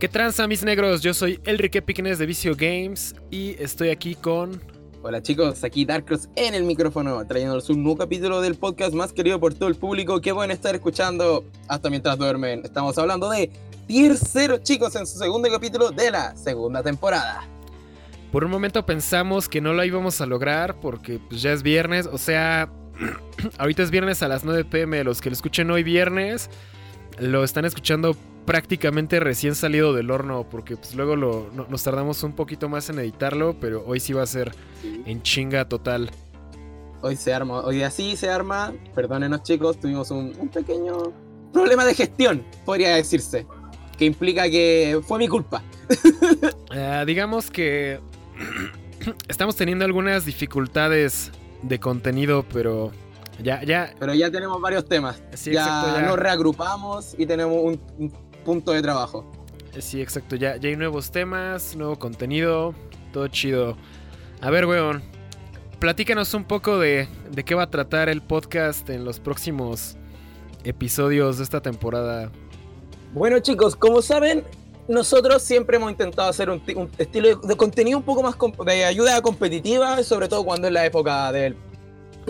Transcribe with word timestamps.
¿Qué 0.00 0.08
tranza 0.08 0.46
mis 0.46 0.64
negros? 0.64 1.02
Yo 1.02 1.12
soy 1.12 1.38
Enrique 1.44 1.82
Piquenes 1.82 2.18
de 2.18 2.24
Vicio 2.24 2.56
Games 2.56 3.14
y 3.30 3.54
estoy 3.62 3.90
aquí 3.90 4.14
con... 4.14 4.58
Hola 5.02 5.20
chicos, 5.20 5.62
aquí 5.62 5.84
Darkross 5.84 6.30
en 6.36 6.54
el 6.54 6.64
micrófono, 6.64 7.22
trayéndoles 7.26 7.68
un 7.68 7.82
nuevo 7.82 7.98
capítulo 7.98 8.40
del 8.40 8.54
podcast 8.54 8.94
más 8.94 9.12
querido 9.12 9.38
por 9.38 9.52
todo 9.52 9.68
el 9.68 9.74
público 9.74 10.18
que 10.22 10.32
pueden 10.32 10.52
estar 10.52 10.74
escuchando 10.74 11.44
hasta 11.68 11.90
mientras 11.90 12.16
duermen. 12.16 12.62
Estamos 12.64 12.96
hablando 12.96 13.28
de 13.28 13.50
Tier 13.88 14.16
0 14.16 14.60
chicos 14.62 14.96
en 14.96 15.06
su 15.06 15.18
segundo 15.18 15.50
capítulo 15.50 15.90
de 15.90 16.10
la 16.10 16.34
segunda 16.34 16.82
temporada. 16.82 17.46
Por 18.32 18.42
un 18.42 18.50
momento 18.50 18.86
pensamos 18.86 19.50
que 19.50 19.60
no 19.60 19.74
lo 19.74 19.84
íbamos 19.84 20.18
a 20.22 20.24
lograr 20.24 20.80
porque 20.80 21.18
pues, 21.28 21.42
ya 21.42 21.52
es 21.52 21.62
viernes, 21.62 22.08
o 22.10 22.16
sea, 22.16 22.72
ahorita 23.58 23.82
es 23.82 23.90
viernes 23.90 24.22
a 24.22 24.28
las 24.28 24.44
9 24.44 24.64
pm, 24.64 25.04
los 25.04 25.20
que 25.20 25.28
lo 25.28 25.34
escuchen 25.34 25.70
hoy 25.70 25.82
viernes 25.82 26.48
lo 27.20 27.44
están 27.44 27.64
escuchando 27.64 28.16
prácticamente 28.44 29.20
recién 29.20 29.54
salido 29.54 29.92
del 29.92 30.10
horno, 30.10 30.46
porque 30.48 30.76
pues 30.76 30.94
luego 30.94 31.16
lo, 31.16 31.50
nos 31.68 31.82
tardamos 31.82 32.22
un 32.22 32.32
poquito 32.32 32.68
más 32.68 32.88
en 32.90 32.98
editarlo, 32.98 33.56
pero 33.60 33.84
hoy 33.86 34.00
sí 34.00 34.12
va 34.12 34.22
a 34.22 34.26
ser 34.26 34.52
en 35.06 35.22
chinga 35.22 35.68
total. 35.68 36.10
Hoy 37.02 37.16
se 37.16 37.32
arma, 37.32 37.60
hoy 37.60 37.82
así 37.82 38.16
se 38.16 38.28
arma, 38.28 38.74
perdónenos 38.94 39.42
chicos, 39.42 39.78
tuvimos 39.80 40.10
un, 40.10 40.32
pequeño 40.52 41.12
problema 41.52 41.84
de 41.84 41.94
gestión, 41.94 42.44
podría 42.64 42.94
decirse, 42.94 43.46
que 43.96 44.04
implica 44.04 44.50
que 44.50 45.00
fue 45.06 45.18
mi 45.18 45.28
culpa. 45.28 45.62
Eh, 46.72 47.04
digamos 47.06 47.50
que 47.50 48.00
estamos 49.28 49.56
teniendo 49.56 49.84
algunas 49.84 50.26
dificultades 50.26 51.32
de 51.62 51.80
contenido, 51.80 52.44
pero 52.52 52.92
ya, 53.42 53.62
ya. 53.62 53.94
Pero 53.98 54.14
ya 54.14 54.30
tenemos 54.30 54.60
varios 54.60 54.86
temas. 54.86 55.22
ya, 55.44 56.02
nos 56.06 56.18
reagrupamos 56.18 57.14
y 57.16 57.26
tenemos 57.26 57.64
un, 57.64 58.12
punto 58.50 58.72
de 58.72 58.82
trabajo. 58.82 59.24
Sí, 59.78 60.02
exacto. 60.02 60.34
Ya, 60.34 60.56
ya 60.56 60.70
hay 60.70 60.74
nuevos 60.74 61.12
temas, 61.12 61.76
nuevo 61.76 61.96
contenido, 61.96 62.74
todo 63.12 63.28
chido. 63.28 63.76
A 64.40 64.50
ver, 64.50 64.66
weón, 64.66 65.04
platícanos 65.78 66.34
un 66.34 66.42
poco 66.42 66.80
de, 66.80 67.06
de 67.30 67.44
qué 67.44 67.54
va 67.54 67.62
a 67.62 67.70
tratar 67.70 68.08
el 68.08 68.22
podcast 68.22 68.90
en 68.90 69.04
los 69.04 69.20
próximos 69.20 69.96
episodios 70.64 71.38
de 71.38 71.44
esta 71.44 71.60
temporada. 71.60 72.32
Bueno, 73.12 73.38
chicos, 73.38 73.76
como 73.76 74.02
saben, 74.02 74.42
nosotros 74.88 75.42
siempre 75.42 75.76
hemos 75.76 75.92
intentado 75.92 76.28
hacer 76.28 76.50
un, 76.50 76.60
un, 76.74 76.90
estilo 76.98 77.36
de 77.36 77.56
contenido 77.56 77.98
un 77.98 78.04
poco 78.04 78.20
más 78.24 78.34
de 78.66 78.84
ayuda 78.84 79.22
competitiva, 79.22 80.02
sobre 80.02 80.26
todo 80.26 80.44
cuando 80.44 80.66
es 80.66 80.72
la 80.72 80.84
época 80.84 81.30
del 81.30 81.54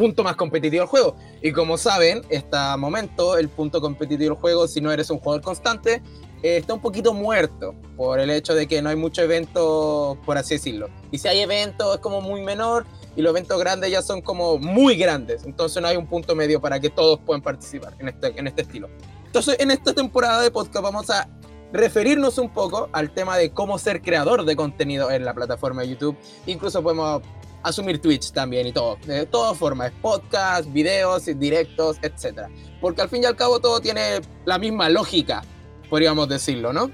punto 0.01 0.25
más 0.25 0.34
competitivo 0.34 0.81
del 0.81 0.89
juego. 0.89 1.15
Y 1.43 1.53
como 1.53 1.77
saben, 1.77 2.23
este 2.31 2.56
momento, 2.79 3.37
el 3.37 3.51
punto 3.51 3.83
competitivo 3.83 4.31
del 4.31 4.41
juego, 4.41 4.67
si 4.67 4.81
no 4.81 4.91
eres 4.91 5.11
un 5.11 5.19
jugador 5.19 5.43
constante, 5.43 6.03
eh, 6.43 6.56
está 6.56 6.73
un 6.73 6.81
poquito 6.81 7.12
muerto 7.12 7.75
por 7.98 8.19
el 8.19 8.31
hecho 8.31 8.55
de 8.55 8.67
que 8.67 8.81
no 8.81 8.89
hay 8.89 8.97
mucho 8.97 9.21
evento, 9.21 10.17
por 10.25 10.39
así 10.39 10.55
decirlo. 10.55 10.89
Y 11.11 11.19
si 11.19 11.28
hay 11.28 11.41
eventos 11.41 11.97
es 11.97 12.01
como 12.01 12.23
muy 12.23 12.41
menor 12.41 12.87
y 13.15 13.21
los 13.21 13.33
eventos 13.33 13.61
grandes 13.61 13.91
ya 13.91 14.01
son 14.01 14.23
como 14.23 14.56
muy 14.56 14.97
grandes. 14.97 15.45
Entonces 15.45 15.83
no 15.83 15.89
hay 15.89 15.98
un 15.98 16.06
punto 16.06 16.34
medio 16.34 16.62
para 16.62 16.81
que 16.81 16.89
todos 16.89 17.21
puedan 17.21 17.43
participar 17.43 17.93
en 17.98 18.09
este, 18.09 18.41
en 18.41 18.47
este 18.47 18.62
estilo. 18.62 18.89
Entonces 19.27 19.56
en 19.61 19.71
esta 19.71 19.93
temporada 19.93 20.41
de 20.41 20.51
podcast 20.51 20.83
vamos 20.83 21.11
a 21.11 21.28
referirnos 21.75 22.39
un 22.39 22.48
poco 22.48 22.89
al 22.93 23.11
tema 23.12 23.37
de 23.37 23.51
cómo 23.51 23.78
ser 23.78 24.01
creador 24.01 24.47
de 24.47 24.56
contenido 24.56 25.11
en 25.11 25.27
la 25.27 25.34
plataforma 25.34 25.83
de 25.83 25.91
YouTube. 25.91 26.17
Incluso 26.47 26.83
podemos 26.83 27.21
asumir 27.62 28.00
Twitch 28.00 28.33
también 28.33 28.66
y 28.66 28.72
todo. 28.72 28.97
De 29.06 29.27
todas 29.27 29.56
formas, 29.58 29.92
podcast, 30.00 30.70
videos, 30.72 31.27
directos, 31.39 31.98
etc. 32.03 32.48
Porque 32.81 33.03
al 33.03 33.09
fin 33.09 33.22
y 33.22 33.26
al 33.26 33.37
cabo 33.37 33.60
todo 33.60 33.81
tiene 33.81 34.21
la 34.44 34.59
misma 34.59 34.88
lógica, 34.88 35.43
podríamos 35.88 36.28
decirlo, 36.28 36.72
¿no? 36.72 36.91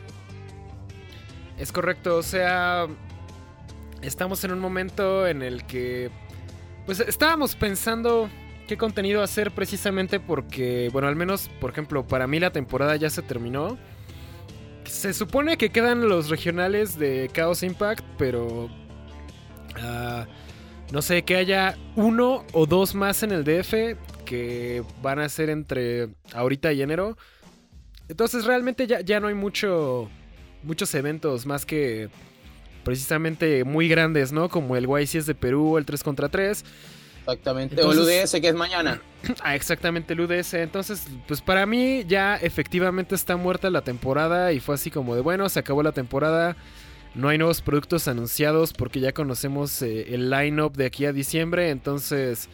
Es 1.59 1.73
correcto, 1.73 2.17
o 2.17 2.23
sea, 2.23 2.87
estamos 4.03 4.45
en 4.45 4.53
un 4.53 4.59
momento 4.59 5.27
en 5.27 5.43
el 5.43 5.65
que, 5.65 6.11
pues 6.85 7.01
estábamos 7.01 7.55
pensando 7.55 8.29
qué 8.67 8.77
contenido 8.77 9.23
hacer 9.23 9.53
precisamente 9.53 10.21
porque, 10.21 10.91
bueno, 10.93 11.09
al 11.09 11.17
menos, 11.17 11.49
por 11.61 11.71
ejemplo, 11.71 12.07
para 12.07 12.27
mí 12.27 12.41
la 12.41 12.51
temporada 12.51 12.97
ya 12.97 13.11
se 13.11 13.23
terminó. 13.23 13.79
Se 14.85 15.15
supone 15.15 15.57
que 15.57 15.71
quedan 15.71 16.09
los 16.09 16.29
regionales 16.29 16.99
de 16.99 17.31
Chaos 17.33 17.63
Impact, 17.63 18.05
pero... 18.19 18.67
Uh, 19.77 20.25
no 20.93 21.03
sé, 21.03 21.23
que 21.23 21.37
haya 21.37 21.77
uno 21.97 22.45
o 22.53 22.67
dos 22.67 22.95
más 22.95 23.23
en 23.23 23.33
el 23.33 23.45
DF 23.45 23.97
que 24.25 24.85
van 25.03 25.19
a 25.19 25.29
ser 25.29 25.51
entre 25.51 26.09
ahorita 26.33 26.73
y 26.73 26.83
enero. 26.83 27.17
Entonces 28.09 28.45
realmente 28.45 28.87
ya, 28.87 29.01
ya 29.01 29.19
no 29.21 29.29
hay 29.29 29.35
mucho, 29.35 30.09
muchos 30.63 30.95
eventos 30.95 31.47
más 31.47 31.67
que 31.67 32.09
precisamente 32.85 33.65
muy 33.65 33.89
grandes, 33.89 34.31
¿no? 34.31 34.49
Como 34.49 34.77
el 34.77 34.87
YCS 34.87 35.27
de 35.27 35.35
Perú, 35.35 35.77
el 35.77 35.85
3 35.85 36.03
contra 36.05 36.29
3. 36.29 36.65
Exactamente, 37.21 37.83
o 37.83 37.91
el 37.91 37.99
UDS 37.99 38.33
que 38.41 38.49
es 38.49 38.55
mañana. 38.55 39.01
Ah, 39.43 39.57
exactamente, 39.57 40.13
el 40.13 40.21
UDS. 40.21 40.55
Entonces, 40.55 41.05
pues 41.27 41.41
para 41.41 41.67
mí 41.67 42.05
ya 42.07 42.37
efectivamente 42.37 43.17
está 43.17 43.37
muerta 43.37 43.71
la 43.71 43.81
temporada 43.81 44.53
y 44.53 44.61
fue 44.61 44.77
así 44.77 44.89
como 44.89 45.17
de, 45.17 45.21
bueno, 45.21 45.49
se 45.49 45.59
acabó 45.59 45.83
la 45.83 45.91
temporada 45.91 46.57
no 47.17 47.31
hay 47.31 47.39
nuevos 47.39 47.63
productos 47.63 48.09
anunciados 48.09 48.75
porque 48.75 49.01
ya 49.01 49.13
conocemos 49.13 49.81
eh, 49.81 50.15
el 50.15 50.29
line-up 50.29 50.77
de 50.77 50.85
aquí 50.85 51.07
a 51.07 51.13
diciembre. 51.13 51.71
Entonces, 51.71 52.51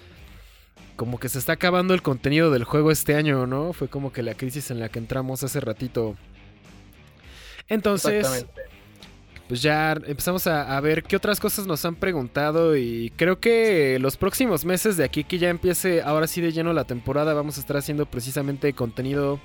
como 0.94 1.18
que 1.18 1.28
se 1.28 1.40
está 1.40 1.54
acabando 1.54 1.94
el 1.94 2.02
contenido 2.02 2.52
del 2.52 2.62
juego 2.62 2.92
este 2.92 3.16
año, 3.16 3.46
¿no? 3.48 3.72
Fue 3.72 3.88
como 3.88 4.12
que 4.12 4.22
la 4.22 4.34
crisis 4.34 4.70
en 4.70 4.78
la 4.78 4.88
que 4.88 5.00
entramos 5.00 5.42
hace 5.42 5.58
ratito. 5.58 6.14
Entonces, 7.68 8.46
pues 9.48 9.62
ya 9.62 9.92
empezamos 9.92 10.46
a, 10.46 10.76
a, 10.76 10.80
ver 10.80 11.02
qué 11.02 11.16
otras 11.16 11.40
cosas 11.40 11.66
nos 11.66 11.84
han 11.84 11.96
preguntado 11.96 12.76
y 12.76 13.12
creo 13.16 13.40
que 13.40 13.98
los 14.00 14.16
próximos 14.16 14.64
meses 14.64 14.96
de 14.96 15.04
aquí 15.04 15.24
que 15.24 15.38
ya 15.38 15.50
empiece 15.50 16.02
ahora 16.02 16.28
sí 16.28 16.40
de 16.40 16.52
lleno 16.52 16.72
la 16.72 16.84
temporada 16.84 17.34
vamos 17.34 17.56
a 17.56 17.60
estar 17.60 17.76
haciendo 17.76 18.06
precisamente 18.06 18.72
contenido 18.74 19.40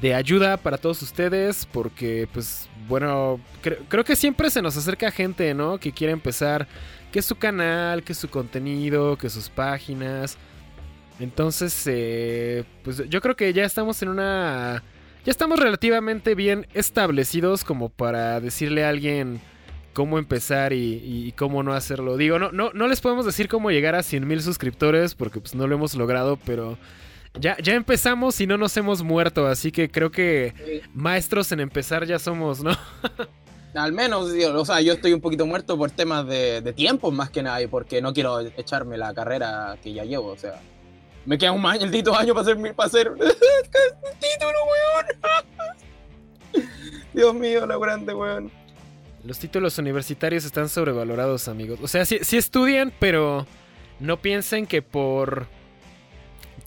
de 0.00 0.14
ayuda 0.14 0.56
para 0.56 0.78
todos 0.78 1.02
ustedes 1.02 1.66
porque 1.66 2.28
pues 2.32 2.68
bueno 2.86 3.40
creo 3.88 4.04
que 4.04 4.16
siempre 4.16 4.50
se 4.50 4.62
nos 4.62 4.76
acerca 4.76 5.10
gente 5.10 5.52
no 5.54 5.78
que 5.78 5.92
quiere 5.92 6.12
empezar 6.12 6.68
que 7.10 7.20
su 7.20 7.36
canal 7.36 8.02
que 8.04 8.14
su 8.14 8.28
contenido 8.28 9.16
que 9.16 9.30
sus 9.30 9.48
páginas. 9.48 10.36
Entonces 11.20 11.82
eh, 11.86 12.64
pues 12.84 13.08
yo 13.08 13.20
creo 13.20 13.34
que 13.34 13.52
ya 13.52 13.64
estamos 13.64 14.00
en 14.02 14.10
una 14.10 14.84
ya 15.24 15.30
estamos 15.32 15.58
relativamente 15.58 16.34
bien 16.36 16.66
establecidos 16.74 17.64
como 17.64 17.88
para 17.88 18.40
decirle 18.40 18.84
a 18.84 18.90
alguien 18.90 19.40
cómo 19.94 20.18
empezar 20.20 20.72
y, 20.72 21.02
y, 21.04 21.32
cómo 21.32 21.64
no 21.64 21.72
hacerlo. 21.72 22.16
Digo 22.16 22.38
no 22.38 22.52
no 22.52 22.70
no 22.72 22.86
les 22.86 23.00
podemos 23.00 23.26
decir 23.26 23.48
cómo 23.48 23.72
llegar 23.72 23.96
a 23.96 24.04
100 24.04 24.28
mil 24.28 24.40
suscriptores 24.42 25.16
porque 25.16 25.40
pues 25.40 25.56
no 25.56 25.66
lo 25.66 25.74
hemos 25.74 25.96
logrado 25.96 26.36
pero 26.36 26.78
ya, 27.34 27.56
ya 27.58 27.74
empezamos 27.74 28.40
y 28.40 28.46
no 28.46 28.56
nos 28.56 28.76
hemos 28.76 29.02
muerto, 29.02 29.46
así 29.46 29.72
que 29.72 29.90
creo 29.90 30.10
que 30.10 30.82
maestros 30.94 31.52
en 31.52 31.60
empezar 31.60 32.06
ya 32.06 32.18
somos, 32.18 32.62
¿no? 32.62 32.70
Al 33.74 33.92
menos, 33.92 34.30
o 34.32 34.64
sea, 34.64 34.80
yo 34.80 34.94
estoy 34.94 35.12
un 35.12 35.20
poquito 35.20 35.46
muerto 35.46 35.76
por 35.76 35.90
temas 35.90 36.26
de, 36.26 36.62
de 36.62 36.72
tiempo 36.72 37.10
más 37.10 37.30
que 37.30 37.42
nada 37.42 37.60
y 37.62 37.66
porque 37.66 38.00
no 38.00 38.12
quiero 38.12 38.40
echarme 38.40 38.96
la 38.96 39.12
carrera 39.14 39.76
que 39.82 39.92
ya 39.92 40.04
llevo, 40.04 40.28
o 40.28 40.38
sea. 40.38 40.60
Me 41.26 41.36
queda 41.36 41.52
un 41.52 41.60
maldito 41.60 42.16
año 42.16 42.32
para 42.34 42.42
hacer, 42.42 42.74
para 42.74 42.86
hacer 42.86 43.12
título, 44.20 44.58
weón. 46.54 46.66
Dios 47.12 47.34
mío, 47.34 47.66
la 47.66 47.76
grande, 47.76 48.14
weón. 48.14 48.50
Los 49.22 49.38
títulos 49.38 49.76
universitarios 49.78 50.46
están 50.46 50.70
sobrevalorados, 50.70 51.48
amigos. 51.48 51.78
O 51.82 51.88
sea, 51.88 52.06
sí, 52.06 52.20
sí 52.22 52.38
estudian, 52.38 52.92
pero 52.98 53.46
no 54.00 54.16
piensen 54.22 54.66
que 54.66 54.80
por 54.80 55.46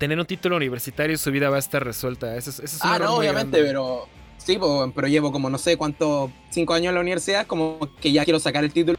tener 0.01 0.19
un 0.19 0.25
título 0.25 0.56
universitario 0.56 1.15
su 1.15 1.30
vida 1.30 1.51
va 1.51 1.57
a 1.57 1.59
estar 1.59 1.86
resuelta. 1.86 2.36
Eso, 2.36 2.50
es 2.50 2.80
ah, 2.81 2.98
no, 2.98 3.18
obviamente, 3.18 3.62
pero 3.62 4.07
sí, 4.39 4.57
pero 4.95 5.07
llevo 5.07 5.31
como 5.31 5.48
no 5.48 5.59
sé 5.59 5.77
cuánto, 5.77 6.31
cinco 6.50 6.74
años 6.74 6.89
en 6.89 6.95
la 6.95 7.01
universidad, 7.01 7.45
como 7.45 7.77
que 8.01 8.12
ya 8.12 8.24
quiero 8.24 8.39
sacar 8.39 8.63
el 8.63 8.74
título. 8.74 8.98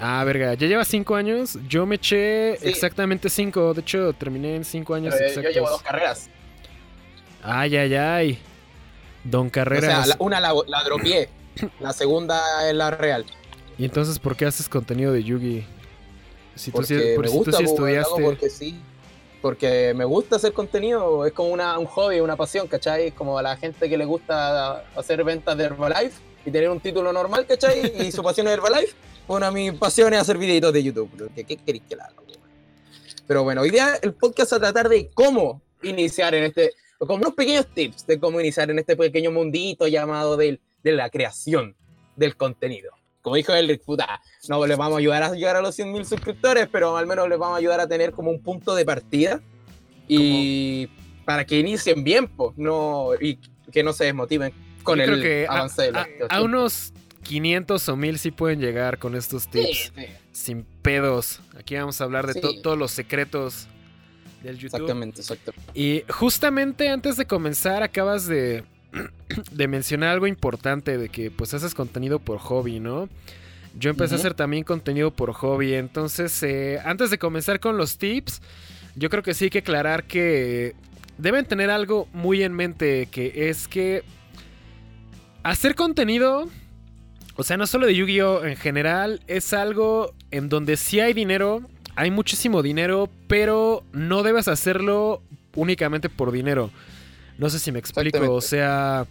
Ah, 0.00 0.24
verga, 0.24 0.54
ya 0.54 0.66
lleva 0.66 0.86
cinco 0.86 1.16
años. 1.16 1.58
Yo 1.68 1.84
me 1.84 1.96
eché 1.96 2.54
exactamente 2.66 3.28
cinco. 3.28 3.74
De 3.74 3.82
hecho, 3.82 4.14
terminé 4.14 4.56
en 4.56 4.64
cinco 4.64 4.94
años 4.94 5.14
exactos. 5.14 5.44
Yo 5.44 5.50
llevo 5.50 5.68
dos 5.68 5.82
carreras. 5.82 6.30
Ay, 7.42 7.76
ay, 7.76 7.94
ay. 7.94 8.38
Don 9.24 9.50
Carreras. 9.50 10.00
O 10.00 10.06
sea, 10.06 10.16
una 10.18 10.40
la, 10.40 10.54
la 10.66 10.82
dropié. 10.82 11.28
la 11.80 11.92
segunda 11.92 12.40
es 12.66 12.74
la 12.74 12.90
real. 12.90 13.26
¿Y 13.76 13.84
entonces 13.84 14.18
por 14.18 14.34
qué 14.34 14.46
haces 14.46 14.66
contenido 14.66 15.12
de 15.12 15.22
Yugi? 15.22 15.66
Si 16.54 16.70
tú, 16.70 16.82
sí, 16.84 16.96
por, 17.16 17.26
me 17.26 17.30
gusta, 17.30 17.50
tú 17.50 17.56
sí 17.58 17.64
estudiaste. 17.64 18.22
Porque 18.22 18.48
sí 18.48 18.80
porque 19.48 19.94
me 19.96 20.04
gusta 20.04 20.36
hacer 20.36 20.52
contenido, 20.52 21.24
es 21.24 21.32
como 21.32 21.48
una, 21.48 21.78
un 21.78 21.86
hobby, 21.86 22.20
una 22.20 22.36
pasión, 22.36 22.68
¿cachai? 22.68 23.12
Como 23.12 23.38
a 23.38 23.42
la 23.42 23.56
gente 23.56 23.88
que 23.88 23.96
le 23.96 24.04
gusta 24.04 24.84
hacer 24.94 25.24
ventas 25.24 25.56
de 25.56 25.64
Herbalife 25.64 26.20
y 26.44 26.50
tener 26.50 26.68
un 26.68 26.80
título 26.80 27.14
normal, 27.14 27.46
¿cachai? 27.46 27.94
Y 28.06 28.12
su 28.12 28.22
pasión 28.22 28.46
es 28.46 28.52
Herbalife. 28.52 28.92
Bueno, 29.26 29.46
a 29.46 29.50
mi 29.50 29.72
pasión 29.72 30.12
es 30.12 30.20
hacer 30.20 30.36
videitos 30.36 30.70
de 30.70 30.82
YouTube. 30.82 31.32
¿Qué, 31.34 31.44
qué 31.44 31.56
queréis 31.56 31.84
que 31.88 31.96
la 31.96 32.04
haga? 32.04 32.16
Pero 33.26 33.42
bueno, 33.42 33.62
hoy 33.62 33.70
día 33.70 33.98
el 34.02 34.12
podcast 34.12 34.52
va 34.52 34.56
a 34.58 34.60
tratar 34.60 34.90
de 34.90 35.08
cómo 35.14 35.62
iniciar 35.82 36.34
en 36.34 36.44
este, 36.44 36.74
como 36.98 37.14
unos 37.14 37.32
pequeños 37.32 37.68
tips 37.72 38.06
de 38.06 38.20
cómo 38.20 38.42
iniciar 38.42 38.70
en 38.70 38.80
este 38.80 38.96
pequeño 38.96 39.30
mundito 39.30 39.88
llamado 39.88 40.36
del, 40.36 40.60
de 40.82 40.92
la 40.92 41.08
creación 41.08 41.74
del 42.16 42.36
contenido. 42.36 42.92
Como 43.28 43.36
dijo 43.36 43.52
el 43.52 43.78
puta, 43.80 44.22
no 44.48 44.66
les 44.66 44.78
vamos 44.78 44.94
a 44.94 44.98
ayudar 45.00 45.22
a 45.22 45.34
llegar 45.34 45.54
a 45.54 45.60
los 45.60 45.78
100.000 45.78 46.04
suscriptores, 46.06 46.66
pero 46.72 46.96
al 46.96 47.06
menos 47.06 47.28
les 47.28 47.38
vamos 47.38 47.56
a 47.56 47.58
ayudar 47.58 47.78
a 47.78 47.86
tener 47.86 48.12
como 48.12 48.30
un 48.30 48.40
punto 48.40 48.74
de 48.74 48.86
partida 48.86 49.42
y 50.08 50.88
para 51.26 51.44
que 51.44 51.58
inicien 51.58 52.02
bien, 52.02 52.26
pues, 52.26 52.56
no, 52.56 53.10
y 53.20 53.38
que 53.70 53.82
no 53.82 53.92
se 53.92 54.06
desmotiven 54.06 54.54
con 54.82 54.98
el 54.98 55.46
avance 55.46 55.82
de 55.82 55.92
la 55.92 56.08
a, 56.30 56.36
a 56.36 56.42
unos 56.42 56.94
500 57.22 57.86
o 57.90 57.96
1000 57.96 58.18
sí 58.18 58.30
pueden 58.30 58.60
llegar 58.60 58.98
con 58.98 59.14
estos 59.14 59.46
tips. 59.48 59.92
Sin 60.32 60.64
pedos. 60.64 61.40
Aquí 61.58 61.74
vamos 61.74 62.00
a 62.00 62.04
hablar 62.04 62.32
de 62.32 62.40
todos 62.40 62.78
los 62.78 62.92
secretos 62.92 63.66
del 64.42 64.56
YouTube. 64.56 64.80
Exactamente, 64.80 65.20
exactamente. 65.20 65.70
Y 65.78 66.02
justamente 66.08 66.88
antes 66.88 67.18
de 67.18 67.26
comenzar 67.26 67.82
acabas 67.82 68.26
de, 68.26 68.64
de 69.52 69.68
mencionar 69.68 70.10
algo 70.10 70.26
importante 70.26 70.98
de 70.98 71.08
que 71.08 71.30
pues 71.30 71.54
haces 71.54 71.74
contenido 71.74 72.18
por 72.18 72.38
hobby, 72.38 72.80
¿no? 72.80 73.08
Yo 73.78 73.90
empecé 73.90 74.14
a 74.14 74.18
hacer 74.18 74.34
también 74.34 74.64
contenido 74.64 75.12
por 75.12 75.32
hobby, 75.32 75.74
entonces 75.74 76.42
eh, 76.42 76.80
antes 76.84 77.10
de 77.10 77.18
comenzar 77.18 77.60
con 77.60 77.76
los 77.76 77.98
tips, 77.98 78.40
yo 78.96 79.10
creo 79.10 79.22
que 79.22 79.34
sí 79.34 79.44
hay 79.44 79.50
que 79.50 79.58
aclarar 79.58 80.04
que 80.04 80.74
deben 81.18 81.44
tener 81.44 81.70
algo 81.70 82.08
muy 82.12 82.42
en 82.42 82.54
mente, 82.54 83.06
que 83.10 83.50
es 83.50 83.68
que 83.68 84.02
hacer 85.42 85.74
contenido 85.74 86.48
o 87.40 87.44
sea, 87.44 87.56
no 87.56 87.68
solo 87.68 87.86
de 87.86 87.94
Yu-Gi-Oh! 87.94 88.44
en 88.44 88.56
general, 88.56 89.20
es 89.28 89.52
algo 89.52 90.12
en 90.32 90.48
donde 90.48 90.76
sí 90.76 90.98
hay 90.98 91.12
dinero, 91.12 91.62
hay 91.94 92.10
muchísimo 92.10 92.64
dinero, 92.64 93.08
pero 93.28 93.84
no 93.92 94.24
debes 94.24 94.48
hacerlo 94.48 95.22
únicamente 95.54 96.08
por 96.08 96.32
dinero. 96.32 96.72
No 97.38 97.48
sé 97.48 97.58
si 97.58 97.72
me 97.72 97.78
explico, 97.78 98.32
o 98.32 98.40
sea, 98.40 99.06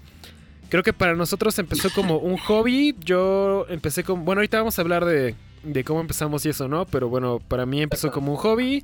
creo 0.69 0.83
que 0.83 0.93
para 0.93 1.15
nosotros 1.15 1.57
empezó 1.59 1.89
como 1.89 2.17
un 2.17 2.37
hobby, 2.47 2.95
yo 2.99 3.65
empecé 3.69 4.03
con, 4.03 4.25
bueno, 4.25 4.39
ahorita 4.39 4.57
vamos 4.59 4.77
a 4.77 4.81
hablar 4.81 5.05
de, 5.05 5.35
de 5.63 5.83
cómo 5.83 6.01
empezamos 6.01 6.45
y 6.45 6.49
eso, 6.49 6.67
¿no? 6.67 6.85
Pero 6.85 7.09
bueno, 7.09 7.39
para 7.39 7.65
mí 7.65 7.81
empezó 7.81 8.11
como 8.11 8.33
un 8.33 8.37
hobby. 8.37 8.83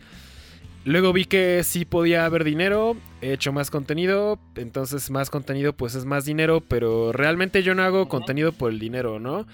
Luego 0.85 1.13
vi 1.13 1.25
que 1.25 1.63
sí 1.63 1.85
podía 1.85 2.25
haber 2.25 2.43
dinero, 2.43 2.97
he 3.21 3.31
hecho 3.31 3.53
más 3.53 3.71
contenido, 3.71 4.37
entonces 4.55 5.09
más 5.11 5.29
contenido 5.29 5.71
pues 5.71 5.95
es 5.95 6.03
más 6.03 6.25
dinero, 6.25 6.61
pero 6.61 7.13
realmente 7.13 7.63
yo 7.63 7.73
no 7.73 7.83
hago 7.83 8.09
contenido 8.09 8.51
por 8.51 8.69
el 8.69 8.79
dinero, 8.79 9.17
¿no? 9.17 9.47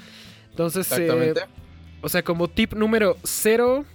Entonces, 0.50 0.92
eh, 0.98 1.36
o 2.02 2.10
sea, 2.10 2.24
como 2.24 2.48
tip 2.48 2.74
número 2.74 3.16
cero, 3.24 3.86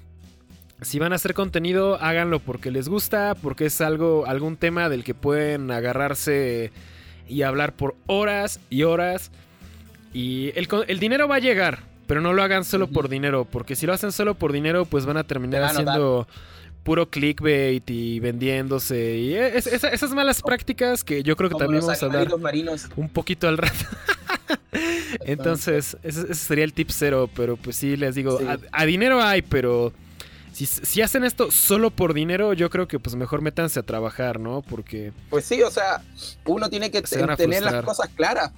si 0.84 0.98
van 0.98 1.12
a 1.12 1.16
hacer 1.16 1.34
contenido, 1.34 1.96
háganlo 2.00 2.40
porque 2.40 2.70
les 2.70 2.88
gusta, 2.88 3.34
porque 3.34 3.66
es 3.66 3.80
algo, 3.80 4.26
algún 4.26 4.56
tema 4.56 4.88
del 4.88 5.04
que 5.04 5.14
pueden 5.14 5.70
agarrarse 5.70 6.72
y 7.28 7.42
hablar 7.42 7.74
por 7.74 7.96
horas 8.06 8.60
y 8.70 8.82
horas. 8.82 9.30
Y 10.12 10.52
el, 10.56 10.68
el 10.88 10.98
dinero 10.98 11.26
va 11.26 11.36
a 11.36 11.40
llegar, 11.40 11.80
pero 12.06 12.20
no 12.20 12.32
lo 12.32 12.42
hagan 12.42 12.64
solo 12.64 12.88
por 12.88 13.08
dinero, 13.08 13.44
porque 13.44 13.76
si 13.76 13.86
lo 13.86 13.92
hacen 13.92 14.12
solo 14.12 14.34
por 14.34 14.52
dinero, 14.52 14.84
pues 14.84 15.06
van 15.06 15.16
a 15.16 15.24
terminar 15.24 15.64
haciendo 15.64 16.28
puro 16.84 17.08
clickbait 17.08 17.88
y 17.90 18.20
vendiéndose. 18.20 19.16
Y 19.16 19.34
esas 19.34 20.12
malas 20.12 20.42
prácticas 20.42 21.02
que 21.02 21.22
yo 21.22 21.34
creo 21.34 21.50
que 21.50 21.56
también 21.56 21.80
vamos 21.80 22.02
a 22.02 22.06
hablar 22.06 22.28
un 22.96 23.08
poquito 23.08 23.48
al 23.48 23.58
rato. 23.58 23.84
Entonces, 25.24 25.96
ese, 26.02 26.34
sería 26.34 26.64
el 26.64 26.72
tip 26.72 26.90
cero, 26.90 27.28
pero 27.34 27.56
pues 27.56 27.76
sí, 27.76 27.96
les 27.96 28.14
digo, 28.14 28.38
a, 28.70 28.84
dinero 28.84 29.22
hay, 29.22 29.42
pero 29.42 29.92
si, 30.54 31.02
hacen 31.02 31.24
esto 31.24 31.50
solo 31.50 31.90
por 31.90 32.14
dinero, 32.14 32.52
yo 32.52 32.70
creo 32.70 32.86
que 32.86 33.00
pues 33.00 33.16
mejor 33.16 33.42
métanse 33.42 33.80
a 33.80 33.82
trabajar, 33.82 34.38
¿no? 34.38 34.62
Porque... 34.62 35.12
Pues 35.28 35.44
sí, 35.44 35.62
o 35.62 35.70
sea, 35.70 36.02
uno 36.44 36.70
tiene 36.70 36.90
que 36.90 37.02
tener 37.02 37.62
las 37.62 37.84
cosas 37.84 38.08
claras, 38.14 38.52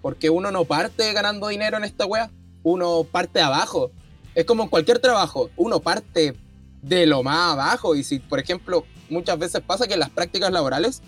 porque 0.00 0.30
uno 0.30 0.50
no 0.50 0.64
parte 0.64 1.12
ganando 1.12 1.48
dinero 1.48 1.76
en 1.76 1.84
esta 1.84 2.06
wea, 2.06 2.30
uno 2.62 3.04
parte 3.04 3.40
abajo. 3.40 3.90
Es 4.34 4.46
como 4.46 4.62
en 4.62 4.68
cualquier 4.70 5.00
trabajo, 5.00 5.50
uno 5.56 5.80
parte 5.80 6.34
de 6.82 7.06
lo 7.06 7.22
más 7.22 7.52
abajo. 7.52 7.94
Y 7.94 8.04
si, 8.04 8.20
por 8.20 8.38
ejemplo, 8.38 8.84
muchas 9.10 9.38
veces 9.38 9.60
pasa 9.60 9.86
que 9.86 9.94
en 9.94 10.00
las 10.00 10.10
prácticas 10.10 10.50
laborales, 10.50 11.02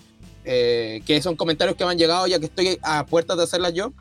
eh, 0.45 1.03
que 1.07 1.23
son 1.23 1.37
comentarios 1.37 1.77
que 1.77 1.85
me 1.85 1.93
han 1.93 1.99
llegado 1.99 2.27
ya 2.27 2.39
que 2.39 2.47
estoy 2.47 2.79
a 2.83 3.07
puertas 3.07 3.37
de 3.39 3.45
hacerlas 3.45 3.73
yo, 3.73 3.93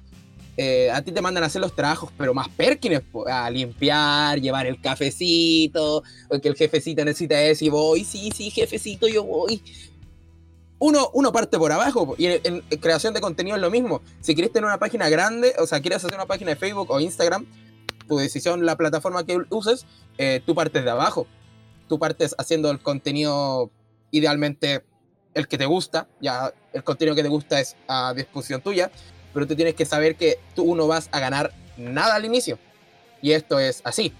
eh, 0.62 0.92
a 0.92 1.02
ti 1.02 1.12
te 1.12 1.22
mandan 1.22 1.44
a 1.44 1.48
hacer 1.48 1.62
los 1.62 1.74
trabajos, 1.74 2.12
pero 2.18 2.34
más 2.34 2.50
perkines, 2.50 3.04
a 3.32 3.50
limpiar, 3.50 4.42
llevar 4.42 4.66
el 4.68 4.82
cafecito, 4.82 6.04
que 6.42 6.50
el 6.50 6.56
jefecito 6.56 7.06
necesita 7.06 7.42
eso 7.42 7.64
y 7.64 7.70
voy, 7.70 8.04
sí, 8.04 8.32
sí, 8.36 8.50
jefecito, 8.50 9.08
yo 9.08 9.24
voy. 9.24 9.62
Uno, 10.80 11.10
uno 11.14 11.32
parte 11.32 11.58
por 11.58 11.72
abajo 11.72 12.16
y 12.18 12.28
en, 12.28 12.62
creación 12.82 13.14
de 13.14 13.22
contenido 13.22 13.56
es 13.56 13.62
lo 13.62 13.70
mismo. 13.72 14.02
Si 14.22 14.34
quieres 14.34 14.52
tener 14.52 14.66
una 14.66 14.80
página 14.80 15.08
grande, 15.10 15.54
o 15.60 15.68
sea, 15.68 15.82
quieres 15.82 16.04
hacer 16.04 16.16
una 16.16 16.26
página 16.26 16.52
de 16.52 16.56
Facebook 16.58 16.90
o 16.90 17.00
Instagram, 17.00 17.46
tu 18.08 18.18
decisión, 18.18 18.66
la 18.66 18.76
plataforma 18.76 19.26
que 19.26 19.38
uses, 19.50 19.86
eh, 20.18 20.42
tú 20.46 20.56
partes 20.56 20.84
de 20.84 20.90
abajo 20.90 21.28
tú 21.90 22.00
partes 22.00 22.34
haciendo 22.38 22.72
el 22.72 22.80
contenido 22.80 23.70
idealmente 24.12 24.86
el 25.34 25.48
que 25.50 25.58
te 25.58 25.66
gusta, 25.66 26.08
ya 26.22 26.54
el 26.72 26.84
contenido 26.84 27.16
que 27.16 27.24
te 27.24 27.30
gusta 27.30 27.60
es 27.60 27.76
a 27.88 28.14
disposición 28.14 28.62
tuya, 28.62 28.90
pero 29.34 29.48
tú 29.48 29.56
tienes 29.56 29.76
que 29.76 29.86
saber 29.86 30.16
que 30.16 30.40
tú 30.56 30.76
no 30.76 30.88
vas 30.88 31.10
a 31.12 31.20
ganar 31.20 31.54
nada 31.78 32.16
al 32.16 32.26
inicio. 32.26 32.58
Y 33.22 33.32
esto 33.32 33.60
es 33.60 33.82
así. 33.84 34.14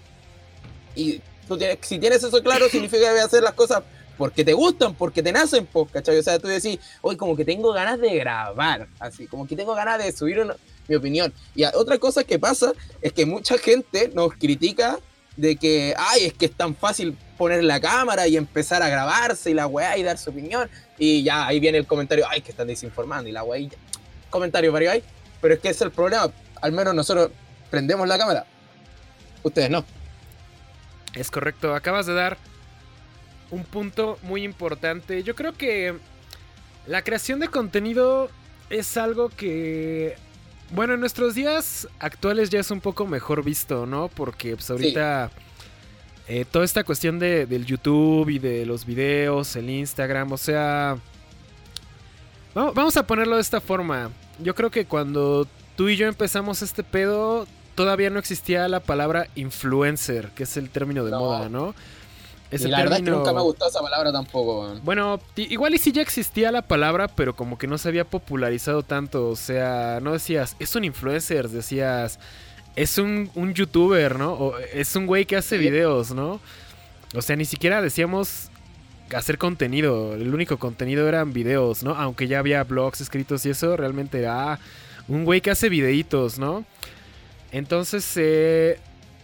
Y 0.94 1.20
tú 1.48 1.56
tienes, 1.56 1.78
si 1.82 1.98
tienes 1.98 2.22
eso 2.22 2.42
claro, 2.42 2.68
significa 2.70 3.02
que 3.02 3.08
debes 3.08 3.24
hacer 3.24 3.42
las 3.42 3.54
cosas 3.54 3.82
porque 4.16 4.44
te 4.44 4.52
gustan, 4.52 4.94
porque 4.94 5.22
te 5.22 5.32
nacen, 5.32 5.66
¿cachai? 5.90 6.18
O 6.18 6.22
sea, 6.22 6.38
tú 6.38 6.46
decís, 6.46 6.78
hoy 7.00 7.16
como 7.16 7.34
que 7.34 7.44
tengo 7.44 7.72
ganas 7.72 7.98
de 7.98 8.14
grabar, 8.16 8.86
así, 8.98 9.26
como 9.26 9.46
que 9.46 9.56
tengo 9.56 9.74
ganas 9.74 9.98
de 9.98 10.12
subir 10.12 10.44
mi 10.88 10.94
opinión. 10.94 11.32
Y 11.54 11.64
otra 11.64 11.96
cosa 11.96 12.22
que 12.22 12.38
pasa 12.38 12.72
es 13.00 13.14
que 13.14 13.24
mucha 13.24 13.56
gente 13.56 14.10
nos 14.14 14.34
critica 14.34 14.98
de 15.36 15.56
que, 15.56 15.94
ay, 15.96 16.26
es 16.26 16.34
que 16.34 16.46
es 16.46 16.52
tan 16.52 16.76
fácil 16.76 17.16
poner 17.38 17.64
la 17.64 17.80
cámara 17.80 18.28
y 18.28 18.36
empezar 18.36 18.82
a 18.82 18.90
grabarse 18.90 19.52
y 19.52 19.54
la 19.54 19.66
weá 19.66 19.96
y 19.96 20.02
dar 20.02 20.18
su 20.18 20.28
opinión. 20.28 20.68
Y 20.98 21.22
ya 21.22 21.46
ahí 21.46 21.58
viene 21.58 21.78
el 21.78 21.86
comentario, 21.86 22.26
ay, 22.28 22.42
que 22.42 22.50
están 22.50 22.66
desinformando 22.66 23.30
y 23.30 23.32
la 23.32 23.42
weá. 23.42 23.58
Y 23.58 23.70
Comentario 23.70 23.89
varios 24.30 24.92
hay, 24.92 25.02
pero 25.40 25.54
es 25.54 25.60
que 25.60 25.68
es 25.68 25.80
el 25.80 25.90
problema. 25.90 26.30
Al 26.60 26.72
menos 26.72 26.94
nosotros 26.94 27.30
prendemos 27.70 28.06
la 28.06 28.18
cámara. 28.18 28.46
Ustedes 29.42 29.70
no. 29.70 29.84
Es 31.14 31.30
correcto, 31.30 31.74
acabas 31.74 32.06
de 32.06 32.14
dar 32.14 32.36
un 33.50 33.64
punto 33.64 34.18
muy 34.22 34.44
importante. 34.44 35.22
Yo 35.22 35.34
creo 35.34 35.54
que 35.54 35.96
la 36.86 37.02
creación 37.02 37.40
de 37.40 37.48
contenido 37.48 38.30
es 38.68 38.96
algo 38.96 39.28
que 39.28 40.16
bueno, 40.72 40.94
en 40.94 41.00
nuestros 41.00 41.34
días 41.34 41.88
actuales 41.98 42.48
ya 42.48 42.60
es 42.60 42.70
un 42.70 42.80
poco 42.80 43.04
mejor 43.06 43.42
visto, 43.42 43.86
¿no? 43.86 44.08
Porque 44.08 44.54
pues 44.54 44.70
ahorita 44.70 45.30
eh, 46.28 46.44
toda 46.48 46.64
esta 46.64 46.84
cuestión 46.84 47.18
de, 47.18 47.44
del 47.46 47.66
YouTube 47.66 48.28
y 48.28 48.38
de 48.38 48.64
los 48.66 48.86
videos, 48.86 49.56
el 49.56 49.68
Instagram, 49.68 50.32
o 50.32 50.38
sea... 50.38 50.96
Vamos 52.54 52.96
a 52.96 53.06
ponerlo 53.06 53.36
de 53.36 53.42
esta 53.42 53.60
forma. 53.60 54.10
Yo 54.38 54.54
creo 54.54 54.70
que 54.70 54.86
cuando 54.86 55.46
tú 55.76 55.88
y 55.88 55.96
yo 55.96 56.06
empezamos 56.06 56.62
este 56.62 56.82
pedo, 56.82 57.46
todavía 57.74 58.10
no 58.10 58.18
existía 58.18 58.68
la 58.68 58.80
palabra 58.80 59.28
influencer, 59.34 60.30
que 60.30 60.42
es 60.42 60.56
el 60.56 60.70
término 60.70 61.04
de 61.04 61.12
moda, 61.12 61.48
¿no? 61.48 61.74
y 62.52 62.58
la 62.66 62.78
verdad 62.78 62.98
es 62.98 63.04
que 63.04 63.10
nunca 63.10 63.32
me 63.32 63.40
gustó 63.42 63.68
esa 63.68 63.80
palabra 63.80 64.12
tampoco. 64.12 64.74
Bueno, 64.82 65.20
igual 65.36 65.74
y 65.74 65.78
sí 65.78 65.92
ya 65.92 66.02
existía 66.02 66.50
la 66.50 66.62
palabra, 66.62 67.08
pero 67.08 67.36
como 67.36 67.56
que 67.56 67.66
no 67.66 67.78
se 67.78 67.88
había 67.88 68.04
popularizado 68.04 68.82
tanto. 68.82 69.28
O 69.28 69.36
sea, 69.36 70.00
no 70.02 70.12
decías, 70.12 70.56
es 70.58 70.74
un 70.74 70.84
influencer, 70.84 71.48
decías, 71.48 72.18
es 72.74 72.98
un, 72.98 73.30
youtuber, 73.54 74.18
¿no? 74.18 74.32
O 74.32 74.58
es 74.58 74.96
un 74.96 75.06
güey 75.06 75.26
que 75.26 75.36
hace 75.36 75.58
videos, 75.58 76.12
¿no? 76.12 76.40
O 77.14 77.22
sea, 77.22 77.36
ni 77.36 77.44
siquiera 77.44 77.80
decíamos 77.82 78.49
hacer 79.14 79.38
contenido. 79.38 80.14
El 80.14 80.34
único 80.34 80.58
contenido 80.58 81.08
eran 81.08 81.32
videos, 81.32 81.82
¿no? 81.82 81.94
Aunque 81.94 82.28
ya 82.28 82.38
había 82.38 82.64
blogs 82.64 83.00
escritos 83.00 83.44
y 83.46 83.50
eso, 83.50 83.76
realmente 83.76 84.18
era 84.18 84.58
un 85.08 85.24
güey 85.24 85.40
que 85.40 85.50
hace 85.50 85.68
videitos, 85.68 86.38
¿no? 86.38 86.64
Entonces, 87.52 88.12
eh, 88.16 88.78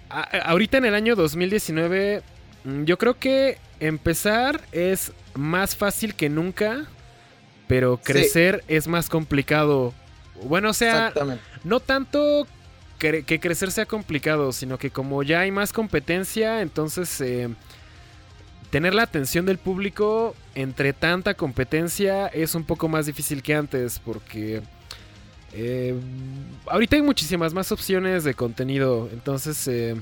ahorita 0.09 0.79
en 0.79 0.87
el 0.87 0.95
año 0.95 1.15
2019 1.15 2.23
Mm, 2.67 2.85
yo 2.85 2.99
creo 2.99 3.15
que 3.19 3.59
empezar 3.79 4.61
es 4.73 5.13
más 5.35 5.77
fácil 5.77 6.15
que 6.15 6.29
nunca, 6.29 6.87
pero 7.69 7.99
crecer 7.99 8.65
es 8.67 8.89
más 8.89 9.09
complicado. 9.09 9.95
Bueno, 10.43 10.71
o 10.71 10.73
sea, 10.75 11.13
no 11.63 11.81
tanto 11.81 12.47
que, 12.99 13.23
crecer 13.41 13.71
sea 13.71 13.87
complicado, 13.87 14.53
sino 14.53 14.79
que 14.79 14.91
como 14.91 15.23
ya 15.23 15.41
hay 15.41 15.53
más 15.53 15.73
competencia, 15.73 16.61
entonces 16.61 17.21
eh, 17.21 17.49
tener 18.71 18.95
la 18.95 19.03
atención 19.03 19.47
del 19.47 19.59
público 19.59 20.35
entre 20.55 20.93
tanta 20.93 21.35
competencia 21.35 22.27
es 22.29 22.55
un 22.55 22.65
poco 22.65 22.89
más 22.89 23.07
difícil 23.07 23.43
que 23.43 23.55
antes, 23.55 23.99
porque 23.99 24.63
eh, 25.53 25.95
ahorita 26.67 26.97
hay 26.97 27.03
muchísimas 27.03 27.55
más 27.55 27.73
opciones 27.73 28.25
de 28.25 28.35
contenido, 28.35 29.09
entonces... 29.13 29.67
Eh, 29.69 29.97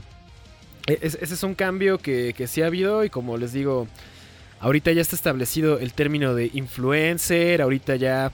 e-, 0.87 0.99
ese 1.03 1.23
es 1.23 1.43
un 1.43 1.55
cambio 1.55 1.99
que, 1.99 2.35
que 2.37 2.47
sí 2.47 2.63
ha 2.63 2.67
habido 2.67 3.05
y 3.05 3.11
como 3.11 3.37
les 3.37 3.53
digo, 3.53 3.89
ahorita 4.61 4.93
ya 4.93 5.03
está 5.03 5.17
establecido 5.17 5.79
el 5.79 5.93
término 5.93 6.35
de 6.35 6.51
influencer, 6.53 7.63
ahorita 7.63 7.97
ya 7.97 8.33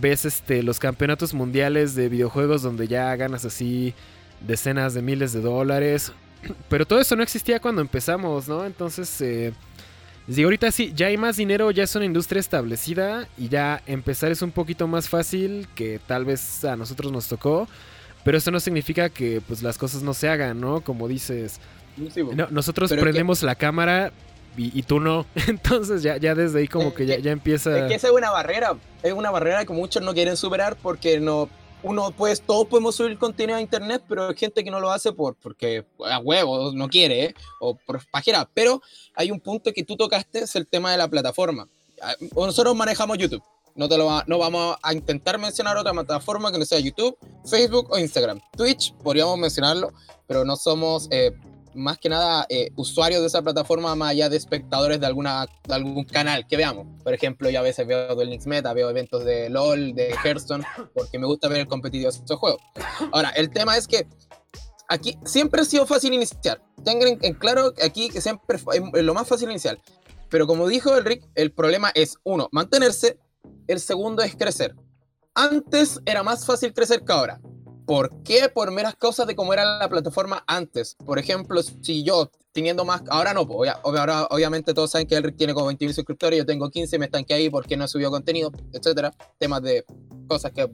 ves 0.00 0.24
este, 0.24 0.62
los 0.62 0.78
campeonatos 0.78 1.34
mundiales 1.34 1.94
de 1.94 2.08
videojuegos 2.08 2.62
donde 2.62 2.88
ya 2.88 3.14
ganas 3.16 3.44
así 3.44 3.94
decenas 4.40 4.94
de 4.94 5.02
miles 5.02 5.32
de 5.32 5.40
dólares. 5.40 6.12
Pero 6.68 6.86
todo 6.86 7.00
eso 7.00 7.16
no 7.16 7.22
existía 7.22 7.60
cuando 7.60 7.80
empezamos, 7.80 8.48
¿no? 8.48 8.64
Entonces, 8.64 9.20
eh, 9.20 9.52
digo, 10.26 10.46
ahorita 10.46 10.70
sí, 10.70 10.92
ya 10.94 11.06
hay 11.06 11.16
más 11.16 11.36
dinero, 11.36 11.70
ya 11.70 11.84
es 11.84 11.94
una 11.96 12.04
industria 12.04 12.40
establecida 12.40 13.28
y 13.36 13.48
ya 13.48 13.82
empezar 13.86 14.32
es 14.32 14.42
un 14.42 14.50
poquito 14.50 14.86
más 14.86 15.08
fácil 15.08 15.68
que 15.74 16.00
tal 16.06 16.24
vez 16.24 16.64
a 16.64 16.76
nosotros 16.76 17.12
nos 17.12 17.28
tocó. 17.28 17.68
Pero 18.24 18.38
eso 18.38 18.50
no 18.50 18.58
significa 18.58 19.10
que 19.10 19.42
pues 19.46 19.62
las 19.62 19.76
cosas 19.76 20.02
no 20.02 20.14
se 20.14 20.28
hagan, 20.30 20.58
¿no? 20.58 20.80
Como 20.80 21.08
dices, 21.08 21.60
nosotros 22.50 22.90
prendemos 22.90 23.42
la 23.42 23.54
cámara 23.54 24.12
y, 24.56 24.82
tú 24.82 25.00
no. 25.00 25.26
Entonces 25.48 26.02
ya, 26.02 26.16
ya 26.16 26.34
desde 26.34 26.60
ahí 26.60 26.68
como 26.68 26.94
que 26.94 27.06
ya, 27.06 27.18
ya 27.18 27.32
empieza... 27.32 27.76
Es 27.78 27.88
que 27.88 27.94
esa 27.94 28.08
es 28.08 28.12
una 28.12 28.30
barrera, 28.30 28.74
es 29.02 29.12
una 29.12 29.30
barrera 29.30 29.64
que 29.64 29.72
muchos 29.72 30.02
no 30.02 30.14
quieren 30.14 30.36
superar 30.36 30.76
porque 30.80 31.20
no... 31.20 31.48
Uno, 31.84 32.12
pues 32.12 32.40
todos 32.40 32.66
podemos 32.66 32.96
subir 32.96 33.18
contenido 33.18 33.58
a 33.58 33.60
internet, 33.60 34.02
pero 34.08 34.28
hay 34.28 34.34
gente 34.34 34.64
que 34.64 34.70
no 34.70 34.80
lo 34.80 34.90
hace 34.90 35.12
por, 35.12 35.34
porque 35.34 35.84
a 36.02 36.18
huevos 36.18 36.74
no 36.74 36.88
quiere, 36.88 37.24
¿eh? 37.24 37.34
o 37.60 37.74
por 37.74 38.00
pajera. 38.10 38.48
Pero 38.54 38.80
hay 39.14 39.30
un 39.30 39.38
punto 39.38 39.70
que 39.70 39.84
tú 39.84 39.94
tocaste, 39.94 40.40
es 40.40 40.56
el 40.56 40.66
tema 40.66 40.90
de 40.92 40.96
la 40.96 41.08
plataforma. 41.08 41.68
Ah, 42.00 42.14
nosotros 42.34 42.74
manejamos 42.74 43.18
YouTube. 43.18 43.42
No, 43.74 43.86
te 43.86 43.98
lo 43.98 44.22
no 44.26 44.38
vamos 44.38 44.76
a 44.82 44.94
intentar 44.94 45.36
mencionar 45.38 45.76
otra 45.76 45.92
plataforma 45.92 46.50
que 46.50 46.58
no 46.58 46.64
sea 46.64 46.78
YouTube, 46.78 47.18
Facebook 47.44 47.90
o 47.90 47.98
Instagram. 47.98 48.40
Twitch, 48.56 48.94
podríamos 49.02 49.36
mencionarlo, 49.36 49.92
pero 50.26 50.44
no 50.44 50.56
somos 50.56 51.06
eh, 51.10 51.32
más 51.74 51.98
que 51.98 52.08
nada 52.08 52.46
eh, 52.48 52.70
usuarios 52.76 53.20
de 53.20 53.26
esa 53.26 53.42
plataforma 53.42 53.94
más 53.94 54.10
allá 54.10 54.28
de 54.28 54.36
espectadores 54.36 55.00
de, 55.00 55.06
alguna, 55.06 55.46
de 55.66 55.74
algún 55.74 56.04
canal 56.04 56.46
que 56.46 56.56
veamos. 56.56 56.86
Por 57.02 57.14
ejemplo, 57.14 57.50
yo 57.50 57.58
a 57.60 57.62
veces 57.62 57.86
veo 57.86 58.14
Duel 58.14 58.30
Links 58.30 58.46
Meta, 58.46 58.72
veo 58.72 58.90
eventos 58.90 59.24
de 59.24 59.50
LOL, 59.50 59.94
de 59.94 60.14
Hearthstone, 60.24 60.64
porque 60.94 61.18
me 61.18 61.26
gusta 61.26 61.48
ver 61.48 61.60
el 61.60 61.68
competitivo 61.68 62.10
de 62.10 62.18
estos 62.18 62.38
juegos. 62.38 62.60
Ahora, 63.12 63.30
el 63.30 63.50
tema 63.50 63.76
es 63.76 63.86
que 63.86 64.06
aquí 64.88 65.16
siempre 65.24 65.60
ha 65.60 65.64
sido 65.64 65.86
fácil 65.86 66.12
iniciar. 66.12 66.62
Tengan 66.84 67.18
en 67.20 67.34
claro 67.34 67.72
aquí 67.82 68.08
que 68.10 68.20
siempre 68.20 68.58
es 68.58 69.04
lo 69.04 69.14
más 69.14 69.26
fácil 69.26 69.50
iniciar. 69.50 69.78
Pero 70.28 70.46
como 70.46 70.66
dijo 70.66 70.96
el 70.96 71.04
Rick, 71.04 71.24
el 71.34 71.52
problema 71.52 71.90
es, 71.94 72.16
uno, 72.24 72.48
mantenerse, 72.50 73.18
el 73.66 73.80
segundo 73.80 74.22
es 74.22 74.34
crecer. 74.34 74.74
Antes 75.34 76.00
era 76.06 76.22
más 76.22 76.46
fácil 76.46 76.72
crecer 76.72 77.04
que 77.04 77.12
ahora. 77.12 77.40
¿Por 77.86 78.22
qué? 78.22 78.48
Por 78.48 78.70
meras 78.70 78.94
cosas 78.94 79.26
de 79.26 79.36
cómo 79.36 79.52
era 79.52 79.78
la 79.78 79.88
plataforma 79.88 80.42
antes. 80.46 80.96
Por 81.04 81.18
ejemplo, 81.18 81.62
si 81.62 82.02
yo 82.02 82.30
teniendo 82.52 82.84
más, 82.84 83.02
ahora 83.08 83.34
no, 83.34 83.46
pues, 83.46 83.70
ahora 83.82 84.26
obviamente 84.30 84.72
todos 84.72 84.92
saben 84.92 85.06
que 85.06 85.16
Elric 85.16 85.36
tiene 85.36 85.54
como 85.54 85.70
20.000 85.70 85.92
suscriptores, 85.92 86.38
yo 86.38 86.46
tengo 86.46 86.70
15, 86.70 86.98
me 86.98 87.06
estanqué 87.06 87.34
ahí 87.34 87.50
porque 87.50 87.76
no 87.76 87.84
he 87.84 87.88
subido 87.88 88.10
contenido, 88.10 88.52
etcétera. 88.72 89.12
Temas 89.38 89.62
de 89.62 89.84
cosas 90.28 90.52
que 90.52 90.70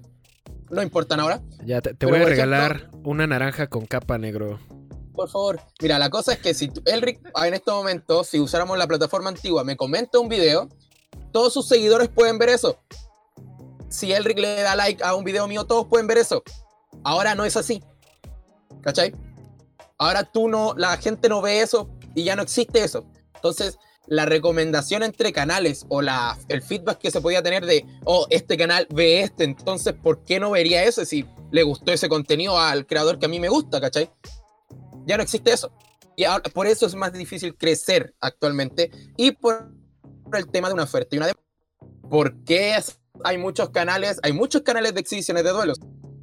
no 0.70 0.82
importan 0.82 1.20
ahora. 1.20 1.42
Ya, 1.64 1.80
te, 1.80 2.06
voy 2.06 2.20
a 2.20 2.24
regalar 2.24 2.90
una 3.02 3.26
naranja 3.26 3.66
con 3.66 3.86
capa 3.86 4.18
negro. 4.18 4.60
Por 5.14 5.28
favor. 5.28 5.60
Mira, 5.80 5.98
la 5.98 6.10
cosa 6.10 6.34
es 6.34 6.38
que 6.38 6.54
si 6.54 6.70
Elric 6.86 7.20
en 7.44 7.54
este 7.54 7.70
momento, 7.70 8.24
si 8.24 8.38
usáramos 8.38 8.78
la 8.78 8.86
plataforma 8.86 9.30
antigua, 9.30 9.64
me 9.64 9.76
comenta 9.76 10.18
un 10.18 10.28
video, 10.28 10.68
todos 11.32 11.52
sus 11.52 11.66
seguidores 11.66 12.08
pueden 12.08 12.38
ver 12.38 12.50
eso. 12.50 12.78
Si 13.88 14.12
Elric 14.12 14.38
le 14.38 14.62
da 14.62 14.76
like 14.76 15.02
a 15.02 15.14
un 15.14 15.24
video 15.24 15.48
mío, 15.48 15.64
todos 15.64 15.86
pueden 15.88 16.06
ver 16.06 16.18
eso. 16.18 16.42
Ahora 17.04 17.34
no 17.34 17.44
es 17.44 17.56
así. 17.56 17.82
¿Cachai? 18.82 19.14
Ahora 19.98 20.24
tú 20.24 20.48
no, 20.48 20.74
la 20.76 20.96
gente 20.96 21.28
no 21.28 21.42
ve 21.42 21.60
eso 21.60 21.90
y 22.14 22.24
ya 22.24 22.36
no 22.36 22.42
existe 22.42 22.82
eso. 22.82 23.04
Entonces, 23.34 23.78
la 24.06 24.26
recomendación 24.26 25.02
entre 25.02 25.32
canales 25.32 25.86
o 25.88 26.02
la, 26.02 26.38
el 26.48 26.62
feedback 26.62 26.98
que 26.98 27.10
se 27.10 27.20
podía 27.20 27.42
tener 27.42 27.64
de, 27.64 27.86
oh, 28.04 28.26
este 28.30 28.56
canal 28.56 28.86
ve 28.90 29.20
este, 29.20 29.44
entonces, 29.44 29.94
¿por 29.94 30.24
qué 30.24 30.40
no 30.40 30.50
vería 30.50 30.84
ese 30.84 31.06
si 31.06 31.26
le 31.50 31.62
gustó 31.62 31.92
ese 31.92 32.08
contenido 32.08 32.58
al 32.58 32.86
creador 32.86 33.18
que 33.18 33.26
a 33.26 33.28
mí 33.28 33.38
me 33.38 33.48
gusta, 33.48 33.80
¿cachai? 33.80 34.10
Ya 35.06 35.16
no 35.16 35.22
existe 35.22 35.52
eso. 35.52 35.72
Y 36.16 36.24
por 36.52 36.66
eso 36.66 36.86
es 36.86 36.94
más 36.94 37.12
difícil 37.12 37.56
crecer 37.56 38.14
actualmente 38.20 38.90
y 39.16 39.32
por 39.32 39.72
el 40.32 40.50
tema 40.50 40.68
de 40.68 40.74
una 40.74 40.82
oferta 40.82 41.14
y 41.14 41.18
una 41.18 41.26
demanda. 41.28 42.08
¿Por 42.10 42.44
qué 42.44 42.76
hay 43.24 43.38
muchos 43.38 43.70
canales, 43.70 44.18
hay 44.22 44.32
muchos 44.32 44.62
canales 44.62 44.92
de 44.92 45.00
exhibiciones 45.00 45.44
de 45.44 45.50
duelos? 45.50 45.78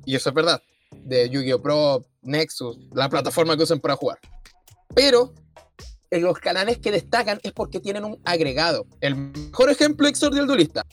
Y 0.08 0.16
eso 0.16 0.30
es 0.30 0.36
verdad, 0.36 0.64
de 1.04 1.30
Yu-Gi-Oh! 1.30 1.62
Pro, 1.62 2.06
Nexus, 2.22 2.78
la 2.94 3.10
plataforma 3.10 3.58
que 3.58 3.64
usan 3.64 3.82
para 3.82 3.98
jugar. 3.98 4.18
Pero 4.96 5.34
en 6.10 6.24
los 6.24 6.40
canales 6.40 6.78
que 6.78 6.92
destacan 6.92 7.42
es 7.44 7.52
porque 7.52 7.82
tienen 7.82 8.06
un 8.06 8.18
agregado. 8.24 8.88
El 9.02 9.16
mejor 9.16 9.70
ejemplo, 9.70 10.08
Exordio 10.08 10.42
el 10.42 10.48
Duelista. 10.48 10.86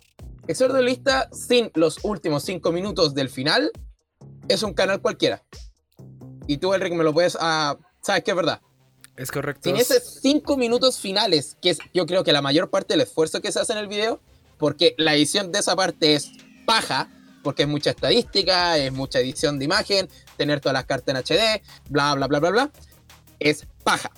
Exordio 0.49 0.79
el 0.79 0.83
Duelista, 0.83 1.31
sin 1.33 1.71
los 1.75 1.99
últimos 2.03 2.43
5 2.43 2.73
minutos 2.73 3.15
del 3.15 3.31
final, 3.31 3.71
es 4.49 4.65
un 4.65 4.75
canal 4.75 5.01
cualquiera. 5.01 5.45
Y 6.49 6.59
tú, 6.59 6.75
Enrique, 6.75 6.97
me 6.97 7.05
lo 7.05 7.15
puedes. 7.15 7.37
Uh, 7.37 7.79
sabes 8.03 8.25
que 8.25 8.33
es 8.33 8.37
verdad. 8.37 8.61
Es 9.17 9.31
correcto. 9.31 9.61
Sin 9.63 9.77
esos 9.77 10.03
5 10.23 10.57
minutos 10.57 10.99
finales, 10.99 11.57
que 11.63 11.71
es 11.71 11.79
yo 11.95 12.05
creo 12.05 12.25
que 12.25 12.33
la 12.33 12.43
mayor 12.43 12.69
parte 12.69 12.95
del 12.95 13.03
esfuerzo 13.03 13.41
que 13.41 13.53
se 13.53 13.61
hace 13.61 13.75
en 13.75 13.79
el 13.79 13.87
video, 13.87 14.21
porque 14.59 14.97
la 14.99 15.15
edición 15.15 15.53
de 15.53 15.61
esa 15.61 15.77
parte 15.77 16.15
es 16.15 16.33
paja, 16.67 17.09
porque 17.45 17.63
es 17.63 17.69
mucha 17.69 17.91
estadística, 17.91 18.77
es 18.79 18.93
mucha 18.93 19.21
edición 19.21 19.61
de 19.61 19.67
imagen, 19.67 20.09
tener 20.37 20.61
todas 20.61 20.73
las 20.73 20.87
cartas 20.87 21.15
en 21.15 21.23
HD, 21.23 21.63
bla, 21.91 22.15
bla, 22.15 22.27
bla, 22.27 22.41
bla, 22.41 22.51
bla. 22.51 22.71
Es 23.39 23.67
paja. 23.85 24.11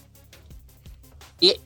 Y 1.40 1.60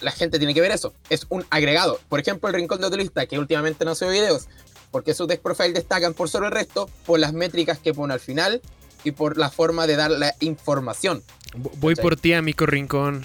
la 0.00 0.12
gente 0.12 0.38
tiene 0.38 0.54
que 0.54 0.60
ver 0.60 0.70
eso. 0.70 0.92
Es 1.10 1.26
un 1.30 1.44
agregado. 1.50 1.98
Por 2.08 2.20
ejemplo, 2.20 2.48
el 2.48 2.54
Rincón 2.54 2.80
de 2.80 2.86
Utilista, 2.86 3.26
que 3.26 3.38
últimamente 3.38 3.84
no 3.84 3.94
ve 3.98 4.10
videos, 4.10 4.46
porque 4.92 5.14
sus 5.14 5.26
deck 5.26 5.40
profile 5.40 5.72
destacan 5.72 6.14
por 6.14 6.28
sobre 6.28 6.46
el 6.46 6.52
resto, 6.52 6.88
por 7.06 7.18
las 7.18 7.32
métricas 7.32 7.78
que 7.78 7.94
pone 7.94 8.12
al 8.12 8.20
final 8.20 8.60
y 9.02 9.12
por 9.12 9.38
la 9.38 9.50
forma 9.50 9.86
de 9.86 9.96
dar 9.96 10.10
la 10.10 10.34
información. 10.40 11.22
Voy 11.54 11.94
por 11.96 12.16
ti, 12.16 12.34
amigo 12.34 12.66
Rincón. 12.66 13.24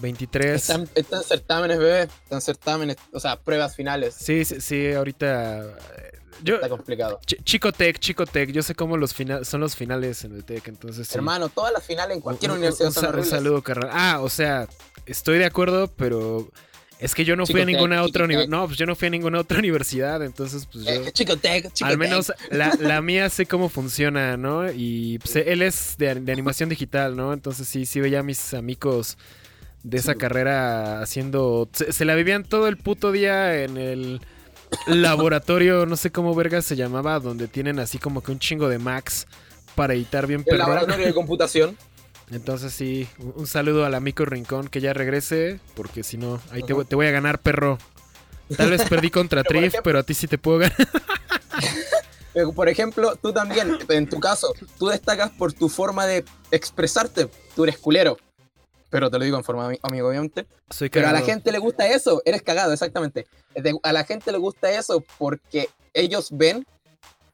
23. 0.00 0.54
Están, 0.54 0.88
están 0.94 1.22
certámenes, 1.22 1.78
bebé. 1.78 2.02
Están 2.02 2.40
certámenes, 2.40 2.96
o 3.12 3.20
sea, 3.20 3.38
pruebas 3.38 3.76
finales. 3.76 4.14
Sí, 4.14 4.44
sí, 4.44 4.60
sí, 4.60 4.92
ahorita 4.92 5.76
está 6.44 6.68
complicado. 6.68 7.20
chico 7.44 7.72
Tech, 7.72 7.98
Chico 7.98 8.26
Tech, 8.26 8.50
yo 8.50 8.62
sé 8.62 8.74
cómo 8.74 8.96
los 8.96 9.14
son 9.42 9.60
los 9.60 9.76
finales 9.76 10.24
en 10.24 10.34
el 10.34 10.44
Tech, 10.44 10.66
entonces. 10.68 11.14
Hermano, 11.14 11.48
todas 11.48 11.72
las 11.72 11.84
finales 11.84 12.16
en 12.16 12.22
cualquier 12.22 12.52
universidad 12.52 12.88
un, 12.88 12.94
son 12.94 13.18
Un 13.18 13.24
saludo, 13.24 13.62
carnal. 13.62 13.90
Ah, 13.92 14.20
o 14.20 14.28
sea, 14.28 14.68
estoy 15.06 15.38
de 15.38 15.46
acuerdo, 15.46 15.88
pero 15.96 16.50
es 17.00 17.14
que 17.14 17.24
yo 17.24 17.34
no 17.34 17.46
fui 17.46 17.60
a 17.60 17.64
ninguna 17.64 18.02
otra 18.02 18.24
universidad. 18.24 18.50
No, 18.50 18.66
pues 18.66 18.78
yo 18.78 18.84
no 18.84 18.94
fui 18.94 19.08
a 19.08 19.10
ninguna 19.10 19.40
otra 19.40 19.58
universidad, 19.58 20.22
entonces 20.22 20.66
pues 20.70 20.84
yo. 20.84 20.90
Eh, 20.90 21.12
chico 21.12 21.36
Tech, 21.36 21.70
Al 21.80 21.96
menos 21.96 22.32
la, 22.50 23.00
mía 23.00 23.30
sé 23.30 23.46
cómo 23.46 23.70
funciona, 23.70 24.36
¿no? 24.36 24.70
Y 24.70 25.18
pues, 25.18 25.36
él 25.36 25.62
es 25.62 25.96
de, 25.96 26.10
animación 26.10 26.68
digital, 26.68 27.16
¿no? 27.16 27.32
Entonces 27.32 27.66
sí, 27.66 27.86
sí 27.86 28.00
veía 28.00 28.20
a 28.20 28.22
mis 28.22 28.52
amigos 28.52 29.16
de 29.82 29.96
esa 29.96 30.14
carrera 30.14 31.00
haciendo. 31.00 31.70
se, 31.72 32.04
la 32.04 32.14
vivían 32.14 32.44
todo 32.44 32.68
el 32.68 32.76
puto 32.76 33.12
día 33.12 33.62
en 33.62 33.78
el 33.78 34.20
laboratorio, 34.86 35.86
no 35.86 35.96
sé 35.96 36.10
cómo 36.10 36.34
verga 36.34 36.62
se 36.62 36.76
llamaba, 36.76 37.18
donde 37.20 37.48
tienen 37.48 37.78
así 37.78 37.98
como 37.98 38.22
que 38.22 38.32
un 38.32 38.38
chingo 38.38 38.68
de 38.68 38.78
Max 38.78 39.26
para 39.74 39.94
editar 39.94 40.26
bien 40.26 40.44
El 40.46 40.58
laboratorio 40.58 41.06
de 41.06 41.14
computación. 41.14 41.76
Entonces 42.30 42.72
sí, 42.72 43.08
un, 43.18 43.46
saludo 43.46 43.84
al 43.84 43.94
amigo 43.94 44.24
Rincón 44.24 44.68
que 44.68 44.80
ya 44.80 44.92
regrese, 44.92 45.58
porque 45.74 46.04
si 46.04 46.16
no, 46.16 46.40
ahí 46.52 46.62
te, 46.62 46.72
voy 46.72 47.06
a 47.06 47.10
ganar, 47.10 47.40
perro. 47.40 47.78
Tal 48.56 48.70
vez 48.70 48.84
perdí 48.88 49.10
contra 49.10 49.42
Trif, 49.42 49.74
pero 49.82 49.98
a 49.98 50.02
ti 50.04 50.14
sí 50.14 50.28
te 50.28 50.38
puedo 50.38 50.58
ganar. 50.58 50.76
por 52.54 52.68
ejemplo, 52.68 53.16
tú 53.20 53.32
también, 53.32 53.78
en 53.88 54.08
tu 54.08 54.20
caso, 54.20 54.54
tú 54.78 54.86
destacas 54.86 55.30
por 55.30 55.52
tu 55.52 55.68
forma 55.68 56.06
de 56.06 56.24
expresarte. 56.52 57.28
Tú 57.56 57.64
eres 57.64 57.78
culero 57.78 58.16
pero 58.90 59.10
te 59.10 59.18
lo 59.18 59.24
digo 59.24 59.36
en 59.36 59.44
forma 59.44 59.72
amigo, 59.82 60.08
obviamente. 60.08 60.46
Soy 60.68 60.90
pero 60.90 61.08
a 61.08 61.12
la 61.12 61.22
gente 61.22 61.52
le 61.52 61.58
gusta 61.58 61.86
eso, 61.86 62.20
eres 62.24 62.42
cagado, 62.42 62.72
exactamente. 62.72 63.26
a 63.82 63.92
la 63.92 64.04
gente 64.04 64.32
le 64.32 64.38
gusta 64.38 64.70
eso 64.70 65.04
porque 65.16 65.70
ellos 65.94 66.28
ven 66.32 66.66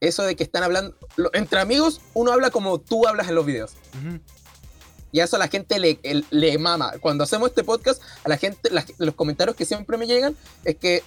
eso 0.00 0.22
de 0.22 0.36
que 0.36 0.44
están 0.44 0.62
hablando. 0.62 0.94
entre 1.32 1.60
amigos, 1.60 2.00
uno 2.14 2.32
habla 2.32 2.50
como 2.50 2.78
tú 2.78 3.06
hablas 3.06 3.28
en 3.28 3.34
los 3.34 3.46
videos. 3.46 3.72
Y 5.12 5.20
a 5.20 5.24
eso 5.24 5.36
a 5.36 5.38
la 5.38 5.48
gente 5.48 5.78
le, 5.78 5.98
le, 6.30 6.58
mama. 6.58 6.92
Cuando 7.00 7.24
hacemos 7.24 7.48
este 7.48 7.64
podcast, 7.64 8.02
a 8.22 8.28
la 8.28 8.36
gente, 8.36 8.70
los 8.98 9.14
comentarios 9.14 9.56
que 9.56 9.64
siempre 9.64 9.96
me 9.96 10.06
llegan 10.06 10.36
es 10.64 10.76
que, 10.76 11.02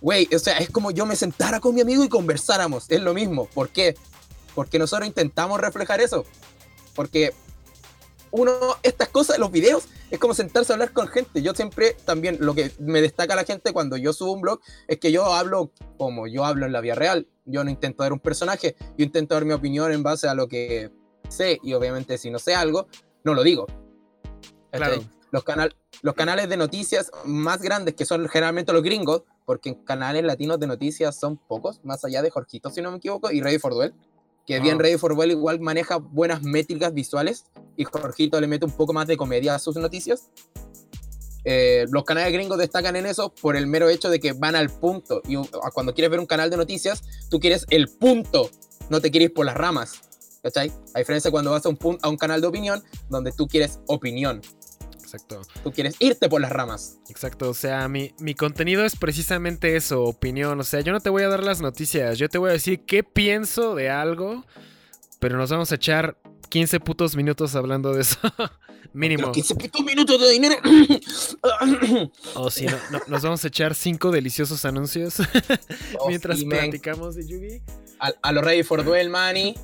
güey, 0.00 0.28
o 0.34 0.38
sea, 0.40 0.58
es 0.58 0.70
como 0.70 0.90
yo 0.90 1.06
me 1.06 1.14
sentara 1.14 1.60
con 1.60 1.74
mi 1.74 1.80
amigo 1.80 2.02
y 2.02 2.08
conversáramos. 2.08 2.86
Es 2.88 3.00
lo 3.00 3.14
mismo. 3.14 3.46
¿Por 3.46 3.68
qué? 3.68 3.94
Porque 4.56 4.78
nosotros 4.78 5.06
intentamos 5.06 5.60
reflejar 5.60 6.00
eso. 6.00 6.24
Porque 6.96 7.32
uno, 8.36 8.52
estas 8.82 9.08
cosas, 9.10 9.38
los 9.38 9.52
videos, 9.52 9.84
es 10.10 10.18
como 10.18 10.34
sentarse 10.34 10.72
a 10.72 10.74
hablar 10.74 10.92
con 10.92 11.06
gente. 11.06 11.40
Yo 11.40 11.54
siempre, 11.54 11.96
también, 12.04 12.38
lo 12.40 12.52
que 12.52 12.72
me 12.80 13.00
destaca 13.00 13.36
la 13.36 13.44
gente 13.44 13.72
cuando 13.72 13.96
yo 13.96 14.12
subo 14.12 14.32
un 14.32 14.40
blog, 14.40 14.60
es 14.88 14.98
que 14.98 15.12
yo 15.12 15.32
hablo 15.32 15.70
como 15.98 16.26
yo 16.26 16.44
hablo 16.44 16.66
en 16.66 16.72
la 16.72 16.80
vida 16.80 16.96
real. 16.96 17.28
Yo 17.44 17.62
no 17.62 17.70
intento 17.70 18.02
dar 18.02 18.12
un 18.12 18.18
personaje, 18.18 18.74
yo 18.98 19.04
intento 19.04 19.34
dar 19.34 19.44
mi 19.44 19.52
opinión 19.52 19.92
en 19.92 20.02
base 20.02 20.26
a 20.26 20.34
lo 20.34 20.48
que 20.48 20.90
sé, 21.28 21.60
y 21.62 21.74
obviamente 21.74 22.18
si 22.18 22.28
no 22.30 22.40
sé 22.40 22.56
algo, 22.56 22.88
no 23.22 23.34
lo 23.34 23.44
digo. 23.44 23.66
Claro. 24.72 25.04
Los, 25.30 25.44
canal, 25.44 25.76
los 26.02 26.14
canales 26.14 26.48
de 26.48 26.56
noticias 26.56 27.12
más 27.24 27.62
grandes, 27.62 27.94
que 27.94 28.04
son 28.04 28.28
generalmente 28.28 28.72
los 28.72 28.82
gringos, 28.82 29.22
porque 29.44 29.68
en 29.68 29.74
canales 29.84 30.24
latinos 30.24 30.58
de 30.58 30.66
noticias 30.66 31.14
son 31.14 31.36
pocos, 31.36 31.80
más 31.84 32.04
allá 32.04 32.20
de 32.20 32.30
Jorgito, 32.30 32.70
si 32.70 32.82
no 32.82 32.90
me 32.90 32.96
equivoco, 32.96 33.30
y 33.30 33.40
Ready 33.40 33.60
for 33.60 33.74
Duel. 33.74 33.94
Que 34.46 34.60
bien, 34.60 34.76
Ah. 34.76 34.82
Ready 34.82 34.98
for 34.98 35.14
Duel 35.14 35.30
igual 35.30 35.60
maneja 35.60 35.96
buenas 35.96 36.42
métricas 36.42 36.92
visuales 36.92 37.44
y 37.76 37.84
Jorgito 37.84 38.40
le 38.40 38.46
mete 38.46 38.64
un 38.66 38.72
poco 38.72 38.92
más 38.92 39.06
de 39.06 39.16
comedia 39.16 39.54
a 39.54 39.58
sus 39.58 39.76
noticias. 39.76 40.28
Eh, 41.46 41.84
los 41.90 42.04
canales 42.04 42.32
gringos 42.32 42.56
destacan 42.58 42.96
en 42.96 43.06
eso 43.06 43.34
por 43.34 43.56
el 43.56 43.66
mero 43.66 43.88
hecho 43.88 44.08
de 44.08 44.18
que 44.18 44.32
van 44.32 44.56
al 44.56 44.70
punto. 44.70 45.20
Y 45.28 45.36
cuando 45.74 45.92
quieres 45.94 46.10
ver 46.10 46.20
un 46.20 46.26
canal 46.26 46.50
de 46.50 46.56
noticias, 46.56 47.02
tú 47.28 47.38
quieres 47.38 47.66
el 47.70 47.88
punto, 47.88 48.50
no 48.88 49.00
te 49.00 49.10
quieres 49.10 49.28
ir 49.28 49.34
por 49.34 49.46
las 49.46 49.56
ramas. 49.56 50.00
¿Cachai? 50.42 50.70
A 50.94 50.98
diferencia 50.98 51.28
de 51.28 51.32
cuando 51.32 51.50
vas 51.50 51.64
a 51.64 51.70
un, 51.70 51.78
a 52.02 52.08
un 52.10 52.16
canal 52.18 52.40
de 52.42 52.46
opinión, 52.46 52.82
donde 53.08 53.32
tú 53.32 53.46
quieres 53.46 53.80
opinión, 53.86 54.42
Exacto. 55.14 55.42
tú 55.62 55.72
quieres 55.72 55.94
irte 56.00 56.28
por 56.28 56.40
las 56.40 56.50
ramas. 56.50 56.98
Exacto, 57.08 57.48
o 57.50 57.54
sea, 57.54 57.88
mi, 57.88 58.14
mi 58.18 58.34
contenido 58.34 58.84
es 58.84 58.96
precisamente 58.96 59.76
eso, 59.76 60.02
opinión. 60.02 60.58
O 60.60 60.64
sea, 60.64 60.80
yo 60.80 60.92
no 60.92 61.00
te 61.00 61.10
voy 61.10 61.22
a 61.22 61.28
dar 61.28 61.42
las 61.42 61.60
noticias, 61.60 62.18
yo 62.18 62.28
te 62.28 62.38
voy 62.38 62.50
a 62.50 62.54
decir 62.54 62.84
qué 62.84 63.02
pienso 63.04 63.74
de 63.74 63.90
algo, 63.90 64.44
pero 65.20 65.36
nos 65.38 65.50
vamos 65.50 65.70
a 65.72 65.76
echar 65.76 66.18
15 66.48 66.80
putos 66.80 67.16
minutos 67.16 67.54
hablando 67.54 67.92
de 67.92 68.02
eso. 68.02 68.18
Mínimo. 68.92 69.22
Los 69.22 69.32
15 69.32 69.54
putos 69.56 69.84
minutos 69.84 70.20
de 70.20 70.30
dinero. 70.30 70.56
O 72.34 72.50
si 72.50 72.66
no, 72.66 72.76
no, 72.90 73.00
nos 73.08 73.22
vamos 73.22 73.44
a 73.44 73.48
echar 73.48 73.74
5 73.74 74.10
deliciosos 74.10 74.64
anuncios 74.64 75.16
Oh, 75.98 76.08
mientras 76.08 76.38
sí, 76.38 76.46
platicamos 76.46 77.14
de 77.16 77.26
Yugi. 77.26 77.62
a, 78.00 78.12
a 78.22 78.32
los 78.32 78.44
Ready 78.44 78.62
for 78.62 78.84
Duel, 78.84 79.08
Manny. 79.10 79.54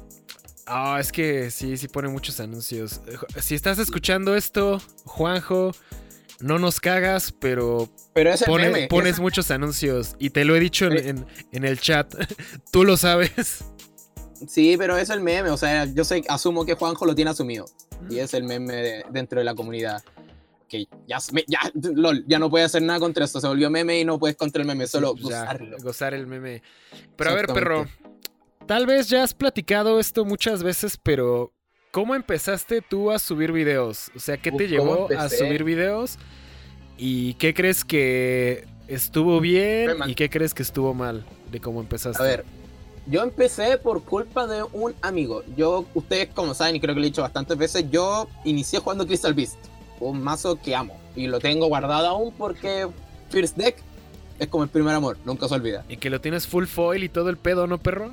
Ah, 0.72 0.98
es 1.00 1.10
que 1.10 1.50
sí, 1.50 1.76
sí 1.76 1.88
pone 1.88 2.08
muchos 2.08 2.38
anuncios. 2.38 3.00
Eh, 3.08 3.40
Si 3.42 3.54
estás 3.56 3.78
escuchando 3.78 4.36
esto, 4.36 4.80
Juanjo, 5.04 5.72
no 6.40 6.58
nos 6.60 6.78
cagas, 6.80 7.32
pero 7.32 7.88
Pero 8.14 8.30
es 8.32 8.42
el 8.42 8.46
pone- 8.46 8.70
meme. 8.70 8.86
pones 8.88 9.18
muchos 9.18 9.50
anuncios. 9.50 10.14
Y 10.20 10.30
te 10.30 10.44
lo 10.44 10.54
he 10.54 10.60
dicho 10.60 10.86
en, 10.86 10.98
en- 10.98 11.26
en 11.52 11.64
el 11.64 11.80
chat. 11.80 12.14
Tú 12.72 12.84
lo 12.84 12.96
sabes. 12.96 13.64
Sí, 14.48 14.76
pero 14.78 14.96
es 14.96 15.10
el 15.10 15.20
meme. 15.20 15.50
O 15.50 15.56
sea, 15.56 15.86
yo 15.86 16.04
sé, 16.04 16.22
asumo 16.28 16.64
que 16.64 16.74
Juanjo 16.74 17.04
lo 17.04 17.14
tiene 17.16 17.32
asumido. 17.32 17.64
Y 18.08 18.18
es 18.20 18.32
el 18.32 18.44
meme 18.44 18.72
de- 18.74 19.04
dentro 19.10 19.38
de 19.40 19.44
la 19.44 19.54
comunidad. 19.54 20.02
Que 20.68 20.86
ya, 21.08 21.18
ya, 21.48 21.58
lol, 21.94 22.24
ya 22.28 22.38
no 22.38 22.48
puede 22.48 22.64
hacer 22.64 22.80
nada 22.80 23.00
contra 23.00 23.24
esto. 23.24 23.40
Se 23.40 23.48
volvió 23.48 23.68
meme 23.70 23.98
y 23.98 24.04
no 24.04 24.20
puedes 24.20 24.36
contra 24.36 24.62
el 24.62 24.68
meme, 24.68 24.86
solo 24.86 25.16
ya, 25.16 25.22
gozarlo. 25.22 25.76
gozar 25.82 26.14
el 26.14 26.28
meme. 26.28 26.62
Pero 27.16 27.30
a 27.30 27.34
ver, 27.34 27.46
perro. 27.48 27.88
Tal 28.70 28.86
vez 28.86 29.08
ya 29.08 29.24
has 29.24 29.34
platicado 29.34 29.98
esto 29.98 30.24
muchas 30.24 30.62
veces, 30.62 30.96
pero 30.96 31.52
¿cómo 31.90 32.14
empezaste 32.14 32.80
tú 32.80 33.10
a 33.10 33.18
subir 33.18 33.50
videos? 33.50 34.12
O 34.14 34.20
sea, 34.20 34.36
¿qué 34.36 34.52
te 34.52 34.66
Uf, 34.66 34.78
¿cómo 34.78 35.08
llevó 35.08 35.20
a 35.20 35.28
subir 35.28 35.64
videos? 35.64 36.18
¿Y 36.96 37.34
qué 37.34 37.52
crees 37.52 37.84
que 37.84 38.68
estuvo 38.86 39.40
bien 39.40 39.96
y 40.06 40.14
qué 40.14 40.30
crees 40.30 40.54
que 40.54 40.62
estuvo 40.62 40.94
mal 40.94 41.26
de 41.50 41.58
cómo 41.58 41.80
empezaste? 41.80 42.22
A 42.22 42.24
ver, 42.24 42.44
yo 43.08 43.24
empecé 43.24 43.76
por 43.76 44.04
culpa 44.04 44.46
de 44.46 44.62
un 44.62 44.94
amigo. 45.02 45.42
Yo, 45.56 45.84
ustedes 45.94 46.28
como 46.32 46.54
saben, 46.54 46.76
y 46.76 46.80
creo 46.80 46.94
que 46.94 47.00
lo 47.00 47.06
he 47.06 47.10
dicho 47.10 47.22
bastantes 47.22 47.58
veces, 47.58 47.90
yo 47.90 48.28
inicié 48.44 48.78
jugando 48.78 49.04
Crystal 49.04 49.34
Beast, 49.34 49.58
un 49.98 50.22
mazo 50.22 50.60
que 50.62 50.76
amo. 50.76 50.96
Y 51.16 51.26
lo 51.26 51.40
tengo 51.40 51.66
guardado 51.66 52.06
aún 52.06 52.32
porque 52.38 52.86
First 53.30 53.56
Deck 53.56 53.78
es 54.38 54.46
como 54.46 54.62
el 54.62 54.70
primer 54.70 54.94
amor, 54.94 55.18
nunca 55.24 55.48
se 55.48 55.54
olvida. 55.56 55.84
Y 55.88 55.96
que 55.96 56.08
lo 56.08 56.20
tienes 56.20 56.46
full 56.46 56.66
foil 56.66 57.02
y 57.02 57.08
todo 57.08 57.30
el 57.30 57.36
pedo, 57.36 57.66
¿no, 57.66 57.78
perro? 57.78 58.12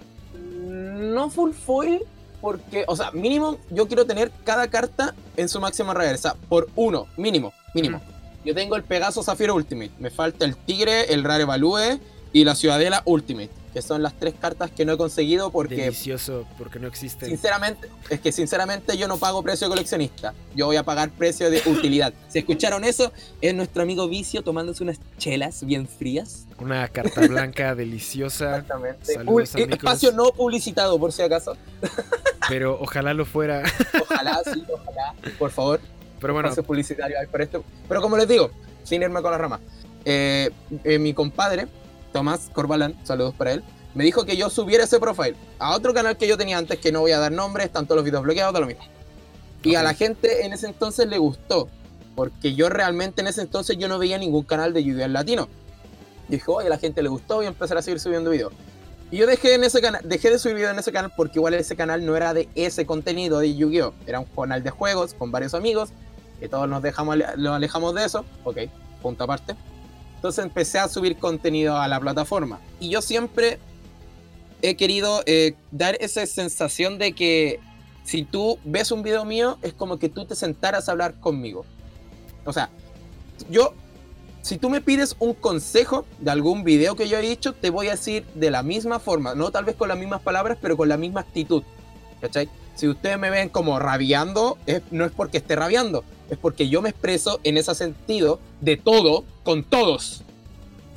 No 0.98 1.30
full 1.30 1.52
foil, 1.52 2.02
porque, 2.42 2.84
o 2.88 2.96
sea, 2.96 3.12
mínimo, 3.12 3.58
yo 3.70 3.88
quiero 3.88 4.06
tener 4.06 4.32
cada 4.44 4.68
carta 4.68 5.14
en 5.36 5.48
su 5.48 5.60
máxima 5.60 5.94
reversa, 5.94 6.36
por 6.50 6.70
uno, 6.76 7.08
mínimo, 7.18 7.54
mínimo. 7.74 8.02
Yo 8.44 8.56
tengo 8.56 8.76
el 8.76 8.84
Pegaso 8.84 9.24
Zafiro 9.24 9.56
Ultimate, 9.56 9.92
me 10.00 10.10
falta 10.10 10.46
el 10.46 10.56
Tigre, 10.56 11.14
el 11.14 11.24
Rare 11.24 11.46
Value 11.46 12.00
y 12.34 12.44
la 12.44 12.56
Ciudadela 12.56 13.02
Ultimate, 13.06 13.50
que 13.78 13.84
son 13.84 14.02
las 14.02 14.14
tres 14.18 14.34
cartas 14.34 14.72
que 14.72 14.86
no 14.86 14.94
he 14.94 14.98
conseguido 14.98 15.52
porque 15.52 15.76
Delicioso, 15.76 16.48
porque 16.58 16.80
no 16.80 16.88
existen. 16.88 17.30
Sinceramente, 17.30 17.88
es 18.10 18.20
que 18.20 18.32
sinceramente 18.32 18.98
yo 18.98 19.08
no 19.08 19.18
pago 19.18 19.44
precio 19.44 19.68
de 19.68 19.70
coleccionista. 19.70 20.34
Yo 20.56 20.66
voy 20.66 20.78
a 20.78 20.84
pagar 20.84 21.12
precio 21.12 21.52
de 21.52 21.62
utilidad. 21.68 22.12
Si 22.28 22.40
escucharon 22.40 22.84
eso, 22.84 23.14
es 23.40 23.54
nuestro 23.54 23.84
amigo 23.84 24.08
Vicio 24.08 24.42
tomándose 24.42 24.84
unas 24.84 25.00
chelas 25.20 25.64
bien 25.64 25.88
frías. 25.88 26.48
Una 26.58 26.88
carta 26.88 27.22
blanca 27.28 27.76
deliciosa, 27.76 28.58
Exactamente. 28.58 29.14
Saludos, 29.14 29.56
espacio 29.56 30.12
no 30.12 30.32
publicitado, 30.32 30.98
por 31.00 31.12
si 31.12 31.22
acaso. 31.22 31.56
pero 32.50 32.80
ojalá 32.82 33.14
lo 33.14 33.26
fuera. 33.26 33.62
Ojalá, 34.02 34.42
sí, 34.44 34.64
ojalá. 34.74 35.14
Por 35.38 35.52
favor, 35.52 35.80
Pero 36.20 36.34
bueno, 36.34 36.50
publicitario 36.56 37.20
hay 37.20 37.28
por 37.28 37.44
esto. 37.44 37.64
Pero 37.88 38.02
como 38.02 38.18
les 38.18 38.28
digo, 38.28 38.50
sin 38.84 39.04
irme 39.04 39.22
con 39.22 39.32
la 39.32 39.38
rama, 39.38 39.60
eh, 40.04 40.50
eh, 40.84 40.98
mi 40.98 41.14
compadre, 41.14 41.68
Tomás 42.12 42.50
Corbalán, 42.54 42.96
saludos 43.04 43.34
para 43.36 43.54
él, 43.54 43.64
me 43.94 44.04
dijo 44.04 44.26
que 44.26 44.38
yo 44.38 44.50
subiera 44.50 44.84
ese 44.84 45.00
profile 45.00 45.36
a 45.60 45.76
otro 45.76 45.94
canal 45.94 46.18
que 46.18 46.28
yo 46.28 46.38
tenía 46.38 46.58
antes, 46.58 46.80
que 46.80 46.92
no 46.92 47.02
voy 47.02 47.12
a 47.12 47.20
dar 47.20 47.32
nombres, 47.32 47.66
están 47.66 47.86
todos 47.86 47.98
los 47.98 48.06
videos 48.06 48.24
bloqueados, 48.24 48.54
da 48.54 48.60
lo 48.60 48.68
mismo. 48.68 48.84
Y 49.64 49.76
a 49.76 49.84
la 49.84 49.94
gente 49.94 50.46
en 50.46 50.54
ese 50.54 50.68
entonces 50.68 51.08
le 51.08 51.18
gustó, 51.18 51.68
porque 52.16 52.54
yo 52.54 52.70
realmente 52.70 53.22
en 53.22 53.28
ese 53.28 53.42
entonces 53.42 53.78
yo 53.78 53.88
no 53.88 54.00
veía 54.00 54.18
ningún 54.18 54.44
canal 54.44 54.74
de 54.74 54.84
Yu-Gi-Oh! 54.84 55.08
latino. 55.08 55.48
Dije, 56.28 56.46
oye, 56.48 56.68
a 56.68 56.70
la 56.70 56.78
gente 56.78 57.02
le 57.02 57.10
gustó, 57.10 57.38
voy 57.38 57.46
a 57.46 57.50
empezar 57.50 57.78
a 57.78 57.82
seguir 57.82 58.00
subiendo 58.00 58.30
videos. 58.30 58.54
Y 59.10 59.18
yo 59.18 59.28
dejé, 59.28 59.56
en 59.56 59.64
ese 59.64 59.82
canal, 59.82 60.02
dejé 60.04 60.30
de 60.30 60.38
subir 60.38 60.58
videos 60.58 60.74
en 60.74 60.80
ese 60.80 60.92
canal 60.92 61.12
porque 61.16 61.40
igual 61.40 61.54
ese 61.54 61.76
canal 61.76 62.06
no 62.06 62.16
era 62.16 62.34
de 62.34 62.50
ese 62.56 62.86
contenido 62.86 63.40
de 63.40 63.56
Yu-Gi-Oh! 63.56 63.94
Era 64.06 64.20
un 64.20 64.26
canal 64.26 64.64
de 64.64 64.70
juegos 64.70 65.14
con 65.14 65.32
varios 65.32 65.54
amigos, 65.54 65.90
que 66.40 66.48
todos 66.50 66.70
nos 66.70 66.82
dejamos, 66.82 67.18
lo 67.36 67.54
alejamos 67.54 67.96
de 67.96 68.06
eso. 68.06 68.26
Ok, 68.44 68.58
punto 69.02 69.24
aparte. 69.24 69.56
Entonces 70.18 70.44
empecé 70.44 70.78
a 70.80 70.88
subir 70.90 71.18
contenido 71.18 71.78
a 71.78 71.88
la 71.88 72.00
plataforma. 72.00 72.60
Y 72.80 72.90
yo 72.90 73.02
siempre 73.02 73.60
he 74.62 74.76
querido 74.76 75.22
eh, 75.26 75.54
dar 75.72 75.96
esa 76.02 76.26
sensación 76.26 76.98
de 76.98 77.14
que 77.14 77.60
si 78.04 78.24
tú 78.24 78.58
ves 78.66 78.92
un 78.92 79.04
video 79.04 79.26
mío, 79.26 79.58
es 79.62 79.74
como 79.74 79.98
que 80.00 80.10
tú 80.10 80.26
te 80.26 80.36
sentaras 80.36 80.90
a 80.90 80.92
hablar 80.94 81.14
conmigo. 81.20 81.66
O 82.46 82.54
sea, 82.54 82.70
yo, 83.50 83.74
si 84.42 84.58
tú 84.58 84.70
me 84.70 84.82
pides 84.82 85.16
un 85.20 85.34
consejo 85.34 86.06
de 86.20 86.32
algún 86.32 86.64
video 86.64 86.96
que 86.96 87.08
yo 87.08 87.18
he 87.18 87.22
dicho, 87.22 87.54
te 87.54 87.70
voy 87.70 87.88
a 87.90 87.92
decir 87.92 88.26
de 88.34 88.50
la 88.50 88.64
misma 88.64 89.00
forma, 89.00 89.36
no 89.36 89.52
tal 89.52 89.66
vez 89.66 89.76
con 89.76 89.90
las 89.90 89.98
mismas 89.98 90.22
palabras, 90.22 90.58
pero 90.62 90.76
con 90.78 90.90
la 90.90 90.98
misma 90.98 91.22
actitud. 91.22 91.64
¿Cachai? 92.22 92.50
Si 92.74 92.88
ustedes 92.88 93.20
me 93.20 93.30
ven 93.30 93.50
como 93.50 93.78
rabiando, 93.78 94.58
es- 94.66 94.82
no 94.90 95.06
es 95.06 95.12
porque 95.12 95.38
esté 95.38 95.56
rabiando, 95.56 96.04
es 96.30 96.38
porque 96.38 96.70
yo 96.70 96.82
me 96.82 96.90
expreso 96.90 97.40
en 97.44 97.58
ese 97.58 97.74
sentido 97.76 98.40
de 98.62 98.78
todo 98.78 99.24
con 99.44 99.64
todos. 99.64 100.24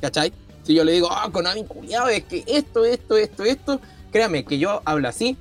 ¿Cachai? 0.01 0.33
Si 0.63 0.73
yo 0.73 0.83
le 0.83 0.91
digo, 0.93 1.09
ah, 1.11 1.29
con 1.31 1.47
alguien 1.47 1.65
culiado, 1.67 2.09
es 2.09 2.23
que 2.23 2.43
esto, 2.47 2.85
esto, 2.85 3.17
esto, 3.17 3.43
esto, 3.43 3.81
créame 4.11 4.45
que 4.45 4.57
yo 4.59 4.81
hablo 4.85 5.07
así 5.07 5.37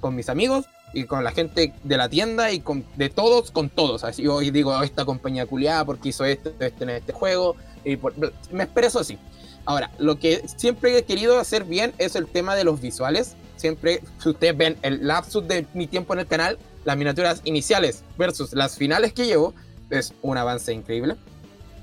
con 0.00 0.14
mis 0.14 0.28
amigos 0.28 0.66
y 0.94 1.04
con 1.04 1.24
la 1.24 1.32
gente 1.32 1.72
de 1.84 1.96
la 1.96 2.08
tienda 2.08 2.52
y 2.52 2.60
con 2.60 2.84
de 2.96 3.08
todos 3.08 3.50
con 3.50 3.68
todos. 3.70 4.04
Así 4.04 4.22
yo 4.22 4.40
digo, 4.40 4.72
"Oh, 4.76 4.82
esta 4.82 5.04
compañía 5.04 5.46
culiada 5.46 5.84
porque 5.84 6.10
hizo 6.10 6.24
esto, 6.24 6.52
esto 6.58 6.84
en 6.84 6.90
este 6.90 7.12
juego. 7.12 7.56
Y 7.84 7.96
por- 7.96 8.14
me 8.50 8.64
expreso 8.64 8.98
así. 9.00 9.18
Ahora, 9.64 9.90
lo 9.98 10.18
que 10.18 10.42
siempre 10.56 10.96
he 10.96 11.04
querido 11.04 11.38
hacer 11.38 11.64
bien 11.64 11.92
es 11.98 12.16
el 12.16 12.26
tema 12.26 12.54
de 12.56 12.64
los 12.64 12.80
visuales. 12.80 13.36
Siempre, 13.56 14.02
si 14.22 14.30
ustedes 14.30 14.56
ven 14.56 14.76
el 14.82 15.06
lapsus 15.06 15.46
de 15.46 15.66
mi 15.72 15.86
tiempo 15.86 16.12
en 16.14 16.20
el 16.20 16.26
canal, 16.26 16.58
las 16.84 16.96
miniaturas 16.96 17.40
iniciales 17.44 18.02
versus 18.18 18.52
las 18.52 18.76
finales 18.76 19.12
que 19.12 19.26
llevo, 19.26 19.54
es 19.90 20.14
un 20.22 20.36
avance 20.38 20.72
increíble. 20.72 21.16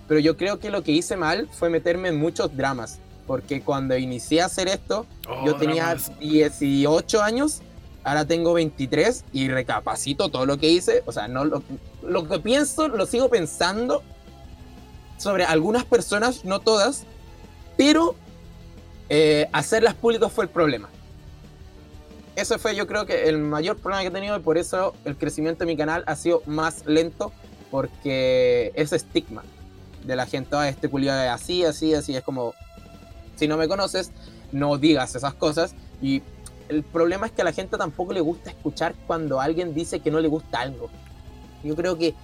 Pero 0.07 0.19
yo 0.19 0.37
creo 0.37 0.59
que 0.59 0.69
lo 0.69 0.83
que 0.83 0.91
hice 0.91 1.15
mal 1.15 1.47
fue 1.51 1.69
meterme 1.69 2.09
en 2.09 2.17
muchos 2.17 2.55
dramas. 2.55 2.99
Porque 3.27 3.61
cuando 3.61 3.95
inicié 3.95 4.41
a 4.41 4.45
hacer 4.45 4.67
esto, 4.67 5.05
Oh, 5.27 5.45
yo 5.45 5.55
tenía 5.55 5.85
dramas. 5.85 6.11
18 6.19 7.21
años, 7.21 7.61
ahora 8.03 8.25
tengo 8.25 8.53
23 8.53 9.25
y 9.31 9.49
recapacito 9.49 10.29
todo 10.29 10.47
lo 10.47 10.57
que 10.57 10.69
hice. 10.69 11.03
O 11.05 11.11
sea, 11.11 11.27
no 11.27 11.45
lo, 11.45 11.61
lo 12.01 12.27
que 12.27 12.39
pienso, 12.39 12.87
lo 12.87 13.05
sigo 13.05 13.29
pensando 13.29 14.01
sobre 15.17 15.43
algunas 15.43 15.85
personas, 15.85 16.45
no 16.45 16.59
todas, 16.59 17.03
pero 17.77 18.15
eh, 19.09 19.47
hacerlas 19.53 19.93
públicas 19.93 20.31
fue 20.31 20.45
el 20.45 20.49
problema. 20.49 20.89
Ese 22.39 22.57
fue 22.57 22.73
yo 22.73 22.87
creo 22.87 23.05
que 23.05 23.27
el 23.27 23.37
mayor 23.37 23.75
problema 23.75 24.01
que 24.01 24.07
he 24.07 24.11
tenido 24.11 24.37
y 24.37 24.39
por 24.39 24.57
eso 24.57 24.93
el 25.03 25.17
crecimiento 25.17 25.65
de 25.65 25.65
mi 25.65 25.75
canal 25.75 26.05
ha 26.07 26.15
sido 26.15 26.41
más 26.45 26.85
lento 26.85 27.33
porque 27.69 28.71
ese 28.75 28.95
estigma 28.95 29.43
de 30.05 30.15
la 30.15 30.25
gente, 30.25 30.55
ah, 30.55 30.69
este 30.69 30.87
culiado 30.87 31.21
es 31.21 31.29
así, 31.29 31.65
así, 31.65 31.93
así, 31.93 32.15
es 32.15 32.23
como, 32.23 32.53
si 33.35 33.49
no 33.49 33.57
me 33.57 33.67
conoces, 33.67 34.11
no 34.53 34.77
digas 34.77 35.15
esas 35.15 35.33
cosas 35.33 35.75
y 36.01 36.23
el 36.69 36.83
problema 36.83 37.25
es 37.25 37.33
que 37.33 37.41
a 37.41 37.45
la 37.45 37.51
gente 37.51 37.77
tampoco 37.77 38.13
le 38.13 38.21
gusta 38.21 38.51
escuchar 38.51 38.95
cuando 39.05 39.41
alguien 39.41 39.73
dice 39.73 39.99
que 39.99 40.09
no 40.09 40.21
le 40.21 40.29
gusta 40.29 40.61
algo. 40.61 40.89
Yo 41.61 41.75
creo 41.75 41.97
que 41.97 42.15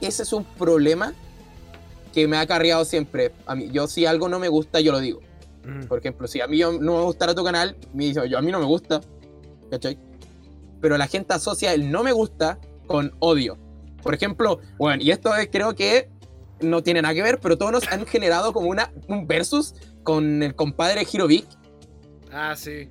ese 0.00 0.22
es 0.22 0.32
un 0.32 0.44
problema 0.44 1.12
que 2.14 2.26
me 2.26 2.38
ha 2.38 2.40
acarreado 2.40 2.86
siempre. 2.86 3.32
A 3.44 3.54
mí, 3.54 3.68
yo 3.70 3.86
si 3.86 4.06
algo 4.06 4.30
no 4.30 4.38
me 4.38 4.48
gusta, 4.48 4.80
yo 4.80 4.92
lo 4.92 5.00
digo. 5.00 5.20
Mm. 5.64 5.84
Por 5.88 5.98
ejemplo, 5.98 6.26
si 6.26 6.40
a 6.40 6.46
mí 6.46 6.58
no 6.60 6.72
me 6.72 7.02
gustara 7.02 7.34
tu 7.34 7.44
canal, 7.44 7.76
me 7.92 8.04
dice, 8.04 8.26
yo 8.30 8.38
a 8.38 8.40
mí 8.40 8.50
no 8.50 8.60
me 8.60 8.66
gusta. 8.66 9.02
¿Cachai? 9.70 9.98
Pero 10.80 10.96
la 10.96 11.06
gente 11.06 11.34
asocia 11.34 11.72
el 11.74 11.90
no 11.90 12.02
me 12.02 12.12
gusta 12.12 12.58
con 12.86 13.12
odio. 13.18 13.58
Por 14.02 14.14
ejemplo, 14.14 14.60
bueno, 14.78 15.02
y 15.02 15.10
esto 15.10 15.34
es- 15.34 15.48
creo 15.50 15.74
que 15.74 16.08
no 16.60 16.82
tiene 16.82 17.02
nada 17.02 17.14
que 17.14 17.22
ver, 17.22 17.38
pero 17.40 17.56
todos 17.58 17.72
nos 17.72 17.88
han 17.88 18.06
generado 18.06 18.52
como 18.52 18.68
una, 18.68 18.90
un 19.08 19.26
versus 19.26 19.74
con 20.02 20.42
el 20.42 20.54
compadre 20.54 21.06
Hirovic. 21.12 21.46
Ah, 22.32 22.54
sí. 22.56 22.88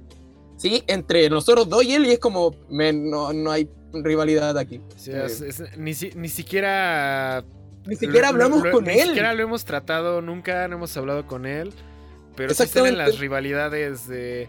Sí, 0.58 0.84
entre 0.88 1.30
nosotros 1.30 1.70
dos 1.70 1.84
y 1.84 1.94
él, 1.94 2.06
y 2.06 2.12
es 2.12 2.20
como, 2.20 2.56
no, 2.70 3.32
no 3.34 3.52
hay 3.52 3.70
rivalidad 3.94 4.58
aquí. 4.58 4.82
Sí, 4.96 5.12
Eh, 5.12 5.24
es- 5.26 5.42
es- 5.42 5.78
ni, 5.78 5.94
si- 5.94 6.12
ni 6.16 6.30
siquiera. 6.30 7.44
ni 7.86 7.96
siquiera 7.96 8.28
lo- 8.32 8.34
hablamos 8.34 8.64
lo- 8.64 8.72
con 8.72 8.84
Ni 8.86 8.94
él. 8.94 9.08
siquiera 9.08 9.34
lo 9.34 9.44
hemos 9.44 9.66
tratado, 9.66 10.22
nunca 10.22 10.68
no 10.68 10.76
hemos 10.78 10.96
hablado 10.98 11.26
con 11.28 11.46
él. 11.46 11.72
Pero 12.36 12.54
sí 12.54 12.62
Exactamente. 12.64 12.98
las 12.98 13.18
rivalidades 13.20 14.08
de. 14.08 14.48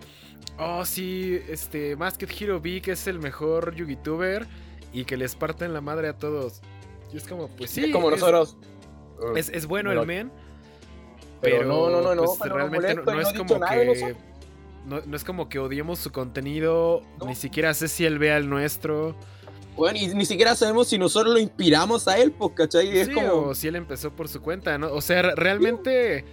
Oh, 0.59 0.85
sí, 0.85 1.41
este. 1.49 1.95
Masked 1.97 2.29
Hero 2.39 2.61
B, 2.61 2.81
que 2.83 2.93
es 2.93 3.07
el 3.07 3.19
mejor 3.19 3.75
YouTuber. 3.75 4.47
Y 4.93 5.05
que 5.05 5.17
les 5.17 5.35
parten 5.35 5.73
la 5.75 5.81
madre 5.81 6.09
a 6.09 6.15
todos. 6.17 6.61
Y 7.13 7.17
es 7.19 7.25
como, 7.29 7.49
pues 7.49 7.71
sí. 7.71 7.85
es 7.85 7.93
como 7.93 8.11
es- 8.11 8.21
nosotros. 8.21 8.57
Es, 9.37 9.49
es 9.51 9.67
bueno 9.67 9.91
el 9.93 10.07
men. 10.07 10.31
pero 11.41 11.59
Pero, 11.59 11.69
no, 11.69 11.91
no, 11.91 12.01
no, 12.01 12.15
no, 12.15 12.25
pues, 12.25 12.39
pero 12.43 12.57
realmente 12.57 12.95
no, 12.95 13.03
molesto, 13.05 13.13
no 13.13 13.21
y 13.21 13.23
no 13.25 13.29
es 13.29 13.37
como 13.37 13.61
que. 13.61 14.17
No, 14.87 15.01
no 15.05 15.17
es 15.17 15.25
como 15.25 15.49
que 15.49 15.59
odiemos 15.59 15.99
su 15.99 16.11
contenido. 16.13 17.03
Ni 17.27 17.35
siquiera 17.35 17.75
sé 17.75 17.89
si 17.89 18.05
él 18.07 18.19
vea 18.19 18.37
el 18.39 18.49
nuestro. 18.49 19.15
Bueno, 19.77 19.99
y 19.99 20.09
ni 20.09 20.25
siquiera 20.25 20.57
sabemos 20.57 20.89
si 20.89 20.99
nosotros 20.99 21.33
lo 21.35 21.39
inspiramos 21.39 22.09
a 22.09 22.19
él, 22.19 22.33
pues, 22.33 22.53
¿cachai? 22.55 22.97
Es 22.99 23.09
como. 23.11 23.33
o 23.49 23.55
si 23.55 23.69
él 23.69 23.77
empezó 23.77 24.11
por 24.11 24.27
su 24.29 24.41
cuenta, 24.41 24.77
¿no? 24.79 24.93
O 24.93 25.01
sea, 25.01 25.23
re- 25.23 25.35
realmente. 25.37 26.25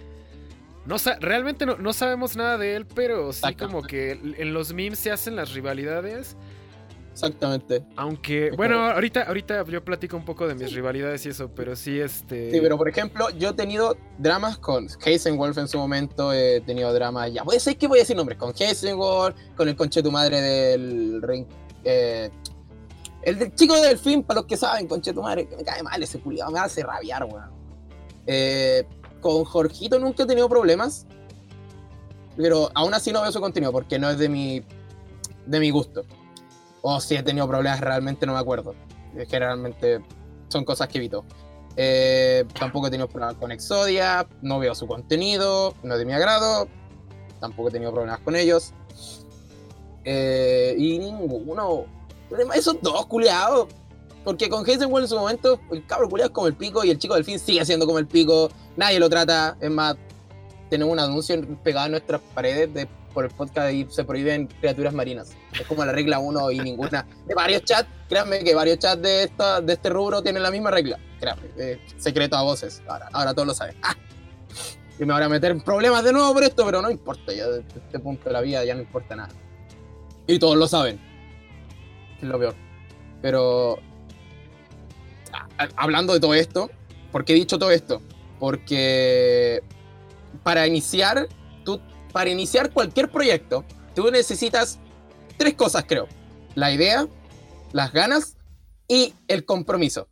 No 0.86 0.98
sa- 0.98 1.16
realmente 1.20 1.66
no, 1.66 1.76
no 1.76 1.92
sabemos 1.92 2.36
nada 2.36 2.58
de 2.58 2.76
él, 2.76 2.86
pero 2.86 3.32
sí 3.32 3.38
Exacto. 3.40 3.66
como 3.66 3.82
que 3.82 4.12
en 4.12 4.54
los 4.54 4.72
memes 4.72 4.98
se 4.98 5.10
hacen 5.10 5.34
las 5.36 5.52
rivalidades. 5.52 6.36
Exactamente. 7.12 7.82
Aunque, 7.96 8.50
bueno, 8.56 8.90
ahorita, 8.90 9.22
ahorita 9.22 9.64
yo 9.64 9.82
platico 9.82 10.18
un 10.18 10.24
poco 10.26 10.46
de 10.46 10.54
mis 10.54 10.70
rivalidades 10.74 11.24
y 11.24 11.30
eso, 11.30 11.50
pero 11.54 11.74
sí, 11.74 11.98
este. 11.98 12.50
Sí, 12.50 12.60
pero 12.60 12.76
por 12.76 12.90
ejemplo, 12.90 13.30
yo 13.30 13.48
he 13.48 13.52
tenido 13.54 13.96
dramas 14.18 14.58
con 14.58 14.86
Heisenwolf 15.02 15.56
en 15.56 15.66
su 15.66 15.78
momento, 15.78 16.34
he 16.34 16.60
tenido 16.60 16.92
dramas, 16.92 17.32
ya, 17.32 17.42
voy 17.42 17.54
a 17.54 17.56
decir 17.56 17.78
que 17.78 17.86
voy 17.86 18.00
a 18.00 18.02
decir 18.02 18.16
nombres, 18.16 18.38
con 18.38 18.52
Heisenwolf, 18.58 19.34
con 19.56 19.66
el 19.66 19.76
conche 19.76 20.02
tu 20.02 20.12
madre 20.12 20.42
del 20.42 21.22
Ring- 21.22 21.46
eh, 21.84 22.28
el 23.22 23.38
del 23.38 23.54
chico 23.54 23.80
del 23.80 23.96
film, 23.98 24.22
para 24.22 24.40
los 24.40 24.46
que 24.46 24.58
saben, 24.58 24.86
conche 24.86 25.14
tu 25.14 25.22
madre, 25.22 25.48
que 25.48 25.56
me 25.56 25.64
cae 25.64 25.82
mal 25.82 26.00
ese 26.02 26.20
culiado, 26.20 26.50
me 26.52 26.58
hace 26.58 26.82
rabiar, 26.82 27.24
weón. 27.24 27.50
Eh, 28.26 28.84
con 29.20 29.44
Jorgito 29.44 29.98
nunca 29.98 30.24
he 30.24 30.26
tenido 30.26 30.48
problemas, 30.48 31.06
pero 32.36 32.70
aún 32.74 32.94
así 32.94 33.12
no 33.12 33.22
veo 33.22 33.32
su 33.32 33.40
contenido 33.40 33.72
porque 33.72 33.98
no 33.98 34.10
es 34.10 34.18
de 34.18 34.28
mi, 34.28 34.62
de 35.46 35.60
mi 35.60 35.70
gusto. 35.70 36.04
O 36.82 37.00
si 37.00 37.16
he 37.16 37.22
tenido 37.22 37.48
problemas, 37.48 37.80
realmente 37.80 38.26
no 38.26 38.34
me 38.34 38.38
acuerdo. 38.38 38.74
Generalmente 39.28 40.02
son 40.48 40.64
cosas 40.64 40.88
que 40.88 40.98
evito. 40.98 41.24
Eh, 41.76 42.44
tampoco 42.58 42.86
he 42.86 42.90
tenido 42.90 43.08
problemas 43.08 43.36
con 43.36 43.52
Exodia, 43.52 44.26
no 44.40 44.58
veo 44.58 44.74
su 44.74 44.86
contenido, 44.86 45.74
no 45.82 45.94
es 45.94 45.98
de 45.98 46.04
mi 46.06 46.12
agrado, 46.12 46.68
tampoco 47.40 47.68
he 47.68 47.72
tenido 47.72 47.92
problemas 47.92 48.20
con 48.20 48.36
ellos. 48.36 48.72
Eh, 50.04 50.74
y 50.78 50.98
ninguno. 50.98 51.84
Esos 52.54 52.80
dos 52.80 53.06
culiados. 53.06 53.68
Porque 54.26 54.48
con 54.48 54.68
Heisenwell 54.68 55.04
en 55.04 55.08
su 55.08 55.16
momento, 55.16 55.60
el 55.70 55.86
cabro 55.86 56.08
culiado 56.08 56.30
es 56.30 56.34
como 56.34 56.48
el 56.48 56.54
pico 56.54 56.84
y 56.84 56.90
el 56.90 56.98
chico 56.98 57.14
del 57.14 57.24
fin 57.24 57.38
sigue 57.38 57.64
siendo 57.64 57.86
como 57.86 58.00
el 58.00 58.08
pico. 58.08 58.50
Nadie 58.76 58.98
lo 58.98 59.08
trata. 59.08 59.56
Es 59.60 59.70
más, 59.70 59.94
tenemos 60.68 60.92
un 60.92 60.98
anuncio 60.98 61.40
pegado 61.62 61.86
en 61.86 61.92
nuestras 61.92 62.20
paredes 62.34 62.74
de, 62.74 62.88
por 63.14 63.26
el 63.26 63.30
podcast 63.30 63.72
y 63.72 63.86
se 63.88 64.02
prohíben 64.02 64.48
criaturas 64.48 64.92
marinas. 64.92 65.30
Es 65.52 65.64
como 65.68 65.84
la 65.84 65.92
regla 65.92 66.18
uno 66.18 66.50
y 66.50 66.58
ninguna. 66.58 67.06
De 67.24 67.36
varios 67.36 67.62
chats, 67.62 67.88
créanme 68.08 68.42
que 68.42 68.52
varios 68.52 68.80
chats 68.80 69.00
de, 69.00 69.22
esta, 69.22 69.60
de 69.60 69.74
este 69.74 69.90
rubro 69.90 70.20
tienen 70.20 70.42
la 70.42 70.50
misma 70.50 70.72
regla. 70.72 70.98
Créanme, 71.20 71.78
secreto 71.96 72.34
a 72.34 72.42
voces. 72.42 72.82
Ahora, 72.88 73.08
ahora 73.12 73.32
todos 73.32 73.46
lo 73.46 73.54
saben. 73.54 73.76
¡Ah! 73.84 73.94
Y 74.98 75.04
me 75.04 75.14
voy 75.14 75.22
a 75.22 75.28
meter 75.28 75.52
en 75.52 75.60
problemas 75.60 76.02
de 76.02 76.12
nuevo 76.12 76.34
por 76.34 76.42
esto, 76.42 76.66
pero 76.66 76.82
no 76.82 76.90
importa. 76.90 77.32
Ya 77.32 77.46
desde 77.46 77.78
este 77.78 78.00
punto 78.00 78.24
de 78.24 78.32
la 78.32 78.40
vida 78.40 78.64
ya 78.64 78.74
no 78.74 78.80
importa 78.80 79.14
nada. 79.14 79.32
Y 80.26 80.40
todos 80.40 80.56
lo 80.56 80.66
saben. 80.66 80.98
Es 82.20 82.24
lo 82.24 82.36
peor. 82.40 82.56
Pero. 83.22 83.78
Hablando 85.76 86.12
de 86.12 86.20
todo 86.20 86.34
esto, 86.34 86.70
¿por 87.12 87.24
qué 87.24 87.32
he 87.32 87.36
dicho 87.36 87.58
todo 87.58 87.70
esto? 87.70 88.02
Porque 88.38 89.62
para 90.42 90.66
iniciar, 90.66 91.28
tú, 91.64 91.80
para 92.12 92.30
iniciar 92.30 92.72
cualquier 92.72 93.10
proyecto, 93.10 93.64
tú 93.94 94.10
necesitas 94.10 94.78
tres 95.36 95.54
cosas, 95.54 95.84
creo. 95.86 96.08
La 96.54 96.72
idea, 96.72 97.06
las 97.72 97.92
ganas 97.92 98.36
y 98.88 99.14
el 99.28 99.44
compromiso. 99.44 100.08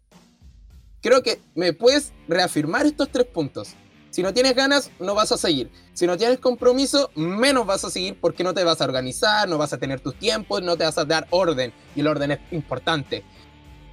Creo 1.00 1.22
que 1.22 1.40
me 1.54 1.72
puedes 1.72 2.12
reafirmar 2.28 2.86
estos 2.86 3.10
tres 3.10 3.26
puntos. 3.26 3.74
Si 4.14 4.22
no 4.22 4.32
tienes 4.32 4.54
ganas, 4.54 4.90
no 5.00 5.14
vas 5.14 5.32
a 5.32 5.36
seguir. 5.36 5.70
Si 5.92 6.06
no 6.06 6.16
tienes 6.16 6.38
compromiso, 6.38 7.10
menos 7.16 7.66
vas 7.66 7.84
a 7.84 7.90
seguir 7.90 8.16
porque 8.20 8.44
no 8.44 8.54
te 8.54 8.62
vas 8.62 8.80
a 8.80 8.84
organizar, 8.84 9.48
no 9.48 9.58
vas 9.58 9.72
a 9.72 9.78
tener 9.78 10.00
tus 10.00 10.14
tiempos, 10.14 10.62
no 10.62 10.76
te 10.76 10.84
vas 10.84 10.96
a 10.98 11.04
dar 11.04 11.26
orden. 11.30 11.72
Y 11.96 12.00
el 12.00 12.06
orden 12.06 12.30
es 12.30 12.38
importante. 12.52 13.24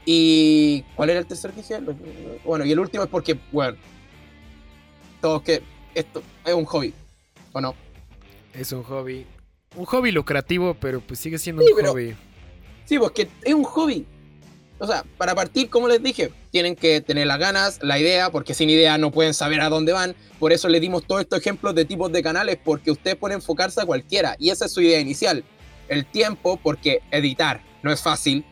¿Y 0.06 0.82
cuál 0.96 1.10
era 1.12 1.20
el 1.20 1.26
tercer 1.26 1.54
dije? 1.54 1.80
Bueno, 2.44 2.66
y 2.66 2.72
el 2.72 2.80
último 2.80 3.04
es 3.04 3.10
porque, 3.10 3.38
bueno, 3.52 3.78
todos 5.22 5.42
que 5.44 5.62
esto 5.94 6.24
es 6.46 6.54
un 6.54 6.66
hobby, 6.66 6.94
¿o 7.54 7.62
no? 7.62 7.76
Es 8.54 8.72
un 8.72 8.84
hobby. 8.84 9.26
Un 9.76 9.86
hobby 9.86 10.12
lucrativo, 10.12 10.74
pero 10.74 11.00
pues 11.02 11.20
sigue 11.20 11.38
siendo 11.38 11.62
Sí, 11.62 11.72
un 11.72 11.76
pero- 11.78 11.92
hobby. 11.92 12.16
Sí, 12.86 12.98
porque 13.00 13.30
es 13.44 13.54
un 13.54 13.64
hobby. 13.64 14.06
O 14.80 14.88
sea, 14.88 15.06
para 15.18 15.36
partir, 15.36 15.70
como 15.70 15.88
les 15.88 16.02
dije, 16.02 16.32
tienen 16.50 16.76
que 16.76 17.02
tener 17.02 17.28
las 17.28 17.38
ganas, 17.38 17.80
la 17.84 18.00
idea, 18.00 18.32
porque 18.32 18.56
sin 18.56 18.70
idea 18.70 18.98
no 18.98 19.12
pueden 19.12 19.36
saber 19.36 19.62
a 19.62 19.70
dónde 19.70 19.94
van. 19.94 20.16
Por 20.40 20.52
eso 20.52 20.68
les 20.68 20.82
dimos 20.82 21.06
todos 21.06 21.22
estos 21.22 21.40
ejemplos 21.40 21.76
de 21.76 21.86
tipos 21.86 22.12
de 22.12 22.24
canales, 22.24 22.58
porque 22.62 22.90
usted 22.90 23.16
puede 23.16 23.36
enfocarse 23.36 23.80
a 23.80 23.86
cualquiera. 23.86 24.36
Y 24.40 24.50
esa 24.50 24.66
es 24.66 24.72
su 24.74 24.82
idea 24.82 25.00
inicial. 25.00 25.44
El 25.88 26.06
tiempo, 26.08 26.58
porque 26.62 27.02
editar 27.12 27.62
no 27.84 27.92
es 27.92 28.02
fácil. 28.02 28.44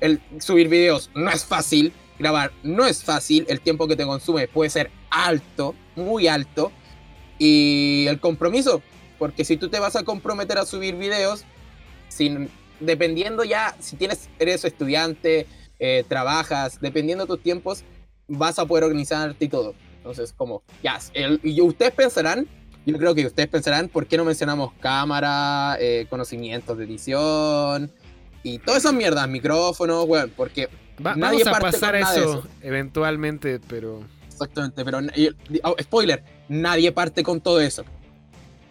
El 0.00 0.20
subir 0.40 0.68
videos 0.68 1.10
no 1.14 1.30
es 1.30 1.44
fácil. 1.44 1.92
Grabar 2.18 2.52
no 2.62 2.86
es 2.86 3.02
fácil. 3.04 3.44
El 3.48 3.60
tiempo 3.60 3.86
que 3.88 3.96
te 3.96 4.04
consume 4.04 4.48
puede 4.48 4.70
ser 4.70 4.90
alto, 5.10 5.74
muy 5.96 6.26
alto. 6.28 6.72
Y 7.38 8.06
el 8.08 8.18
compromiso, 8.20 8.82
porque 9.18 9.44
si 9.44 9.56
tú 9.56 9.68
te 9.68 9.78
vas 9.78 9.96
a 9.96 10.02
comprometer 10.02 10.58
a 10.58 10.66
subir 10.66 10.96
videos, 10.96 11.44
sin, 12.08 12.48
dependiendo 12.80 13.44
ya, 13.44 13.76
si 13.78 13.96
tienes, 13.96 14.28
eres 14.38 14.64
estudiante, 14.64 15.46
eh, 15.78 16.04
trabajas, 16.08 16.80
dependiendo 16.80 17.24
de 17.24 17.28
tus 17.28 17.42
tiempos, 17.42 17.84
vas 18.26 18.58
a 18.58 18.66
poder 18.66 18.84
organizarte 18.84 19.44
y 19.44 19.48
todo. 19.48 19.74
Entonces, 19.98 20.32
como, 20.36 20.62
ya, 20.82 20.98
el- 21.14 21.40
y 21.44 21.60
ustedes 21.60 21.92
pensarán, 21.92 22.48
yo 22.86 22.96
creo 22.98 23.14
que 23.14 23.26
ustedes 23.26 23.48
pensarán, 23.48 23.88
¿por 23.88 24.06
qué 24.06 24.16
no 24.16 24.24
mencionamos 24.24 24.72
cámara, 24.80 25.76
eh, 25.78 26.06
conocimientos 26.10 26.76
de 26.78 26.84
edición 26.84 27.92
y 28.54 28.58
todas 28.58 28.80
esas 28.80 28.92
mierdas, 28.94 29.28
micrófonos, 29.28 30.06
bueno, 30.06 30.30
porque 30.36 30.68
Va- 31.04 31.14
nadie 31.16 31.44
vamos 31.44 31.58
a 31.58 31.60
parte 31.60 31.66
pasar 31.78 31.96
eso, 31.96 32.10
eso. 32.14 32.48
eventualmente, 32.62 33.60
pero. 33.68 34.02
exactamente, 34.26 34.84
pero 34.84 35.00
oh, 35.64 35.76
spoiler, 35.82 36.22
nadie 36.48 36.90
parte 36.92 37.22
con 37.22 37.40
todo 37.40 37.60
eso. 37.60 37.84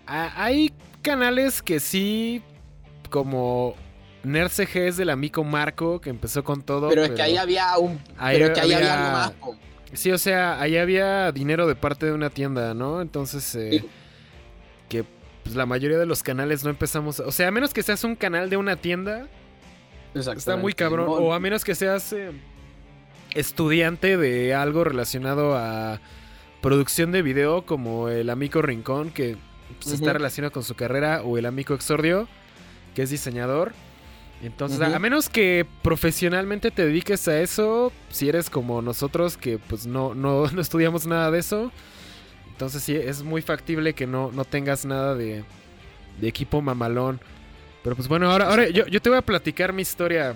Hay 0.06 0.74
canales 1.02 1.62
que 1.62 1.80
sí, 1.80 2.42
como 3.10 3.76
NerdCG 4.24 4.78
es 4.78 4.98
del 4.98 5.10
amigo 5.10 5.44
Marco, 5.44 6.00
que 6.00 6.10
empezó 6.10 6.44
con 6.44 6.62
todo. 6.64 6.90
Pero 6.90 7.04
es 7.04 7.12
que 7.12 7.22
ahí 7.22 7.38
había 7.38 7.78
un, 7.78 8.00
ahí 8.18 8.38
pero 8.40 8.54
que 8.54 8.62
ahí 8.62 8.74
había 8.74 8.94
había- 8.94 9.06
algo 9.08 9.18
más. 9.18 9.32
po. 9.32 9.56
Sí, 9.94 10.12
o 10.12 10.18
sea, 10.18 10.60
ahí 10.62 10.78
había 10.78 11.32
dinero 11.32 11.66
de 11.66 11.76
parte 11.76 12.06
de 12.08 12.12
una 12.12 12.30
tienda, 12.30 12.74
¿no? 12.74 13.02
Entonces, 13.02 13.56
eh, 13.56 13.70
Sí. 13.82 13.88
que 14.90 15.06
pues, 15.44 15.56
la 15.56 15.66
mayoría 15.66 15.98
de 15.98 16.06
los 16.06 16.24
canales 16.24 16.64
no 16.66 16.70
empezamos. 16.70 17.22
O 17.22 17.32
sea, 17.32 17.48
a 17.48 17.52
menos 17.52 17.74
que 17.74 17.84
seas 17.84 18.04
un 18.04 18.16
canal 18.16 18.50
de 18.50 18.58
una 18.58 18.76
tienda, 18.76 19.28
está 20.22 20.56
muy 20.58 20.74
cabrón. 20.74 21.08
O 21.10 21.34
a 21.34 21.40
menos 21.40 21.64
que 21.64 21.76
seas 21.76 22.12
eh, 22.14 22.32
estudiante 23.34 24.18
de 24.18 24.54
algo 24.54 24.84
relacionado 24.84 25.56
a 25.58 26.00
producción 26.62 27.12
de 27.12 27.22
video, 27.22 27.66
como 27.66 28.10
el 28.10 28.30
amigo 28.30 28.62
Rincón, 28.62 29.12
que 29.12 29.38
pues, 29.82 29.94
está 29.94 30.14
relacionado 30.14 30.52
con 30.52 30.64
su 30.64 30.76
carrera, 30.76 31.22
o 31.24 31.38
el 31.38 31.46
amigo 31.46 31.76
Exordio, 31.76 32.28
que 32.96 33.04
es 33.04 33.10
diseñador. 33.10 33.74
Entonces, 34.44 34.80
a- 34.82 35.00
menos 35.00 35.30
que 35.30 35.66
profesionalmente 35.82 36.72
te 36.72 36.86
dediques 36.86 37.28
a 37.28 37.40
eso, 37.42 37.92
si 38.10 38.30
eres 38.30 38.50
como 38.50 38.82
nosotros, 38.82 39.36
que 39.38 39.58
pues 39.58 39.86
no, 39.88 40.14
no, 40.16 40.48
no 40.52 40.62
estudiamos 40.62 41.06
nada 41.08 41.32
de 41.32 41.40
eso, 41.40 41.72
entonces 42.50 42.82
sí, 42.84 42.96
es 42.96 43.24
muy 43.24 43.42
factible 43.42 43.94
que 43.94 44.08
no, 44.08 44.32
no 44.32 44.46
tengas 44.46 44.86
nada 44.86 45.16
de, 45.16 45.44
de 46.20 46.28
equipo 46.28 46.62
mamalón. 46.62 47.20
Pero 47.88 47.96
pues 47.96 48.10
bueno, 48.10 48.30
ahora, 48.30 48.50
ahora 48.50 48.68
yo, 48.68 48.86
yo 48.88 49.02
te 49.02 49.08
voy 49.08 49.18
a 49.18 49.22
platicar 49.22 49.72
mi 49.72 49.82
historia. 49.82 50.36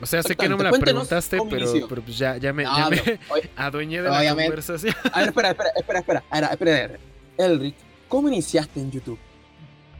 O 0.00 0.06
sea, 0.06 0.22
sé 0.22 0.36
que 0.36 0.48
no 0.48 0.56
me 0.56 0.62
la 0.62 0.70
preguntaste, 0.70 1.38
pero, 1.50 1.88
pero 1.88 2.02
pues 2.02 2.16
ya, 2.16 2.36
ya 2.36 2.52
me, 2.52 2.62
No, 2.62 2.78
ya 2.78 2.88
me 2.88 2.98
pero, 2.98 3.18
oye, 3.30 3.50
adueñé 3.56 4.00
de 4.00 4.08
la 4.08 4.16
Obviamente. 4.16 4.44
conversación. 4.44 4.94
A 5.12 5.18
ver, 5.18 5.28
espera, 5.30 5.50
espera, 5.50 5.70
espera, 5.74 5.98
espera. 5.98 6.46
Espera. 6.52 6.98
Elric, 7.36 7.74
¿cómo 8.06 8.28
iniciaste 8.28 8.78
en 8.78 8.92
YouTube? 8.92 9.18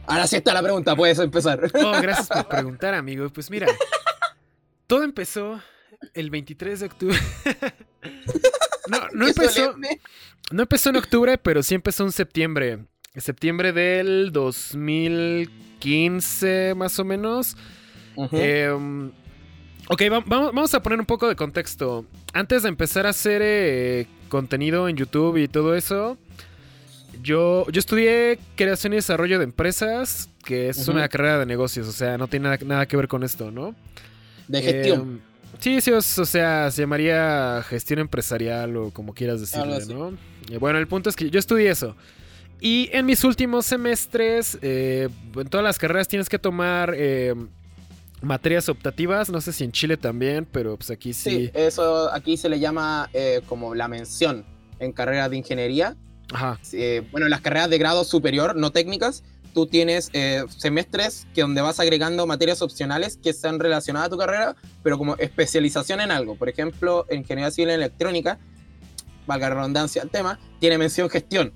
Ahora 0.07 0.25
sí 0.25 0.37
está 0.37 0.53
la 0.53 0.61
pregunta, 0.61 0.95
puedes 0.95 1.19
empezar. 1.19 1.69
Oh, 1.73 1.91
gracias 2.01 2.29
por 2.29 2.47
preguntar, 2.47 2.93
amigo. 2.93 3.27
Pues 3.27 3.51
mira, 3.51 3.67
todo 4.87 5.03
empezó 5.03 5.61
el 6.13 6.29
23 6.29 6.79
de 6.79 6.85
octubre. 6.85 7.17
No, 8.87 8.99
no 9.13 9.27
empezó, 9.27 9.75
no 10.51 10.61
empezó 10.61 10.91
en 10.91 10.97
octubre, 10.97 11.39
pero 11.39 11.63
sí 11.63 11.73
empezó 11.73 12.03
en 12.03 12.11
septiembre. 12.11 12.85
Septiembre 13.21 13.73
del 13.73 14.31
2015, 14.31 16.73
más 16.75 16.99
o 16.99 17.05
menos. 17.05 17.57
Em, 18.31 19.11
ok, 19.87 20.01
vamos 20.25 20.73
a 20.73 20.81
poner 20.81 20.99
un 20.99 21.05
poco 21.05 21.27
de 21.27 21.35
contexto. 21.35 22.05
Antes 22.33 22.63
de 22.63 22.69
empezar 22.69 23.05
a 23.05 23.09
hacer 23.09 23.41
eh, 23.43 24.07
contenido 24.29 24.89
en 24.89 24.97
YouTube 24.97 25.37
y 25.37 25.47
todo 25.47 25.75
eso, 25.75 26.17
yo, 27.21 27.65
yo 27.69 27.79
estudié 27.79 28.39
creación 28.55 28.93
y 28.93 28.97
desarrollo 28.97 29.37
de 29.37 29.45
empresas, 29.45 30.29
que 30.43 30.69
es 30.69 30.87
una 30.87 31.07
carrera 31.07 31.39
de 31.39 31.45
negocios, 31.45 31.87
o 31.87 31.91
sea, 31.91 32.17
no 32.17 32.27
tiene 32.27 32.57
nada, 32.65 32.85
que 32.85 32.97
ver 32.97 33.07
con 33.07 33.23
esto, 33.23 33.51
¿no? 33.51 33.75
De 34.47 34.61
gestión. 34.61 34.99
Em, 34.99 35.19
sí, 35.59 35.81
sí, 35.81 35.91
o, 35.91 36.01
sea, 36.01 36.71
se 36.71 36.81
llamaría 36.81 37.63
gestión 37.67 37.99
empresarial 37.99 38.75
o 38.77 38.91
como 38.91 39.13
quieras 39.13 39.39
decirle, 39.39 39.85
¿no? 39.87 40.13
bueno, 40.59 40.77
el 40.77 40.87
punto 40.87 41.09
es 41.09 41.15
que 41.15 41.29
yo 41.29 41.39
estudié 41.39 41.71
eso. 41.71 41.95
Y 42.61 42.89
en 42.93 43.05
mis 43.05 43.23
últimos 43.23 43.65
semestres, 43.65 44.57
eh, 44.61 45.09
en 45.35 45.47
todas 45.47 45.63
las 45.63 45.77
carreras 45.77 46.07
tienes 46.07 46.29
que 46.29 46.39
tomar 46.39 46.93
em, 46.95 47.49
materias 48.21 48.69
optativas, 48.69 49.29
no 49.29 49.41
sé 49.41 49.53
si 49.53 49.63
en 49.63 49.71
Chile 49.71 49.97
también, 49.97 50.47
pero 50.51 50.77
pues 50.77 50.89
aquí 50.89 51.13
sí. 51.13 51.29
Sí, 51.29 51.51
eso 51.53 52.11
aquí 52.11 52.37
se 52.37 52.49
le 52.49 52.59
llama 52.59 53.09
eh, 53.13 53.41
como 53.47 53.75
la 53.75 53.87
mención 53.87 54.45
en 54.79 54.91
carreras 54.91 55.29
de 55.29 55.37
ingeniería 55.37 55.95
Ajá. 56.33 56.59
Eh, 56.73 57.07
bueno, 57.11 57.27
en 57.27 57.31
las 57.31 57.41
carreras 57.41 57.69
de 57.69 57.77
grado 57.77 58.03
superior, 58.03 58.55
no 58.55 58.71
técnicas, 58.71 59.23
tú 59.53 59.67
tienes 59.67 60.09
eh, 60.13 60.43
semestres 60.49 61.27
que 61.33 61.41
donde 61.41 61.61
vas 61.61 61.79
agregando 61.79 62.25
materias 62.25 62.61
opcionales 62.61 63.17
que 63.17 63.29
están 63.29 63.59
relacionadas 63.59 64.07
a 64.07 64.09
tu 64.09 64.17
carrera, 64.17 64.55
pero 64.83 64.97
como 64.97 65.15
especialización 65.17 66.01
en 66.01 66.11
algo. 66.11 66.35
Por 66.35 66.49
ejemplo, 66.49 67.05
en 67.09 67.19
ingeniería 67.19 67.51
civil 67.51 67.69
en 67.69 67.75
electrónica, 67.75 68.39
valga 69.27 69.49
la 69.49 69.55
redundancia 69.55 70.01
al 70.01 70.09
tema, 70.09 70.39
tiene 70.59 70.77
mención 70.77 71.09
gestión, 71.09 71.53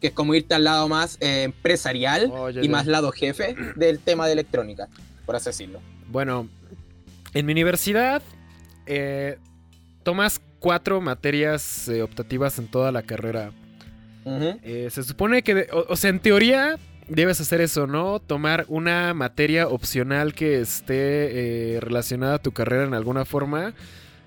que 0.00 0.08
es 0.08 0.12
como 0.12 0.34
irte 0.34 0.54
al 0.54 0.64
lado 0.64 0.88
más 0.88 1.16
eh, 1.20 1.42
empresarial 1.44 2.30
oh, 2.32 2.50
y 2.50 2.68
más 2.68 2.86
lado 2.86 3.10
jefe 3.12 3.56
del 3.76 3.98
tema 3.98 4.26
de 4.26 4.32
electrónica, 4.32 4.88
por 5.26 5.36
así 5.36 5.46
decirlo. 5.46 5.80
Bueno, 6.08 6.48
en 7.34 7.46
mi 7.46 7.52
universidad 7.52 8.22
tomas 10.02 10.40
cuatro 10.60 11.00
materias 11.00 11.90
optativas 12.02 12.58
en 12.58 12.68
toda 12.68 12.90
la 12.90 13.02
carrera. 13.02 13.52
Eh, 14.62 14.88
se 14.90 15.02
supone 15.02 15.42
que, 15.42 15.68
o, 15.72 15.96
sea, 15.96 16.10
en 16.10 16.20
teoría 16.20 16.76
debes 17.08 17.40
hacer 17.40 17.60
eso, 17.60 17.86
¿no? 17.86 18.20
Tomar 18.20 18.66
una 18.68 19.14
materia 19.14 19.68
opcional 19.68 20.34
que 20.34 20.60
esté 20.60 21.76
eh, 21.76 21.80
relacionada 21.80 22.34
a 22.34 22.38
tu 22.38 22.52
carrera 22.52 22.84
en 22.84 22.94
alguna 22.94 23.24
forma, 23.24 23.74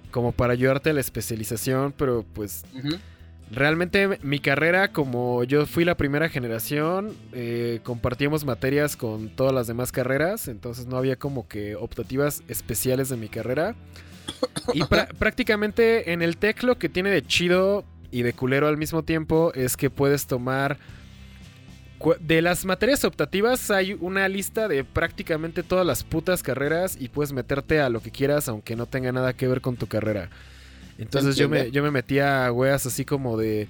como 0.09 0.31
para 0.31 0.53
ayudarte 0.53 0.89
a 0.89 0.93
la 0.93 1.01
especialización, 1.01 1.93
pero 1.95 2.25
pues... 2.33 2.63
Realmente 3.51 4.17
mi 4.23 4.39
carrera, 4.39 4.93
como 4.93 5.43
yo 5.43 5.65
fui 5.65 5.83
la 5.83 5.95
primera 5.97 6.29
generación, 6.29 7.13
eh, 7.33 7.81
compartíamos 7.83 8.45
materias 8.45 8.95
con 8.95 9.27
todas 9.27 9.53
las 9.53 9.67
demás 9.67 9.91
carreras, 9.91 10.47
entonces 10.47 10.87
no 10.87 10.95
había 10.95 11.17
como 11.17 11.49
que 11.49 11.75
optativas 11.75 12.43
especiales 12.47 13.09
de 13.09 13.17
mi 13.17 13.27
carrera. 13.27 13.75
Y 14.73 14.83
prácticamente 15.19 16.13
en 16.13 16.21
el 16.21 16.37
TEC 16.37 16.63
lo 16.63 16.77
que 16.77 16.87
tiene 16.87 17.09
de 17.09 17.25
chido 17.27 17.83
y 18.09 18.21
de 18.21 18.31
culero 18.31 18.67
al 18.67 18.77
mismo 18.77 19.03
tiempo 19.03 19.51
es 19.53 19.75
que 19.75 19.89
puedes 19.89 20.27
tomar... 20.27 20.77
De 22.19 22.41
las 22.41 22.65
materias 22.65 23.03
optativas 23.03 23.69
hay 23.69 23.95
una 23.99 24.27
lista 24.27 24.67
de 24.67 24.83
prácticamente 24.83 25.61
todas 25.61 25.85
las 25.85 26.03
putas 26.03 26.41
carreras 26.41 26.97
y 26.99 27.09
puedes 27.09 27.31
meterte 27.31 27.79
a 27.79 27.89
lo 27.89 28.01
que 28.01 28.09
quieras 28.09 28.47
aunque 28.47 28.75
no 28.75 28.87
tenga 28.87 29.11
nada 29.11 29.33
que 29.33 29.47
ver 29.47 29.61
con 29.61 29.75
tu 29.75 29.85
carrera. 29.85 30.29
Entonces 30.97 31.35
yo 31.35 31.49
me, 31.49 31.71
yo 31.71 31.83
me 31.83 31.91
metía 31.91 32.45
a 32.45 32.51
weas 32.51 32.85
así 32.85 33.05
como 33.05 33.37
de, 33.37 33.67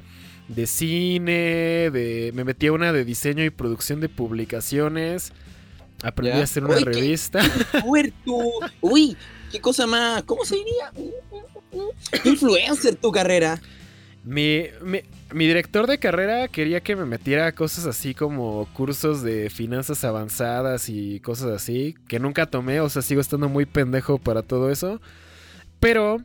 de 0.47 0.67
cine, 0.67 1.89
de, 1.91 2.31
me 2.33 2.43
metía 2.43 2.71
una 2.71 2.91
de 2.91 3.05
diseño 3.05 3.43
y 3.43 3.49
producción 3.49 3.99
de 3.99 4.09
publicaciones. 4.09 5.33
Aprendí 6.03 6.39
a 6.39 6.43
hacer 6.43 6.63
una 6.63 6.79
revista. 6.79 7.41
Qué 7.71 8.13
Uy, 8.81 9.15
qué 9.51 9.61
cosa 9.61 9.85
más. 9.85 10.23
¿Cómo 10.23 10.45
se 10.45 10.55
diría? 10.55 10.91
Influencer 12.23 12.95
tu 12.95 13.11
carrera. 13.11 13.61
Mi, 14.23 14.65
mi, 14.83 15.47
director 15.47 15.87
de 15.87 15.97
carrera 15.97 16.47
quería 16.47 16.81
que 16.81 16.95
me 16.95 17.05
metiera 17.05 17.47
a 17.47 17.51
cosas 17.53 17.87
así 17.87 18.13
como 18.13 18.67
cursos 18.73 19.23
de 19.23 19.49
finanzas 19.49 20.03
avanzadas 20.03 20.89
y 20.89 21.19
cosas 21.21 21.49
así, 21.49 21.95
que 22.07 22.19
nunca 22.19 22.45
tomé, 22.45 22.81
o 22.81 22.89
sea, 22.89 23.01
sigo 23.01 23.19
estando 23.19 23.49
muy 23.49 23.65
pendejo 23.65 24.19
para 24.19 24.43
todo 24.43 24.69
eso. 24.69 25.01
Pero 25.79 26.21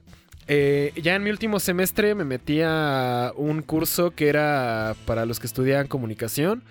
eh, 0.48 0.92
ya 0.96 1.14
en 1.14 1.22
mi 1.22 1.30
último 1.30 1.58
semestre 1.58 2.14
me 2.14 2.24
metí 2.24 2.60
a 2.62 3.32
un 3.36 3.62
curso 3.62 4.12
que 4.12 4.28
era 4.28 4.94
para 5.04 5.26
los 5.26 5.40
que 5.40 5.46
estudiaban 5.46 5.86
comunicación. 5.86 6.62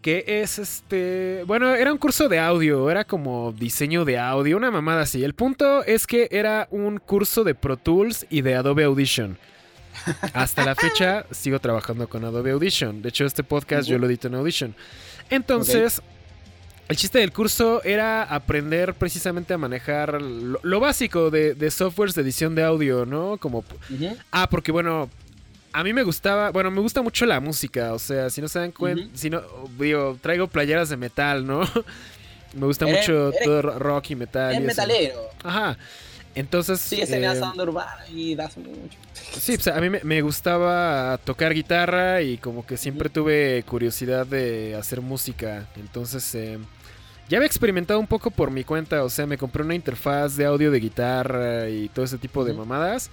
Que 0.00 0.24
es 0.26 0.58
este. 0.58 1.44
Bueno, 1.46 1.76
era 1.76 1.92
un 1.92 1.98
curso 1.98 2.28
de 2.28 2.40
audio, 2.40 2.90
era 2.90 3.04
como 3.04 3.52
diseño 3.52 4.04
de 4.04 4.18
audio, 4.18 4.56
una 4.56 4.72
mamada 4.72 5.02
así. 5.02 5.22
El 5.22 5.34
punto 5.34 5.84
es 5.84 6.08
que 6.08 6.26
era 6.32 6.66
un 6.72 6.98
curso 6.98 7.44
de 7.44 7.54
Pro 7.54 7.76
Tools 7.76 8.26
y 8.28 8.40
de 8.40 8.56
Adobe 8.56 8.82
Audition. 8.82 9.38
Hasta 10.32 10.64
la 10.64 10.74
fecha 10.74 11.24
sigo 11.30 11.60
trabajando 11.60 12.08
con 12.08 12.24
Adobe 12.24 12.50
Audition. 12.50 13.00
De 13.00 13.10
hecho, 13.10 13.24
este 13.24 13.44
podcast 13.44 13.88
yo 13.88 13.96
lo 13.98 14.06
edito 14.06 14.26
en 14.26 14.34
Audition. 14.34 14.74
Entonces, 15.30 16.02
el 16.88 16.96
chiste 16.96 17.18
del 17.20 17.32
curso 17.32 17.82
era 17.84 18.22
aprender 18.22 18.94
precisamente 18.94 19.54
a 19.54 19.58
manejar 19.58 20.20
lo, 20.20 20.80
básico 20.80 21.30
de, 21.30 21.70
softwares 21.70 22.14
de 22.14 22.22
edición 22.22 22.54
de 22.54 22.64
audio, 22.64 23.06
¿no? 23.06 23.38
Como... 23.38 23.64
Ah, 24.30 24.48
porque 24.50 24.72
bueno, 24.72 25.08
a 25.72 25.84
mí 25.84 25.92
me 25.92 26.02
gustaba, 26.02 26.50
bueno, 26.50 26.70
me 26.70 26.80
gusta 26.80 27.02
mucho 27.02 27.24
la 27.26 27.40
música, 27.40 27.94
o 27.94 27.98
sea, 27.98 28.30
si 28.30 28.40
no 28.40 28.48
se 28.48 28.58
dan 28.58 28.72
cuenta, 28.72 29.04
si 29.14 29.30
no, 29.30 29.42
digo, 29.78 30.18
traigo 30.20 30.48
playeras 30.48 30.88
de 30.90 30.96
metal, 30.96 31.46
¿no? 31.46 31.62
me 32.54 32.66
gusta 32.66 32.86
mucho 32.86 33.32
todo 33.44 33.62
rock 33.62 34.10
y 34.10 34.16
metal. 34.16 34.54
Es 34.54 34.60
metalero. 34.60 35.30
Ajá. 35.42 35.78
Entonces. 36.34 36.80
Sí, 36.80 37.00
ese 37.00 37.22
eh, 37.22 37.40
urbano 37.58 37.90
y 38.10 38.34
das 38.34 38.56
mucho. 38.56 38.98
Sí, 39.12 39.56
pues 39.56 39.68
a 39.68 39.80
mí 39.80 39.88
me, 40.02 40.22
gustaba 40.22 41.18
tocar 41.18 41.52
guitarra 41.52 42.22
y 42.22 42.38
como 42.38 42.64
que 42.64 42.76
siempre 42.76 43.10
tuve 43.10 43.62
curiosidad 43.66 44.26
de 44.26 44.74
hacer 44.74 45.00
música. 45.00 45.68
Entonces, 45.76 46.34
eh, 46.34 46.58
ya 47.28 47.38
había 47.38 47.46
experimentado 47.46 48.00
un 48.00 48.06
poco 48.06 48.30
por 48.30 48.50
mi 48.50 48.64
cuenta. 48.64 49.04
O 49.04 49.10
sea, 49.10 49.26
me 49.26 49.38
compré 49.38 49.62
una 49.62 49.74
interfaz 49.74 50.36
de 50.36 50.46
audio 50.46 50.70
de 50.70 50.80
guitarra 50.80 51.68
y 51.68 51.88
todo 51.88 52.04
ese 52.04 52.18
tipo 52.18 52.44
de 52.44 52.54
mamadas. 52.54 53.10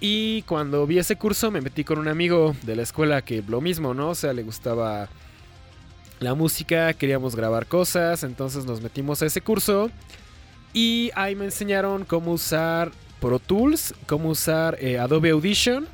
Y 0.00 0.42
cuando 0.42 0.86
vi 0.86 0.98
ese 0.98 1.16
curso 1.16 1.50
me 1.50 1.60
metí 1.60 1.82
con 1.82 1.98
un 1.98 2.08
amigo 2.08 2.54
de 2.62 2.76
la 2.76 2.82
escuela 2.82 3.22
que 3.22 3.42
lo 3.46 3.60
mismo, 3.60 3.94
¿no? 3.94 4.10
O 4.10 4.14
sea, 4.14 4.32
le 4.32 4.42
gustaba 4.42 5.08
la 6.20 6.34
música, 6.34 6.92
queríamos 6.94 7.36
grabar 7.36 7.66
cosas, 7.66 8.22
entonces 8.22 8.64
nos 8.64 8.80
metimos 8.80 9.22
a 9.22 9.26
ese 9.26 9.40
curso. 9.40 9.90
Y 10.76 11.10
ahí 11.14 11.34
me 11.34 11.46
enseñaron 11.46 12.04
cómo 12.04 12.32
usar 12.32 12.92
Pro 13.18 13.38
Tools, 13.38 13.94
cómo 14.06 14.28
usar 14.28 14.76
eh, 14.78 14.98
Adobe 14.98 15.30
Audition 15.30 15.88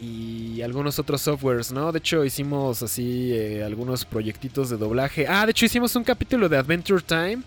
y 0.00 0.62
algunos 0.62 0.98
otros 0.98 1.20
softwares, 1.20 1.72
¿no? 1.72 1.92
De 1.92 1.98
hecho, 1.98 2.24
hicimos 2.24 2.82
así 2.82 3.32
eh, 3.34 3.62
algunos 3.62 4.06
proyectitos 4.06 4.70
de 4.70 4.78
doblaje. 4.78 5.26
Ah, 5.28 5.44
de 5.44 5.50
hecho, 5.50 5.66
hicimos 5.66 5.94
un 5.94 6.04
capítulo 6.04 6.48
de 6.48 6.56
Adventure 6.56 7.02
Time 7.02 7.42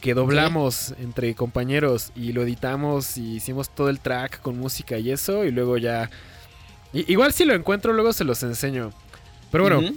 que 0.00 0.14
doblamos 0.14 0.94
entre 1.00 1.34
compañeros 1.34 2.12
y 2.14 2.30
lo 2.30 2.42
editamos 2.42 3.16
y 3.16 3.34
hicimos 3.34 3.68
todo 3.68 3.88
el 3.88 3.98
track 3.98 4.40
con 4.42 4.56
música 4.56 4.98
y 4.98 5.10
eso. 5.10 5.44
Y 5.44 5.50
luego 5.50 5.78
ya. 5.78 6.10
igual 6.92 7.32
si 7.32 7.44
lo 7.44 7.54
encuentro, 7.54 7.92
luego 7.92 8.12
se 8.12 8.22
los 8.22 8.40
enseño. 8.44 8.92
Pero 9.50 9.64
bueno. 9.64 9.96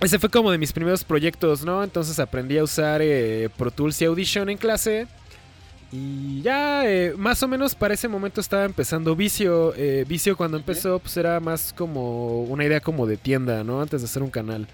Ese 0.00 0.18
fue 0.18 0.28
como 0.28 0.52
de 0.52 0.58
mis 0.58 0.72
primeros 0.72 1.02
proyectos, 1.02 1.64
¿no? 1.64 1.82
Entonces 1.82 2.18
aprendí 2.20 2.56
a 2.56 2.62
usar 2.62 3.00
eh, 3.02 3.48
Pro 3.56 3.70
Tools 3.70 4.00
y 4.00 4.04
Audition 4.04 4.48
en 4.48 4.56
clase. 4.56 5.08
Y 5.90 6.42
ya 6.42 6.88
eh, 6.88 7.14
más 7.16 7.42
o 7.42 7.48
menos 7.48 7.74
para 7.74 7.94
ese 7.94 8.06
momento 8.06 8.40
estaba 8.40 8.64
empezando 8.64 9.16
Vicio. 9.16 9.74
Eh, 9.74 10.04
Vicio 10.06 10.36
cuando 10.36 10.56
empezó 10.56 10.98
pues 11.00 11.16
era 11.16 11.40
más 11.40 11.74
como 11.76 12.42
una 12.42 12.64
idea 12.64 12.80
como 12.80 13.06
de 13.06 13.16
tienda, 13.16 13.64
¿no? 13.64 13.80
Antes 13.80 14.02
de 14.02 14.04
hacer 14.04 14.22
un 14.22 14.30
canal. 14.30 14.68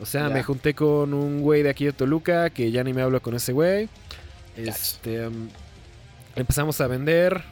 O 0.00 0.06
sea, 0.06 0.28
me 0.28 0.42
junté 0.42 0.74
con 0.74 1.14
un 1.14 1.40
güey 1.40 1.62
de 1.62 1.70
aquí 1.70 1.84
de 1.84 1.92
Toluca 1.92 2.50
que 2.50 2.70
ya 2.70 2.84
ni 2.84 2.92
me 2.92 3.02
hablo 3.02 3.20
con 3.20 3.34
ese 3.34 3.52
güey. 3.52 3.88
Este, 4.56 5.26
um, 5.26 5.48
empezamos 6.36 6.80
a 6.80 6.86
vender 6.86 7.42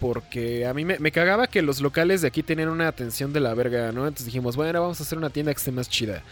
porque 0.00 0.66
a 0.66 0.74
mí 0.74 0.84
me, 0.84 0.98
me, 0.98 1.12
cagaba 1.12 1.46
que 1.46 1.62
los 1.62 1.80
locales 1.80 2.22
de 2.22 2.28
aquí 2.28 2.42
tenían 2.42 2.68
una 2.68 2.88
atención 2.88 3.32
de 3.32 3.40
la 3.40 3.54
verga, 3.54 3.92
¿no? 3.92 4.06
Entonces 4.06 4.26
dijimos, 4.26 4.56
bueno, 4.56 4.80
vamos 4.80 5.00
a 5.00 5.02
hacer 5.02 5.18
una 5.18 5.30
tienda 5.30 5.52
que 5.52 5.58
esté 5.58 5.70
más 5.70 5.88
chida. 5.88 6.22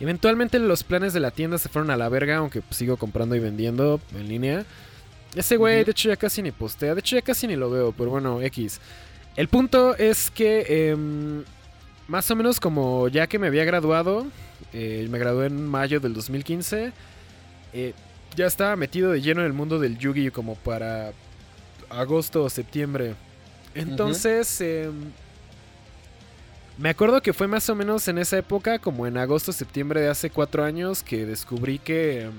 Eventualmente 0.00 0.58
los 0.58 0.82
planes 0.82 1.12
de 1.12 1.20
la 1.20 1.30
tienda 1.30 1.58
se 1.58 1.68
fueron 1.68 1.90
a 1.90 1.96
la 1.96 2.08
verga, 2.08 2.36
aunque 2.36 2.62
sigo 2.70 2.96
comprando 2.96 3.36
y 3.36 3.40
vendiendo 3.40 4.00
en 4.14 4.28
línea. 4.28 4.64
Ese 5.34 5.56
güey, 5.56 5.84
de 5.84 5.90
hecho, 5.90 6.08
ya 6.08 6.16
casi 6.16 6.42
ni 6.42 6.52
postea. 6.52 6.94
De 6.94 7.00
hecho, 7.00 7.16
ya 7.16 7.22
casi 7.22 7.46
ni 7.46 7.56
lo 7.56 7.70
veo, 7.70 7.92
pero 7.92 8.10
bueno, 8.10 8.40
X. 8.40 8.80
El 9.36 9.48
punto 9.48 9.96
es 9.96 10.30
que, 10.30 10.90
em, 10.90 11.44
más 12.06 12.30
o 12.30 12.36
menos 12.36 12.60
como 12.60 13.08
ya 13.08 13.26
que 13.26 13.38
me 13.38 13.48
había 13.48 13.64
graduado, 13.64 14.26
eh, 14.72 15.06
me 15.10 15.18
gradué 15.18 15.46
en 15.46 15.66
mayo 15.66 15.98
del 16.00 16.14
2015, 16.14 16.92
eh, 17.72 17.94
ya 18.36 18.46
estaba 18.46 18.76
metido 18.76 19.10
de 19.10 19.20
lleno 19.20 19.40
en 19.40 19.46
el 19.46 19.52
mundo 19.52 19.78
del 19.78 19.98
Yugi 19.98 20.30
como 20.30 20.54
para 20.56 21.12
agosto 21.88 22.44
o 22.44 22.50
septiembre. 22.50 23.14
Entonces, 23.74 24.60
Me 26.78 26.88
acuerdo 26.90 27.22
que 27.22 27.32
fue 27.32 27.46
más 27.46 27.68
o 27.70 27.74
menos 27.74 28.08
en 28.08 28.18
esa 28.18 28.36
época, 28.38 28.78
como 28.80 29.06
en 29.06 29.16
agosto, 29.16 29.52
septiembre 29.52 30.00
de 30.00 30.08
hace 30.08 30.30
cuatro 30.30 30.64
años, 30.64 31.02
que 31.04 31.24
descubrí 31.24 31.78
que 31.78 32.26
um, 32.28 32.34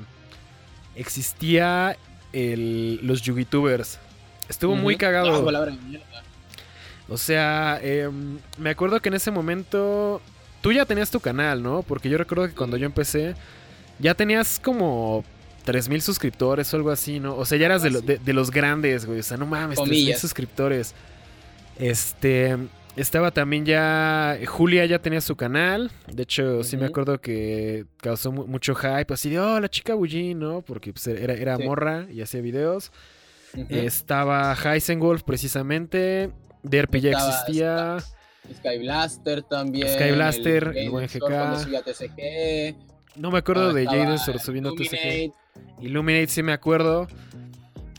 existía 0.95 1.98
el, 2.34 3.00
los 3.04 3.21
YouTubers. 3.21 3.98
Estuvo 4.50 4.76
muy 4.76 4.98
cagado. 4.98 5.34
Ah, 5.36 5.43
palabra 5.45 5.71
de 5.71 5.78
mierda. 5.78 6.06
O 7.08 7.17
sea, 7.17 7.80
em, 7.82 8.39
me 8.58 8.71
acuerdo 8.71 9.00
que 9.00 9.10
en 9.10 9.15
ese 9.15 9.32
momento 9.32 10.21
tú 10.62 10.71
ya 10.74 10.86
tenías 10.86 11.10
tu 11.12 11.19
canal, 11.19 11.62
¿no? 11.63 11.82
Porque 11.84 12.10
yo 12.10 12.17
recuerdo 12.17 12.48
que 12.48 12.54
cuando 12.56 12.78
yo 12.78 12.86
empecé 12.86 13.36
ya 14.00 14.13
tenías 14.15 14.60
como 14.62 15.24
3000 15.63 16.02
suscriptores 16.02 16.74
o 16.74 16.78
algo 16.78 16.91
así, 16.91 17.19
¿no? 17.19 17.36
O 17.38 17.45
sea, 17.45 17.58
ya 17.58 17.67
eras 17.67 17.82
de, 17.84 17.89
lo- 17.91 18.02
de- 18.02 18.17
de 18.17 18.34
los 18.34 18.52
grandes, 18.52 19.06
güey. 19.06 19.19
O 19.19 19.24
sea, 19.24 19.38
no 19.38 19.45
mames, 19.45 19.78
3000 19.78 20.00
Comillas. 20.00 20.19
suscriptores. 20.19 20.93
Este, 21.80 22.58
estaba 22.96 23.32
también 23.32 23.66
ya 23.66 24.38
Julia 24.48 24.86
ya 24.86 25.00
tenía 25.00 25.22
su 25.22 25.36
canal. 25.36 25.92
De 26.12 26.24
hecho, 26.24 26.64
sí 26.64 26.78
me 26.78 26.86
acuerdo 26.86 27.20
que 27.20 27.86
causó 27.98 28.32
mu- 28.32 28.48
mucho 28.48 28.74
hype, 28.76 29.14
así 29.14 29.30
de, 29.30 29.40
"Oh, 29.40 29.60
la 29.60 29.70
chica 29.70 29.94
Bullín", 29.96 30.40
¿no? 30.40 30.62
Porque 30.62 30.94
pues, 30.94 31.08
era, 31.08 31.34
era 31.34 31.58
Sí. 31.58 31.64
morra 31.64 32.08
y 32.12 32.22
hacía 32.22 32.42
videos. 32.42 32.92
Estaba 33.70 34.54
Heisenwolf 34.56 35.24
precisamente. 35.24 36.32
Derpy 36.64 37.00
ya 37.02 37.12
Estaba- 37.12 37.30
existía. 37.32 37.98
Sky 38.58 38.78
Blaster 38.80 39.42
también. 39.44 39.88
Sky 39.88 40.12
Blaster, 40.12 40.64
el 40.68 40.74
Jaden 40.74 40.92
buen 40.92 41.08
GK. 41.08 42.76
No 43.16 43.32
me 43.32 43.38
acuerdo 43.40 43.74
de 43.74 43.84
estaba 43.84 44.04
Jaden 44.04 44.40
subiendo 44.40 44.74
TCG. 44.74 44.96
Illuminate, 44.96 45.34
Illuminate 45.82 46.28
sí 46.28 46.44
me 46.44 46.52
acuerdo. 46.54 47.08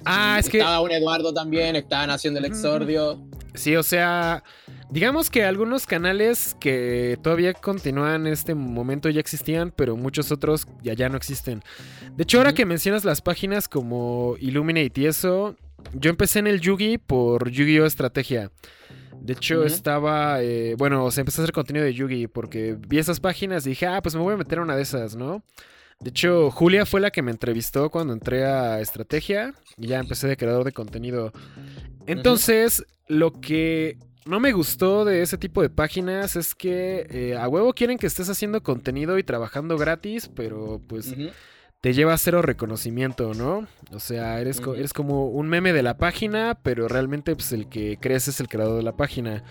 Ah, 0.04 0.36
es 0.38 0.48
que 0.48 0.58
Estaba 0.58 0.80
un 0.82 0.92
Eduardo 0.92 1.32
también, 1.34 1.74
estaban 1.74 2.10
haciendo 2.10 2.38
el 2.38 2.44
exordio. 2.44 3.25
Sí, 3.56 3.76
o 3.76 3.82
sea, 3.82 4.44
digamos 4.90 5.30
que 5.30 5.44
algunos 5.44 5.86
canales 5.86 6.56
que 6.60 7.18
todavía 7.22 7.52
continúan 7.52 8.26
en 8.26 8.32
este 8.32 8.54
momento 8.54 9.10
ya 9.10 9.20
existían, 9.20 9.72
pero 9.74 9.96
muchos 9.96 10.32
otros 10.32 10.66
ya, 10.82 10.94
ya 10.94 11.08
no 11.08 11.16
existen. 11.16 11.62
De 12.16 12.22
hecho, 12.22 12.38
ahora 12.38 12.54
que 12.54 12.64
mencionas 12.64 13.04
las 13.04 13.20
páginas 13.20 13.68
como 13.68 14.36
Illuminate 14.38 15.00
y 15.00 15.06
eso, 15.06 15.56
yo 15.94 16.10
empecé 16.10 16.38
en 16.38 16.46
el 16.46 16.60
Yugi 16.60 16.98
por 16.98 17.50
Yu-Gi-Oh! 17.50 17.86
Estrategia. 17.86 18.50
De 19.20 19.32
hecho, 19.32 19.64
estaba, 19.64 20.42
eh, 20.42 20.74
bueno, 20.78 21.04
o 21.04 21.10
sea, 21.10 21.22
empecé 21.22 21.40
a 21.40 21.44
hacer 21.44 21.52
contenido 21.52 21.84
de 21.84 21.94
Yugi 21.94 22.26
porque 22.28 22.76
vi 22.78 22.98
esas 22.98 23.18
páginas 23.18 23.66
y 23.66 23.70
dije, 23.70 23.86
ah, 23.86 24.00
pues 24.02 24.14
me 24.14 24.20
voy 24.20 24.34
a 24.34 24.36
meter 24.36 24.58
a 24.58 24.62
una 24.62 24.76
de 24.76 24.82
esas, 24.82 25.16
¿no? 25.16 25.42
De 26.00 26.10
hecho, 26.10 26.50
Julia 26.50 26.84
fue 26.86 27.00
la 27.00 27.10
que 27.10 27.22
me 27.22 27.30
entrevistó 27.30 27.90
cuando 27.90 28.12
entré 28.12 28.44
a 28.44 28.80
Estrategia 28.80 29.54
y 29.78 29.86
ya 29.88 29.98
empecé 29.98 30.28
de 30.28 30.36
creador 30.36 30.64
de 30.64 30.72
contenido. 30.72 31.32
Entonces, 32.06 32.84
lo 33.08 33.32
que 33.32 33.98
no 34.24 34.40
me 34.40 34.52
gustó 34.52 35.04
de 35.04 35.22
ese 35.22 35.38
tipo 35.38 35.62
de 35.62 35.70
páginas 35.70 36.36
es 36.36 36.54
que 36.54 37.06
eh, 37.10 37.36
a 37.36 37.48
huevo 37.48 37.72
quieren 37.72 37.98
que 37.98 38.06
estés 38.06 38.28
haciendo 38.28 38.62
contenido 38.62 39.18
y 39.18 39.22
trabajando 39.22 39.78
gratis, 39.78 40.28
pero 40.34 40.80
pues 40.86 41.14
te 41.80 41.92
lleva 41.94 42.16
cero 42.18 42.42
reconocimiento, 42.42 43.34
¿no? 43.34 43.66
O 43.92 44.00
sea, 44.00 44.40
eres, 44.40 44.60
co- 44.60 44.74
eres 44.74 44.92
como 44.92 45.28
un 45.28 45.48
meme 45.48 45.72
de 45.72 45.82
la 45.82 45.96
página, 45.96 46.58
pero 46.62 46.88
realmente 46.88 47.34
pues, 47.36 47.52
el 47.52 47.68
que 47.68 47.98
crees 48.00 48.28
es 48.28 48.40
el 48.40 48.48
creador 48.48 48.76
de 48.76 48.82
la 48.82 48.96
página. 48.96 49.44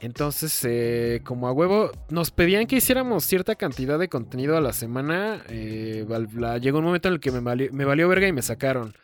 Entonces, 0.00 0.60
eh, 0.64 1.20
como 1.24 1.48
a 1.48 1.52
huevo, 1.52 1.90
nos 2.08 2.30
pedían 2.30 2.66
que 2.66 2.76
hiciéramos 2.76 3.24
cierta 3.24 3.56
cantidad 3.56 3.98
de 3.98 4.08
contenido 4.08 4.56
a 4.56 4.60
la 4.60 4.72
semana. 4.72 5.42
eh, 5.48 6.06
la- 6.34 6.58
llegó 6.58 6.78
un 6.78 6.84
momento 6.84 7.08
en 7.08 7.14
el 7.14 7.20
que 7.20 7.32
me 7.32 7.40
valió, 7.40 7.68
me 7.72 7.84
valió 7.84 8.08
verga 8.08 8.28
y 8.28 8.32
me 8.32 8.42
sacaron. 8.42 8.94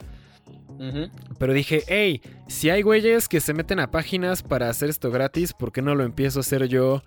Pero 1.39 1.53
dije, 1.53 1.83
hey, 1.89 2.21
si 2.49 2.69
hay 2.71 2.83
güeyes 2.83 3.29
que 3.29 3.41
se 3.41 3.55
meten 3.55 3.81
a 3.81 3.91
páginas 3.91 4.43
para 4.43 4.69
hacer 4.69 4.91
esto 4.91 5.11
gratis, 5.11 5.53
¿por 5.53 5.73
qué 5.73 5.83
no 5.83 5.95
lo 5.95 6.05
empiezo 6.05 6.39
a 6.39 6.43
hacer 6.43 6.67
yo? 6.69 7.03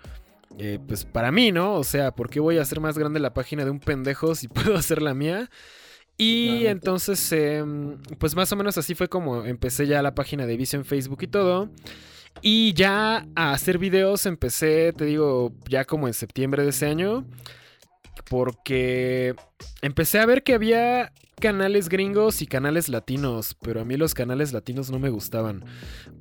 Eh, 0.57 0.79
pues 0.87 1.05
para 1.05 1.31
mí, 1.31 1.51
¿no? 1.51 1.73
O 1.75 1.83
sea, 1.83 2.11
¿por 2.11 2.29
qué 2.29 2.39
voy 2.39 2.57
a 2.57 2.61
hacer 2.63 2.79
más 2.79 2.97
grande 2.97 3.19
la 3.19 3.33
página 3.33 3.63
de 3.65 3.71
un 3.71 3.79
pendejo 3.79 4.35
si 4.35 4.47
puedo 4.47 4.75
hacer 4.75 5.01
la 5.01 5.13
mía? 5.13 5.49
Y 6.17 6.65
entonces, 6.65 7.31
em, 7.31 8.01
pues 8.17 8.35
más 8.35 8.51
o 8.51 8.55
menos 8.55 8.77
así 8.77 8.95
fue 8.95 9.07
como 9.07 9.45
empecé 9.45 9.85
ya 9.85 10.01
la 10.01 10.15
página 10.15 10.45
de 10.47 10.57
Vicio 10.57 10.79
en 10.79 10.85
Facebook 10.85 11.19
y 11.21 11.27
todo. 11.27 11.69
Y 12.41 12.73
ya 12.73 13.25
a 13.35 13.51
hacer 13.53 13.77
videos 13.77 14.25
empecé, 14.25 14.93
te 14.93 15.05
digo, 15.05 15.53
ya 15.67 15.85
como 15.85 16.07
en 16.07 16.13
septiembre 16.13 16.63
de 16.63 16.69
ese 16.69 16.85
año. 16.85 17.25
Porque 18.29 19.35
empecé 19.81 20.19
a 20.19 20.25
ver 20.25 20.43
que 20.43 20.53
había 20.53 21.13
canales 21.39 21.87
gringos 21.87 22.41
y 22.41 22.47
canales 22.47 22.89
latinos, 22.89 23.55
pero 23.61 23.81
a 23.81 23.85
mí 23.85 23.95
los 23.95 24.13
canales 24.15 24.53
latinos 24.53 24.89
no 24.89 24.97
me 24.97 25.09
gustaban, 25.09 25.63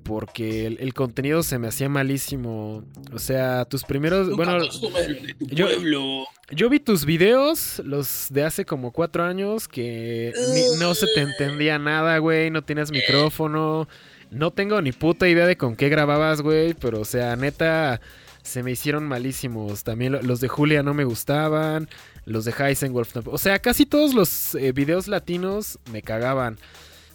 porque 0.05 0.67
el, 0.67 0.77
el 0.79 0.93
contenido 0.93 1.43
se 1.43 1.59
me 1.59 1.69
hacía 1.69 1.89
malísimo. 1.89 2.85
O 3.13 3.19
sea, 3.19 3.65
tus 3.65 3.83
primeros, 3.85 4.29
Nunca 4.29 4.37
bueno, 4.37 4.61
de 4.63 4.69
tu 4.69 5.47
yo- 5.55 5.67
pueblo. 5.67 6.27
yo 6.53 6.69
vi 6.69 6.81
tus 6.81 7.07
videos, 7.07 7.81
los 7.85 8.27
de 8.31 8.45
hace 8.45 8.65
como 8.67 8.93
cuatro 8.93 9.25
años, 9.25 9.67
que 9.69 10.33
ni- 10.53 10.79
no 10.79 10.95
se 10.95 11.07
te 11.15 11.23
entendía 11.23 11.79
nada, 11.79 12.19
güey, 12.19 12.51
no 12.51 12.63
tenías 12.63 12.91
micrófono, 12.91 13.89
no 14.31 14.51
tengo 14.51 14.81
ni 14.83 14.93
puta 14.93 15.29
idea 15.29 15.47
de 15.47 15.57
con 15.57 15.77
qué 15.77 15.89
grababas, 15.89 16.43
güey, 16.43 16.75
pero 16.75 17.01
o 17.01 17.05
sea, 17.05 17.37
neta, 17.37 18.01
se 18.43 18.63
me 18.63 18.73
hicieron 18.73 19.07
malísimos. 19.07 19.85
También 19.85 20.13
lo- 20.13 20.23
los 20.23 20.41
de 20.41 20.49
Julia 20.49 20.83
no 20.83 20.95
me 20.95 21.05
gustaban, 21.05 21.89
los 22.25 22.45
de 22.45 22.53
Heisenwolf 22.59 23.13
tampoco. 23.13 23.35
O 23.37 23.39
sea, 23.39 23.59
casi 23.59 23.87
todos 23.87 24.15
los 24.15 24.55
eh, 24.55 24.73
videos 24.73 25.09
latinos 25.09 25.79
me 25.93 26.03
cagaban. 26.03 26.59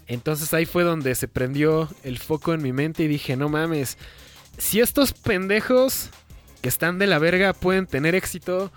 Entonces 0.08 0.54
ahí 0.54 0.66
fue 0.66 0.84
donde 0.84 1.16
se 1.16 1.28
prendió 1.28 1.88
el 2.04 2.18
foco 2.18 2.54
en 2.54 2.62
mi 2.62 2.74
mente 2.74 3.04
y 3.04 3.08
dije, 3.08 3.36
no 3.38 3.48
mames, 3.50 3.98
si 4.58 4.80
estos 4.82 5.14
pendejos 5.14 6.10
que 6.62 6.70
están 6.70 7.00
de 7.00 7.08
la 7.08 7.18
verga 7.20 7.54
pueden 7.54 7.88
tener 7.88 8.14
éxito, 8.16 8.72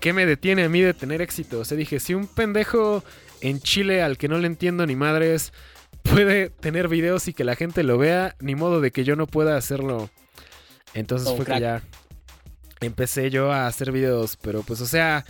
¿qué 0.00 0.12
me 0.12 0.26
detiene 0.26 0.64
a 0.64 0.68
mí 0.68 0.80
de 0.80 0.92
tener 0.94 1.22
éxito? 1.22 1.60
O 1.60 1.64
sea, 1.64 1.76
dije, 1.76 2.00
si 2.00 2.14
un 2.14 2.26
pendejo 2.26 3.04
en 3.40 3.60
Chile 3.60 4.02
al 4.02 4.18
que 4.18 4.26
no 4.28 4.38
le 4.38 4.46
entiendo 4.48 4.84
ni 4.86 4.96
madres 4.96 5.52
puede 6.04 6.50
tener 6.50 6.88
videos 6.88 7.26
y 7.28 7.34
que 7.34 7.44
la 7.44 7.56
gente 7.56 7.82
lo 7.82 7.98
vea, 7.98 8.36
ni 8.40 8.54
modo 8.54 8.80
de 8.80 8.92
que 8.92 9.04
yo 9.04 9.16
no 9.16 9.26
pueda 9.26 9.56
hacerlo. 9.56 10.10
Entonces 10.94 11.26
Todo 11.26 11.36
fue 11.36 11.44
crack. 11.44 11.58
que 11.58 11.62
ya 11.62 11.82
empecé 12.80 13.30
yo 13.30 13.50
a 13.50 13.66
hacer 13.66 13.90
videos, 13.90 14.36
pero 14.40 14.62
pues 14.62 14.80
o 14.80 14.86
sea, 14.86 15.24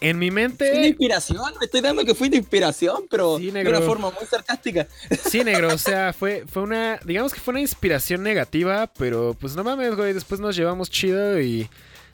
en 0.00 0.18
mi 0.18 0.30
Fui 0.30 0.42
de 0.42 0.48
mente... 0.48 0.86
inspiración, 0.88 1.52
me 1.58 1.64
estoy 1.64 1.80
dando 1.80 2.04
que 2.04 2.14
fui 2.14 2.28
de 2.28 2.36
inspiración, 2.36 3.04
pero 3.10 3.38
Sí, 3.38 3.50
de 3.50 3.68
una 3.68 3.80
forma 3.80 4.10
muy 4.10 4.26
sarcástica. 4.28 4.86
Sí, 5.28 5.42
negro, 5.44 5.72
o 5.74 5.78
sea, 5.78 6.12
fue, 6.12 6.44
fue 6.46 6.62
una, 6.62 7.00
digamos 7.04 7.32
que 7.32 7.40
fue 7.40 7.52
una 7.52 7.60
inspiración 7.60 8.22
negativa, 8.22 8.86
pero 8.98 9.34
pues 9.40 9.56
no 9.56 9.64
mames, 9.64 9.94
güey, 9.96 10.12
después 10.12 10.40
nos 10.40 10.54
llevamos 10.56 10.90
chido 10.90 11.40
y 11.40 11.68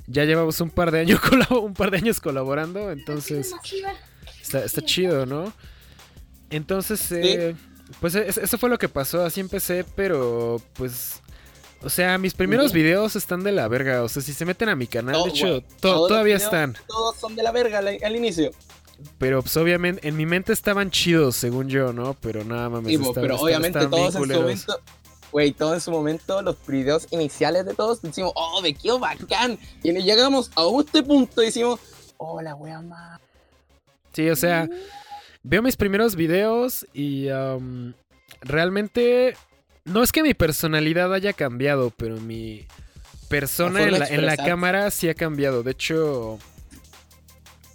ya 0.07 0.25
llevamos 0.25 0.61
un 0.61 0.71
par 0.71 0.91
de 0.93 1.01
años, 1.01 1.21
un 1.51 1.75
par 1.75 1.91
de 1.91 1.99
años 1.99 2.21
colaborando, 2.21 2.91
entonces 2.93 3.53
está, 4.41 4.65
está 4.65 4.83
chido, 4.83 5.27
¿no? 5.27 5.53
Entonces, 6.51 7.11
eh, 7.11 7.55
pues 8.01 8.15
es- 8.15 8.39
eso 8.39 8.59
fue 8.59 8.69
lo 8.71 8.79
que 8.79 8.89
pasó, 8.89 9.25
así 9.25 9.41
empecé, 9.41 9.85
pero 9.97 10.61
pues, 10.75 11.21
o 11.83 11.91
sea, 11.91 12.17
mis 12.19 12.35
primeros 12.35 12.73
videos 12.73 13.17
están 13.17 13.43
de 13.45 13.53
la 13.53 13.69
verga, 13.69 14.03
o 14.03 14.09
sea, 14.09 14.23
si 14.23 14.33
se 14.33 14.45
meten 14.45 14.69
a 14.69 14.77
mi 14.77 14.87
canal, 14.87 15.15
Todo, 15.15 15.25
de 15.25 15.31
hecho, 15.31 15.47
güey, 15.49 15.65
to- 15.81 16.07
todavía 16.09 16.37
videos- 16.37 16.43
están, 16.45 16.77
Todos 16.87 17.17
son 17.17 17.37
de 17.37 17.43
la 17.43 17.53
verga 17.53 17.79
al, 17.79 17.99
al 18.03 18.17
inicio. 18.17 18.51
pero 19.19 19.43
pues 19.43 19.57
obviamente 19.57 20.07
en 20.09 20.17
mi 20.17 20.25
mente 20.27 20.53
estaban 20.53 20.91
chidos, 20.91 21.37
según 21.37 21.69
yo, 21.69 21.93
¿no? 21.93 22.15
Pero 22.21 22.45
nada 22.45 22.69
mames, 22.71 22.89
Sí, 22.89 22.95
estaban- 22.95 23.15
pero 23.15 23.25
estaban- 23.35 23.45
obviamente 23.45 23.79
estaban 23.81 23.91
todos 23.91 24.15
en 24.15 24.35
su 24.35 24.41
momento. 24.41 24.81
Güey, 25.33 25.51
todos 25.53 25.75
en 25.75 25.81
su 25.81 25.91
momento, 25.91 26.43
los 26.43 26.57
videos 26.65 27.09
iniciales 27.11 27.67
de 27.67 27.75
todos, 27.75 28.01
decimos, 28.01 28.31
oh, 28.37 28.61
me 28.63 28.73
quedo 28.73 29.01
bacán. 29.01 29.59
Y 29.83 29.93
llegamos 30.01 30.49
a 30.55 30.63
este 30.81 31.03
punto 31.03 31.43
y 31.43 31.47
decimos, 31.47 31.81
oh, 32.19 32.41
la 32.41 32.55
wea 32.55 32.81
más. 32.83 33.21
Sí, 34.13 34.31
o 34.31 34.37
sea, 34.37 34.69
veo 35.45 35.63
mis 35.63 35.77
primeros 35.77 36.17
videos 36.17 36.85
y 36.93 37.29
realmente 38.41 39.37
no 39.85 40.03
es 40.03 40.11
que 40.13 40.23
mi 40.23 40.35
personalidad 40.35 41.13
haya 41.15 41.33
cambiado, 41.33 41.91
pero 41.97 42.17
mi 42.21 42.67
persona 43.29 43.81
La 43.81 43.87
en 43.87 43.99
la, 43.99 44.07
en 44.07 44.37
cámara 44.37 44.91
sí 44.91 45.09
ha 45.09 45.15
cambiado. 45.15 45.63
De 45.63 45.71
hecho, 45.73 46.39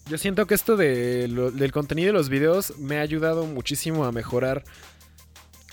yo 0.08 0.18
siento 0.18 0.46
que 0.48 0.56
esto 0.56 0.76
de 0.76 1.28
lo- 1.28 1.52
del 1.52 1.72
contenido 1.72 2.08
de 2.08 2.14
los 2.14 2.30
videos 2.30 2.78
me 2.78 2.98
ha 2.98 3.02
ayudado 3.02 3.46
muchísimo 3.46 4.06
a 4.06 4.12
mejorar 4.12 4.64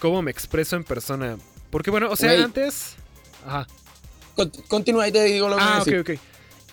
cómo 0.01 0.23
me 0.23 0.31
expreso 0.31 0.77
en 0.77 0.85
persona. 0.85 1.39
Porque 1.71 1.91
bueno, 1.91 2.11
o 2.11 2.17
sea, 2.17 2.45
antes... 2.45 2.97
Ajá. 3.47 3.67
Con- 4.35 4.51
Continúa 4.69 5.09
y 5.09 5.13
te 5.13 5.25
digo 5.25 5.49
lo 5.49 5.57
que 5.57 5.63
Ah, 5.63 5.83
ok, 5.83 5.93
ok. 6.01 6.11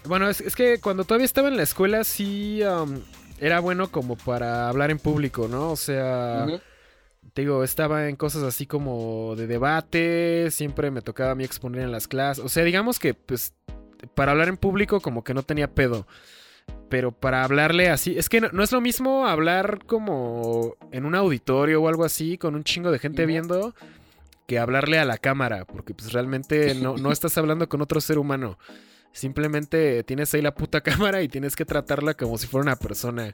Bueno, 0.05 0.29
es, 0.29 0.41
es 0.41 0.55
que 0.55 0.79
cuando 0.81 1.05
todavía 1.05 1.25
estaba 1.25 1.47
en 1.47 1.55
la 1.55 1.63
escuela 1.63 2.03
sí 2.03 2.61
era 3.43 3.59
bueno 3.59 3.91
como 3.91 4.15
para 4.15 4.69
hablar 4.69 4.89
en 4.89 4.99
público, 4.99 5.49
¿no? 5.49 5.71
O 5.71 5.75
sea, 5.75 6.47
te 7.33 7.41
digo, 7.41 7.63
estaba 7.63 8.07
en 8.07 8.15
cosas 8.15 8.43
así 8.43 8.65
como 8.65 9.35
de 9.35 9.47
debate, 9.47 10.49
siempre 10.49 10.91
me 10.91 11.01
tocaba 11.01 11.31
a 11.31 11.35
mí 11.35 11.43
exponer 11.43 11.81
en 11.81 11.91
las 11.91 12.07
clases. 12.07 12.43
O 12.43 12.47
sea, 12.47 12.63
digamos 12.63 12.99
que 12.99 13.13
pues 13.13 13.53
para 14.15 14.31
hablar 14.31 14.47
en 14.47 14.55
público 14.55 15.01
como 15.01 15.25
que 15.25 15.33
no 15.33 15.43
tenía 15.43 15.67
pedo. 15.67 16.07
Pero 16.87 17.11
para 17.11 17.43
hablarle 17.43 17.89
así, 17.89 18.17
es 18.17 18.29
que 18.29 18.39
no, 18.39 18.49
no 18.53 18.63
es 18.63 18.71
lo 18.71 18.79
mismo 18.79 19.27
hablar 19.27 19.79
como 19.85 20.77
en 20.91 21.05
un 21.05 21.13
auditorio 21.13 21.81
o 21.81 21.89
algo 21.89 22.05
así, 22.05 22.37
con 22.37 22.55
un 22.55 22.63
chingo 22.63 22.91
de 22.91 22.99
gente 22.99 23.25
viendo, 23.25 23.75
que 24.47 24.57
hablarle 24.57 24.99
a 24.99 25.05
la 25.05 25.17
cámara, 25.17 25.65
porque 25.65 25.93
pues 25.93 26.13
realmente 26.13 26.75
no, 26.81 26.95
no 26.95 27.11
estás 27.11 27.37
hablando 27.37 27.67
con 27.67 27.81
otro 27.81 27.99
ser 27.99 28.17
humano. 28.17 28.57
Simplemente 29.13 30.03
tienes 30.03 30.33
ahí 30.33 30.41
la 30.41 30.55
puta 30.55 30.81
cámara 30.81 31.21
y 31.21 31.29
tienes 31.29 31.55
que 31.55 31.65
tratarla 31.65 32.15
como 32.15 32.37
si 32.37 32.47
fuera 32.47 32.63
una 32.63 32.75
persona. 32.75 33.33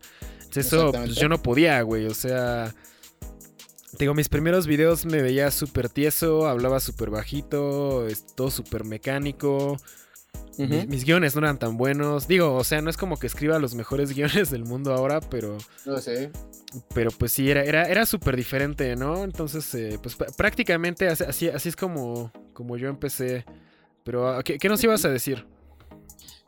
Eso 0.54 0.92
pues, 0.92 1.16
yo 1.16 1.30
no 1.30 1.42
podía, 1.42 1.82
güey. 1.82 2.06
O 2.06 2.14
sea, 2.14 2.76
digo, 3.98 4.14
mis 4.14 4.30
primeros 4.30 4.68
videos 4.68 5.06
me 5.06 5.22
veía 5.22 5.52
súper 5.52 5.90
tieso, 5.90 6.48
hablaba 6.48 6.80
súper 6.80 7.10
bajito, 7.10 8.06
todo 8.36 8.52
súper 8.52 8.84
mecánico. 8.84 9.78
mis, 10.58 11.06
guiones 11.06 11.36
no 11.36 11.42
eran 11.42 11.60
tan 11.60 11.78
buenos. 11.78 12.28
Digo, 12.28 12.56
o 12.56 12.64
sea, 12.64 12.82
no 12.82 12.90
es 12.90 12.98
como 12.98 13.18
que 13.18 13.28
escriba 13.28 13.58
los 13.58 13.74
mejores 13.74 14.14
guiones 14.16 14.50
del 14.52 14.66
mundo 14.66 14.94
ahora, 14.94 15.22
pero. 15.22 15.58
No 15.86 15.98
sé. 16.00 16.32
Pero 16.94 17.10
pues 17.10 17.32
sí, 17.32 17.50
era, 17.50 17.64
era, 17.64 17.86
era 17.86 18.06
súper 18.06 18.36
diferente, 18.36 18.96
¿no? 18.96 19.24
Entonces, 19.24 19.74
eh, 19.74 19.98
pues 20.02 20.16
prácticamente 20.38 21.08
así, 21.08 21.50
así 21.50 21.70
es 21.70 21.76
como, 21.76 22.32
como 22.54 22.78
yo 22.78 22.90
empecé. 22.90 23.46
Pero, 24.04 24.40
¿qué, 24.44 24.58
¿qué, 24.60 24.70
nos 24.70 24.84
ibas 24.84 25.04
a 25.06 25.10
decir? 25.10 25.46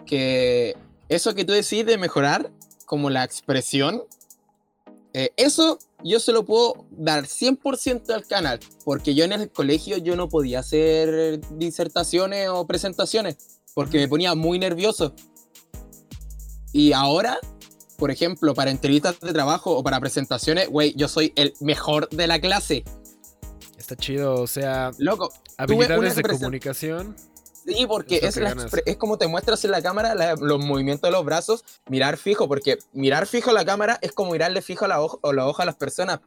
Que 0.05 0.75
eso 1.09 1.35
que 1.35 1.45
tú 1.45 1.53
decís 1.53 1.85
de 1.85 1.97
mejorar, 1.97 2.51
como 2.85 3.09
la 3.09 3.23
expresión, 3.23 4.03
eh, 5.13 5.31
eso 5.35 5.77
yo 6.03 6.19
se 6.19 6.31
lo 6.31 6.45
puedo 6.45 6.85
dar 6.91 7.25
100% 7.25 8.13
al 8.13 8.25
canal, 8.25 8.59
porque 8.85 9.13
yo 9.13 9.25
en 9.25 9.33
el 9.33 9.49
colegio 9.51 9.97
yo 9.97 10.15
no 10.15 10.29
podía 10.29 10.59
hacer 10.59 11.41
disertaciones 11.57 12.47
o 12.49 12.65
presentaciones, 12.65 13.37
porque 13.73 13.97
me 13.97 14.07
ponía 14.07 14.35
muy 14.35 14.57
nervioso. 14.57 15.13
Y 16.71 16.93
ahora, 16.93 17.39
por 17.97 18.11
ejemplo, 18.11 18.53
para 18.53 18.71
entrevistas 18.71 19.19
de 19.19 19.33
trabajo 19.33 19.75
o 19.75 19.83
para 19.83 19.99
presentaciones, 19.99 20.69
güey, 20.69 20.93
yo 20.95 21.07
soy 21.07 21.33
el 21.35 21.53
mejor 21.59 22.09
de 22.09 22.27
la 22.27 22.39
clase. 22.39 22.83
Está 23.77 23.95
chido, 23.95 24.35
o 24.35 24.47
sea, 24.47 24.91
loco, 24.97 25.33
habilidades 25.57 26.15
de 26.15 26.23
comunicación. 26.23 27.15
Sí, 27.65 27.85
porque 27.87 28.19
es, 28.23 28.37
es, 28.37 28.97
como 28.97 29.17
te 29.17 29.27
muestras 29.27 29.63
en 29.65 29.71
la 29.71 29.81
cámara 29.81 30.35
los 30.35 30.63
movimientos 30.63 31.07
de 31.07 31.11
los 31.11 31.25
brazos, 31.25 31.63
mirar 31.87 32.17
fijo, 32.17 32.47
porque 32.47 32.77
mirar 32.93 33.27
fijo 33.27 33.51
a 33.51 33.53
la 33.53 33.65
cámara 33.65 33.99
es 34.01 34.11
como 34.11 34.31
mirarle 34.31 34.61
fijo 34.61 34.85
a 34.85 34.87
la, 34.87 35.01
hoja, 35.01 35.17
la 35.33 35.47
hoja 35.47 35.63
a 35.63 35.65
las 35.65 35.75
personas. 35.75 36.19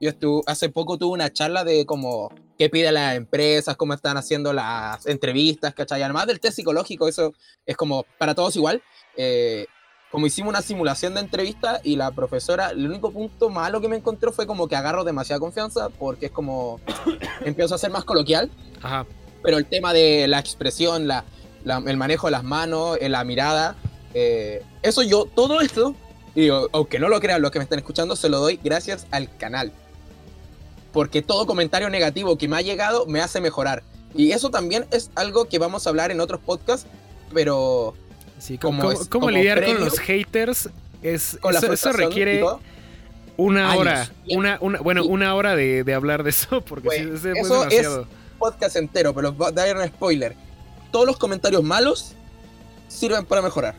Yo 0.00 0.10
estuve, 0.10 0.42
hace 0.46 0.68
poco 0.68 0.98
tuve 0.98 1.12
una 1.12 1.32
charla 1.32 1.62
de 1.62 1.86
como 1.86 2.32
qué 2.58 2.68
piden 2.68 2.94
las 2.94 3.14
empresas, 3.16 3.76
cómo 3.76 3.94
están 3.94 4.16
haciendo 4.16 4.52
las 4.52 5.06
entrevistas, 5.06 5.74
¿cachai? 5.74 6.02
Además 6.02 6.26
del 6.26 6.40
test 6.40 6.56
psicológico, 6.56 7.06
eso 7.06 7.32
es 7.64 7.76
como 7.76 8.04
para 8.18 8.34
todos 8.34 8.56
igual. 8.56 8.82
Eh, 9.16 9.66
como 10.10 10.26
hicimos 10.26 10.50
una 10.50 10.60
simulación 10.60 11.14
de 11.14 11.20
entrevista 11.20 11.80
y 11.84 11.96
la 11.96 12.10
profesora, 12.10 12.70
el 12.70 12.84
único 12.84 13.12
punto 13.12 13.48
malo 13.48 13.80
que 13.80 13.88
me 13.88 13.96
encontró 13.96 14.32
fue 14.32 14.46
como 14.46 14.66
que 14.66 14.76
agarro 14.76 15.04
demasiada 15.04 15.38
confianza 15.38 15.88
porque 15.88 16.26
es 16.26 16.32
como 16.32 16.80
empiezo 17.44 17.76
a 17.76 17.78
ser 17.78 17.92
más 17.92 18.04
coloquial. 18.04 18.50
Ajá 18.82 19.06
pero 19.42 19.58
el 19.58 19.66
tema 19.66 19.92
de 19.92 20.28
la 20.28 20.38
expresión, 20.38 21.06
la, 21.06 21.24
el 21.64 21.96
manejo 21.96 22.26
de 22.26 22.32
las 22.32 22.44
manos, 22.44 22.98
eh, 23.00 23.08
la 23.08 23.24
mirada, 23.24 23.76
eh, 24.14 24.62
eso 24.82 25.02
yo, 25.02 25.26
todo 25.26 25.60
esto, 25.60 25.94
digo, 26.34 26.68
aunque 26.72 26.98
no 26.98 27.08
lo 27.08 27.20
crean 27.20 27.42
los 27.42 27.50
que 27.50 27.58
me 27.58 27.64
están 27.64 27.78
escuchando, 27.78 28.16
se 28.16 28.28
lo 28.28 28.38
doy 28.38 28.58
gracias 28.62 29.06
al 29.10 29.34
canal. 29.36 29.72
Porque 30.92 31.22
todo 31.22 31.46
comentario 31.46 31.88
negativo 31.88 32.36
que 32.36 32.48
me 32.48 32.56
ha 32.56 32.60
llegado 32.60 33.06
me 33.06 33.20
hace 33.20 33.40
mejorar. 33.40 33.82
Y 34.14 34.32
eso 34.32 34.50
también 34.50 34.84
es 34.90 35.10
algo 35.14 35.46
que 35.46 35.58
vamos 35.58 35.86
a 35.86 35.90
hablar 35.90 36.10
en 36.10 36.20
otros 36.20 36.40
podcasts, 36.40 36.86
pero... 37.32 37.94
Sí, 38.38 38.58
como, 38.58 38.92
¿cómo, 39.08 39.30
lidiar 39.30 39.64
con 39.64 39.80
los 39.80 39.98
haters? 40.00 40.68
Es, 41.00 41.38
eso, 41.70 41.92
requiere 41.92 42.44
una 43.36 43.76
hora, 43.76 44.10
una, 44.28 44.58
una, 44.60 44.80
bueno, 44.80 45.04
una 45.04 45.34
hora 45.34 45.54
de, 45.56 45.94
hablar 45.94 46.24
de 46.24 46.30
eso, 46.30 46.60
porque 46.60 46.88
es, 46.88 47.22
demasiado 47.22 48.06
podcast 48.42 48.74
entero, 48.74 49.14
pero 49.14 49.32
voy 49.32 49.50
a 49.50 49.52
dar 49.52 49.76
un 49.76 49.86
spoiler. 49.86 50.34
Todos 50.90 51.06
los 51.06 51.16
comentarios 51.16 51.62
malos 51.62 52.14
sirven 52.88 53.24
para 53.24 53.40
mejorar. 53.40 53.76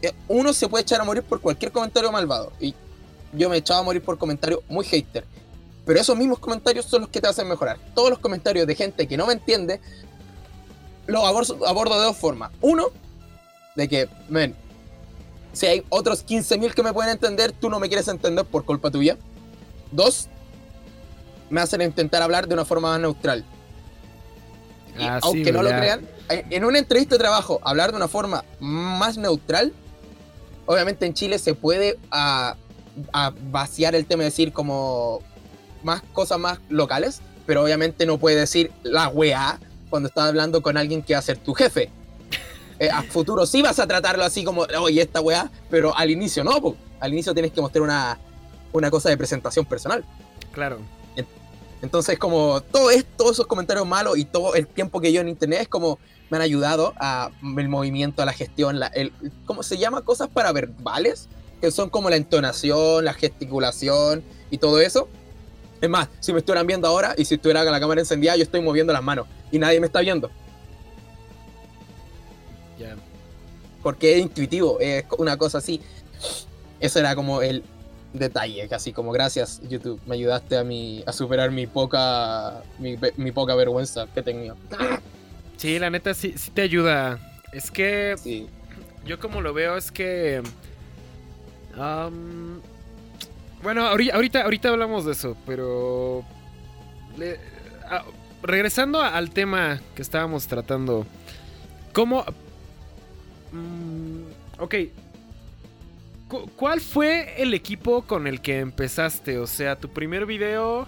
Eh, 0.00 0.12
uno 0.26 0.54
se 0.54 0.68
puede 0.68 0.82
echar 0.82 1.02
a 1.02 1.04
morir 1.04 1.22
por 1.22 1.38
cualquier 1.42 1.70
comentario 1.70 2.10
malvado. 2.10 2.50
Y 2.58 2.74
yo 3.34 3.50
me 3.50 3.56
he 3.56 3.58
echado 3.58 3.80
a 3.80 3.82
morir 3.82 4.02
por 4.02 4.16
comentarios 4.16 4.60
muy 4.70 4.86
hater. 4.86 5.26
Pero 5.84 6.00
esos 6.00 6.16
mismos 6.16 6.38
comentarios 6.38 6.86
son 6.86 7.02
los 7.02 7.10
que 7.10 7.20
te 7.20 7.28
hacen 7.28 7.46
mejorar. 7.46 7.78
Todos 7.94 8.08
los 8.08 8.18
comentarios 8.18 8.66
de 8.66 8.74
gente 8.74 9.06
que 9.06 9.18
no 9.18 9.26
me 9.26 9.34
entiende, 9.34 9.82
los 11.06 11.22
abordo, 11.22 11.98
de 11.98 12.06
dos 12.06 12.16
formas. 12.16 12.50
Uno, 12.62 12.86
de 13.76 13.86
que, 13.86 14.08
ven, 14.30 14.56
si 15.52 15.66
hay 15.66 15.84
otros 15.90 16.26
15.000 16.26 16.72
que 16.72 16.82
me 16.82 16.94
pueden 16.94 17.12
entender, 17.12 17.52
tú 17.52 17.68
no 17.68 17.78
me 17.78 17.88
quieres 17.88 18.08
entender 18.08 18.46
por 18.46 18.64
culpa 18.64 18.90
tuya. 18.90 19.18
Dos, 19.92 20.28
me 21.50 21.60
hacen 21.60 21.82
intentar 21.82 22.22
hablar 22.22 22.48
de 22.48 22.54
una 22.54 22.64
forma 22.64 22.92
más 22.92 23.00
neutral. 23.00 23.44
Ah, 25.00 25.20
aunque 25.22 25.52
no 25.52 25.62
lo 25.62 25.70
crean, 25.70 26.06
en 26.28 26.64
una 26.64 26.78
entrevista 26.78 27.14
de 27.14 27.18
trabajo, 27.18 27.60
hablar 27.62 27.90
de 27.90 27.96
una 27.96 28.08
forma 28.08 28.44
más 28.60 29.16
neutral, 29.16 29.72
obviamente 30.66 31.06
en 31.06 31.14
Chile 31.14 31.38
se 31.38 31.54
puede 31.54 31.98
a, 32.10 32.56
vaciar 33.50 33.94
el 33.94 34.06
tema 34.06 34.24
de 34.24 34.30
decir 34.30 34.52
como 34.52 35.20
más 35.82 36.02
cosas 36.12 36.38
más 36.38 36.58
locales, 36.68 37.20
pero 37.46 37.62
obviamente 37.62 38.06
no 38.06 38.18
puede 38.18 38.36
decir 38.36 38.72
la 38.82 39.08
weá 39.08 39.60
cuando 39.88 40.08
estás 40.08 40.28
hablando 40.28 40.62
con 40.62 40.76
alguien 40.76 41.02
que 41.02 41.14
va 41.14 41.20
a 41.20 41.22
ser 41.22 41.38
tu 41.38 41.54
jefe. 41.54 41.90
Eh, 42.80 42.90
a 42.90 43.02
futuro 43.02 43.44
sí 43.44 43.60
vas 43.60 43.80
a 43.80 43.88
tratarlo 43.88 44.22
así 44.22 44.44
como, 44.44 44.62
oye, 44.78 45.02
esta 45.02 45.20
weá, 45.20 45.50
pero 45.68 45.96
al 45.96 46.10
inicio 46.10 46.44
no, 46.44 46.76
al 47.00 47.12
inicio 47.12 47.34
tienes 47.34 47.50
que 47.50 47.60
mostrar 47.60 47.82
una, 47.82 48.20
una 48.72 48.88
cosa 48.88 49.08
de 49.08 49.16
presentación 49.16 49.66
personal. 49.66 50.04
Claro. 50.52 50.78
Entonces, 51.82 52.18
como 52.18 52.60
todo 52.60 52.90
esto, 52.90 53.10
todos 53.16 53.32
esos 53.32 53.46
comentarios 53.46 53.86
malos 53.86 54.18
y 54.18 54.24
todo 54.24 54.54
el 54.54 54.66
tiempo 54.66 55.00
que 55.00 55.12
yo 55.12 55.20
en 55.20 55.28
internet 55.28 55.62
es 55.62 55.68
como 55.68 55.98
me 56.30 56.36
han 56.36 56.42
ayudado 56.42 56.92
a 56.96 57.30
el 57.42 57.68
movimiento, 57.68 58.22
a 58.22 58.26
la 58.26 58.32
gestión, 58.32 58.78
la, 58.78 58.88
el, 58.88 59.12
¿cómo 59.46 59.62
se 59.62 59.78
llama? 59.78 60.02
Cosas 60.02 60.28
para 60.28 60.52
verbales, 60.52 61.28
que 61.60 61.70
son 61.70 61.88
como 61.88 62.10
la 62.10 62.16
entonación, 62.16 63.04
la 63.04 63.14
gesticulación 63.14 64.22
y 64.50 64.58
todo 64.58 64.80
eso. 64.80 65.08
Es 65.80 65.88
más, 65.88 66.08
si 66.20 66.32
me 66.32 66.40
estuvieran 66.40 66.66
viendo 66.66 66.88
ahora 66.88 67.14
y 67.16 67.24
si 67.24 67.36
estuviera 67.36 67.62
con 67.62 67.72
la 67.72 67.80
cámara 67.80 68.00
encendida, 68.00 68.36
yo 68.36 68.42
estoy 68.42 68.60
moviendo 68.60 68.92
las 68.92 69.02
manos 69.02 69.26
y 69.50 69.58
nadie 69.58 69.80
me 69.80 69.86
está 69.86 70.00
viendo. 70.00 70.30
Ya. 72.78 72.96
Porque 73.82 74.16
es 74.16 74.22
intuitivo, 74.22 74.78
es 74.80 75.04
una 75.16 75.36
cosa 75.36 75.58
así. 75.58 75.80
Eso 76.80 76.98
era 76.98 77.14
como 77.14 77.42
el, 77.42 77.64
detalle, 78.12 78.68
casi 78.68 78.92
como 78.92 79.12
gracias 79.12 79.60
YouTube, 79.68 80.00
me 80.06 80.14
ayudaste 80.14 80.56
a 80.56 80.64
mí 80.64 81.02
a 81.06 81.12
superar 81.12 81.50
mi 81.50 81.66
poca 81.66 82.62
mi, 82.78 83.32
poca 83.32 83.54
vergüenza 83.54 84.06
que 84.14 84.22
tenía. 84.22 84.54
Sí, 85.56 85.78
la 85.78 85.90
neta 85.90 86.14
sí, 86.14 86.34
sí 86.36 86.50
te 86.52 86.62
ayuda. 86.62 87.18
Es 87.52 87.70
que 87.70 88.14
yo 89.04 89.18
como 89.18 89.40
lo 89.40 89.52
veo 89.52 89.76
es 89.76 89.90
que 89.90 90.42
bueno, 93.62 93.86
ahorita, 93.86 94.42
ahorita 94.42 94.68
hablamos 94.68 95.04
de 95.04 95.12
eso, 95.12 95.36
pero 95.46 96.24
regresando 98.42 99.02
al 99.02 99.30
tema 99.30 99.80
que 99.94 100.02
estábamos 100.02 100.46
tratando, 100.46 101.06
¿cómo? 101.92 102.24
Mm, 103.52 104.60
ok, 104.60 104.74
¿Cuál 106.28 106.80
fue 106.80 107.42
el 107.42 107.54
equipo 107.54 108.02
con 108.02 108.26
el 108.26 108.40
que 108.40 108.58
empezaste? 108.58 109.38
O 109.38 109.46
sea, 109.46 109.76
tu 109.76 109.88
primer 109.88 110.26
video, 110.26 110.86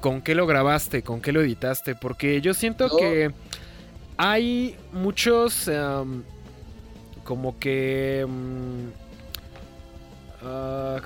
¿con 0.00 0.20
qué 0.20 0.34
lo 0.34 0.46
grabaste? 0.46 1.02
¿Con 1.02 1.20
qué 1.20 1.32
lo 1.32 1.40
editaste? 1.42 1.94
Porque 1.94 2.40
yo 2.40 2.52
siento 2.54 2.96
que 2.96 3.32
hay 4.16 4.76
muchos... 4.92 5.68
Em, 5.68 6.22
como 7.22 7.58
que... 7.58 8.20
Em, 8.20 8.90
ah, 10.42 11.00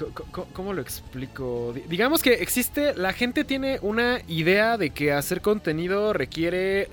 ¿Cómo 0.54 0.72
lo 0.72 0.80
explico? 0.80 1.74
Digamos 1.88 2.22
que 2.22 2.34
existe, 2.34 2.94
la 2.94 3.12
gente 3.12 3.44
tiene 3.44 3.78
una 3.82 4.20
idea 4.28 4.78
de 4.78 4.90
que 4.90 5.12
hacer 5.12 5.42
contenido 5.42 6.14
requiere 6.14 6.88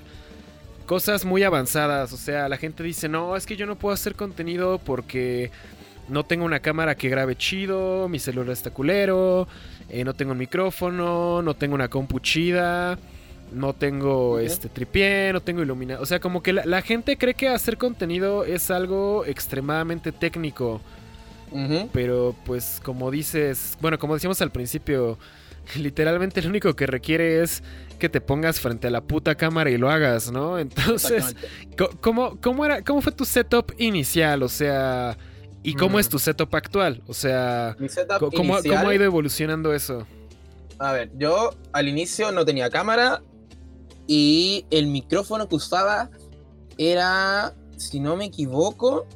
cosas 0.84 1.24
muy 1.24 1.42
avanzadas. 1.42 2.12
O 2.12 2.16
sea, 2.16 2.48
la 2.48 2.56
gente 2.56 2.82
dice, 2.82 3.08
no, 3.08 3.36
es 3.36 3.46
que 3.46 3.56
yo 3.56 3.66
no 3.66 3.76
puedo 3.76 3.94
hacer 3.94 4.14
contenido 4.14 4.78
porque 4.78 5.50
no 6.08 6.24
tengo 6.24 6.44
una 6.44 6.60
cámara 6.60 6.94
que 6.96 7.08
grabe 7.08 7.36
chido, 7.36 8.08
mi 8.08 8.18
celular 8.18 8.52
está 8.52 8.70
culero, 8.70 9.46
eh, 9.88 10.04
no 10.04 10.14
tengo 10.14 10.32
un 10.32 10.38
micrófono, 10.38 11.42
no 11.42 11.54
tengo 11.54 11.74
una 11.74 11.88
compu 11.88 12.20
chida, 12.20 12.98
no 13.52 13.72
tengo 13.74 14.38
este 14.38 14.68
tripié, 14.68 15.32
no 15.32 15.40
tengo 15.40 15.62
iluminación. 15.62 16.02
O 16.02 16.06
sea, 16.06 16.20
como 16.20 16.42
que 16.42 16.52
la, 16.52 16.82
gente 16.82 17.16
cree 17.16 17.34
que 17.34 17.48
hacer 17.48 17.78
contenido 17.78 18.44
es 18.44 18.70
algo 18.70 19.24
extremadamente 19.26 20.12
técnico. 20.12 20.80
Pero 21.94 22.36
pues 22.44 22.78
como 22.84 23.10
dices, 23.10 23.78
bueno, 23.80 23.98
como 23.98 24.12
decíamos 24.12 24.42
al 24.42 24.50
principio, 24.50 25.18
literalmente 25.76 26.42
lo 26.42 26.50
único 26.50 26.74
que 26.74 26.86
requiere 26.86 27.42
es 27.42 27.62
que 27.98 28.08
te 28.08 28.20
pongas 28.20 28.60
frente 28.60 28.86
a 28.86 28.90
la 28.90 29.00
puta 29.00 29.34
cámara 29.34 29.70
y 29.70 29.78
lo 29.78 29.90
hagas, 29.90 30.30
¿no? 30.30 30.58
Entonces, 30.58 31.34
¿cómo, 32.00 32.38
cómo, 32.40 32.64
era, 32.64 32.82
¿cómo 32.82 33.00
fue 33.00 33.12
tu 33.12 33.24
setup 33.24 33.72
inicial? 33.78 34.42
O 34.42 34.48
sea, 34.48 35.16
¿Y 35.68 35.74
cómo 35.74 35.98
es 35.98 36.08
tu 36.08 36.18
setup 36.18 36.54
actual? 36.54 37.02
O 37.06 37.14
sea, 37.14 37.76
¿cómo, 38.18 38.56
ha 38.56 38.94
ido 38.94 39.04
evolucionando 39.04 39.74
eso? 39.74 40.06
A 40.78 40.92
ver, 40.92 41.10
yo 41.16 41.50
al 41.72 41.88
inicio 41.88 42.30
no 42.32 42.44
tenía 42.44 42.70
cámara 42.70 43.22
y 44.06 44.64
el 44.70 44.86
micrófono 44.86 45.48
que 45.48 45.56
usaba 45.56 46.10
era 46.78 47.54
si 47.76 48.00
no 48.00 48.16
me 48.16 48.26
equivoco, 48.26 49.06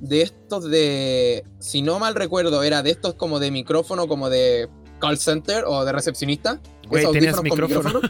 de 0.00 0.22
estos 0.22 0.68
de, 0.68 1.44
si 1.58 1.80
no 1.80 1.98
mal 1.98 2.14
recuerdo, 2.14 2.62
era 2.62 2.82
de 2.82 2.90
estos 2.90 3.14
como 3.14 3.38
de 3.38 3.50
micrófono, 3.50 4.08
como 4.08 4.28
de 4.28 4.68
call 5.00 5.16
center 5.18 5.64
o 5.66 5.84
de 5.84 5.92
recepcionista. 5.92 6.60
Güey, 6.88 7.10
tenías 7.12 7.42
micrófono. 7.42 8.00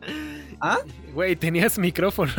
¿Ah? 0.60 0.78
Güey, 1.14 1.36
tenías 1.36 1.78
micrófono. 1.78 2.32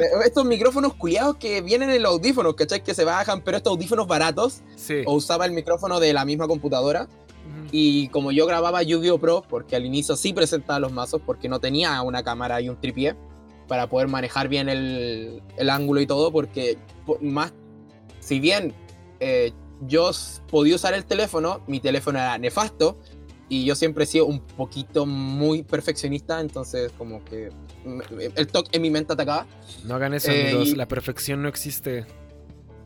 Estos 0.24 0.44
micrófonos 0.44 0.94
culiados 0.94 1.36
que 1.36 1.60
vienen 1.62 1.90
en 1.90 2.02
los 2.02 2.12
audífonos, 2.12 2.54
¿cachai? 2.54 2.82
Que 2.82 2.94
se 2.94 3.04
bajan, 3.04 3.42
pero 3.42 3.56
estos 3.56 3.72
audífonos 3.72 4.06
baratos, 4.06 4.60
sí. 4.76 5.02
o 5.06 5.14
usaba 5.14 5.44
el 5.46 5.52
micrófono 5.52 6.00
de 6.00 6.12
la 6.12 6.24
misma 6.24 6.46
computadora. 6.48 7.02
Ujú. 7.04 7.68
Y 7.72 8.08
como 8.08 8.32
yo 8.32 8.46
grababa 8.46 8.82
Yu-Gi-Oh! 8.82 9.18
Pro, 9.18 9.42
porque 9.48 9.76
al 9.76 9.84
inicio 9.86 10.16
sí 10.16 10.32
presentaba 10.32 10.78
los 10.80 10.92
mazos, 10.92 11.20
porque 11.24 11.48
no 11.48 11.60
tenía 11.60 12.00
una 12.02 12.22
cámara 12.22 12.60
y 12.60 12.68
un 12.68 12.80
tripié 12.80 13.16
para 13.68 13.88
poder 13.88 14.08
manejar 14.08 14.48
bien 14.48 14.68
el, 14.68 15.42
el 15.56 15.70
ángulo 15.70 16.00
y 16.00 16.06
todo, 16.06 16.30
porque 16.32 16.78
po- 17.04 17.18
más, 17.20 17.52
si 18.20 18.38
bien 18.40 18.74
eh, 19.20 19.52
yo 19.86 20.10
podía 20.50 20.74
usar 20.76 20.94
el 20.94 21.04
teléfono, 21.04 21.60
mi 21.66 21.80
teléfono 21.80 22.18
era 22.18 22.38
nefasto, 22.38 22.98
y 23.48 23.64
yo 23.64 23.74
siempre 23.76 24.04
he 24.04 24.06
sido 24.06 24.26
un 24.26 24.40
poquito 24.40 25.06
muy 25.06 25.62
perfeccionista, 25.62 26.40
entonces 26.40 26.90
como 26.98 27.24
que 27.24 27.50
el 28.34 28.46
toque 28.48 28.70
en 28.76 28.82
mi 28.82 28.90
mente 28.90 29.12
atacaba. 29.12 29.46
No 29.84 29.94
hagan 29.94 30.14
eso, 30.14 30.30
Eh, 30.32 30.48
amigos. 30.50 30.68
y- 30.68 30.74
La 30.74 30.88
perfección 30.88 31.42
no 31.42 31.48
existe. 31.48 32.04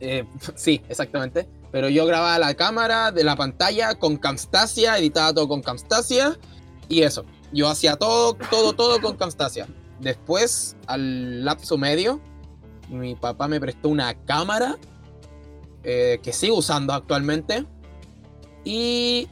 Eh, 0.00 0.24
sí, 0.56 0.82
exactamente. 0.88 1.48
Pero 1.72 1.88
yo 1.88 2.04
grababa 2.04 2.38
la 2.38 2.54
cámara 2.54 3.12
de 3.12 3.22
la 3.24 3.36
pantalla 3.36 3.94
con 3.94 4.16
Camstasia, 4.16 4.98
editaba 4.98 5.32
todo 5.32 5.46
con 5.48 5.62
Camstasia 5.62 6.36
y 6.88 7.02
eso. 7.02 7.24
Yo 7.52 7.68
hacía 7.68 7.96
todo, 7.96 8.34
todo, 8.50 8.72
todo 8.74 9.00
con 9.00 9.16
Camstasia. 9.16 9.66
Después, 10.00 10.76
al 10.86 11.44
lapso 11.44 11.78
medio, 11.78 12.20
mi 12.88 13.14
papá 13.14 13.46
me 13.48 13.60
prestó 13.60 13.88
una 13.88 14.14
cámara 14.24 14.76
eh, 15.84 16.18
que 16.22 16.32
sigo 16.32 16.56
usando 16.56 16.92
actualmente 16.92 17.64
y 18.64 19.28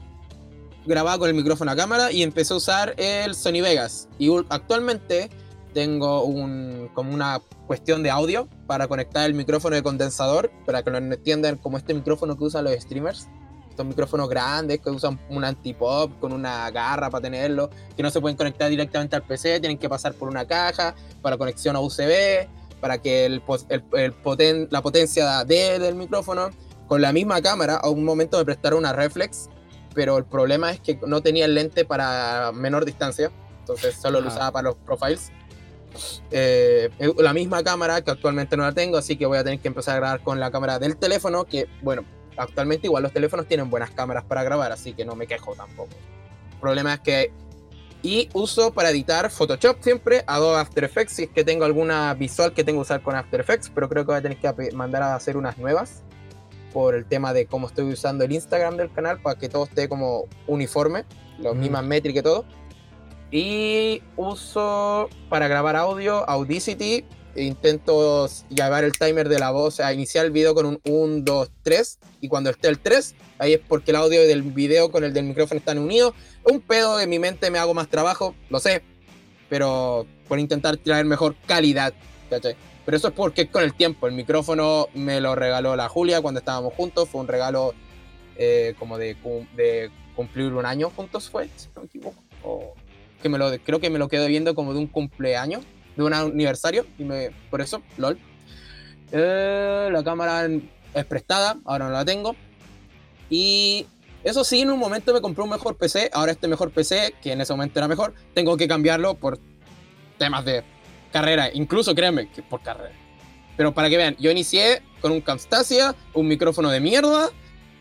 grababa 0.89 1.19
con 1.19 1.29
el 1.29 1.35
micrófono 1.35 1.71
a 1.71 1.77
cámara 1.77 2.11
y 2.11 2.23
empecé 2.23 2.55
a 2.55 2.57
usar 2.57 2.95
el 2.97 3.35
Sony 3.35 3.61
Vegas. 3.63 4.09
Y 4.19 4.31
actualmente 4.49 5.31
tengo 5.75 6.25
un, 6.25 6.91
como 6.95 7.13
una 7.15 7.41
cuestión 7.67 8.03
de 8.03 8.11
audio 8.11 8.49
para 8.67 8.89
conectar 8.89 9.27
el 9.27 9.35
micrófono 9.35 9.77
de 9.77 9.83
condensador, 9.83 10.51
para 10.67 10.83
que 10.83 10.91
lo 10.91 10.99
entiendan 10.99 11.57
como 11.57 11.77
este 11.79 11.95
micrófono 11.95 12.37
que 12.37 12.45
usan 12.45 12.65
los 12.65 12.73
streamers. 12.75 13.29
Estos 13.71 13.87
micrófonos 13.87 14.29
grandes 14.29 14.81
que 14.81 14.91
usan 14.91 15.21
un 15.31 15.45
antipop 15.45 16.19
con 16.19 16.33
una 16.33 16.69
garra 16.73 17.11
para 17.11 17.23
tenerlo, 17.23 17.71
que 17.97 18.03
no 18.03 18.11
se 18.11 18.21
pueden 18.21 18.37
conectar 18.37 18.69
directamente 18.71 19.15
al 19.15 19.23
PC, 19.23 19.61
tienen 19.61 19.79
que 19.79 19.89
pasar 19.89 20.15
por 20.15 20.29
una 20.29 20.47
caja 20.47 20.97
para 21.23 21.37
conexión 21.37 21.77
a 21.77 21.81
USB, 21.81 22.49
para 22.81 22.99
que 22.99 23.27
el, 23.27 23.43
el- 23.69 23.85
el 23.93 24.15
poten- 24.23 24.67
la 24.71 24.83
potencia 24.83 25.45
de, 25.45 25.79
del 25.79 25.95
micrófono, 25.95 26.51
con 26.89 27.03
la 27.03 27.13
misma 27.13 27.41
cámara, 27.41 27.77
a 27.77 27.89
un 27.89 28.03
momento 28.05 28.39
me 28.39 28.45
prestaron 28.47 28.81
una 28.81 28.93
reflex, 28.93 29.49
pero 29.95 30.19
el 30.19 30.25
problema 30.25 30.71
es 30.71 30.81
que 30.81 30.99
no 31.07 31.21
tenía 31.23 31.45
el 31.45 31.55
lente 31.55 31.85
para 31.85 32.53
menor 32.53 32.85
distancia, 32.85 33.31
entonces 33.61 33.95
solo 33.95 34.21
lo 34.21 34.29
Ajá. 34.29 34.37
usaba 34.37 34.53
para 34.53 34.69
los 34.69 34.77
profiles. 34.77 35.33
Eh, 36.31 36.91
es 36.99 37.17
la 37.17 37.33
misma 37.33 37.63
cámara 37.63 38.03
que 38.03 38.11
actualmente 38.11 38.57
no 38.57 38.63
la 38.63 38.73
tengo, 38.73 38.99
así 38.99 39.17
que 39.17 39.27
voy 39.27 39.39
a 39.39 39.45
tener 39.45 39.59
que 39.61 39.69
empezar 39.69 39.97
a 39.97 40.01
grabar 40.01 40.21
con 40.23 40.39
la 40.39 40.51
cámara 40.51 40.79
del 40.79 40.97
teléfono, 40.97 41.45
que 41.45 41.67
bueno, 41.83 42.05
actualmente 42.37 42.87
igual 42.87 43.03
los 43.03 43.13
teléfonos 43.13 43.47
tienen 43.47 43.71
buenas 43.71 43.91
cámaras 43.91 44.25
para 44.25 44.43
grabar, 44.43 44.73
así 44.73 44.93
que 44.93 45.05
no 45.05 45.15
me 45.15 45.27
quejo 45.27 45.55
tampoco. 45.55 45.91
El 46.53 46.61
problema 46.61 46.95
es 46.95 47.01
que... 47.01 47.33
Y 48.01 48.29
uso 48.33 48.73
para 48.73 48.91
editar 48.91 49.29
Photoshop 49.29 49.83
siempre, 49.83 50.23
Adobe 50.29 50.61
After 50.61 50.85
Effects, 50.85 51.15
si 51.15 51.25
es 51.25 51.31
que 51.31 51.43
tengo 51.43 51.65
alguna 51.65 52.15
visual 52.15 52.55
que 52.55 52.63
tengo 52.63 52.79
que 52.79 52.83
usar 52.83 53.03
con 53.03 53.17
After 53.17 53.41
Effects, 53.41 53.73
pero 53.75 53.89
creo 53.89 54.05
que 54.05 54.13
voy 54.13 54.19
a 54.19 54.23
tener 54.23 54.39
que 54.39 54.71
mandar 54.71 55.03
a 55.03 55.17
hacer 55.17 55.37
unas 55.37 55.59
nuevas 55.59 56.05
por 56.73 56.95
el 56.95 57.05
tema 57.05 57.33
de 57.33 57.47
cómo 57.47 57.67
estoy 57.67 57.93
usando 57.93 58.25
el 58.25 58.33
Instagram 58.33 58.77
del 58.77 58.93
canal 58.93 59.21
para 59.21 59.39
que 59.39 59.49
todo 59.49 59.65
esté 59.65 59.89
como 59.89 60.25
uniforme, 60.47 61.05
las 61.39 61.53
Ujú. 61.53 61.61
mismas 61.61 61.85
métricas 61.85 62.21
y 62.21 62.25
todo. 62.25 62.45
Y 63.31 64.03
uso 64.17 65.09
para 65.29 65.49
grabar 65.49 65.77
audio 65.77 66.29
Audacity. 66.29 67.05
e 67.35 67.45
Intento 67.45 68.27
llevar 68.49 68.83
el 68.85 68.93
timer 68.99 69.29
de 69.29 69.39
la 69.39 69.51
voz, 69.51 69.75
sea, 69.77 69.93
iniciar 69.93 70.25
el 70.25 70.33
video 70.33 70.55
con 70.55 70.67
un 70.67 70.81
1, 70.85 71.23
2, 71.25 71.51
3. 71.63 71.99
Y 72.21 72.29
cuando 72.29 72.51
esté 72.51 72.69
el 72.69 72.79
3, 72.81 73.15
ahí 73.39 73.53
es 73.53 73.61
porque 73.69 73.93
el 73.93 73.97
audio 73.99 74.23
del 74.27 74.43
video 74.43 74.91
con 74.91 75.05
el 75.05 75.13
del 75.13 75.25
micrófono 75.27 75.59
están 75.59 75.79
unidos. 75.79 76.15
Un 76.43 76.61
pedo 76.61 76.99
en 77.01 77.09
mi 77.09 77.19
mente 77.19 77.51
me 77.51 77.59
hago 77.59 77.75
más 77.75 77.89
trabajo, 77.89 78.35
lo 78.51 78.59
sé. 78.59 78.83
Pero 79.49 80.07
por 80.27 80.39
intentar 80.41 80.77
traer 80.79 81.05
mejor 81.05 81.37
calidad, 81.47 81.93
¿cachai? 82.29 82.57
Pero 82.89 82.97
eso 82.97 83.09
es 83.09 83.15
porque 83.15 83.49
con 83.49 83.63
el 83.63 83.75
tiempo. 83.75 84.07
El 84.07 84.15
micrófono 84.15 84.87
me 84.95 85.21
lo 85.21 85.35
regaló 85.35 85.77
la 85.77 85.91
Julia 85.91 86.23
cuando 86.23 86.39
estábamos 86.39 86.73
juntos. 86.73 87.07
Fue 87.07 87.21
un 87.21 87.29
regalo 87.29 87.75
eh, 88.35 88.75
como 88.79 88.97
de, 88.97 89.15
de 89.55 89.91
cumplir 90.17 90.55
un 90.55 90.65
año 90.65 90.89
juntos, 90.89 91.29
fue, 91.29 91.51
si 91.55 91.69
no 91.77 91.83
me 91.83 91.87
equivoco. 91.87 92.17
O 92.43 92.73
que 93.23 93.29
me 93.29 93.37
lo, 93.37 93.51
creo 93.59 93.79
que 93.79 93.91
me 93.91 93.99
lo 93.99 94.09
quedo 94.09 94.27
viendo 94.27 94.55
como 94.55 94.73
de 94.73 94.79
un 94.79 94.87
cumpleaños, 94.87 95.65
de 95.97 96.03
un 96.03 96.15
aniversario. 96.15 96.87
Y 96.99 97.05
me, 97.05 97.31
por 97.51 97.61
eso, 97.61 97.83
LOL. 97.99 98.19
Eh, 99.13 99.91
la 99.93 100.03
cámara 100.03 100.49
es 100.95 101.05
prestada, 101.05 101.59
ahora 101.67 101.89
no 101.89 101.93
la 101.93 102.07
tengo. 102.07 102.37
Y 103.29 103.85
eso 104.25 104.45
sí, 104.45 104.63
en 104.63 104.71
un 104.71 104.79
momento 104.79 105.13
me 105.13 105.21
compré 105.21 105.45
un 105.45 105.51
mejor 105.51 105.77
PC. 105.77 106.09
Ahora 106.15 106.33
este 106.33 106.49
mejor 106.49 106.71
PC, 106.71 107.17
que 107.21 107.33
en 107.33 107.43
ese 107.43 107.53
momento 107.53 107.81
era 107.81 107.87
mejor, 107.87 108.15
tengo 108.33 108.57
que 108.57 108.67
cambiarlo 108.67 109.13
por 109.13 109.39
temas 110.17 110.47
de 110.47 110.65
carrera. 111.13 111.51
Incluso 111.53 111.95
créanme 111.95 112.29
que 112.29 112.43
por 112.43 112.63
carrera. 112.63 112.95
Pero 113.57 113.75
para 113.75 113.91
que 113.91 113.97
vean, 113.97 114.17
yo 114.19 114.31
inicié 114.31 114.83
con 115.01 115.13
un 115.13 115.21
Camstasia, 115.21 115.95
un 116.15 116.29
micrófono 116.29 116.71
de 116.71 116.81
mierda 116.81 117.31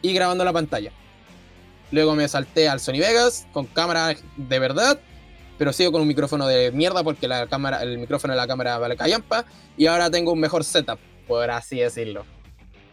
y 0.01 0.13
grabando 0.13 0.43
la 0.43 0.53
pantalla. 0.53 0.91
Luego 1.91 2.15
me 2.15 2.27
salté 2.27 2.67
al 2.67 2.79
Sony 2.79 2.99
Vegas 2.99 3.47
con 3.53 3.65
cámara 3.65 4.15
de 4.35 4.59
verdad, 4.59 4.99
pero 5.57 5.71
sigo 5.71 5.91
con 5.91 6.01
un 6.01 6.07
micrófono 6.07 6.47
de 6.47 6.71
mierda 6.71 7.03
porque 7.03 7.27
la 7.27 7.47
cámara, 7.47 7.81
el 7.81 7.97
micrófono 7.97 8.33
de 8.33 8.37
la 8.37 8.47
cámara 8.47 8.77
vale 8.77 8.97
callampa. 8.97 9.45
Y 9.77 9.87
ahora 9.87 10.09
tengo 10.09 10.31
un 10.33 10.39
mejor 10.39 10.63
setup, 10.63 10.99
por 11.27 11.49
así 11.49 11.77
decirlo. 11.77 12.25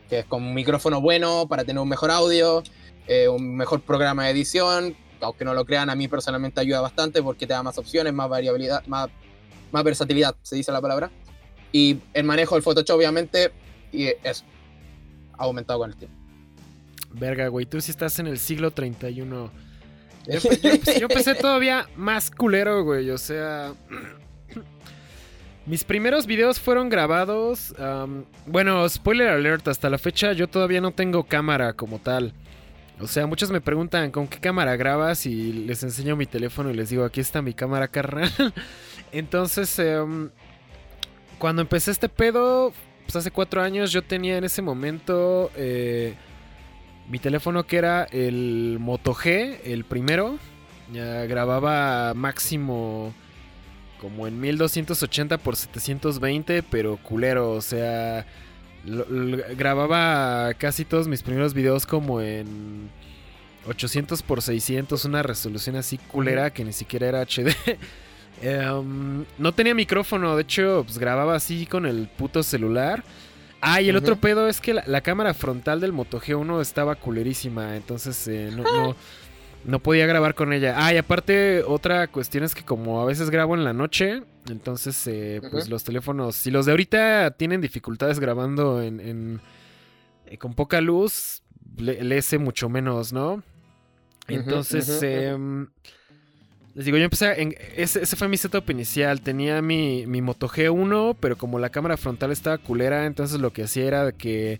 Que 0.08 0.20
es 0.20 0.24
con 0.26 0.42
un 0.42 0.54
micrófono 0.54 1.00
bueno 1.00 1.46
para 1.48 1.64
tener 1.64 1.80
un 1.80 1.88
mejor 1.88 2.10
audio, 2.10 2.62
eh, 3.06 3.28
un 3.28 3.56
mejor 3.56 3.80
programa 3.80 4.24
de 4.24 4.30
edición. 4.30 4.96
Aunque 5.20 5.44
no 5.44 5.54
lo 5.54 5.64
crean, 5.64 5.90
a 5.90 5.94
mí 5.94 6.06
personalmente 6.06 6.60
ayuda 6.60 6.80
bastante 6.80 7.22
porque 7.22 7.46
te 7.46 7.54
da 7.54 7.62
más 7.62 7.78
opciones, 7.78 8.12
más 8.12 8.28
variabilidad, 8.28 8.84
más, 8.86 9.08
más 9.74 9.84
versatilidad, 9.84 10.36
se 10.42 10.56
dice 10.56 10.72
la 10.72 10.80
palabra. 10.80 11.10
Y 11.72 11.98
el 12.14 12.24
manejo 12.24 12.54
del 12.54 12.62
Photoshop, 12.62 12.96
obviamente, 12.96 13.50
y 13.92 14.06
eso. 14.22 14.44
Ha 15.36 15.44
aumentado 15.44 15.80
con 15.80 15.90
el 15.90 15.96
tiempo. 15.96 16.16
Verga, 17.12 17.48
güey, 17.48 17.66
tú 17.66 17.80
sí 17.80 17.90
estás 17.90 18.18
en 18.20 18.28
el 18.28 18.38
siglo 18.38 18.70
31. 18.70 19.50
Yo, 20.26 20.38
yo 20.40 20.70
yo 21.00 21.06
empecé 21.06 21.34
todavía 21.34 21.86
más 21.96 22.30
culero, 22.30 22.82
güey. 22.82 23.10
O 23.10 23.18
sea. 23.18 23.74
Mis 25.66 25.84
primeros 25.84 26.26
videos 26.26 26.60
fueron 26.60 26.88
grabados. 26.88 27.74
bueno, 28.46 28.88
spoiler 28.88 29.28
alert, 29.28 29.66
hasta 29.68 29.90
la 29.90 29.98
fecha 29.98 30.32
yo 30.32 30.46
todavía 30.46 30.80
no 30.80 30.92
tengo 30.92 31.24
cámara 31.24 31.72
como 31.72 31.98
tal. 31.98 32.32
O 33.00 33.08
sea, 33.08 33.26
muchos 33.26 33.50
me 33.50 33.60
preguntan 33.60 34.10
con 34.10 34.28
qué 34.28 34.38
cámara 34.38 34.76
grabas 34.76 35.26
y 35.26 35.52
les 35.52 35.82
enseño 35.82 36.16
mi 36.16 36.26
teléfono 36.26 36.70
y 36.70 36.74
les 36.74 36.90
digo, 36.90 37.04
aquí 37.04 37.20
está 37.20 37.42
mi 37.42 37.52
cámara, 37.52 37.88
carnal. 37.88 38.30
Entonces, 39.12 39.78
em, 39.78 40.30
cuando 41.38 41.62
empecé 41.62 41.90
este 41.90 42.08
pedo, 42.08 42.72
pues 43.04 43.16
hace 43.16 43.30
cuatro 43.30 43.62
años 43.62 43.90
yo 43.92 44.02
tenía 44.02 44.38
en 44.38 44.44
ese 44.44 44.62
momento 44.62 45.50
eh, 45.56 46.14
mi 47.08 47.18
teléfono 47.18 47.66
que 47.66 47.76
era 47.76 48.04
el 48.04 48.78
Moto 48.80 49.14
G, 49.14 49.58
el 49.64 49.84
primero. 49.84 50.38
Ya 50.92 51.24
grababa 51.26 52.14
máximo 52.14 53.12
como 54.00 54.26
en 54.26 54.38
1280 54.38 55.38
por 55.38 55.56
720, 55.56 56.62
pero 56.62 56.98
culero, 56.98 57.52
o 57.52 57.62
sea, 57.62 58.26
lo- 58.86 59.06
lo- 59.08 59.38
grababa 59.56 60.52
casi 60.54 60.84
todos 60.84 61.08
mis 61.08 61.22
primeros 61.22 61.54
videos 61.54 61.86
como 61.86 62.20
en 62.20 62.90
800 63.66 64.22
por 64.22 64.42
600, 64.42 65.04
una 65.04 65.22
resolución 65.22 65.76
así 65.76 65.98
culera 65.98 66.50
que 66.52 66.64
ni 66.64 66.72
siquiera 66.72 67.08
era 67.08 67.20
HD. 67.22 67.54
Em, 68.42 69.24
no 69.38 69.52
tenía 69.52 69.74
micrófono, 69.74 70.34
de 70.36 70.42
hecho, 70.42 70.82
pues 70.84 70.98
grababa 70.98 71.36
así 71.36 71.66
con 71.66 71.86
el 71.86 72.08
puto 72.08 72.42
celular. 72.42 73.02
Ah, 73.60 73.80
y 73.80 73.88
el 73.88 73.96
otro 73.96 74.16
pedo 74.16 74.48
es 74.48 74.60
que 74.60 74.74
la, 74.74 74.82
la 74.86 75.00
cámara 75.00 75.32
frontal 75.32 75.80
del 75.80 75.92
Moto 75.92 76.20
G1 76.20 76.60
estaba 76.60 76.96
culerísima, 76.96 77.76
entonces 77.76 78.26
eh, 78.28 78.50
no, 78.54 78.62
no, 78.64 78.96
no 79.64 79.78
podía 79.78 80.06
grabar 80.06 80.34
con 80.34 80.52
ella. 80.52 80.74
Ah, 80.76 80.92
y 80.92 80.96
aparte, 80.96 81.62
otra 81.62 82.06
cuestión 82.08 82.44
es 82.44 82.54
que 82.54 82.64
como 82.64 83.00
a 83.00 83.04
veces 83.04 83.30
grabo 83.30 83.54
en 83.54 83.64
la 83.64 83.72
noche, 83.72 84.22
entonces 84.50 85.06
eh, 85.06 85.40
pues 85.50 85.68
los 85.68 85.84
teléfonos, 85.84 86.36
si 86.36 86.50
los 86.50 86.66
de 86.66 86.72
ahorita 86.72 87.30
tienen 87.32 87.60
dificultades 87.60 88.20
grabando 88.20 88.82
en, 88.82 89.00
en- 89.00 89.40
eh, 90.26 90.38
con 90.38 90.54
poca 90.54 90.80
luz, 90.80 91.42
le, 91.76 92.02
le 92.04 92.18
hace 92.18 92.38
mucho 92.38 92.68
menos, 92.68 93.12
¿no? 93.12 93.42
Entonces, 94.28 94.86
em, 95.32 95.66
Les 96.74 96.84
digo, 96.86 96.96
yo 96.98 97.04
empecé 97.04 97.40
en. 97.40 97.54
Ese, 97.76 98.02
ese 98.02 98.16
fue 98.16 98.26
mi 98.28 98.36
setup 98.36 98.68
inicial. 98.70 99.20
Tenía 99.20 99.62
mi, 99.62 100.06
mi 100.08 100.22
Moto 100.22 100.48
G1, 100.48 101.16
pero 101.20 101.36
como 101.38 101.58
la 101.60 101.68
cámara 101.70 101.96
frontal 101.96 102.32
estaba 102.32 102.58
culera, 102.58 103.06
entonces 103.06 103.38
lo 103.40 103.52
que 103.52 103.62
hacía 103.64 103.84
era 103.84 104.12
que 104.12 104.58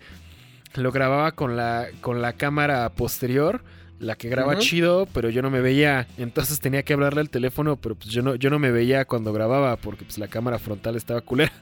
lo 0.77 0.93
grababa 0.93 1.33
con 1.33 1.57
la, 1.57 1.89
con 2.01 2.23
la 2.23 2.35
cámara 2.35 2.89
posterior. 2.91 3.63
La 4.05 4.17
que 4.17 4.29
graba 4.29 4.59
chido, 4.59 5.09
pero 5.15 5.31
yo 5.31 5.41
no 5.41 5.51
me 5.51 5.61
veía. 5.61 6.07
Entonces 6.19 6.61
tenía 6.61 6.83
que 6.83 6.93
hablarle 6.93 7.23
al 7.23 7.31
teléfono, 7.31 7.77
pero 7.77 7.95
pues 7.95 8.11
yo 8.11 8.23
no, 8.23 8.35
yo 8.35 8.51
no 8.51 8.59
me 8.59 8.71
veía 8.71 9.07
cuando 9.07 9.33
grababa, 9.33 9.77
porque 9.77 10.05
pues 10.05 10.19
la 10.19 10.29
cámara 10.29 10.59
frontal 10.59 10.97
estaba 10.97 11.23
culera. 11.23 11.53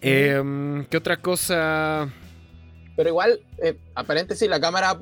Em, 0.00 0.84
¿Qué 0.86 0.96
otra 0.96 1.16
cosa? 1.18 2.08
Pero 2.96 3.08
igual, 3.08 3.40
eh, 3.62 3.78
a 3.94 4.04
paréntesis, 4.04 4.48
la 4.48 4.60
cámara 4.60 4.98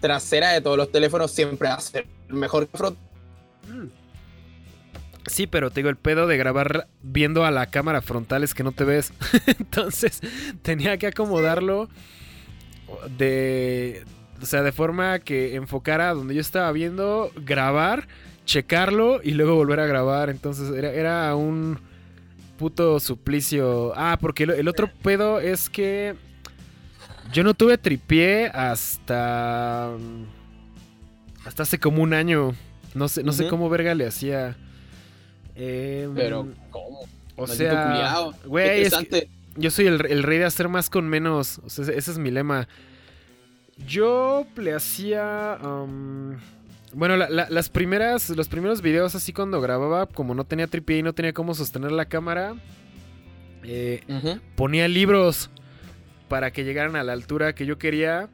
trasera 0.00 0.52
de 0.52 0.60
todos 0.60 0.76
los 0.76 0.90
teléfonos 0.90 1.30
siempre 1.30 1.68
hace 1.68 2.06
mejor 2.28 2.66
que 2.66 2.76
front. 2.76 2.98
Sí, 5.26 5.46
pero 5.46 5.70
te 5.70 5.80
digo, 5.80 5.90
el 5.90 5.96
pedo 5.96 6.26
de 6.26 6.36
grabar 6.36 6.88
viendo 7.02 7.44
a 7.44 7.50
la 7.50 7.66
cámara 7.66 8.02
frontal 8.02 8.42
es 8.42 8.54
que 8.54 8.64
no 8.64 8.72
te 8.72 8.84
ves. 8.84 9.12
Entonces 9.46 10.20
tenía 10.62 10.96
que 10.96 11.06
acomodarlo 11.06 11.88
de. 13.16 14.04
O 14.42 14.46
sea, 14.46 14.62
de 14.62 14.72
forma 14.72 15.20
que 15.20 15.54
enfocara 15.54 16.12
donde 16.14 16.34
yo 16.34 16.40
estaba 16.40 16.70
viendo, 16.72 17.30
grabar, 17.46 18.08
checarlo 18.44 19.20
y 19.22 19.30
luego 19.32 19.54
volver 19.54 19.78
a 19.80 19.86
grabar. 19.86 20.30
Entonces 20.30 20.70
era, 20.76 20.90
era 20.92 21.36
un 21.36 21.78
puto 22.58 22.98
suplicio. 23.00 23.92
Ah, 23.96 24.18
porque 24.20 24.42
el, 24.44 24.50
el 24.50 24.68
otro 24.68 24.90
pedo 25.02 25.38
es 25.40 25.70
que 25.70 26.14
yo 27.32 27.44
no 27.44 27.54
tuve 27.54 27.78
tripié 27.78 28.48
hasta. 28.48 29.90
Hasta 31.44 31.62
hace 31.62 31.78
como 31.78 32.02
un 32.02 32.14
año. 32.14 32.54
No 32.94 33.08
sé, 33.08 33.22
no 33.22 33.32
sé 33.32 33.44
cómo 33.48 33.68
verga 33.70 33.94
le 33.94 34.06
hacía. 34.06 34.56
Em, 35.54 36.14
Pero, 36.14 36.48
¿cómo? 36.70 37.00
o 37.36 37.46
Maldito 37.46 37.56
sea, 37.56 37.84
güey, 38.44 38.82
yo 39.56 39.70
soy 39.70 39.86
el, 39.86 40.04
el 40.06 40.22
rey 40.22 40.38
de 40.38 40.44
hacer 40.44 40.68
más 40.68 40.90
con 40.90 41.08
menos. 41.08 41.60
O 41.64 41.70
sea, 41.70 41.84
ese- 41.84 41.96
ese 41.98 42.10
es 42.12 42.18
mi 42.18 42.30
lema. 42.30 42.68
Yo 43.86 44.46
le 44.56 44.74
hacía. 44.74 45.58
bueno, 46.94 47.16
la- 47.16 47.30
la- 47.30 47.48
las 47.50 47.68
primeras, 47.68 48.28
los 48.30 48.48
primeros 48.48 48.82
videos 48.82 49.14
así 49.14 49.32
cuando 49.32 49.60
grababa, 49.60 50.06
como 50.06 50.34
no 50.34 50.44
tenía 50.44 50.66
tripié 50.66 50.98
y 50.98 51.02
no 51.02 51.12
tenía 51.14 51.32
cómo 51.32 51.54
sostener 51.54 51.90
la 51.92 52.04
cámara, 52.04 52.54
eh, 53.64 54.02
ponía 54.56 54.88
libros 54.88 55.50
para 56.28 56.50
que 56.50 56.64
llegaran 56.64 56.96
a 56.96 57.02
la 57.02 57.12
altura 57.12 57.54
que 57.54 57.66
yo 57.66 57.78
quería 57.78 58.28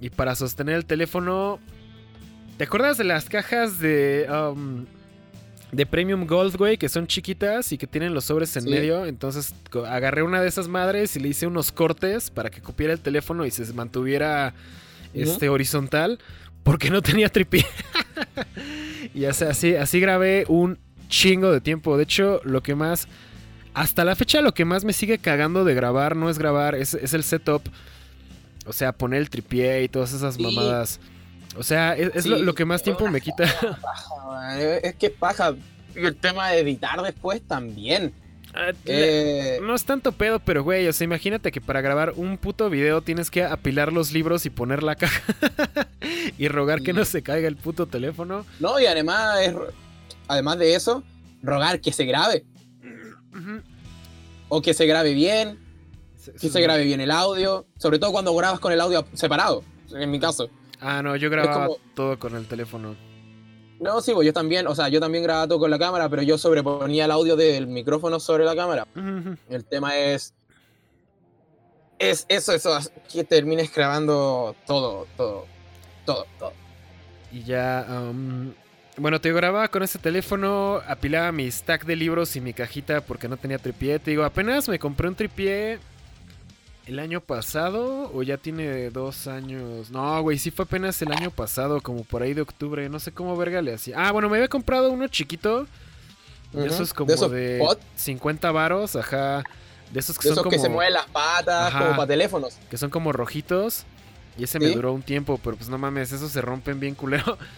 y 0.00 0.10
para 0.10 0.34
sostener 0.34 0.74
el 0.76 0.86
teléfono. 0.86 1.60
¿Te 2.56 2.64
acuerdas 2.64 2.98
de 2.98 3.04
las 3.04 3.28
cajas 3.28 3.78
de 3.78 4.26
um, 4.30 4.86
de 5.72 5.86
Premium 5.86 6.26
Gold, 6.26 6.56
güey, 6.56 6.76
que 6.76 6.88
son 6.88 7.06
chiquitas 7.06 7.70
y 7.72 7.78
que 7.78 7.86
tienen 7.86 8.12
los 8.14 8.24
sobres 8.24 8.56
en 8.56 8.64
Sí. 8.64 8.70
medio? 8.70 9.06
Entonces 9.06 9.54
agarré 9.88 10.22
una 10.22 10.40
de 10.42 10.48
esas 10.48 10.68
madres 10.68 11.14
y 11.16 11.20
le 11.20 11.28
hice 11.28 11.46
unos 11.46 11.70
cortes 11.72 12.30
para 12.30 12.50
que 12.50 12.60
cupiera 12.60 12.92
el 12.92 13.00
teléfono 13.00 13.46
y 13.46 13.50
se 13.50 13.72
mantuviera 13.72 14.52
este 15.14 15.48
horizontal 15.48 16.18
porque 16.62 16.90
no 16.90 17.02
tenía 17.02 17.28
tripié. 17.28 17.64
y 19.14 19.24
así 19.24 19.74
así 19.74 20.00
grabé 20.00 20.44
un 20.48 20.78
chingo 21.08 21.52
de 21.52 21.60
tiempo. 21.60 21.96
De 21.96 22.04
hecho, 22.04 22.40
lo 22.44 22.62
que 22.62 22.74
más 22.74 23.08
hasta 23.74 24.04
la 24.04 24.16
fecha 24.16 24.40
lo 24.42 24.52
que 24.52 24.64
más 24.64 24.84
me 24.84 24.92
sigue 24.92 25.18
cagando 25.18 25.64
de 25.64 25.74
grabar 25.74 26.16
no 26.16 26.28
es 26.30 26.38
grabar, 26.38 26.74
es, 26.74 26.94
es 26.94 27.14
el 27.14 27.22
setup. 27.22 27.62
O 28.66 28.72
sea, 28.72 28.92
poner 28.92 29.20
el 29.20 29.30
tripié 29.30 29.84
y 29.84 29.88
todas 29.88 30.12
esas 30.12 30.34
Sí. 30.34 30.42
mamadas. 30.42 31.00
O 31.56 31.62
sea, 31.62 31.94
es, 31.96 32.10
es 32.14 32.26
lo, 32.26 32.36
Sí. 32.38 32.42
lo 32.44 32.54
que 32.54 32.64
más 32.64 32.82
tiempo 32.82 33.08
me 33.08 33.20
quita. 33.20 33.44
Paja, 33.82 34.60
eh, 34.60 34.80
es 34.84 34.94
que 34.94 35.06
es 35.06 35.12
paja. 35.12 35.54
Y 35.94 36.04
el 36.04 36.16
tema 36.16 36.50
de 36.50 36.60
editar 36.60 37.02
después 37.02 37.42
también. 37.42 38.14
Ah, 38.54 38.72
Eh, 38.84 39.58
No 39.62 39.74
es 39.74 39.84
tanto 39.84 40.12
pedo, 40.12 40.38
pero 40.40 40.62
güey, 40.62 40.86
o 40.88 40.92
sea, 40.92 41.04
imagínate 41.04 41.50
que 41.52 41.60
para 41.60 41.80
grabar 41.80 42.12
un 42.16 42.36
puto 42.38 42.70
video 42.70 43.02
tienes 43.02 43.30
que 43.30 43.44
apilar 43.44 43.92
los 43.92 44.12
libros 44.12 44.46
y 44.46 44.50
poner 44.50 44.82
la 44.82 44.94
caja 44.96 45.22
y 46.38 46.48
rogar 46.48 46.82
que 46.82 46.92
no 46.92 47.04
se 47.04 47.22
caiga 47.22 47.48
el 47.48 47.56
puto 47.56 47.86
teléfono. 47.86 48.44
no, 48.60 48.78
y 48.80 48.86
además, 48.86 49.40
es, 49.40 49.54
además 50.28 50.58
de 50.58 50.74
eso, 50.74 51.02
rogar 51.42 51.80
que 51.80 51.92
se 51.92 52.04
grabe. 52.04 52.44
O 54.48 54.60
que 54.62 54.74
se 54.74 54.86
grabe 54.86 55.14
bien, 55.14 55.58
que 56.40 56.48
se 56.48 56.60
grabe 56.60 56.84
bien 56.84 57.00
el 57.00 57.10
audio. 57.12 57.66
Sobre 57.78 57.98
todo 57.98 58.10
cuando 58.12 58.34
grabas 58.34 58.58
con 58.60 58.72
el 58.72 58.80
audio 58.80 59.06
separado, 59.14 59.62
en 59.92 60.10
mi 60.10 60.18
caso. 60.18 60.50
Ah, 60.80 61.02
no, 61.02 61.16
yo 61.16 61.30
grababa 61.30 61.66
como- 61.66 61.78
todo 61.94 62.18
con 62.18 62.34
el 62.36 62.46
teléfono. 62.46 62.96
No, 63.80 64.00
sí, 64.02 64.12
pues 64.12 64.26
yo 64.26 64.32
también, 64.32 64.66
o 64.66 64.74
sea, 64.74 64.88
yo 64.88 65.00
también 65.00 65.24
grababa 65.24 65.48
todo 65.48 65.58
con 65.60 65.70
la 65.70 65.78
cámara, 65.78 66.08
pero 66.08 66.20
yo 66.22 66.36
sobreponía 66.36 67.06
el 67.06 67.10
audio 67.10 67.34
del 67.34 67.66
micrófono 67.66 68.20
sobre 68.20 68.44
la 68.44 68.54
cámara. 68.54 68.86
El 69.48 69.64
tema 69.64 69.96
es. 69.96 70.34
Es 71.98 72.24
eso, 72.28 72.52
eso, 72.54 72.78
que 73.12 73.24
termines 73.24 73.72
grabando 73.74 74.54
todo, 74.66 75.06
todo, 75.16 75.46
todo, 76.06 76.26
todo. 76.38 76.52
Y 77.30 77.42
ya, 77.42 77.86
um, 77.88 78.52
bueno, 78.96 79.20
te 79.20 79.28
digo, 79.28 79.36
grababa 79.36 79.68
con 79.68 79.82
ese 79.82 79.98
teléfono, 79.98 80.80
apilaba 80.86 81.30
mi 81.30 81.50
stack 81.50 81.84
de 81.84 81.96
libros 81.96 82.34
y 82.36 82.40
mi 82.40 82.54
cajita 82.54 83.02
porque 83.02 83.28
no 83.28 83.36
tenía 83.36 83.58
tripié. 83.58 83.98
Te 83.98 84.10
digo, 84.12 84.24
apenas 84.24 84.66
me 84.68 84.78
compré 84.78 85.08
un 85.08 85.14
tripié 85.14 85.78
el 86.90 86.98
año 86.98 87.20
pasado 87.20 88.10
o 88.12 88.22
ya 88.22 88.36
tiene 88.36 88.90
dos 88.90 89.26
años. 89.28 89.90
No, 89.90 90.20
güey, 90.22 90.38
sí 90.38 90.50
fue 90.50 90.64
apenas 90.64 91.00
el 91.02 91.12
año 91.12 91.30
pasado, 91.30 91.80
como 91.80 92.02
por 92.04 92.22
ahí 92.22 92.34
de 92.34 92.40
octubre. 92.42 92.88
No 92.88 92.98
sé 92.98 93.12
cómo 93.12 93.36
verga 93.36 93.62
le 93.62 93.74
hacía. 93.74 93.94
Ah, 93.96 94.10
bueno, 94.12 94.28
me 94.28 94.36
había 94.36 94.48
comprado 94.48 94.90
uno 94.90 95.06
chiquito. 95.08 95.66
De 96.52 96.64
Ujú. 96.64 96.74
esos 96.74 96.92
como 96.92 97.06
De 97.06 97.28
de, 97.28 97.56
esos 97.56 97.68
pot. 97.76 97.80
50 97.94 98.50
varos, 98.50 98.96
ajá. 98.96 99.44
De 99.92 100.00
esos 100.00 100.18
que 100.18 100.28
De 100.28 100.28
son 100.28 100.32
esos 100.34 100.42
como 100.44 100.50
que 100.50 100.58
se 100.58 100.68
mueven 100.68 100.92
las 100.94 101.06
patas, 101.06 101.68
Ajá. 101.68 101.78
como 101.78 101.90
para 101.96 102.08
teléfonos. 102.08 102.58
que 102.68 102.76
son 102.76 102.90
como 102.90 103.12
rojitos. 103.12 103.84
Y 104.36 104.44
ese 104.44 104.58
me 104.58 104.68
duró 104.68 104.92
un 104.92 105.02
tiempo, 105.02 105.38
pero 105.42 105.56
pues 105.56 105.68
no 105.68 105.78
mames, 105.78 106.10
esos 106.12 106.30
se 106.32 106.40
rompen 106.40 106.80
bien 106.80 106.94
culero. 106.94 107.38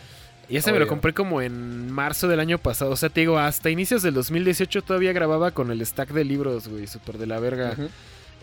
Y 0.48 0.56
ese 0.56 0.70
me 0.72 0.78
lo 0.78 0.86
compré 0.88 1.14
como 1.14 1.40
en 1.40 1.90
marzo 1.90 2.28
del 2.28 2.38
año 2.40 2.58
pasado. 2.58 2.90
O 2.90 2.96
sea, 2.96 3.08
te 3.08 3.20
digo, 3.20 3.38
hasta 3.38 3.70
inicios 3.70 4.02
del 4.02 4.12
2018 4.12 4.82
todavía 4.82 5.12
grababa 5.14 5.52
con 5.52 5.70
el 5.70 5.86
stack 5.86 6.10
de 6.10 6.24
libros, 6.24 6.68
güey, 6.68 6.86
súper 6.86 7.16
de 7.16 7.26
la 7.26 7.38
verga. 7.38 7.74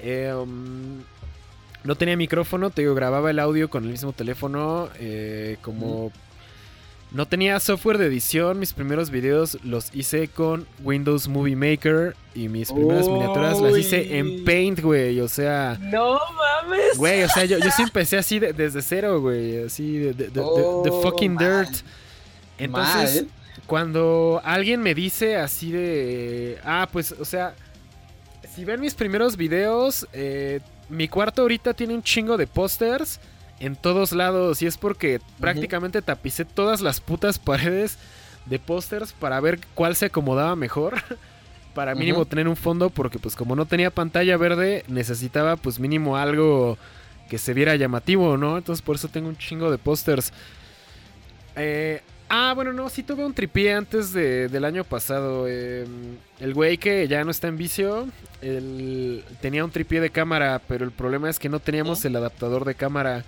Eh, 0.02 0.34
um, 0.34 1.02
no 1.84 1.96
tenía 1.96 2.16
micrófono, 2.18 2.70
te 2.70 2.82
digo, 2.82 2.94
grababa 2.96 3.32
el 3.32 3.40
audio 3.40 3.70
con 3.70 3.84
el 3.86 3.92
mismo 3.92 4.14
teléfono. 4.14 4.90
eh, 5.00 5.58
como 5.62 6.12
no 7.12 7.26
tenía 7.28 7.60
software 7.60 7.98
de 7.98 8.06
edición, 8.06 8.60
mis 8.60 8.74
primeros 8.74 9.10
videos 9.10 9.58
los 9.64 9.90
hice 9.96 10.28
con 10.28 10.68
Windows 10.84 11.28
Movie 11.28 11.56
Maker. 11.56 12.16
Y 12.36 12.50
mis 12.50 12.72
primeras 12.72 13.08
miniaturas 13.08 13.60
las 13.60 13.76
hice 13.78 14.18
en. 14.20 14.46
Paint, 14.46 14.80
güey. 14.82 15.20
O 15.20 15.28
sea... 15.28 15.78
No 15.82 16.20
mames. 16.64 16.98
Güey, 16.98 17.24
o 17.24 17.28
sea, 17.30 17.46
yo, 17.46 17.58
yo 17.58 17.72
sí 17.72 17.82
empecé 17.82 18.18
así 18.18 18.38
de- 18.40 18.54
desde 18.54 18.82
cero, 18.84 19.20
güey. 19.22 19.64
Así 19.64 19.98
de, 19.98 20.14
de- 20.14 20.26
de- 20.26 20.30
de- 20.30 20.42
Oh, 20.44 21.02
fucking 21.02 21.36
dirt. 21.36 21.70
Entonces, 22.60 23.24
Mal. 23.24 23.32
cuando 23.66 24.40
alguien 24.44 24.82
me 24.82 24.94
dice 24.94 25.38
así 25.38 25.72
de. 25.72 26.60
Ah, 26.64 26.88
pues, 26.92 27.12
o 27.14 27.26
sea. 27.26 27.56
Si 28.48 28.66
ven 28.66 28.80
mis 28.82 28.94
primeros 28.96 29.38
videos, 29.38 30.08
eh, 30.14 30.60
mi 30.90 31.08
cuarto 31.08 31.42
ahorita 31.44 31.74
tiene 31.74 31.94
un 31.94 32.04
chingo 32.04 32.38
de 32.38 32.48
pósters 32.48 33.20
en 33.60 33.76
todos 33.76 34.12
lados. 34.12 34.62
Y 34.62 34.66
es 34.66 34.78
porque 34.78 35.20
prácticamente 35.40 36.02
tapicé 36.02 36.46
todas 36.46 36.82
las 36.82 37.00
putas 37.02 37.40
paredes 37.40 37.98
de 38.46 38.60
pósters 38.60 39.14
para 39.14 39.40
ver 39.40 39.60
cuál 39.76 39.96
se 39.96 40.06
acomodaba 40.08 40.56
mejor. 40.56 40.96
para 41.76 41.94
mínimo 41.96 42.20
Ujú. 42.22 42.26
tener 42.30 42.48
un 42.48 42.56
fondo, 42.56 42.90
porque 42.90 43.20
pues 43.20 43.36
como 43.36 43.56
no 43.56 43.66
tenía 43.66 43.92
pantalla 43.92 44.36
verde, 44.38 44.84
necesitaba 44.88 45.56
pues 45.56 45.80
mínimo 45.80 46.18
algo 46.18 46.78
que 47.30 47.38
se 47.38 47.54
viera 47.54 47.76
llamativo, 47.76 48.38
¿no? 48.38 48.58
Entonces 48.58 48.82
por 48.82 48.96
eso 48.96 49.08
tengo 49.08 49.30
un 49.30 49.38
chingo 49.38 49.70
de 49.70 49.78
pósters. 49.78 50.34
Eh, 51.56 52.02
ah, 52.28 52.54
bueno, 52.56 52.74
no, 52.74 52.90
sí 52.90 53.04
tuve 53.04 53.24
un 53.24 53.34
tripié 53.34 53.74
antes 53.76 54.12
de- 54.14 54.48
del 54.50 54.66
año 54.66 54.84
pasado. 54.84 55.46
eh, 55.48 55.86
el 56.40 56.54
güey 56.54 56.78
que 56.80 57.08
ya 57.08 57.24
no 57.24 57.32
está 57.32 57.48
en 57.48 57.58
vicio, 57.58 58.08
él 58.42 59.24
tenía 59.42 59.66
un 59.66 59.72
tripié 59.72 60.02
de 60.02 60.10
cámara, 60.10 60.62
pero 60.68 60.86
el 60.86 60.92
problema 60.92 61.30
es 61.30 61.40
que 61.40 61.50
no 61.50 61.60
teníamos 61.60 62.00
¿Sí? 62.00 62.08
el 62.08 62.16
adaptador 62.16 62.66
de 62.66 62.76
cámara. 62.76 63.24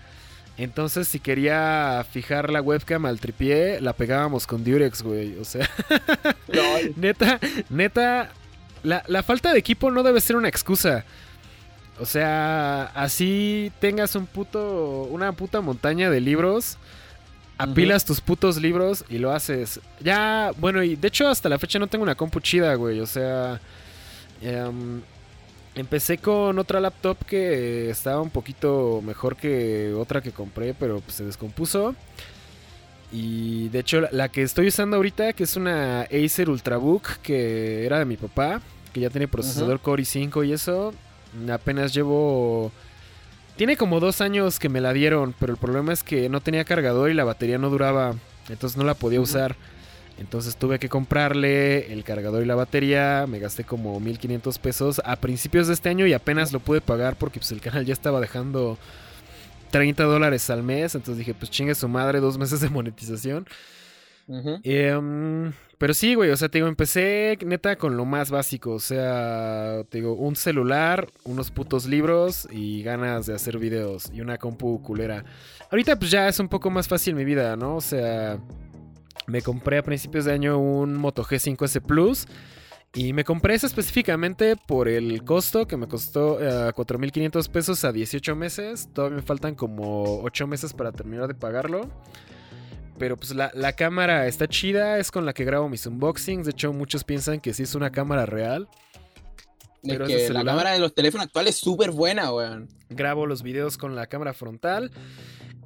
Entonces, 0.58 1.08
si 1.08 1.20
quería 1.20 2.06
fijar 2.12 2.50
la 2.50 2.62
webcam 2.62 3.06
al 3.06 3.20
tripié, 3.20 3.82
la 3.82 3.94
pegábamos 3.94 4.46
con 4.46 4.64
Durex, 4.64 5.02
güey. 5.02 5.38
O 5.38 5.46
sea, 5.46 5.70
neta, 6.96 7.40
neta, 7.70 8.32
la, 8.84 9.04
la 9.08 9.24
falta 9.24 9.54
de 9.54 9.60
equipo 9.60 9.92
no 9.92 10.04
debe 10.04 10.22
ser 10.22 10.36
una 10.36 10.50
excusa. 10.50 11.06
O 12.00 12.06
sea, 12.06 12.86
así 12.96 13.72
tengas 13.80 14.16
un 14.16 14.26
puto, 14.26 15.04
una 15.12 15.32
puta 15.34 15.62
montaña 15.62 16.10
de 16.10 16.20
libros, 16.20 16.78
apilas 17.60 18.06
tus 18.06 18.22
putos 18.22 18.58
libros 18.58 19.06
y 19.08 19.20
lo 19.20 19.32
haces. 19.32 19.80
Ya, 20.00 20.52
bueno, 20.58 20.82
y 20.84 20.96
de 20.96 21.08
hecho 21.08 21.28
hasta 21.28 21.48
la 21.48 21.60
fecha 21.60 21.78
no 21.78 21.88
tengo 21.88 22.04
una 22.04 22.16
compu 22.16 22.40
chida, 22.40 22.74
güey. 22.76 23.00
O 23.00 23.06
sea, 23.06 23.62
em, 24.42 25.02
empecé 25.76 26.18
con 26.18 26.60
otra 26.60 26.80
laptop 26.80 27.18
que 27.26 27.90
estaba 27.90 28.22
un 28.22 28.30
poquito 28.30 29.02
mejor 29.04 29.36
que 29.36 29.94
otra 29.94 30.22
que 30.22 30.32
compré, 30.32 30.74
pero 30.74 31.00
pues, 31.02 31.16
se 31.16 31.26
descompuso. 31.26 31.96
Y 33.12 33.68
de 33.70 33.80
hecho, 33.80 34.02
la 34.12 34.30
que 34.30 34.42
estoy 34.42 34.68
usando 34.68 34.96
ahorita, 34.96 35.34
que 35.34 35.44
es 35.44 35.56
una 35.56 36.04
Acer 36.04 36.50
Ultrabook, 36.50 37.18
que 37.18 37.86
era 37.86 38.00
de 38.00 38.06
mi 38.06 38.16
papá, 38.16 38.62
que 38.94 39.02
ya 39.02 39.10
tiene 39.10 39.28
procesador 39.28 39.82
Core 39.82 40.04
i5 40.04 40.48
y 40.48 40.54
eso, 40.54 40.94
apenas 41.52 41.94
llevo... 41.94 42.72
Tiene 43.58 43.76
como 43.76 44.00
dos 44.00 44.22
años 44.22 44.60
que 44.60 44.70
me 44.70 44.80
la 44.80 44.94
dieron, 44.94 45.36
pero 45.38 45.52
el 45.52 45.60
problema 45.60 45.92
es 45.92 46.04
que 46.04 46.30
no 46.30 46.40
tenía 46.40 46.64
cargador 46.64 47.12
y 47.12 47.14
la 47.14 47.26
batería 47.26 47.58
no 47.58 47.70
duraba, 47.70 48.16
entonces 48.50 48.78
no 48.78 48.86
la 48.86 48.94
podía 48.94 49.20
usar. 49.20 49.58
Entonces 50.22 50.56
tuve 50.56 50.78
que 50.78 50.88
comprarle 50.88 51.92
el 51.92 52.04
cargador 52.04 52.44
y 52.44 52.46
la 52.46 52.54
batería, 52.54 53.26
me 53.28 53.40
gasté 53.40 53.64
como 53.64 54.00
1500 54.00 54.60
pesos 54.60 55.02
a 55.04 55.16
principios 55.16 55.68
de 55.68 55.74
este 55.74 55.90
año 55.90 56.06
y 56.06 56.14
apenas 56.14 56.54
lo 56.54 56.60
pude 56.60 56.80
pagar 56.80 57.16
porque 57.16 57.40
pues, 57.40 57.52
el 57.52 57.60
canal 57.60 57.86
ya 57.86 57.94
estaba 57.94 58.22
dejando 58.22 58.78
30 59.72 60.04
dólares 60.04 60.48
al 60.52 60.62
mes. 60.62 60.94
Entonces 60.94 61.18
dije, 61.18 61.34
pues 61.34 61.50
chingue 61.50 61.74
su 61.74 61.88
madre, 61.88 62.20
dos 62.20 62.38
meses 62.38 62.62
de 62.62 62.70
monetización. 62.70 63.48
Em, 64.64 65.52
pero 65.80 65.94
sí, 65.96 66.14
güey, 66.14 66.30
o 66.30 66.38
sea, 66.38 66.48
te 66.48 66.60
digo, 66.60 66.68
empecé 66.68 67.38
neta 67.44 67.76
con 67.76 67.98
lo 67.98 68.06
más 68.06 68.30
básico. 68.30 68.74
O 68.74 68.80
sea, 68.80 69.84
te 69.90 69.98
digo, 69.98 70.14
un 70.14 70.36
celular, 70.36 71.08
unos 71.24 71.50
putos 71.50 71.88
libros 71.88 72.48
y 72.52 72.84
ganas 72.84 73.26
de 73.26 73.34
hacer 73.34 73.58
videos 73.58 74.12
y 74.14 74.22
una 74.22 74.38
compu 74.38 74.84
culera. 74.84 75.26
Ahorita 75.72 75.98
pues 75.98 76.12
ya 76.12 76.28
es 76.28 76.40
un 76.40 76.48
poco 76.48 76.70
más 76.70 76.88
fácil 76.88 77.16
mi 77.16 77.26
vida, 77.26 77.56
¿no? 77.56 77.78
O 77.78 77.82
sea, 77.82 78.38
me 79.28 79.42
compré 79.42 79.78
a 79.78 79.84
principios 79.84 80.26
de 80.26 80.34
año 80.34 80.58
un 80.60 80.96
Moto 80.96 81.24
G5S 81.24 81.82
Plus. 81.82 82.28
Y 82.94 83.14
me 83.14 83.24
compré 83.24 83.54
ese 83.56 83.68
específicamente 83.68 84.58
por 84.58 84.90
el 84.90 85.24
costo, 85.24 85.66
que 85.66 85.78
me 85.78 85.88
costó 85.88 86.40
4.500 86.40 87.46
eh, 87.46 87.50
pesos 87.50 87.86
a 87.86 87.94
18 87.94 88.36
meses. 88.36 88.90
Todavía 88.94 89.18
me 89.18 89.22
faltan 89.22 89.56
como 89.56 90.22
8 90.24 90.46
meses 90.46 90.74
para 90.74 90.92
terminar 90.92 91.28
de 91.28 91.34
pagarlo. 91.34 91.90
Pero 92.98 93.16
pues 93.16 93.34
la, 93.34 93.74
cámara 93.74 94.28
está 94.28 94.48
chida, 94.48 95.00
es 95.00 95.10
con 95.10 95.26
la 95.26 95.34
que 95.34 95.46
grabo 95.46 95.70
mis 95.70 95.86
unboxings. 95.86 96.46
De 96.46 96.52
hecho, 96.52 96.74
muchos 96.74 97.06
piensan 97.06 97.40
que 97.40 97.54
sí 97.54 97.64
es 97.64 97.76
una 97.76 97.92
cámara 97.92 98.26
real. 98.26 98.68
Pero 99.82 100.06
que 100.06 100.30
la 100.30 100.44
cámara 100.44 100.72
de 100.72 100.80
los 100.80 100.94
teléfonos 100.94 101.28
actuales 101.28 101.56
es 101.56 101.62
súper 101.62 101.92
buena, 101.92 102.32
weón. 102.32 102.68
Grabo 102.90 103.26
los 103.26 103.42
videos 103.42 103.78
con 103.78 103.96
la 103.96 104.06
cámara 104.08 104.34
frontal. 104.34 104.92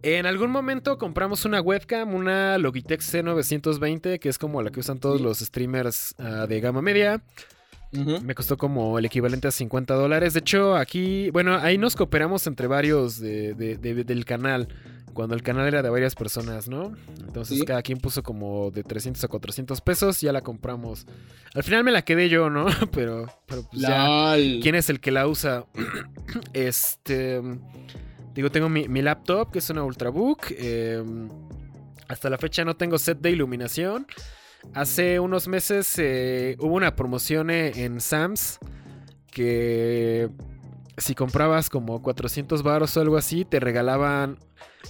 En 0.08 0.28
algún 0.28 0.52
momento 0.52 1.00
compramos 1.00 1.46
una 1.46 1.60
webcam, 1.62 2.14
una 2.14 2.60
Logitech 2.60 3.02
C920, 3.02 4.20
que 4.20 4.30
es 4.30 4.38
como 4.38 4.62
la 4.62 4.70
que 4.70 4.80
usan 4.80 5.00
todos 5.00 5.20
los 5.20 5.40
streamers 5.40 6.14
ah, 6.20 6.46
de 6.48 6.60
gama 6.60 6.84
media. 6.84 7.24
Me 7.92 8.36
costó 8.36 8.56
como 8.56 9.00
el 9.00 9.06
equivalente 9.06 9.48
a 9.48 9.52
50 9.52 9.96
dólares. 9.96 10.36
De 10.36 10.42
hecho, 10.42 10.76
aquí, 10.76 11.32
bueno, 11.32 11.56
ahí 11.56 11.80
nos 11.80 11.96
cooperamos 11.96 12.46
entre 12.46 12.68
varios 12.68 13.20
del 13.20 14.26
canal. 14.26 14.68
Cuando 15.14 15.34
el 15.34 15.42
canal 15.42 15.66
era 15.66 15.82
de 15.82 15.90
varias 15.90 16.14
personas, 16.14 16.68
¿no? 16.68 16.94
Entonces 17.26 17.64
cada 17.64 17.82
quien 17.82 17.98
puso 17.98 18.22
como 18.22 18.70
de 18.70 18.84
300 18.84 19.24
a 19.24 19.28
400 19.28 19.82
pesos, 19.82 20.22
ya 20.22 20.32
la 20.32 20.42
compramos. 20.42 21.08
Al 21.56 21.64
final 21.64 21.84
me 21.84 21.92
la 21.92 22.04
quedé 22.04 22.30
yo, 22.30 22.52
¿no? 22.52 22.68
pero, 22.92 23.26
pero 23.48 23.64
pues 23.64 23.82
ya. 23.82 24.36
¿Quién 24.62 24.76
es 24.76 24.88
el 24.92 25.00
que 25.00 25.10
la 25.10 25.26
usa? 25.26 25.66
este. 26.54 27.42
Digo, 28.36 28.52
tengo 28.52 28.68
mi, 28.68 29.02
laptop, 29.02 29.50
que 29.50 29.60
es 29.60 29.70
una 29.70 29.84
Ultrabook. 29.84 30.52
Em, 30.58 31.30
hasta 32.10 32.30
la 32.30 32.38
fecha 32.38 32.66
no 32.66 32.76
tengo 32.76 32.98
set 32.98 33.20
de 33.20 33.32
iluminación. 33.32 34.06
Hace 34.74 35.22
unos 35.22 35.48
meses 35.48 35.98
eh, 36.00 36.58
hubo 36.60 36.76
una 36.76 36.98
promoción 36.98 37.50
e, 37.50 37.86
en 37.86 38.02
Sams 38.02 38.60
que 39.32 40.30
si 40.98 41.16
comprabas 41.16 41.70
como 41.70 42.02
400 42.02 42.62
baros 42.62 42.98
o 42.98 43.02
algo 43.02 43.16
así, 43.16 43.46
te 43.46 43.62
regalaban 43.62 44.38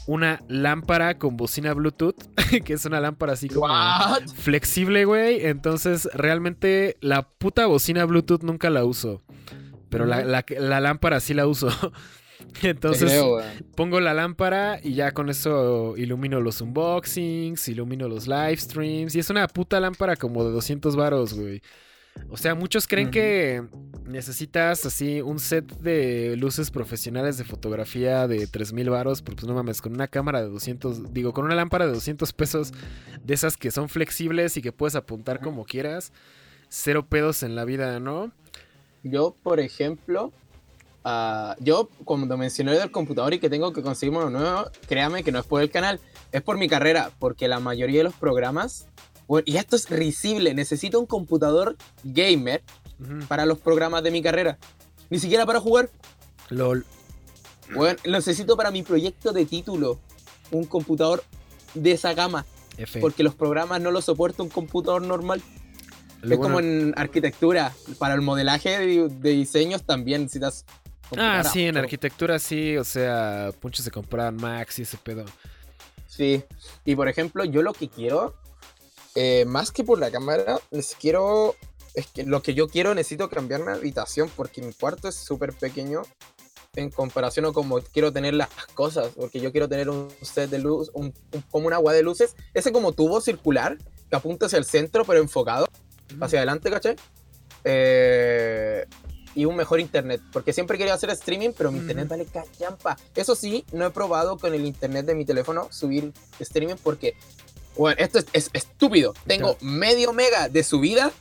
una 0.08 0.42
lámpara 0.48 1.20
con 1.20 1.38
bocina 1.38 1.74
Bluetooth, 1.76 2.16
que 2.66 2.74
es 2.74 2.86
una 2.86 3.00
lámpara 3.00 3.34
así 3.34 3.48
como 3.48 3.68
flexible, 4.38 5.06
güey. 5.06 5.46
Entonces, 5.46 6.10
realmente 6.14 6.98
la 7.00 7.30
puta 7.30 7.68
bocina 7.68 8.06
Bluetooth 8.06 8.42
nunca 8.42 8.72
la 8.72 8.86
uso. 8.86 9.22
Pero 9.90 10.06
la, 10.08 10.24
la 10.24 10.80
lámpara 10.80 11.20
sí 11.20 11.36
la 11.36 11.46
uso. 11.46 11.70
Entonces 12.62 13.22
pongo 13.76 14.00
la 14.00 14.14
lámpara 14.14 14.80
y 14.82 14.94
ya 14.94 15.12
con 15.12 15.30
eso 15.30 15.96
ilumino 15.98 16.40
los 16.42 16.62
unboxings, 16.62 17.68
ilumino 17.68 18.08
los 18.08 18.28
live 18.28 18.58
streams. 18.58 19.16
Y 19.16 19.20
es 19.20 19.30
una 19.30 19.48
puta 19.48 19.80
lámpara 19.80 20.16
como 20.16 20.44
de 20.44 20.52
200 20.52 20.96
varos, 20.96 21.34
güey. 21.34 21.62
O 22.30 22.38
sea, 22.38 22.56
muchos 22.56 22.88
creen 22.88 23.12
que 23.12 23.64
necesitas 24.06 24.86
así 24.86 25.22
un 25.22 25.38
set 25.38 25.66
de 25.80 26.36
luces 26.38 26.72
profesionales 26.72 27.38
de 27.38 27.44
fotografía 27.44 28.28
de 28.28 28.48
3000 28.48 28.90
varos, 28.90 29.22
pero 29.22 29.36
pues 29.36 29.48
no 29.48 29.54
mames, 29.54 29.82
con 29.82 29.94
una 29.94 30.08
cámara 30.08 30.42
de 30.42 30.50
200, 30.50 31.14
digo, 31.14 31.34
con 31.34 31.46
una 31.46 31.56
lámpara 31.56 31.86
de 31.86 31.94
200 31.94 32.34
pesos, 32.34 32.72
de 33.24 33.34
esas 33.34 33.58
que 33.58 33.70
son 33.70 33.90
flexibles 33.90 34.58
y 34.58 34.62
que 34.62 34.72
puedes 34.72 34.96
apuntar 34.96 35.40
como 35.40 35.66
quieras, 35.66 36.14
cero 36.70 37.06
pedos 37.08 37.44
en 37.44 37.56
la 37.56 37.66
vida, 37.66 38.00
¿no? 38.00 38.32
Yo, 39.04 39.36
por 39.44 39.60
ejemplo, 39.60 40.34
Ah, 41.08 41.56
yo, 41.60 41.88
cuando 42.04 42.36
mencioné 42.36 42.72
del 42.72 42.90
computador 42.90 43.32
y 43.36 43.40
que 43.40 43.48
tengo 43.48 43.72
que 43.72 43.84
conseguir 43.84 44.18
uno 44.18 44.32
nuevo, 44.32 44.72
créame 44.88 45.24
que 45.24 45.32
no 45.32 45.38
es 45.38 45.46
por 45.46 45.62
el 45.62 45.70
canal, 45.70 46.00
es 46.32 46.42
por 46.42 46.58
mi 46.58 46.68
carrera, 46.68 47.12
porque 47.20 47.48
la 47.48 47.60
mayoría 47.60 48.00
de 48.00 48.06
los 48.06 48.16
programas, 48.16 48.88
y 49.46 49.58
esto 49.58 49.76
es 49.76 49.88
risible, 49.92 50.56
necesito 50.56 51.00
un 51.00 51.06
computador 51.06 51.78
gamer 52.04 52.64
para 53.28 53.46
los 53.46 53.60
programas 53.60 54.02
de 54.02 54.10
mi 54.10 54.24
carrera, 54.24 54.58
ni 55.12 55.20
siquiera 55.20 55.46
para 55.46 55.60
jugar. 55.60 55.92
LOL. 56.50 56.88
Bueno, 57.76 58.00
necesito 58.06 58.58
para 58.58 58.72
mi 58.72 58.82
proyecto 58.82 59.32
de 59.32 59.46
título 59.46 60.00
un 60.50 60.66
computador 60.66 61.24
de 61.76 61.92
esa 61.92 62.16
gama, 62.16 62.48
porque 63.00 63.22
los 63.22 63.36
programas 63.36 63.80
no 63.80 63.92
los 63.92 64.06
soporta 64.06 64.42
un 64.42 64.50
computador 64.50 65.04
normal. 65.04 65.44
es 66.24 66.38
como 66.40 66.60
en 66.60 66.96
arquitectura, 66.98 67.76
para 68.00 68.16
el 68.16 68.22
modelaje 68.22 68.80
de, 68.80 69.08
de 69.08 69.30
diseños 69.30 69.84
también 69.84 70.24
necesitas 70.24 70.66
Ah, 71.18 71.44
sí, 71.44 71.66
en 71.66 71.78
arquitectura 71.78 72.40
sí, 72.40 72.78
o 72.78 72.84
sea, 72.84 73.52
muchos 73.62 73.86
se 73.86 73.92
compraban 73.92 74.36
Max 74.36 74.80
y 74.80 74.82
ese 74.84 74.98
pedo. 74.98 75.26
Sí, 76.08 76.44
y 76.86 76.96
por 76.96 77.08
ejemplo, 77.08 77.44
yo 77.46 77.62
lo 77.62 77.74
que 77.74 77.90
quiero, 77.90 78.36
eh, 79.16 79.46
más 79.46 79.72
que 79.72 79.84
por 79.84 80.00
la 80.00 80.12
cámara, 80.12 80.60
les 80.72 80.96
quiero, 80.96 81.56
es 81.94 82.08
que 82.08 82.24
lo 82.24 82.42
que 82.42 82.54
yo 82.54 82.68
quiero 82.68 82.96
necesito 82.96 83.30
cambiar 83.30 83.62
mi 83.62 83.72
habitación 83.72 84.30
porque 84.36 84.62
mi 84.62 84.74
cuarto 84.74 85.08
es 85.08 85.16
súper 85.16 85.54
pequeño 85.54 86.04
en 86.76 86.90
comparación 86.90 87.46
a 87.46 87.52
como 87.54 87.80
quiero 87.80 88.12
tener 88.12 88.34
las 88.34 88.50
cosas, 88.74 89.10
porque 89.16 89.40
yo 89.40 89.52
quiero 89.52 89.70
tener 89.70 89.90
un 89.90 90.10
set 90.22 90.50
de 90.50 90.60
luz, 90.60 90.92
como 91.52 91.68
un 91.68 91.74
agua 91.74 91.94
de 91.94 92.04
luces, 92.04 92.36
ese 92.54 92.72
como 92.72 92.92
tubo 92.92 93.22
circular 93.22 93.78
que 94.10 94.16
apunta 94.16 94.46
hacia 94.46 94.58
el 94.58 94.66
centro 94.66 95.06
pero 95.06 95.20
enfocado 95.20 95.68
hacia 96.20 96.40
adelante, 96.40 96.70
¿cachai? 96.70 96.96
Eh, 97.64 98.86
y 99.36 99.46
un 99.46 99.56
mejor 99.56 99.80
internet. 99.80 100.22
Porque 100.32 100.54
siempre 100.54 100.78
quería 100.78 100.94
hacer 100.94 101.10
streaming, 101.12 101.52
pero 101.56 101.72
mi 101.72 101.80
internet 101.80 102.08
vale 102.08 102.26
cachampa. 102.26 102.98
Eso 103.14 103.36
sí, 103.36 103.66
no 103.72 103.86
he 103.86 103.92
probado 103.92 104.38
con 104.38 104.54
el 104.54 104.66
internet 104.66 105.06
de 105.06 105.14
mi 105.14 105.26
teléfono 105.26 105.68
subir 105.72 106.12
streaming 106.40 106.76
porque, 106.82 107.16
bueno, 107.78 107.98
esto 108.00 108.20
es, 108.32 108.50
estúpido. 108.54 109.14
Tengo 109.28 109.58
medio 109.62 110.14
mega 110.14 110.50
de 110.50 110.64
subida 110.64 111.12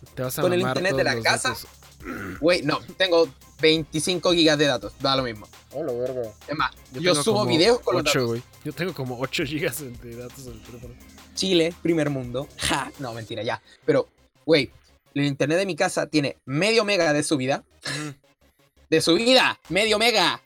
con 0.41 0.53
el 0.53 0.61
internet 0.61 0.97
de 0.97 1.05
la 1.05 1.21
casa. 1.21 1.55
Güey, 2.39 2.61
no, 2.61 2.81
tengo 2.99 3.27
25 3.62 4.33
gigas 4.35 4.59
de 4.59 4.67
datos, 4.67 4.93
da 5.01 5.17
lo 5.17 5.23
mismo. 5.23 5.49
Es 6.47 6.57
más, 6.57 6.71
yo, 6.93 7.15
subo 7.15 7.47
videos 7.47 7.81
con 7.81 7.97
8, 7.97 8.19
los 8.19 8.29
datos. 8.29 8.51
Yo 8.62 8.73
tengo 8.75 8.93
como 8.93 9.19
8 9.19 9.45
gigas 9.45 9.81
de 9.81 10.17
datos 10.17 10.47
en 10.47 10.53
el 10.53 10.62
teléfono. 10.62 10.95
Chile, 11.35 11.75
primer 11.83 12.11
mundo. 12.11 12.47
Ja, 12.59 12.93
no, 12.99 13.15
mentira, 13.15 13.43
ya. 13.43 13.62
Pero, 13.87 14.09
güey, 14.45 14.71
el 15.15 15.25
internet 15.25 15.59
de 15.59 15.67
mi 15.67 15.77
casa 15.77 16.07
tiene 16.07 16.39
medio 16.45 16.85
mega 16.85 17.12
de 17.12 17.23
subida. 17.23 17.65
De 18.91 19.01
subida, 19.01 19.59
medio 19.69 19.99
mega. 19.99 20.43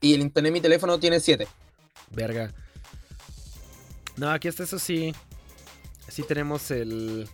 Y 0.00 0.14
el 0.14 0.20
internet 0.20 0.50
de 0.50 0.52
mi 0.52 0.60
teléfono 0.60 0.98
tiene 0.98 1.20
7. 1.20 1.46
Verga. 2.10 2.52
No, 4.16 4.30
aquí 4.30 4.48
está 4.48 4.64
eso 4.64 4.78
sí. 4.78 5.14
Sí 6.08 6.22
tenemos 6.22 6.70
el... 6.70 7.28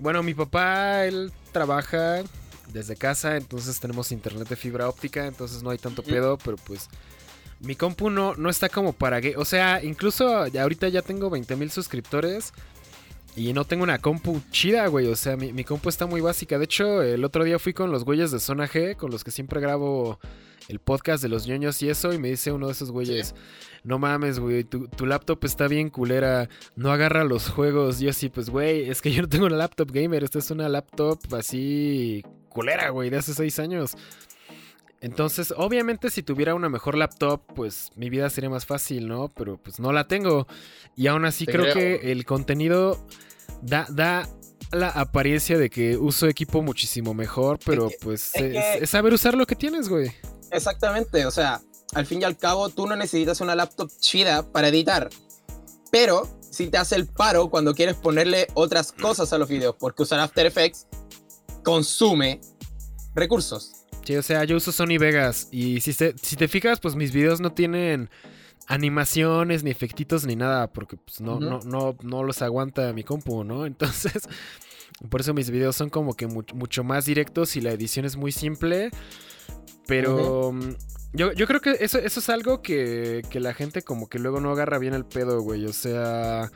Bueno, 0.00 0.22
mi 0.22 0.34
papá, 0.34 1.06
él 1.06 1.32
trabaja 1.52 2.22
desde 2.72 2.96
casa, 2.96 3.36
entonces 3.36 3.78
tenemos 3.78 4.10
internet 4.10 4.48
de 4.48 4.56
fibra 4.56 4.88
óptica, 4.88 5.26
entonces 5.26 5.62
no 5.62 5.70
hay 5.70 5.78
tanto 5.78 6.02
pedo, 6.02 6.38
pero 6.38 6.56
pues 6.56 6.88
mi 7.60 7.76
compu 7.76 8.10
no, 8.10 8.34
no 8.34 8.50
está 8.50 8.68
como 8.68 8.92
para... 8.92 9.20
O 9.36 9.44
sea, 9.44 9.82
incluso 9.84 10.26
ahorita 10.38 10.88
ya 10.88 11.02
tengo 11.02 11.30
20 11.30 11.54
mil 11.54 11.70
suscriptores 11.70 12.52
y 13.34 13.52
no 13.52 13.64
tengo 13.64 13.82
una 13.82 13.98
compu 13.98 14.40
chida, 14.50 14.86
güey. 14.88 15.06
O 15.06 15.16
sea, 15.16 15.36
mi, 15.36 15.64
compu 15.64 15.88
está 15.88 16.06
muy 16.06 16.20
básica. 16.20 16.58
De 16.58 16.64
hecho, 16.64 17.02
el 17.02 17.24
otro 17.24 17.44
día 17.44 17.58
fui 17.58 17.72
con 17.72 17.90
los 17.90 18.04
güeyes 18.04 18.30
de 18.30 18.38
Zona 18.38 18.68
G, 18.68 18.96
con 18.96 19.10
los 19.10 19.24
que 19.24 19.30
siempre 19.30 19.60
grabo 19.60 20.18
el 20.68 20.78
podcast 20.78 21.22
de 21.22 21.28
los 21.28 21.46
ñoños 21.46 21.82
y 21.82 21.88
eso. 21.88 22.12
Y 22.12 22.18
me 22.18 22.28
dice 22.28 22.52
uno 22.52 22.66
de 22.66 22.72
esos 22.72 22.90
güeyes: 22.90 23.34
No 23.84 23.98
mames, 23.98 24.38
güey, 24.38 24.64
tu, 24.64 25.06
laptop 25.06 25.42
está 25.44 25.66
bien 25.66 25.88
culera. 25.88 26.48
No 26.76 26.92
agarra 26.92 27.24
los 27.24 27.48
juegos. 27.48 28.00
Yo 28.00 28.10
así, 28.10 28.28
pues, 28.28 28.50
güey, 28.50 28.90
es 28.90 29.00
que 29.00 29.10
yo 29.10 29.22
no 29.22 29.28
tengo 29.28 29.46
una 29.46 29.56
laptop 29.56 29.90
gamer. 29.90 30.24
Esta 30.24 30.38
es 30.38 30.50
una 30.50 30.68
laptop 30.68 31.18
así 31.34 32.22
culera, 32.50 32.90
güey, 32.90 33.08
de 33.08 33.16
hace 33.16 33.32
seis 33.32 33.58
años. 33.58 33.96
Entonces, 35.02 35.52
obviamente 35.56 36.10
si 36.10 36.22
tuviera 36.22 36.54
una 36.54 36.68
mejor 36.68 36.96
laptop, 36.96 37.42
pues 37.56 37.90
mi 37.96 38.08
vida 38.08 38.30
sería 38.30 38.48
más 38.48 38.66
fácil, 38.66 39.08
¿no? 39.08 39.28
Pero 39.34 39.58
pues 39.58 39.80
no 39.80 39.92
la 39.92 40.06
tengo. 40.06 40.46
Y 40.96 41.08
aún 41.08 41.24
así 41.24 41.44
creo, 41.44 41.62
creo, 41.62 41.74
que 41.74 42.12
el 42.12 42.24
contenido 42.24 43.04
da, 43.62 43.84
da 43.90 44.28
la 44.70 44.88
apariencia 44.90 45.58
de 45.58 45.70
que 45.70 45.96
uso 45.96 46.28
equipo 46.28 46.62
muchísimo 46.62 47.14
mejor, 47.14 47.58
pero 47.64 47.90
pues 48.00 48.30
es, 48.36 48.88
saber 48.88 49.12
usar 49.12 49.34
lo 49.34 49.44
que 49.44 49.56
tienes, 49.56 49.88
güey. 49.88 50.12
Exactamente, 50.52 51.26
o 51.26 51.32
sea, 51.32 51.60
al 51.94 52.06
fin 52.06 52.20
y 52.22 52.24
al 52.24 52.38
cabo 52.38 52.68
tú 52.68 52.86
no 52.86 52.94
necesitas 52.94 53.40
una 53.40 53.56
laptop 53.56 53.90
chida 53.98 54.50
para 54.52 54.68
editar, 54.68 55.10
pero 55.90 56.28
si 56.48 56.68
te 56.68 56.78
hace 56.78 56.94
el 56.94 57.08
paro 57.08 57.50
cuando 57.50 57.74
quieres 57.74 57.96
ponerle 57.96 58.46
otras 58.54 58.92
cosas 58.92 59.32
a 59.32 59.38
los 59.38 59.48
videos, 59.48 59.74
porque 59.78 60.04
usar 60.04 60.20
After 60.20 60.46
Effects 60.46 60.86
consume 61.64 62.40
recursos. 63.14 63.81
Sí, 64.04 64.16
o 64.16 64.22
sea, 64.22 64.44
yo 64.44 64.56
uso 64.56 64.72
Sony 64.72 64.98
Vegas 64.98 65.48
y 65.52 65.80
si, 65.80 65.92
si 65.92 66.36
te 66.36 66.48
fijas, 66.48 66.80
pues 66.80 66.96
mis 66.96 67.12
videos 67.12 67.40
no 67.40 67.52
tienen 67.52 68.10
animaciones, 68.66 69.62
ni 69.62 69.70
efectitos, 69.70 70.26
ni 70.26 70.36
nada, 70.36 70.72
porque 70.72 70.96
pues 70.96 71.20
no, 71.20 71.38
no, 71.38 71.60
no, 71.64 71.96
no 72.02 72.24
los 72.24 72.42
aguanta 72.42 72.92
mi 72.92 73.04
compu, 73.04 73.44
¿no? 73.44 73.66
Entonces, 73.66 74.28
por 75.08 75.20
eso 75.20 75.34
mis 75.34 75.50
videos 75.50 75.76
son 75.76 75.90
como 75.90 76.14
que 76.14 76.26
mucho 76.26 76.84
más 76.84 77.04
directos 77.04 77.56
y 77.56 77.60
la 77.60 77.72
edición 77.72 78.04
es 78.04 78.16
muy 78.16 78.32
simple. 78.32 78.90
Pero 79.86 80.52
mm, 80.52 80.74
yo, 81.12 81.32
yo, 81.32 81.46
creo 81.46 81.60
que 81.60 81.76
eso, 81.80 81.98
eso 81.98 82.20
es 82.20 82.28
algo 82.28 82.62
que, 82.62 83.22
que, 83.30 83.40
la 83.40 83.52
gente 83.52 83.82
como 83.82 84.08
que 84.08 84.18
luego 84.18 84.40
no 84.40 84.50
agarra 84.50 84.78
bien 84.78 84.94
el 84.94 85.04
pedo, 85.04 85.40
güey. 85.42 85.66
O 85.66 85.72
sea... 85.72 86.50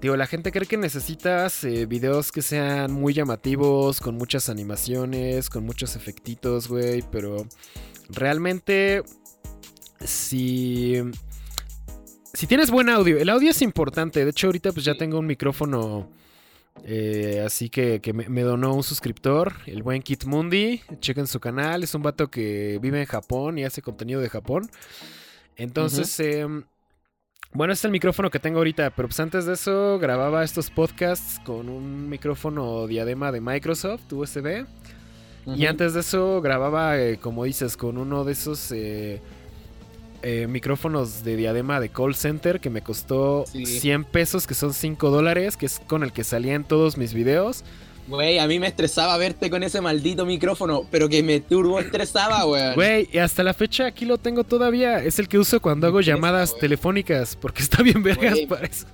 Digo, 0.00 0.16
la 0.16 0.26
gente 0.26 0.52
cree 0.52 0.66
que 0.66 0.76
necesitas 0.76 1.64
eh, 1.64 1.86
videos 1.86 2.30
que 2.30 2.42
sean 2.42 2.92
muy 2.92 3.14
llamativos, 3.14 4.00
con 4.00 4.16
muchas 4.16 4.48
animaciones, 4.50 5.48
con 5.48 5.64
muchos 5.64 5.96
efectitos, 5.96 6.68
güey, 6.68 7.02
pero 7.10 7.46
realmente 8.10 9.02
si 10.04 11.02
si 12.34 12.46
tienes 12.46 12.70
buen 12.70 12.88
audio, 12.90 13.16
el 13.16 13.30
audio 13.30 13.50
es 13.50 13.62
importante. 13.62 14.24
De 14.24 14.30
hecho, 14.30 14.48
ahorita 14.48 14.72
pues 14.72 14.84
ya 14.84 14.94
tengo 14.94 15.18
un 15.18 15.26
micrófono 15.26 16.10
eh, 16.82 17.42
así 17.44 17.70
que, 17.70 18.00
me, 18.12 18.42
donó 18.42 18.74
un 18.74 18.82
suscriptor, 18.82 19.54
el 19.66 19.82
buen 19.82 20.02
Kit 20.02 20.24
Mundi. 20.24 20.80
Chequen 21.00 21.26
su 21.26 21.40
canal, 21.40 21.82
es 21.84 21.94
un 21.94 22.02
vato 22.02 22.30
que 22.30 22.78
vive 22.82 23.00
en 23.00 23.06
Japón 23.06 23.58
y 23.58 23.64
hace 23.64 23.82
contenido 23.82 24.20
de 24.20 24.28
Japón. 24.28 24.68
Entonces, 25.56 26.18
em, 26.20 26.64
bueno, 27.54 27.72
este 27.72 27.82
es 27.82 27.84
el 27.86 27.92
micrófono 27.92 28.30
que 28.30 28.40
tengo 28.40 28.58
ahorita, 28.58 28.90
pero 28.90 29.08
pues 29.08 29.18
antes 29.20 29.46
de 29.46 29.54
eso 29.54 29.98
grababa 30.00 30.42
estos 30.42 30.70
podcasts 30.70 31.40
con 31.44 31.68
un 31.68 32.08
micrófono 32.08 32.86
diadema 32.86 33.30
de 33.30 33.40
Microsoft, 33.40 34.12
USB. 34.12 34.66
Y 35.46 35.66
antes 35.66 35.94
de 35.94 36.00
eso 36.00 36.40
grababa, 36.40 36.98
eh, 36.98 37.18
como 37.18 37.44
dices, 37.44 37.76
con 37.76 37.98
uno 37.98 38.24
de 38.24 38.32
esos... 38.32 38.72
Eh, 38.72 39.20
eh, 40.26 40.46
micrófonos 40.46 41.22
de 41.22 41.36
diadema 41.36 41.80
de 41.80 41.90
call 41.90 42.14
center 42.14 42.58
que 42.58 42.70
me 42.70 42.80
costó 42.80 43.44
100 43.44 44.04
pesos, 44.04 44.46
que 44.46 44.54
son 44.54 44.72
5 44.72 45.10
dólares, 45.10 45.58
que 45.58 45.66
es 45.66 45.80
con 45.80 46.02
el 46.02 46.14
que 46.14 46.24
salía 46.24 46.54
en 46.54 46.64
todos 46.64 46.96
mis 46.96 47.12
videos. 47.12 47.62
Güey, 48.06 48.38
a 48.38 48.46
mí 48.46 48.58
me 48.58 48.66
estresaba 48.66 49.16
verte 49.16 49.48
con 49.48 49.62
ese 49.62 49.80
maldito 49.80 50.26
micrófono, 50.26 50.82
pero 50.90 51.08
que 51.08 51.22
me 51.22 51.40
turbo 51.40 51.80
estresaba, 51.80 52.44
güey. 52.44 52.74
Güey, 52.74 53.08
y 53.10 53.18
hasta 53.18 53.42
la 53.42 53.54
fecha 53.54 53.86
aquí 53.86 54.04
lo 54.04 54.18
tengo 54.18 54.44
todavía. 54.44 55.02
Es 55.02 55.18
el 55.18 55.26
que 55.26 55.38
uso 55.38 55.60
cuando 55.60 55.86
hago 55.86 56.02
llamadas 56.02 56.56
telefónicas, 56.58 57.34
porque 57.36 57.62
está 57.62 57.82
bien 57.82 58.02
vergas 58.02 58.40
para 58.48 58.66
eso. 58.66 58.86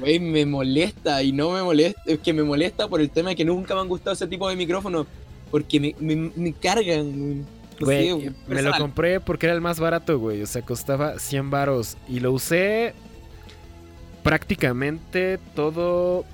Güey, 0.00 0.20
me 0.20 0.44
molesta 0.44 1.22
y 1.22 1.32
no 1.32 1.52
me 1.52 1.62
molesta. 1.62 2.02
Es 2.04 2.18
que 2.18 2.34
me 2.34 2.42
molesta 2.42 2.88
por 2.88 3.00
el 3.00 3.08
tema 3.08 3.30
de 3.30 3.36
que 3.36 3.44
nunca 3.44 3.74
me 3.74 3.80
han 3.80 3.88
gustado 3.88 4.12
ese 4.12 4.26
tipo 4.26 4.48
de 4.48 4.56
micrófonos, 4.56 5.06
porque 5.50 5.80
me, 5.80 5.94
me, 5.98 6.30
me 6.36 6.52
cargan. 6.52 7.46
Güey, 7.80 8.32
me 8.46 8.62
lo 8.62 8.72
compré 8.72 9.20
porque 9.20 9.46
era 9.46 9.54
el 9.54 9.60
más 9.62 9.80
barato, 9.80 10.18
güey. 10.18 10.42
O 10.42 10.46
sea, 10.46 10.60
costaba 10.62 11.18
100 11.18 11.50
varos. 11.50 11.96
Y 12.08 12.20
lo 12.20 12.32
usé 12.32 12.94
prácticamente 14.22 15.38
todo 15.54 16.24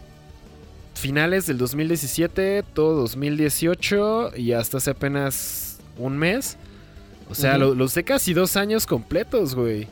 finales 0.95 1.47
del 1.47 1.59
2017, 1.59 2.65
todo 2.75 2.95
2018 2.95 4.33
y 4.37 4.53
hasta 4.53 4.79
hace 4.79 4.91
apenas 4.91 5.79
un 5.99 6.17
mes. 6.17 6.57
O 7.31 7.35
sea, 7.35 7.57
lo, 7.59 7.71
usé 7.71 8.05
casi 8.05 8.35
dos 8.35 8.57
años 8.57 8.87
completos, 8.87 9.55
güey. 9.55 9.89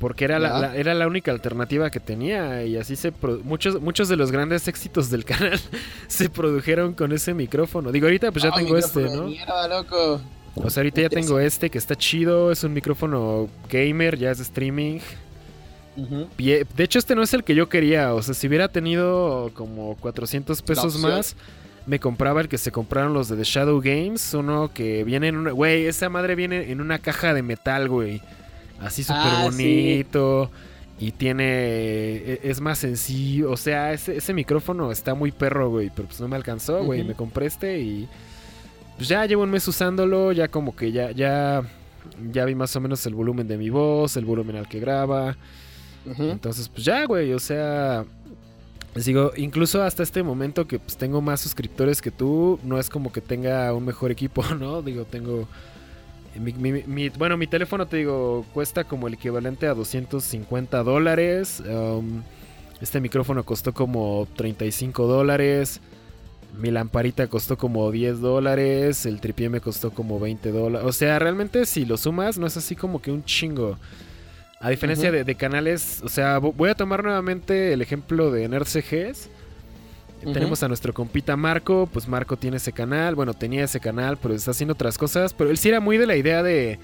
Porque 0.00 0.24
era 0.24 0.38
la, 0.38 0.74
era 0.76 0.92
la 0.94 1.06
única 1.06 1.30
alternativa 1.30 1.90
que 1.90 2.00
tenía. 2.00 2.64
Y 2.64 2.76
así 2.76 2.96
se. 2.96 3.12
Muchos, 3.44 3.80
muchos 3.80 4.08
de 4.08 4.16
los 4.16 4.32
grandes 4.32 4.66
éxitos 4.66 5.10
del 5.10 5.24
canal 5.26 5.60
se 6.08 6.28
produjeron 6.28 6.94
con 6.94 7.12
ese 7.12 7.34
micrófono. 7.34 7.92
Digo, 7.92 8.06
ahorita 8.06 8.32
pues 8.32 8.42
ya 8.42 8.50
tengo 8.50 8.76
este, 8.76 9.04
¿no? 9.04 9.26
Mierda, 9.26 9.68
loco. 9.68 10.20
O 10.56 10.70
sea, 10.70 10.80
ahorita 10.80 11.02
ya 11.02 11.08
tengo 11.08 11.38
este 11.38 11.70
que 11.70 11.78
está 11.78 11.94
chido. 11.94 12.50
Es 12.50 12.64
un 12.64 12.72
micrófono 12.72 13.48
gamer, 13.70 14.18
ya 14.18 14.30
es 14.30 14.38
de 14.38 14.44
Eh, 15.96 16.64
de 16.76 16.84
hecho, 16.84 16.98
este 16.98 17.14
no 17.14 17.22
es 17.22 17.34
el 17.34 17.44
que 17.44 17.54
yo 17.54 17.68
quería. 17.68 18.14
O 18.14 18.22
sea, 18.22 18.34
si 18.34 18.46
hubiera 18.48 18.68
tenido 18.68 19.50
como 19.54 19.96
400 19.96 20.62
pesos 20.62 20.98
más, 20.98 21.36
me 21.86 22.00
compraba 22.00 22.40
el 22.40 22.48
que 22.48 22.58
se 22.58 22.72
compraron 22.72 23.12
los 23.12 23.28
de 23.28 23.36
The 23.36 23.44
Shadow 23.44 23.80
Games. 23.80 24.34
Uno 24.34 24.70
que 24.72 25.04
viene 25.04 25.28
en 25.28 25.36
una. 25.36 25.52
Güey, 25.52 25.86
esa 25.86 26.08
madre 26.08 26.34
viene 26.34 26.70
en 26.70 26.80
una 26.80 26.98
caja 26.98 27.34
de 27.34 27.42
metal, 27.42 27.88
güey. 27.88 28.20
Así 28.80 29.02
súper 29.02 29.22
ah, 29.22 29.42
bonito. 29.44 30.50
Y 30.98 31.12
tiene. 31.12 31.44
E, 31.44 32.40
es 32.44 32.60
más 32.60 32.78
sencillo. 32.78 33.50
O 33.50 33.56
sea, 33.56 33.92
ese, 33.92 34.16
ese, 34.16 34.34
micrófono 34.34 34.90
está 34.90 35.14
muy 35.14 35.32
perro, 35.32 35.70
güey. 35.70 35.90
Pero 35.94 36.08
pues 36.08 36.20
no 36.20 36.28
me 36.28 36.36
alcanzó, 36.36 36.82
güey. 36.84 37.04
Me 37.04 37.14
compré 37.14 37.46
este 37.46 37.78
y 37.78 38.08
pues 38.96 39.08
ya 39.08 39.26
llevo 39.26 39.42
un 39.42 39.50
mes 39.50 39.66
usándolo, 39.66 40.32
ya 40.32 40.48
como 40.48 40.74
que 40.76 40.92
ya, 40.92 41.10
ya, 41.10 41.62
ya 42.30 42.44
vi 42.44 42.54
más 42.54 42.74
o 42.76 42.80
menos 42.80 43.04
el 43.06 43.14
volumen 43.14 43.48
de 43.48 43.56
mi 43.56 43.70
voz, 43.70 44.16
el 44.16 44.24
volumen 44.24 44.56
al 44.56 44.68
que 44.68 44.80
graba. 44.80 45.36
Entonces, 46.06 46.68
pues 46.68 46.84
ya, 46.84 47.06
güey, 47.06 47.32
o 47.32 47.38
sea, 47.38 48.04
les 48.94 49.06
digo, 49.06 49.32
incluso 49.36 49.82
hasta 49.82 50.02
este 50.02 50.22
momento 50.22 50.66
que 50.66 50.78
pues, 50.78 50.96
tengo 50.96 51.20
más 51.20 51.40
suscriptores 51.40 52.00
que 52.00 52.10
tú, 52.10 52.60
no 52.62 52.78
es 52.78 52.88
como 52.88 53.12
que 53.12 53.20
tenga 53.20 53.72
un 53.72 53.84
mejor 53.84 54.10
equipo, 54.10 54.44
¿no? 54.58 54.82
Digo, 54.82 55.04
tengo... 55.04 55.48
Mi, 56.36 57.08
bueno, 57.10 57.36
mi 57.36 57.46
teléfono, 57.46 57.86
te 57.86 57.98
digo, 57.98 58.44
cuesta 58.52 58.82
como 58.82 59.06
el 59.06 59.14
equivalente 59.14 59.68
a 59.68 59.74
250 59.74 60.82
dólares. 60.82 61.62
Um, 61.64 62.22
este 62.80 63.00
micrófono 63.00 63.44
costó 63.44 63.72
como 63.72 64.26
35 64.34 65.06
dólares. 65.06 65.80
Mi 66.58 66.72
lamparita 66.72 67.28
costó 67.28 67.56
como 67.56 67.90
10 67.90 68.20
dólares, 68.20 69.06
el 69.06 69.20
tripié 69.20 69.48
me 69.48 69.60
costó 69.60 69.92
como 69.92 70.18
20 70.18 70.50
dólares. 70.50 70.88
O 70.88 70.92
sea, 70.92 71.18
realmente 71.20 71.66
si 71.66 71.84
lo 71.84 71.96
sumas, 71.96 72.36
no 72.36 72.46
es 72.46 72.56
así 72.56 72.74
como 72.74 73.00
que 73.00 73.12
un 73.12 73.24
chingo. 73.24 73.76
A 74.60 74.70
diferencia 74.70 75.12
de, 75.12 75.34
canales, 75.34 76.00
o 76.02 76.08
sea, 76.08 76.38
voy 76.38 76.70
a 76.70 76.74
tomar 76.74 77.04
nuevamente 77.04 77.72
el 77.72 77.82
ejemplo 77.82 78.30
de 78.30 78.48
NerdCGs. 78.48 79.28
Tenemos 80.32 80.62
a 80.62 80.68
nuestro 80.68 80.94
compita 80.94 81.36
Marco, 81.36 81.86
pues 81.92 82.08
Marco 82.08 82.38
tiene 82.38 82.56
ese 82.56 82.72
canal, 82.72 83.14
bueno, 83.14 83.34
tenía 83.34 83.64
ese 83.64 83.78
canal, 83.78 84.16
pero 84.16 84.32
está 84.32 84.52
haciendo 84.52 84.72
otras 84.72 84.96
cosas, 84.96 85.34
pero 85.34 85.50
él 85.50 85.58
sí 85.58 85.68
era 85.68 85.80
muy 85.80 85.98
de 85.98 86.06
la 86.06 86.16
idea 86.16 86.42
de 86.42 86.78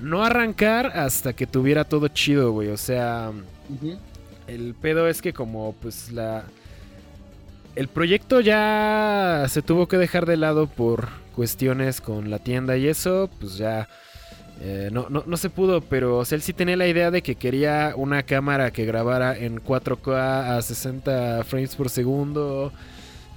no 0.00 0.24
arrancar 0.24 0.86
hasta 0.86 1.34
que 1.34 1.46
tuviera 1.46 1.84
todo 1.84 2.08
chido, 2.08 2.52
güey, 2.52 2.68
o 2.68 2.78
sea, 2.78 3.32
el 4.46 4.74
pedo 4.74 5.08
es 5.08 5.20
que 5.20 5.34
como 5.34 5.74
pues 5.80 6.10
la 6.10 6.44
el 7.76 7.88
proyecto 7.88 8.40
ya 8.40 9.46
se 9.48 9.62
tuvo 9.62 9.86
que 9.86 9.96
dejar 9.96 10.26
de 10.26 10.36
lado 10.36 10.66
por 10.66 11.08
cuestiones 11.34 12.00
con 12.00 12.30
la 12.30 12.38
tienda 12.38 12.76
y 12.76 12.88
eso, 12.88 13.30
pues 13.38 13.56
ya 13.56 13.88
eh, 14.60 14.90
no, 14.92 15.08
no, 15.08 15.36
se 15.36 15.48
pudo, 15.48 15.80
pero 15.80 16.22
él 16.30 16.42
sí 16.42 16.52
tenía 16.52 16.76
la 16.76 16.86
idea 16.86 17.10
de 17.10 17.22
que 17.22 17.34
quería 17.34 17.94
una 17.96 18.22
cámara 18.22 18.70
que 18.70 18.84
grabara 18.84 19.36
en 19.36 19.62
4K 19.62 20.56
a 20.56 20.60
60 20.60 21.44
frames 21.44 21.74
por 21.74 21.88
segundo 21.88 22.72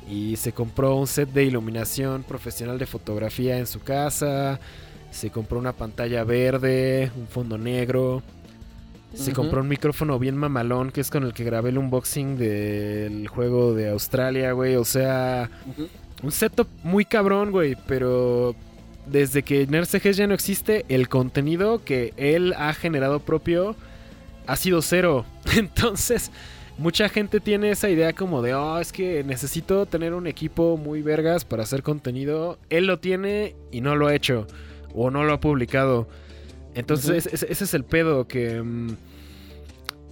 y 0.10 0.36
se 0.36 0.52
compró 0.52 0.96
un 0.96 1.08
set 1.08 1.30
de 1.30 1.46
iluminación 1.46 2.24
profesional 2.24 2.78
de 2.78 2.86
fotografía 2.86 3.58
en 3.58 3.68
su 3.68 3.80
casa, 3.80 4.60
se 5.12 5.30
compró 5.30 5.60
una 5.60 5.72
pantalla 5.72 6.26
verde, 6.26 7.10
un 7.16 7.28
fondo 7.28 7.58
negro 7.58 8.22
se 9.14 9.32
compró 9.32 9.62
un 9.62 9.68
micrófono 9.68 10.18
bien 10.18 10.36
mamalón, 10.36 10.92
que 10.92 11.02
es 11.02 11.10
con 11.10 11.24
el 11.24 11.34
que 11.34 11.44
grabé 11.44 11.70
el 11.70 11.78
unboxing 11.78 12.38
del 12.38 13.28
juego 13.28 13.74
de 13.74 13.90
Australia, 13.90 14.54
güey. 14.54 14.76
O 14.76 14.86
sea, 14.86 15.50
un 16.24 16.32
setup 16.32 16.68
muy 16.84 17.06
cabrón, 17.06 17.52
güey. 17.52 17.78
Pero 17.88 18.56
desde 19.06 19.44
que 19.44 19.68
NerdCGs 19.68 20.18
ya 20.18 20.28
no 20.28 20.34
existe, 20.34 20.86
el 20.90 21.10
contenido 21.10 21.84
que 21.84 22.14
él 22.18 22.54
ha 22.58 22.74
generado 22.74 23.20
propio 23.20 23.76
ha 24.48 24.56
sido 24.56 24.82
cero. 24.82 25.26
Entonces, 25.58 26.32
mucha 26.78 27.10
gente 27.10 27.40
tiene 27.40 27.72
esa 27.72 27.90
idea 27.90 28.14
como 28.14 28.42
de, 28.42 28.54
oh, 28.54 28.80
es 28.80 28.92
que 28.92 29.24
necesito 29.24 29.86
tener 29.86 30.14
un 30.14 30.28
equipo 30.28 30.78
muy 30.78 31.02
vergas 31.02 31.46
para 31.46 31.64
hacer 31.64 31.84
contenido. 31.84 32.58
Él 32.70 32.88
lo 32.88 33.00
tiene 33.00 33.56
y 33.72 33.82
no 33.82 33.96
lo 33.96 34.08
ha 34.08 34.16
hecho. 34.16 34.48
O 34.94 35.10
no 35.10 35.24
lo 35.24 35.34
ha 35.34 35.40
publicado. 35.40 36.08
Entonces, 36.76 37.28
ese, 37.32 37.52
es 37.52 37.74
el 37.74 37.84
pedo 37.84 38.28
que... 38.28 38.62
Mm, 38.62 38.96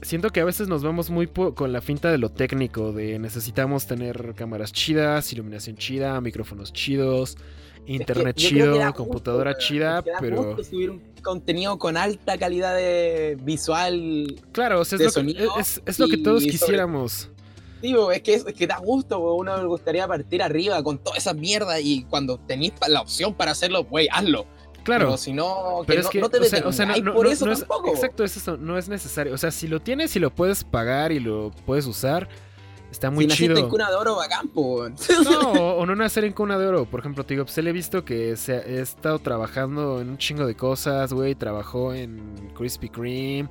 siento 0.01 0.31
que 0.31 0.39
a 0.39 0.45
veces 0.45 0.67
nos 0.67 0.83
vamos 0.83 1.09
muy 1.09 1.27
con 1.27 1.71
la 1.71 1.81
finta 1.81 2.11
de 2.11 2.17
lo 2.17 2.29
técnico, 2.29 2.91
de 2.91 3.19
necesitamos 3.19 3.85
tener 3.85 4.33
cámaras 4.35 4.73
chidas, 4.73 5.31
iluminación 5.31 5.75
chida, 5.75 6.19
micrófonos 6.21 6.73
chidos, 6.73 7.37
internet 7.85 8.35
chido, 8.35 8.93
computadora 8.93 9.57
chida, 9.57 10.03
pero 10.19 10.61
subir 10.63 10.91
un 10.91 11.01
contenido 11.21 11.77
con 11.77 11.97
alta 11.97 12.37
calidad 12.37 12.75
de 12.75 13.37
visual. 13.41 14.35
Claro, 14.51 14.81
es, 14.81 15.99
lo 15.99 16.07
que, 16.07 16.17
todos 16.17 16.43
quisiéramos. 16.43 17.29
Digo, 17.81 18.11
es 18.11 18.21
que, 18.21 18.35
es, 18.35 18.43
que 18.43 18.67
da 18.67 18.77
gusto, 18.77 19.19
uno 19.35 19.57
le 19.57 19.65
gustaría 19.65 20.07
partir 20.07 20.43
arriba 20.43 20.83
con 20.83 20.99
toda 20.99 21.17
esa 21.17 21.33
mierda 21.33 21.79
y 21.79 22.03
cuando 22.03 22.37
tenéis 22.37 22.73
la 22.87 23.01
opción 23.01 23.33
para 23.33 23.51
hacerlo, 23.51 23.83
güey, 23.85 24.07
hazlo. 24.11 24.45
Claro. 24.83 25.05
Pero 25.05 25.17
si 25.17 25.33
no, 25.33 25.83
pero 25.85 26.01
es 26.01 26.07
que, 26.09 26.19
no 26.19 26.29
te 26.29 26.39
o 26.39 26.71
sea, 26.71 26.85
no, 26.85 27.13
por 27.13 27.27
eso 27.27 27.45
tampoco. 27.45 27.89
exacto, 27.89 28.23
es 28.23 28.37
eso, 28.37 28.57
no 28.57 28.77
es 28.77 28.89
necesario. 28.89 29.33
O 29.33 29.37
sea, 29.37 29.51
si 29.51 29.67
lo 29.67 29.79
tienes 29.79 30.15
y 30.15 30.19
lo 30.19 30.33
puedes 30.33 30.63
pagar 30.63 31.11
y 31.11 31.19
lo 31.19 31.51
puedes 31.65 31.85
usar, 31.85 32.27
está 32.91 33.09
muy 33.09 33.29
si 33.29 33.37
chido. 33.37 33.57
en 33.57 33.69
cuna 33.69 33.89
de 33.89 33.95
oro, 33.95 34.17
campo. 34.29 34.87
No, 35.23 35.51
o, 35.77 35.85
no 35.85 35.95
nacer 35.95 36.25
en 36.25 36.33
cuna 36.33 36.57
de 36.57 36.67
oro. 36.67 36.85
Por 36.85 36.99
ejemplo, 36.99 37.23
te 37.25 37.33
digo, 37.33 37.45
pues 37.45 37.57
le 37.57 37.69
he 37.69 37.73
visto 37.73 38.05
que 38.05 38.35
se 38.37 38.55
ha, 38.55 38.59
he 38.59 38.81
estado 38.81 39.19
trabajando 39.19 40.01
en 40.01 40.09
un 40.09 40.17
chingo 40.17 40.45
de 40.45 40.55
cosas, 40.55 41.13
güey. 41.13 41.35
Trabajó 41.35 41.93
en 41.93 42.51
Krispy 42.55 42.89
Kreme. 42.89 43.49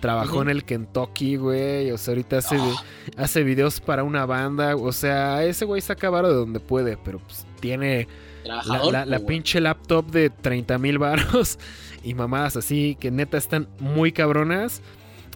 Trabajó 0.00 0.42
en 0.42 0.48
el 0.48 0.64
Kentucky, 0.64 1.36
güey. 1.36 1.90
O 1.92 1.98
sea, 1.98 2.12
ahorita 2.12 2.38
hace, 2.38 2.56
ah. 2.56 2.74
hace 3.16 3.44
videos 3.44 3.80
para 3.80 4.02
una 4.02 4.26
banda. 4.26 4.74
O 4.76 4.92
sea, 4.92 5.44
ese 5.44 5.64
güey 5.64 5.80
saca 5.80 6.10
varo 6.10 6.28
de 6.28 6.34
donde 6.34 6.60
puede, 6.60 6.96
pero 6.96 7.20
pues 7.20 7.46
tiene 7.60 8.08
la, 8.44 9.20
pinche 9.20 9.60
laptop 9.60 10.10
de 10.10 10.30
30 10.30 10.78
mil 10.78 10.98
baros 10.98 11.58
y 12.02 12.14
mamadas 12.14 12.56
así 12.56 12.96
que 12.98 13.10
neta 13.10 13.38
están 13.38 13.68
muy 13.78 14.12
cabronas. 14.12 14.82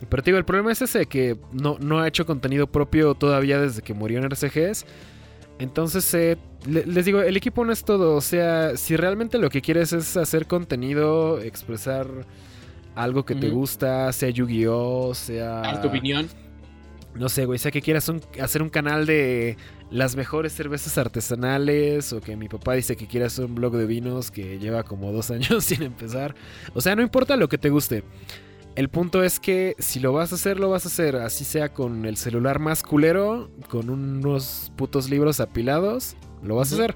Pero 0.09 0.23
te 0.23 0.31
digo, 0.31 0.39
el 0.39 0.45
problema 0.45 0.73
es 0.73 0.83
ese 0.83 1.07
que 1.07 1.37
no, 1.53 1.79
no 1.81 2.01
ha 2.01 2.09
hecho 2.09 2.27
contenido 2.27 2.67
propio 2.67 3.15
todavía 3.15 3.61
desde 3.61 3.83
que 3.83 3.95
murió 3.95 4.19
en 4.19 4.25
RCGs. 4.31 4.85
Entonces, 5.59 6.13
eh, 6.13 6.37
les 6.67 7.05
digo, 7.07 7.23
el 7.23 7.37
equipo 7.37 7.65
no 7.65 7.73
es 7.73 7.83
todo. 7.85 8.15
O 8.15 8.21
sea, 8.21 8.77
si 8.77 8.97
realmente 8.97 9.39
lo 9.39 9.49
que 9.49 9.63
quieres 9.63 9.93
es 9.93 10.17
hacer 10.17 10.47
contenido, 10.47 11.41
expresar 11.41 12.07
algo 12.95 13.25
que 13.25 13.35
te 13.35 13.51
gusta, 13.51 14.13
sea 14.13 14.31
Yu-Gi-Oh, 14.31 15.15
sea... 15.15 15.81
tu 15.81 15.89
opinión? 15.89 16.29
No 17.15 17.29
sé, 17.31 17.47
güey, 17.47 17.59
sea 17.59 17.71
que 17.71 17.81
quieras 17.81 18.11
hacer 18.41 18.63
un 18.63 18.69
canal 18.69 19.07
de 19.07 19.57
las 19.91 20.17
mejores 20.17 20.53
cervezas 20.53 20.99
artesanales 20.99 22.13
o 22.13 22.21
que 22.21 22.37
mi 22.37 22.49
papá 22.49 22.75
dice 22.75 22.97
que 22.97 23.07
quiere 23.07 23.27
hacer 23.27 23.47
un 23.47 23.55
blog 23.55 23.75
de 23.77 23.87
vinos 23.87 24.31
que 24.31 24.59
lleva 24.59 24.83
como 24.83 25.13
dos 25.13 25.31
años 25.31 25.65
sin 25.65 25.83
empezar. 25.83 26.35
O 26.75 26.81
sea, 26.81 26.97
no 26.97 27.03
importa 27.03 27.37
lo 27.37 27.49
que 27.49 27.59
te 27.59 27.71
guste. 27.71 28.03
El 28.77 28.91
punto 28.91 29.25
es 29.25 29.41
que 29.41 29.75
si 29.79 30.01
lo 30.01 30.13
vas 30.13 30.33
a 30.33 30.35
hacer, 30.35 30.61
lo 30.61 30.69
vas 30.69 30.85
a 30.85 30.89
hacer. 30.89 31.17
Así 31.17 31.45
sea 31.45 31.73
con 31.73 32.05
el 32.05 32.19
celular 32.19 32.59
más 32.59 32.83
culero, 32.83 33.51
con 33.71 33.89
unos 33.89 34.71
putos 34.77 35.09
libros 35.09 35.41
apilados, 35.41 36.15
lo 36.43 36.57
vas 36.57 36.73
a 36.73 36.75
hacer. 36.75 36.95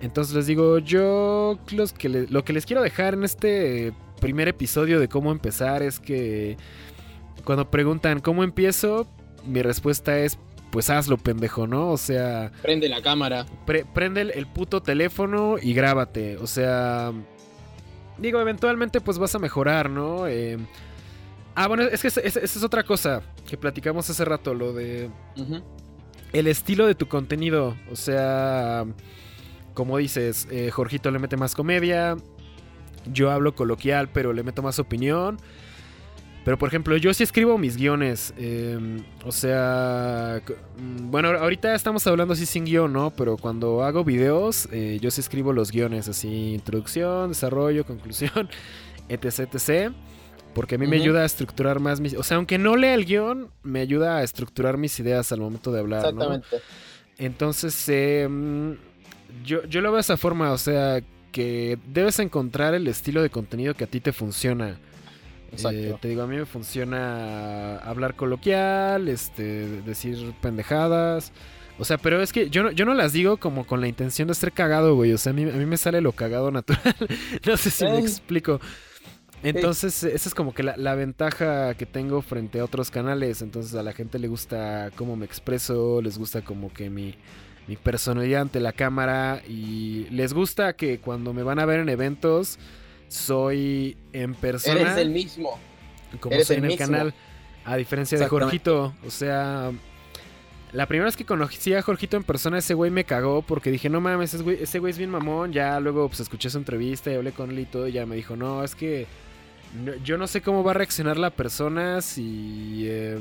Entonces 0.00 0.34
les 0.34 0.46
digo, 0.46 0.78
yo 0.78 1.58
los 1.70 1.92
que 1.92 2.08
lo 2.08 2.44
que 2.44 2.54
les 2.54 2.64
quiero 2.64 2.82
dejar 2.82 3.12
en 3.12 3.24
este 3.24 3.92
primer 4.20 4.48
episodio 4.48 4.98
de 4.98 5.08
cómo 5.08 5.32
empezar 5.32 5.82
es 5.82 6.00
que 6.00 6.56
cuando 7.44 7.70
preguntan 7.70 8.20
cómo 8.20 8.42
empiezo, 8.42 9.06
mi 9.46 9.60
respuesta 9.60 10.18
es 10.18 10.38
pues 10.70 10.88
hazlo, 10.88 11.18
pendejo, 11.18 11.66
¿no? 11.66 11.90
O 11.90 11.98
sea... 11.98 12.50
Prende 12.62 12.88
la 12.88 13.02
cámara. 13.02 13.44
prende 13.92 14.22
el, 14.22 14.46
puto 14.46 14.80
teléfono 14.80 15.56
y 15.60 15.74
grábate. 15.74 16.38
O 16.38 16.46
sea... 16.46 17.12
Digo, 18.16 18.40
eventualmente 18.40 19.02
pues 19.02 19.18
vas 19.18 19.34
a 19.34 19.38
mejorar, 19.38 19.90
¿no? 19.90 20.26
Eh, 20.26 20.56
ah, 21.54 21.68
bueno, 21.68 21.84
es 21.84 22.02
que 22.02 22.08
esa 22.08 22.20
es, 22.20 22.62
otra 22.62 22.82
cosa 22.84 23.22
que 23.48 23.56
platicamos 23.56 24.08
hace 24.08 24.24
rato, 24.24 24.54
lo 24.54 24.72
de... 24.72 25.10
El 26.32 26.46
estilo 26.46 26.86
de 26.86 26.94
tu 26.94 27.08
contenido. 27.08 27.76
O 27.90 27.96
sea... 27.96 28.84
Como 29.74 29.96
dices, 29.96 30.48
eh, 30.50 30.70
Jorgito 30.70 31.10
le 31.10 31.18
mete 31.18 31.36
más 31.36 31.54
comedia. 31.54 32.16
Yo 33.10 33.30
hablo 33.30 33.54
coloquial, 33.54 34.08
pero 34.10 34.32
le 34.32 34.42
meto 34.42 34.62
más 34.62 34.78
opinión. 34.78 35.38
Pero 36.44 36.58
por 36.58 36.68
ejemplo, 36.68 36.96
yo 36.96 37.14
sí 37.14 37.22
escribo 37.22 37.56
mis 37.56 37.76
guiones. 37.76 38.34
Em, 38.36 39.04
o 39.24 39.32
sea, 39.32 40.42
mm, 40.76 41.10
bueno, 41.10 41.28
ahorita 41.28 41.74
estamos 41.74 42.06
hablando 42.06 42.34
así 42.34 42.46
sin 42.46 42.64
guion, 42.64 42.92
¿no? 42.92 43.10
Pero 43.10 43.36
cuando 43.36 43.82
hago 43.84 44.04
videos, 44.04 44.68
eh, 44.72 44.98
yo 45.00 45.10
sí 45.10 45.20
escribo 45.20 45.52
los 45.52 45.70
guiones, 45.70 46.08
así, 46.08 46.54
introducción, 46.54 47.28
desarrollo, 47.28 47.86
conclusión, 47.86 48.48
etc, 49.08 49.54
etc. 49.54 49.92
Porque 50.54 50.74
a 50.74 50.78
mí 50.78 50.86
me 50.86 50.96
ayuda 50.96 51.22
a 51.22 51.24
estructurar 51.24 51.80
más 51.80 52.00
mis... 52.00 52.14
O 52.14 52.22
sea, 52.22 52.36
aunque 52.36 52.58
no 52.58 52.76
lea 52.76 52.94
el 52.94 53.06
guion, 53.06 53.50
me 53.62 53.80
ayuda 53.80 54.18
a 54.18 54.22
estructurar 54.22 54.76
mis 54.76 54.98
ideas 55.00 55.32
al 55.32 55.40
momento 55.40 55.72
de 55.72 55.80
hablar, 55.80 56.00
Exactamente. 56.00 56.56
Entonces, 57.18 57.88
em, 57.88 58.76
yo, 59.44 59.64
yo 59.64 59.80
lo 59.80 59.90
veo 59.90 59.96
de 59.96 60.02
esa 60.02 60.16
forma, 60.16 60.52
o 60.52 60.58
sea, 60.58 61.02
que 61.30 61.78
debes 61.86 62.18
encontrar 62.18 62.74
el 62.74 62.86
estilo 62.86 63.22
de 63.22 63.30
contenido 63.30 63.74
que 63.74 63.84
a 63.84 63.86
ti 63.86 64.00
te 64.00 64.12
funciona. 64.12 64.78
Eh, 65.52 65.94
te 66.00 66.08
digo, 66.08 66.22
a 66.22 66.26
mí 66.26 66.36
me 66.36 66.46
funciona 66.46 67.76
hablar 67.78 68.14
coloquial, 68.14 69.08
este, 69.08 69.82
decir 69.82 70.32
pendejadas. 70.40 71.32
O 71.78 71.84
sea, 71.84 71.98
pero 71.98 72.22
es 72.22 72.32
que 72.32 72.48
yo 72.48 72.62
no, 72.62 72.70
yo 72.70 72.84
no 72.84 72.94
las 72.94 73.12
digo 73.12 73.38
como 73.38 73.66
con 73.66 73.80
la 73.80 73.88
intención 73.88 74.28
de 74.28 74.34
ser 74.34 74.52
cagado, 74.52 74.94
güey. 74.94 75.12
O 75.12 75.18
sea, 75.18 75.30
a 75.30 75.34
mí, 75.34 75.42
a 75.42 75.54
mí 75.54 75.66
me 75.66 75.76
sale 75.76 76.00
lo 76.00 76.12
cagado 76.12 76.50
natural. 76.50 76.94
no 77.46 77.56
sé 77.56 77.70
si 77.70 77.84
me 77.84 77.98
explico. 77.98 78.60
Entonces, 79.42 80.04
esa 80.04 80.28
es 80.28 80.34
como 80.34 80.54
que 80.54 80.62
la, 80.62 80.94
ventaja 80.94 81.74
que 81.74 81.86
tengo 81.86 82.22
frente 82.22 82.60
a 82.60 82.64
otros 82.64 82.90
canales. 82.90 83.42
Entonces, 83.42 83.74
a 83.74 83.82
la 83.82 83.92
gente 83.92 84.18
le 84.18 84.28
gusta 84.28 84.90
cómo 84.96 85.16
me 85.16 85.26
expreso, 85.26 86.00
les 86.00 86.18
gusta 86.18 86.42
como 86.42 86.72
que 86.72 86.90
mi, 86.90 87.14
mi 87.66 87.76
personalidad 87.76 88.42
ante 88.42 88.60
la 88.60 88.72
cámara 88.72 89.42
y 89.48 90.06
les 90.10 90.32
gusta 90.32 90.74
que 90.74 90.98
cuando 90.98 91.32
me 91.32 91.42
van 91.42 91.58
a 91.58 91.66
ver 91.66 91.80
en 91.80 91.88
eventos 91.88 92.58
soy 93.08 93.96
en 94.12 94.34
persona. 94.34 94.80
Eres 94.80 94.96
el 94.96 95.10
mismo. 95.10 95.58
Como 96.20 96.38
soy 96.40 96.56
en 96.56 96.64
el 96.64 96.76
canal. 96.76 97.14
A 97.64 97.76
diferencia 97.76 98.18
de 98.18 98.26
Jorgito. 98.26 98.94
O 99.06 99.10
sea. 99.10 99.72
La 100.72 100.86
primera 100.86 101.04
vez 101.04 101.18
que 101.18 101.26
conocí 101.26 101.74
a 101.74 101.82
Jorgito 101.82 102.16
en 102.16 102.24
persona, 102.24 102.56
ese 102.56 102.72
güey 102.72 102.90
me 102.90 103.04
cagó 103.04 103.42
porque 103.42 103.70
dije, 103.70 103.90
no 103.90 104.00
mames, 104.00 104.32
ese 104.32 104.42
güey, 104.42 104.62
ese 104.62 104.78
güey 104.78 104.90
es 104.90 104.96
bien 104.96 105.10
mamón. 105.10 105.52
Ya 105.52 105.78
luego 105.80 106.08
pues 106.08 106.20
escuché 106.20 106.48
su 106.48 106.56
entrevista 106.56 107.12
y 107.12 107.16
hablé 107.16 107.32
con 107.32 107.50
él 107.50 107.58
y 107.58 107.66
todo. 107.66 107.86
Y 107.88 107.92
ya 107.92 108.06
me 108.06 108.16
dijo, 108.16 108.36
no, 108.36 108.64
es 108.64 108.74
que 108.74 109.06
yo 110.04 110.18
no 110.18 110.26
sé 110.26 110.42
cómo 110.42 110.62
va 110.64 110.72
a 110.72 110.74
reaccionar 110.74 111.16
la 111.18 111.30
persona 111.30 112.00
si 112.00 112.84
eh, 112.86 113.18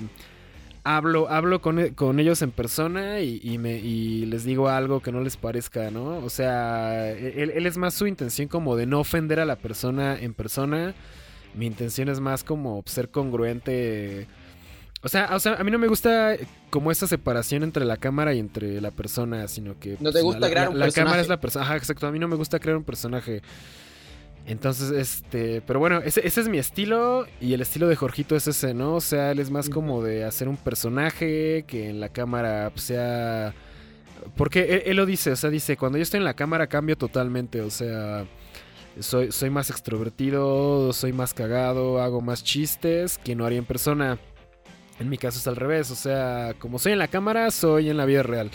hablo, 0.84 1.30
hablo 1.30 1.62
con, 1.62 1.90
con, 1.90 2.20
ellos 2.20 2.42
en 2.42 2.52
persona 2.52 3.22
y, 3.22 3.58
me, 3.58 3.78
y 3.78 4.26
les 4.26 4.44
digo 4.44 4.70
algo 4.70 5.02
que 5.02 5.12
no 5.12 5.22
les 5.22 5.38
parezca, 5.38 5.92
¿no? 5.92 6.18
O 6.18 6.30
sea, 6.30 7.10
e, 7.12 7.44
él, 7.44 7.66
es 7.66 7.78
más 7.78 7.94
su 7.94 8.08
intención 8.08 8.48
como 8.48 8.76
de 8.76 8.86
no 8.86 9.00
ofender 9.00 9.40
a 9.40 9.46
la 9.46 9.56
persona 9.56 10.18
en 10.20 10.34
persona. 10.34 10.94
Mi 11.54 11.66
intención 11.66 12.10
es 12.10 12.20
más 12.20 12.44
como 12.44 12.82
ser 12.86 13.10
congruente. 13.10 14.28
O 15.04 15.10
sea, 15.10 15.30
o 15.34 15.40
sea, 15.40 15.56
a 15.56 15.64
mí 15.64 15.72
no 15.72 15.80
me 15.80 15.88
gusta 15.88 16.36
como 16.70 16.92
esa 16.92 17.08
separación 17.08 17.64
entre 17.64 17.86
la 17.86 17.98
cámara 17.98 18.34
y 18.34 18.40
entre 18.40 18.80
la 18.82 18.92
persona, 18.92 19.48
sino 19.48 19.78
que... 19.80 19.98
No 20.00 20.12
te 20.12 20.22
pues, 20.22 20.24
gusta 20.24 20.50
crear 20.50 20.70
un 20.70 20.80
la 20.80 20.92
cámara 20.92 21.22
es 21.22 21.28
la 21.28 21.40
persona. 21.40 21.66
Ajá, 21.66 21.76
exacto. 21.76 22.08
A 22.08 22.12
mí 22.12 22.20
no 22.20 22.28
me 22.28 22.36
gusta 22.36 22.60
crear 22.60 22.78
un 22.78 22.84
personaje. 22.84 23.42
Entonces, 24.46 24.92
este, 24.92 25.62
pero 25.62 25.80
bueno, 25.80 26.00
ese, 26.04 26.26
es 26.26 26.50
mi 26.50 26.58
estilo 26.58 27.26
y 27.40 27.54
el 27.54 27.62
estilo 27.62 27.88
de 27.88 27.96
Jorgito 27.96 28.36
es 28.36 28.48
ese, 28.48 28.74
¿no? 28.74 28.96
O 28.96 29.02
sea, 29.02 29.32
él 29.32 29.40
es 29.40 29.52
más 29.52 29.70
como 29.70 30.04
de 30.04 30.26
hacer 30.26 30.48
un 30.50 30.58
personaje 30.58 31.64
que 31.68 31.90
en 31.90 32.00
la 32.00 32.10
cámara 32.10 32.70
pues, 32.72 32.86
sea... 32.86 33.54
Porque 34.36 34.84
él, 34.86 34.98
lo 34.98 35.06
dice, 35.06 35.32
o 35.32 35.36
sea, 35.36 35.50
dice, 35.50 35.78
cuando 35.78 35.98
yo 35.98 36.04
estoy 36.04 36.20
en 36.20 36.26
la 36.26 36.36
cámara 36.36 36.68
cambio 36.68 36.96
totalmente, 36.96 37.62
o 37.62 37.72
sea, 37.72 38.26
soy, 39.00 39.32
soy 39.32 39.50
más 39.50 39.70
extrovertido, 39.72 40.94
soy 40.94 41.12
más 41.12 41.34
cagado, 41.34 42.02
hago 42.02 42.22
más 42.22 42.44
chistes 42.44 43.18
que 43.18 43.36
no 43.36 43.46
haría 43.46 43.58
en 43.58 43.66
persona. 43.66 44.20
En 45.00 45.10
mi 45.10 45.18
caso 45.18 45.40
es 45.40 45.48
al 45.48 45.56
revés, 45.56 45.90
o 45.90 45.96
sea, 45.96 46.54
como 46.60 46.78
soy 46.78 46.92
en 46.92 47.00
la 47.00 47.08
cámara, 47.08 47.50
soy 47.50 47.90
en 47.90 47.98
la 47.98 48.06
vida 48.06 48.22
real. 48.22 48.52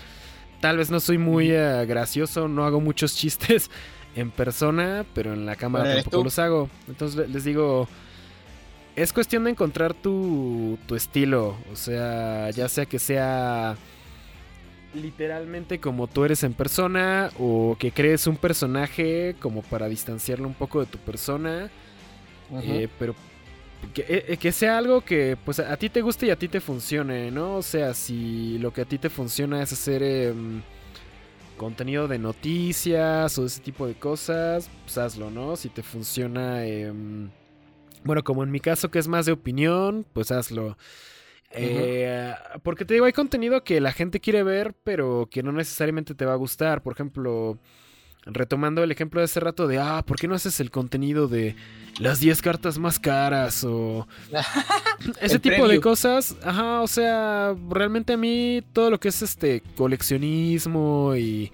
Tal 0.60 0.76
vez 0.76 0.90
no 0.90 1.00
soy 1.00 1.18
muy 1.18 1.50
eh, 1.50 1.84
gracioso, 1.86 2.46
no 2.46 2.64
hago 2.64 2.80
muchos 2.80 3.16
chistes, 3.16 3.70
en 4.16 4.30
persona, 4.30 5.04
pero 5.14 5.34
en 5.34 5.46
la 5.46 5.54
cámara 5.56 5.94
tampoco 5.94 6.24
los 6.24 6.38
hago. 6.38 6.68
Entonces 6.88 7.28
les 7.28 7.44
digo, 7.44 7.86
es 8.96 9.12
cuestión 9.12 9.44
de 9.44 9.50
encontrar 9.50 9.94
tu, 9.94 10.78
tu 10.86 10.96
estilo. 10.96 11.56
O 11.70 11.76
sea, 11.76 12.50
ya 12.50 12.68
sea 12.68 12.86
que 12.86 12.98
sea 12.98 13.76
literalmente 14.94 15.78
como 15.78 16.06
tú 16.06 16.24
eres 16.24 16.42
en 16.42 16.54
persona 16.54 17.30
o 17.38 17.76
que 17.78 17.92
crees 17.92 18.26
un 18.26 18.38
personaje 18.38 19.36
como 19.38 19.60
para 19.60 19.88
distanciarlo 19.88 20.48
un 20.48 20.54
poco 20.54 20.80
de 20.80 20.86
tu 20.86 20.98
persona. 20.98 21.70
Eh, 22.62 22.88
pero 22.98 23.14
que, 23.92 24.24
eh, 24.28 24.36
que, 24.38 24.52
sea 24.52 24.78
algo 24.78 25.02
que 25.02 25.36
pues 25.44 25.58
a 25.58 25.76
ti 25.76 25.90
te 25.90 26.00
guste 26.00 26.26
y 26.26 26.30
a 26.30 26.36
ti 26.36 26.48
te 26.48 26.60
funcione, 26.60 27.30
¿no? 27.30 27.56
O 27.56 27.62
sea, 27.62 27.92
si 27.92 28.56
lo 28.58 28.72
que 28.72 28.80
a 28.80 28.84
ti 28.86 28.96
te 28.98 29.10
funciona 29.10 29.62
es 29.62 29.72
hacer... 29.72 30.02
Em, 30.02 30.62
contenido 31.56 32.08
de 32.08 32.18
noticias 32.18 33.38
o 33.38 33.46
ese 33.46 33.60
tipo 33.60 33.86
de 33.86 33.96
cosas, 33.98 34.70
pues 34.84 34.98
hazlo, 34.98 35.30
¿no? 35.30 35.56
Si 35.56 35.70
te 35.70 35.82
funciona, 35.82 36.66
em, 36.66 37.32
Bueno, 38.04 38.22
como 38.24 38.42
en 38.44 38.50
mi 38.52 38.60
caso 38.60 38.90
que 38.90 38.98
es 39.00 39.08
más 39.08 39.26
de 39.26 39.32
opinión, 39.32 40.06
pues 40.12 40.30
hazlo. 40.30 40.78
Eh, 41.50 42.34
porque 42.62 42.84
te 42.84 42.94
digo, 42.94 43.06
hay 43.06 43.12
contenido 43.12 43.64
que 43.64 43.80
la 43.80 43.92
gente 43.92 44.20
quiere 44.20 44.42
ver, 44.42 44.74
pero 44.84 45.28
que 45.30 45.42
no 45.42 45.52
necesariamente 45.52 46.14
te 46.14 46.24
va 46.26 46.32
a 46.34 46.36
gustar. 46.36 46.82
Por 46.82 46.92
ejemplo, 46.94 47.58
retomando 48.26 48.82
el 48.82 48.90
ejemplo 48.90 49.20
de 49.20 49.24
hace 49.24 49.40
rato 49.40 49.66
de, 49.66 49.78
ah, 49.78 50.04
¿por 50.06 50.18
qué 50.18 50.28
no 50.28 50.34
haces 50.34 50.60
el 50.60 50.70
contenido 50.70 51.28
de 51.28 51.56
las 51.98 52.20
10 52.20 52.42
cartas 52.42 52.78
más 52.78 52.98
caras? 52.98 53.64
O 53.64 54.06
ese 55.20 55.38
tipo 55.38 55.66
de 55.68 55.80
cosas. 55.80 56.36
Ajá, 56.42 56.82
o 56.82 56.88
sea, 56.88 57.54
realmente 57.70 58.12
a 58.12 58.16
mí 58.16 58.62
todo 58.72 58.90
lo 58.90 59.00
que 59.00 59.08
es 59.08 59.22
este 59.22 59.62
coleccionismo 59.76 61.14
y 61.16 61.52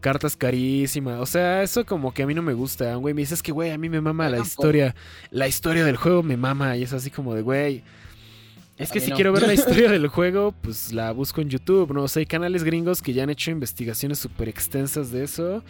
cartas 0.00 0.36
carísimas. 0.36 1.20
O 1.20 1.26
sea, 1.26 1.62
eso 1.62 1.84
como 1.84 2.14
que 2.14 2.22
a 2.22 2.26
mí 2.26 2.34
no 2.34 2.42
me 2.42 2.54
gusta. 2.54 2.94
Güey, 2.94 3.14
me 3.14 3.22
dices 3.22 3.42
que, 3.42 3.52
güey, 3.52 3.70
a 3.70 3.78
mí 3.78 3.88
me 3.88 4.00
mama 4.00 4.28
la 4.28 4.38
historia. 4.38 4.94
La 5.30 5.48
historia 5.48 5.84
del 5.84 5.96
juego 5.96 6.22
me 6.22 6.36
mama. 6.36 6.76
Y 6.76 6.84
es 6.84 6.92
así 6.92 7.10
como 7.10 7.34
de, 7.34 7.42
güey 7.42 7.82
es 8.78 8.90
que 8.90 9.00
si 9.00 9.12
quiero 9.12 9.32
ver 9.32 9.46
la 9.46 9.54
historia 9.54 9.90
del 9.90 10.08
juego, 10.08 10.52
pues 10.60 10.92
la 10.92 11.12
busco 11.12 11.40
en 11.40 11.48
YouTube, 11.48 11.92
¿no? 11.92 12.02
O 12.04 12.08
sea, 12.08 12.20
hay 12.20 12.26
canales 12.26 12.64
gringos 12.64 13.02
que 13.02 13.12
ya 13.12 13.22
han 13.22 13.30
hecho 13.30 13.50
investigaciones 13.50 14.18
súper 14.18 14.48
extensas 14.48 15.10
de 15.10 15.24
eso. 15.24 15.62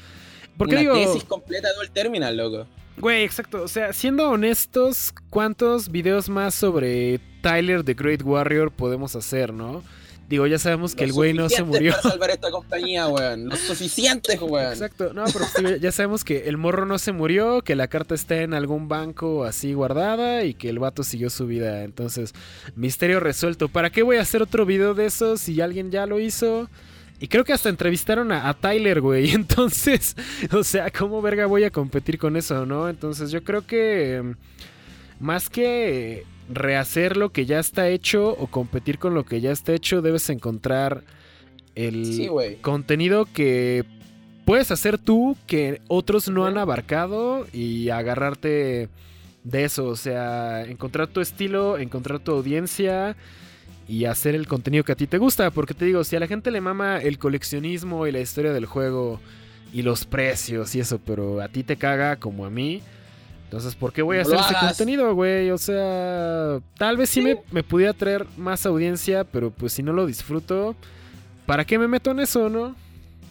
Porque 0.57 0.75
Una 0.75 0.81
digo, 0.81 0.95
tesis 0.95 1.25
completa 1.25 1.69
de 1.69 1.75
el 1.83 1.91
terminal, 1.91 2.37
loco. 2.37 2.67
Güey, 2.99 3.25
exacto. 3.25 3.63
O 3.63 3.69
sea, 3.69 3.93
siendo 3.93 4.31
honestos, 4.31 5.15
¿cuántos 5.31 5.91
videos 5.91 6.29
más 6.29 6.55
sobre 6.55 7.21
Tyler 7.41 7.83
the 7.83 7.95
Great 7.95 8.23
Warrior 8.23 8.71
podemos 8.71 9.17
hacer, 9.17 9.53
no? 9.53 9.83
Digo, 10.29 10.47
ya 10.47 10.59
sabemos 10.59 10.95
que 10.95 11.05
el 11.05 11.13
güey 11.13 11.35
no 11.35 11.51
se 11.51 11.63
murió. 11.63 11.93
Para 11.93 12.11
salvar 12.11 12.31
esta 12.31 12.51
compañía, 12.53 13.07
weón. 13.07 13.51
Lo 13.51 13.57
suficiente, 13.57 14.39
weón. 14.39 14.73
Exacto. 14.73 15.13
No, 15.13 15.25
pero 15.25 15.77
ya 15.77 15.93
sabemos 15.93 16.25
que 16.25 16.49
el 16.49 16.57
morro 16.57 16.87
no 16.87 16.99
se 16.99 17.13
murió, 17.13 17.61
que 17.61 17.77
la 17.77 17.89
carta 17.89 18.15
está 18.15 18.37
en 18.37 18.55
algún 18.55 18.89
banco 18.89 19.45
así 19.45 19.75
guardada 19.75 20.45
y 20.45 20.55
que 20.55 20.71
el 20.71 20.79
vato 20.79 21.03
siguió 21.03 21.29
su 21.29 21.47
vida. 21.47 21.83
Entonces, 21.85 22.33
misterio 22.77 23.21
resuelto. 23.21 23.69
¿Para 23.69 23.91
qué 23.91 24.03
voy 24.03 24.17
a 24.17 24.23
hacer 24.23 24.41
otro 24.41 24.65
video 24.65 24.95
de 24.95 25.07
eso 25.07 25.37
si 25.37 25.61
alguien 25.61 25.91
ya 25.91 26.07
lo 26.07 26.19
hizo? 26.19 26.71
Y 27.23 27.29
creo 27.29 27.45
que 27.45 27.53
hasta 27.53 27.69
entrevistaron 27.69 28.33
a, 28.33 28.49
a, 28.49 28.55
Tyler, 28.55 29.01
güey. 29.01 29.31
Entonces, 29.35 30.17
o 30.51 30.65
sea, 30.65 30.91
¿cómo 30.91 31.23
verga 31.23 31.47
voy 31.47 31.63
a 31.63 31.71
competir 31.71 32.19
con 32.19 32.37
eso, 32.37 32.67
no? 32.67 32.89
Entonces, 32.89 33.31
yo 33.31 33.45
creo 33.45 33.65
que 33.65 34.35
más 35.21 35.49
que 35.49 36.25
rehacer 36.49 37.17
lo 37.17 37.31
que 37.31 37.47
ya 37.47 37.61
está 37.61 37.89
hecho 37.89 38.31
o 38.31 38.49
competir 38.49 38.99
con 38.99 39.15
lo 39.15 39.25
que 39.25 39.41
ya 39.41 39.53
está 39.53 39.73
hecho, 39.73 40.03
debes 40.03 40.29
encontrar 40.31 41.05
el 41.77 42.29
contenido 42.61 43.27
que 43.33 43.85
puedes 44.45 44.73
hacer 44.73 44.99
tú 44.99 45.37
que 45.47 45.81
otros 45.87 46.29
no 46.29 46.45
han 46.45 46.59
abarcado 46.59 47.47
y 47.53 47.91
agarrarte 47.91 48.89
de 49.45 49.65
eso, 49.65 49.87
o 49.87 49.97
sea, 49.97 50.65
encontrar 50.65 51.07
tu 51.07 51.21
estilo, 51.21 51.79
encontrar 51.79 52.19
tu 52.19 52.33
audiencia 52.33 53.17
y 53.89 54.05
hacer 54.05 54.35
el 54.35 54.47
contenido 54.47 54.85
que 54.85 54.93
a 54.93 54.97
ti 54.97 55.07
te 55.07 55.19
gusta, 55.19 55.51
porque 55.51 55.75
te 55.75 55.85
digo, 55.85 56.05
si 56.05 56.17
a 56.17 56.21
la 56.21 56.27
gente 56.27 56.51
le 56.51 56.61
mama 56.61 56.99
el 56.99 57.19
coleccionismo 57.19 58.07
y 58.07 58.13
la 58.13 58.21
historia 58.21 58.53
del 58.53 58.67
juego 58.67 59.21
y 59.73 59.83
los 59.83 60.05
precios 60.05 60.75
y 60.75 60.81
eso, 60.81 61.01
pero 61.05 61.41
a 61.41 61.49
ti 61.49 61.63
te 61.63 61.77
caga 61.77 62.17
como 62.17 62.45
a 62.45 62.51
mí, 62.51 62.83
entonces, 63.53 63.75
¿por 63.75 63.93
qué 63.93 64.01
voy 64.01 64.17
a 64.17 64.23
hacer 64.23 64.39
ese 64.39 64.55
contenido, 64.59 65.15
güey? 65.15 65.51
O 65.51 65.59
sea, 65.59 66.59
tal 66.79 66.97
vez 66.97 67.11
sí, 67.11 67.21
Me, 67.21 67.63
pudiera 67.63 67.93
traer 67.93 68.27
más 68.39 68.65
audiencia, 68.65 69.25
pero 69.25 69.51
pues 69.51 69.75
si 69.75 69.83
no 69.83 69.93
lo 69.93 70.07
disfruto, 70.07 70.75
¿para 71.45 71.67
qué 71.67 71.79
me 71.79 71.87
meto 71.87 72.13
en 72.13 72.21
eso, 72.21 72.49
no? 72.49 72.75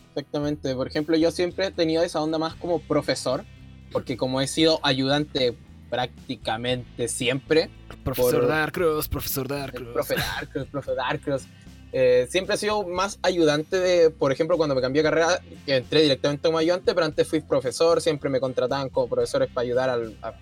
Exactamente. 0.09 0.75
Por 0.75 0.87
ejemplo, 0.87 1.17
yo 1.17 1.31
siempre 1.31 1.65
he 1.65 1.71
tenido 1.71 2.03
esa 2.03 2.21
onda 2.21 2.37
más 2.37 2.53
como 2.53 2.77
profesor, 2.77 3.45
porque 3.91 4.15
como 4.15 4.41
he 4.41 4.47
sido 4.47 4.79
ayudante 4.83 5.55
prácticamente 5.91 7.09
siempre. 7.09 7.69
Profesor 8.03 8.47
Darkross, 8.47 9.07
profesor 9.09 9.47
Darkross. 9.47 9.93
Profe 9.93 10.15
Darkross, 10.15 10.67
profe 10.67 10.95
Darkross. 10.95 11.43
Eh, 11.91 12.27
siempre 12.29 12.55
he 12.55 12.57
sido 12.57 12.87
más 12.87 13.19
ayudante 13.21 13.77
de, 13.77 14.09
por 14.09 14.31
ejemplo, 14.31 14.55
cuando 14.55 14.73
me 14.73 14.81
cambié 14.81 15.03
de 15.03 15.09
carrera, 15.09 15.41
entré 15.67 16.03
directamente 16.03 16.47
como 16.47 16.57
ayudante, 16.57 16.93
pero 16.93 17.05
antes 17.05 17.27
fui 17.27 17.41
profesor, 17.41 18.01
siempre 18.01 18.29
me 18.29 18.39
contrataban 18.39 18.87
como 18.87 19.09
profesores 19.09 19.49
para 19.49 19.63
ayudar 19.63 19.89
a, 20.21 20.33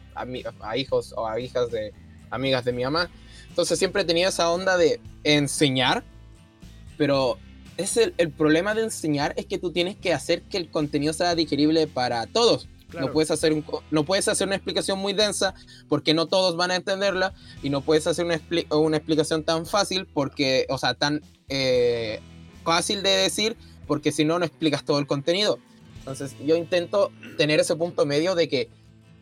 a, 0.62 0.78
hijos 0.78 1.12
o 1.18 1.28
a 1.28 1.40
hijas 1.40 1.72
de 1.72 1.92
amigas 2.30 2.64
de 2.64 2.72
mi 2.72 2.84
mamá. 2.84 3.10
Entonces 3.50 3.80
siempre 3.80 4.04
he 4.04 4.06
tenido 4.06 4.30
esa 4.30 4.52
onda 4.52 4.78
de 4.78 5.02
enseñar, 5.24 6.04
pero 7.00 7.40
es 7.78 7.98
el, 7.98 8.14
el, 8.20 8.30
problema 8.30 8.76
de 8.76 8.84
enseñar 8.84 9.34
es 9.36 9.48
que 9.48 9.58
tú 9.58 9.72
tienes 9.72 9.96
que 9.96 10.14
hacer 10.14 10.44
que 10.44 10.58
el 10.58 10.70
contenido 10.70 11.14
sea 11.14 11.34
digerible 11.34 11.88
para 11.88 12.28
todos. 12.28 12.70
No, 12.98 13.12
puedes 13.12 13.30
hacer 13.30 13.54
un, 13.54 13.64
no 13.92 14.04
puedes 14.04 14.28
hacer 14.28 14.48
una 14.48 14.56
explicación 14.56 14.98
muy 14.98 15.14
densa 15.14 15.54
porque 15.88 16.14
no 16.14 16.26
todos 16.26 16.56
van 16.58 16.72
a 16.72 16.76
entenderla 16.76 17.34
y 17.62 17.70
no 17.70 17.82
puedes 17.82 18.08
hacer 18.08 18.26
una, 18.26 18.42
una 18.72 18.98
explicación 18.98 19.44
tan 19.44 19.66
fácil 19.66 20.08
porque, 20.12 20.66
o 20.70 20.78
sea, 20.78 20.96
tan 20.96 21.22
eh, 21.50 22.20
fácil 22.64 23.04
de 23.04 23.10
decir 23.10 23.58
porque 23.88 24.12
si 24.12 24.26
no, 24.26 24.40
no 24.40 24.46
explicas 24.46 24.84
todo 24.86 25.00
el 25.00 25.08
contenido. 25.08 25.60
Entonces 26.00 26.36
yo 26.46 26.56
intento 26.56 27.12
tener 27.38 27.60
ese 27.60 27.76
punto 27.76 28.06
medio 28.06 28.34
de 28.36 28.48
que 28.50 28.70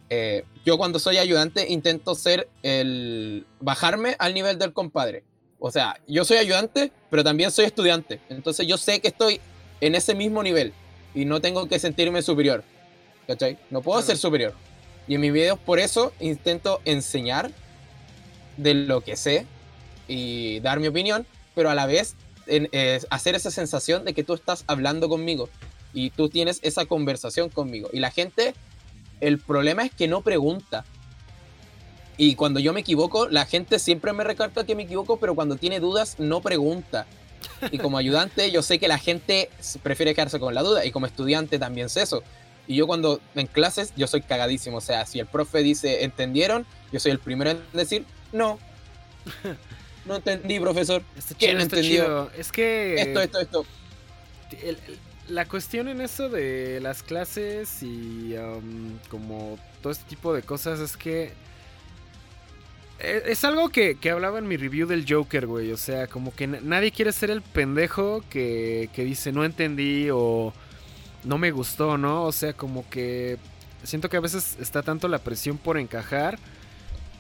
eh, 0.10 0.46
yo 0.66 0.78
cuando 0.78 1.00
soy 1.00 1.18
ayudante 1.18 1.68
intento 1.70 2.16
ser 2.16 2.48
el 2.64 3.46
bajarme 3.60 4.16
al 4.20 4.34
nivel 4.34 4.58
del 4.58 4.74
compadre. 4.74 5.24
O 5.60 5.72
sea, 5.72 6.00
yo 6.08 6.24
soy 6.24 6.38
ayudante, 6.38 6.92
pero 7.10 7.24
también 7.24 7.52
soy 7.52 7.66
estudiante. 7.66 8.22
Entonces 8.30 8.68
yo 8.68 8.78
sé 8.78 9.02
que 9.02 9.08
estoy 9.08 9.42
en 9.82 9.96
ese 9.96 10.16
mismo 10.16 10.44
nivel 10.44 10.74
y 11.14 11.26
no 11.26 11.42
tengo 11.42 11.68
que 11.68 11.80
sentirme 11.80 12.22
superior. 12.22 12.64
¿Cachai? 13.28 13.58
No 13.70 13.82
puedo 13.82 14.02
ser 14.02 14.18
superior. 14.18 14.54
Y 15.08 15.16
en 15.16 15.22
mis 15.22 15.34
videos 15.34 15.60
por 15.60 15.80
eso 15.80 16.14
intento 16.20 16.82
enseñar 16.86 17.52
de 18.58 18.74
lo 18.74 19.02
que 19.02 19.16
sé 19.16 19.46
y 20.08 20.60
dar 20.62 20.80
mi 20.80 20.88
opinión, 20.88 21.26
pero 21.54 21.70
a 21.70 21.76
la 21.76 21.86
vez 21.86 22.16
hacer 23.10 23.36
esa 23.36 23.52
sensación 23.52 24.06
de 24.06 24.14
que 24.14 24.24
tú 24.24 24.34
estás 24.34 24.64
hablando 24.68 25.10
conmigo 25.10 25.50
y 25.94 26.12
tú 26.12 26.30
tienes 26.30 26.60
esa 26.62 26.86
conversación 26.86 27.50
conmigo. 27.50 27.90
Y 27.92 28.00
la 28.00 28.12
gente, 28.12 28.54
el 29.20 29.40
problema 29.40 29.84
es 29.84 29.92
que 29.92 30.08
no 30.08 30.22
pregunta. 30.22 30.86
Y 32.18 32.36
cuando 32.36 32.60
yo 32.60 32.74
me 32.74 32.80
equivoco, 32.82 33.28
la 33.28 33.46
gente 33.46 33.80
siempre 33.80 34.14
me 34.14 34.24
recarga 34.24 34.66
que 34.66 34.76
me 34.76 34.84
equivoco, 34.84 35.18
pero 35.18 35.36
cuando 35.36 35.56
tiene 35.56 35.80
dudas, 35.80 36.20
no 36.20 36.42
pregunta. 36.42 37.06
Y 37.72 37.78
como 37.78 37.98
ayudante, 38.00 38.52
yo 38.52 38.62
sé 38.62 38.80
que 38.80 38.88
la 38.88 38.98
gente 38.98 39.50
prefiere 39.84 40.16
quedarse 40.16 40.40
con 40.40 40.56
la 40.56 40.64
duda. 40.64 40.86
Y 40.86 40.92
como 40.92 41.06
estudiante 41.06 41.60
también 41.60 41.90
sé 41.90 42.02
eso. 42.02 42.24
Y 42.68 42.76
yo 42.76 42.86
cuando 42.86 43.22
en 43.36 43.48
clases, 43.48 43.94
yo 43.96 44.08
soy 44.08 44.22
cagadísimo. 44.22 44.78
O 44.78 44.82
sea, 44.82 45.06
si 45.06 45.20
el 45.20 45.26
profe 45.26 45.64
dice, 45.64 46.04
¿entendieron? 46.04 46.66
Yo 46.92 47.00
soy 47.00 47.12
el 47.12 47.20
primero 47.20 47.52
en 47.52 47.62
decir, 47.74 48.06
no. 48.32 48.60
No 50.06 50.16
entendí, 50.16 50.60
profesor. 50.60 51.04
¿Quién 51.38 51.60
entendió? 51.60 52.32
Es 52.32 52.52
que... 52.52 52.96
Esto, 52.96 53.22
esto, 53.22 53.40
esto. 53.42 53.66
la 55.28 55.46
cuestión 55.46 55.90
en 55.90 56.00
eso 56.00 56.30
de 56.30 56.80
las 56.82 57.04
clases 57.04 57.84
y 57.84 58.34
um, 58.38 58.98
como 59.10 59.60
todo 59.82 59.92
este 59.92 60.06
tipo 60.08 60.34
de 60.34 60.44
cosas 60.44 60.80
es 60.80 60.96
que... 60.96 61.34
E, 63.00 63.24
es, 63.28 63.44
algo 63.44 63.70
que, 63.70 63.98
que, 63.98 64.10
hablaba 64.10 64.40
en 64.40 64.48
mi 64.48 64.56
review 64.56 64.88
del 64.88 65.06
Joker, 65.08 65.46
güey. 65.46 65.74
O 65.74 65.78
sea, 65.78 66.08
como 66.08 66.34
que 66.34 66.48
nadie 66.48 66.92
quiere 66.92 67.12
ser 67.12 67.30
el 67.30 67.42
pendejo 67.42 68.24
que, 68.30 68.90
que 68.94 69.04
dice 69.04 69.34
no 69.34 69.44
entendí 69.44 70.10
o 70.10 70.54
no 71.28 71.38
me 71.38 71.52
gustó, 71.52 71.98
¿no? 71.98 72.24
O 72.24 72.32
sea, 72.32 72.54
como 72.54 72.90
que 72.90 73.38
siento 73.84 74.10
que 74.10 74.18
a 74.18 74.22
veces 74.22 74.58
está 74.60 74.82
tanto 74.82 75.08
la 75.08 75.20
presión 75.20 75.58
por 75.58 75.78
encajar 75.78 76.40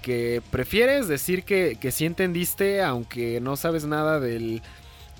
que 0.02 0.42
prefieres 0.52 1.08
decir 1.08 1.44
que, 1.44 1.78
que 1.80 1.92
sí 1.92 2.06
entendiste, 2.06 2.82
aunque 2.82 3.42
no 3.42 3.58
sabes 3.58 3.86
nada 3.86 4.20
del 4.20 4.62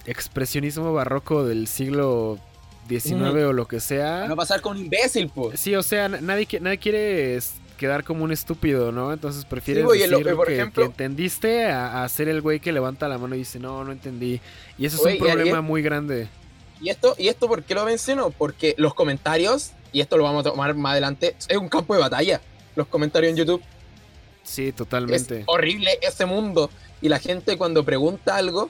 expresionismo 0.06 0.94
barroco 0.94 1.44
del 1.44 1.68
siglo 1.68 2.40
XIX 2.88 3.44
o 3.44 3.54
lo 3.54 3.68
que 3.68 3.80
sea. 3.80 4.28
No 4.28 4.36
pasar 4.36 4.62
con 4.62 4.78
un 4.78 4.84
imbécil, 4.84 5.30
pues. 5.30 5.60
Sí, 5.60 5.76
o 5.76 5.84
sea, 5.84 6.08
nadie, 6.08 6.48
nadie 6.62 6.78
quiere 6.78 7.40
quedar 7.78 8.04
como 8.04 8.24
un 8.24 8.32
estúpido, 8.32 8.92
¿no? 8.92 9.14
Entonces 9.14 9.46
prefieres 9.46 9.88
decir 9.88 10.24
que, 10.74 10.82
entendiste 10.82 11.66
a, 11.66 12.08
ser 12.10 12.30
el 12.30 12.42
güey 12.42 12.60
que 12.60 12.72
levanta 12.72 13.08
la 13.08 13.18
mano 13.18 13.36
y 13.36 13.40
dice, 13.40 13.60
no, 13.60 13.84
no 13.84 13.92
entendí. 13.92 14.40
Y 14.78 14.86
eso 14.86 15.06
es 15.08 15.14
un 15.14 15.20
problema 15.20 15.62
muy 15.62 15.82
grande. 15.82 16.28
Y 16.82 16.90
esto, 16.90 17.16
¿Y 17.18 17.28
esto 17.28 17.48
por 17.48 17.64
qué 17.64 17.74
lo 17.74 17.86
menciono? 17.86 18.30
Porque 18.32 18.76
los 18.78 18.94
comentarios, 18.94 19.72
y 19.92 20.02
esto 20.02 20.18
lo 20.18 20.24
vamos 20.24 20.46
a 20.46 20.52
tomar 20.52 20.74
más 20.76 20.92
adelante, 20.92 21.36
es 21.48 21.58
un 21.58 21.70
campo 21.70 21.94
de 21.94 22.02
batalla. 22.02 22.42
Los 22.76 22.88
comentarios 22.88 23.32
en 23.32 23.38
YouTube. 23.38 23.62
Sí, 24.44 24.72
totalmente. 24.72 25.40
Es 25.40 25.44
horrible 25.48 25.98
ese 26.02 26.26
mundo. 26.26 26.70
Y 27.02 27.10
la 27.10 27.20
gente 27.20 27.58
cuando 27.58 27.84
pregunta 27.84 28.36
algo, 28.36 28.70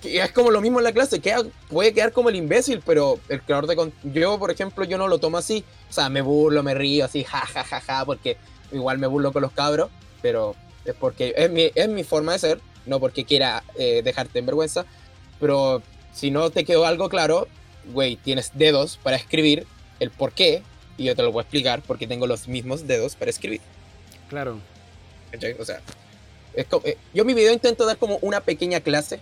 que 0.00 0.22
es 0.22 0.32
como 0.32 0.50
lo 0.50 0.60
mismo 0.60 0.78
en 0.78 0.84
la 0.84 0.92
clase, 0.92 1.20
que 1.20 1.34
puede 1.68 1.92
quedar 1.92 2.12
como 2.12 2.30
el 2.30 2.36
imbécil, 2.36 2.82
pero 2.84 3.20
el 3.28 3.42
creador 3.42 3.66
de 3.66 3.92
yo, 4.04 4.38
por 4.38 4.50
ejemplo, 4.50 4.84
yo 4.84 4.96
no 4.98 5.08
lo 5.08 5.18
tomo 5.18 5.38
así. 5.38 5.64
O 5.88 5.92
sea, 5.92 6.08
me 6.08 6.22
burlo, 6.22 6.62
me 6.62 6.74
río 6.74 7.04
así, 7.04 7.24
ja, 7.24 7.40
ja, 7.40 7.64
ja, 7.64 7.80
ja, 7.80 8.04
porque 8.04 8.36
igual 8.72 8.98
me 8.98 9.06
burlo 9.06 9.32
con 9.32 9.42
los 9.42 9.52
cabros, 9.52 9.90
pero 10.22 10.54
es 10.84 10.94
porque 10.94 11.34
es 11.36 11.50
mi, 11.50 11.70
es 11.74 11.88
mi 11.88 12.04
forma 12.04 12.32
de 12.32 12.38
ser, 12.38 12.60
no 12.86 13.00
porque 13.00 13.24
quiera 13.24 13.62
eh, 13.76 14.00
dejarte 14.02 14.38
en 14.38 14.46
vergüenza, 14.46 14.86
pero 15.38 15.82
si 16.12 16.30
no 16.30 16.50
te 16.50 16.64
quedó 16.64 16.86
algo 16.86 17.08
claro, 17.08 17.48
güey, 17.92 18.16
tienes 18.16 18.52
dedos 18.54 18.98
para 19.02 19.16
escribir 19.16 19.66
el 20.00 20.10
por 20.10 20.32
qué, 20.32 20.62
y 20.96 21.04
yo 21.04 21.16
te 21.16 21.22
lo 21.22 21.32
voy 21.32 21.40
a 21.40 21.42
explicar 21.42 21.82
porque 21.86 22.06
tengo 22.06 22.26
los 22.26 22.48
mismos 22.48 22.86
dedos 22.86 23.16
para 23.16 23.30
escribir. 23.30 23.60
Claro. 24.28 24.58
O 25.58 25.64
sea, 25.64 25.80
es 26.54 26.66
eh, 26.84 26.98
yo 27.14 27.22
en 27.22 27.26
mi 27.26 27.34
video 27.34 27.52
intento 27.52 27.86
dar 27.86 27.96
como 27.96 28.18
una 28.22 28.40
pequeña 28.40 28.80
clase, 28.80 29.20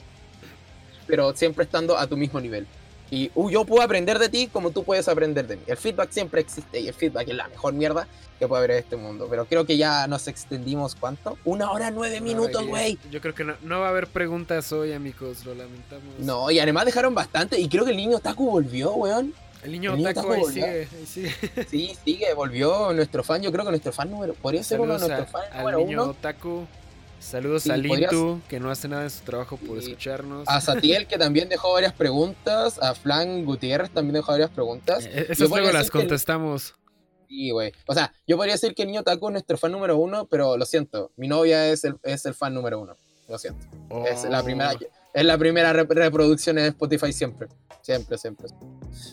pero 1.06 1.35
siempre 1.36 1.65
estando 1.65 1.98
a 1.98 2.06
tu 2.06 2.16
mismo 2.16 2.40
nivel. 2.40 2.66
Y 3.10 3.30
uh, 3.35 3.51
yo 3.51 3.64
puedo 3.64 3.82
aprender 3.82 4.18
de 4.18 4.28
ti 4.28 4.48
como 4.52 4.70
tú 4.70 4.85
puedes 4.85 5.09
aprender 5.09 5.47
de 5.47 5.56
mí. 5.56 5.62
El 5.66 5.76
feedback 5.76 6.10
siempre 6.10 6.40
existe 6.40 6.80
y 6.80 6.89
el 6.89 6.94
feedback 6.94 7.28
es 7.28 7.35
la 7.35 7.48
mejor 7.48 7.72
mierda 7.72 8.06
que 8.39 8.47
puede 8.47 8.60
haber 8.60 8.70
en 8.72 8.78
este 8.78 8.97
mundo. 8.97 9.26
Pero 9.30 9.47
creo 9.47 9.64
que 9.64 9.76
ya 9.76 10.06
nos 10.06 10.28
extendimos, 10.28 10.94
¿cuánto? 10.94 11.39
Una 11.44 11.70
hora 11.70 11.90
nueve 11.90 12.20
minutos, 12.20 12.66
güey. 12.66 12.98
Yo 13.10 13.20
creo 13.20 13.35
que 13.35 13.44
no, 13.44 13.55
no 13.62 13.80
va 13.80 13.86
a 13.86 13.90
haber 13.90 14.06
preguntas 14.06 14.72
hoy, 14.72 14.93
amigos, 14.93 15.44
lo 15.44 15.55
lamentamos. 15.55 16.18
No, 16.18 16.51
y 16.51 16.59
además 16.59 16.85
dejaron 16.85 17.14
bastante. 17.14 17.59
Y 17.59 17.68
creo 17.68 17.85
que 17.85 17.90
el 17.93 17.97
niño 17.97 18.18
Taku 18.18 18.51
volvió, 18.51 18.93
weón. 18.93 19.35
El 19.62 19.72
niño 19.72 19.93
el 19.93 19.98
niño 19.98 20.09
ahí 20.09 20.44
sigue, 20.52 20.89
ahí 20.97 21.06
sigue. 21.06 21.35
Sí, 21.68 21.97
sigue, 22.05 22.32
volvió 22.35 22.93
nuestro 22.93 23.24
fan. 23.24 23.43
Yo 23.43 23.51
creo 23.51 23.64
que 23.64 23.70
nuestro 23.70 23.93
fan 23.93 24.10
número. 24.10 24.35
Podría 24.35 24.62
ser 24.62 24.80
uno 24.80 24.98
de 24.98 25.09
nuestros 25.09 25.30
fans 25.30 25.47
al 25.52 25.59
número 25.59 25.78
niño 25.78 26.02
uno. 26.02 26.10
otaku. 26.12 26.66
Saludos 27.20 27.65
Sí, 27.65 27.70
a 27.70 27.77
Lintu, 27.77 28.40
que 28.49 28.61
no 28.61 28.70
hace 28.70 28.89
nada 28.89 29.03
en 29.05 29.11
su 29.11 29.23
trabajo 29.24 29.57
por 29.57 29.78
escucharnos. 29.78 30.47
A 30.49 30.61
Satiel, 30.61 31.07
que 31.09 31.19
también 31.19 31.49
dejó 31.49 31.73
varias 31.73 31.93
preguntas. 31.93 32.78
A 32.81 32.95
Flan 32.95 33.45
Gutiérrez 33.45 33.90
también 33.90 34.15
dejó 34.15 34.32
varias 34.32 34.51
preguntas. 34.51 35.05
Eh, 35.07 35.27
Esas 35.28 35.51
luego 35.51 35.70
las 35.73 35.90
que 35.90 35.99
el- 35.99 36.05
contestamos. 36.05 36.74
Sí, 37.28 37.51
güey. 37.51 37.73
O 37.86 37.93
sea, 37.95 38.12
yo 38.27 38.36
podría 38.36 38.55
decir 38.55 38.74
que 38.74 38.82
el 38.82 38.89
niño 38.89 39.03
Taco 39.03 39.28
es 39.28 39.32
nuestro 39.32 39.59
fan 39.59 39.73
número 39.73 39.99
uno, 39.99 40.27
pero 40.27 40.57
lo 40.57 40.65
siento. 40.65 41.11
Mi 41.16 41.28
novia 41.28 41.69
es 41.69 41.85
el, 41.85 41.97
es 42.03 42.24
el 42.24 42.32
fan 42.35 42.55
número 42.55 42.81
uno. 42.81 42.97
Lo 43.28 43.36
siento. 43.36 43.66
Es 44.07 44.24
la 44.24 44.43
primera, 44.43 44.73
Oh. 44.73 44.78
Es 45.14 45.24
la 45.24 45.36
primera 45.39 45.72
rep- 45.72 45.93
reproducción 45.94 46.59
en 46.59 46.66
Spotify 46.66 47.12
siempre. 47.12 47.48
Siempre, 47.82 48.18
siempre. 48.18 48.48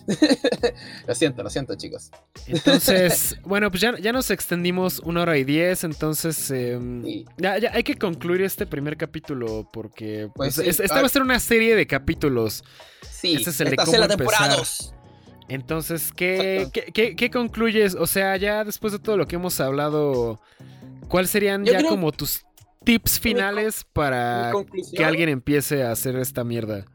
lo 1.07 1.15
siento, 1.15 1.43
lo 1.43 1.49
siento, 1.49 1.75
chicos. 1.75 2.11
Entonces, 2.47 3.37
bueno, 3.45 3.69
pues 3.71 3.81
ya, 3.81 3.97
ya 3.99 4.11
nos 4.11 4.29
extendimos 4.31 4.99
una 4.99 5.21
hora 5.21 5.37
y 5.37 5.43
diez, 5.43 5.83
entonces 5.83 6.51
em, 6.51 7.03
Sí. 7.03 7.25
ya, 7.37 7.57
ya 7.57 7.71
hay 7.73 7.83
que 7.83 7.95
concluir 7.95 8.41
este 8.41 8.65
primer 8.65 8.97
capítulo 8.97 9.69
porque 9.71 10.29
Pues 10.35 10.55
pues, 10.55 10.65
sí, 10.65 10.69
es- 10.69 10.79
esta 10.79 10.99
va 10.99 11.05
a 11.05 11.09
ser 11.09 11.21
una 11.21 11.39
serie 11.39 11.75
de 11.75 11.87
capítulos. 11.87 12.63
Sí, 13.09 13.35
Este 13.35 13.49
es 13.51 13.59
el 13.61 13.67
de 13.69 13.71
esta 13.75 13.85
cómo 13.85 13.97
la 13.97 14.07
temporada 14.09 14.45
empezar. 14.55 14.57
2. 14.59 14.91
Entonces, 15.47 16.11
¿qué, 16.15 16.67
qué, 16.73 16.85
qué- 16.93 17.15
qué 17.15 17.29
concluyes? 17.29 17.95
O 17.95 18.07
sea, 18.07 18.35
ya 18.35 18.63
después 18.63 18.91
de 18.93 18.99
todo 18.99 19.15
lo 19.15 19.27
que 19.27 19.35
hemos 19.35 19.59
hablado, 19.61 20.41
¿cuáles 21.07 21.29
serían 21.29 21.63
Yo 21.63 21.71
ya 21.73 21.79
creo- 21.79 21.91
como 21.91 22.11
tus 22.11 22.43
tips 22.85 23.19
finales 23.19 23.85
para 23.91 24.53
que 24.95 25.03
alguien 25.03 25.29
empiece 25.29 25.83
a 25.83 25.91
hacer 25.91 26.15
esta 26.15 26.43
mierda? 26.43 26.85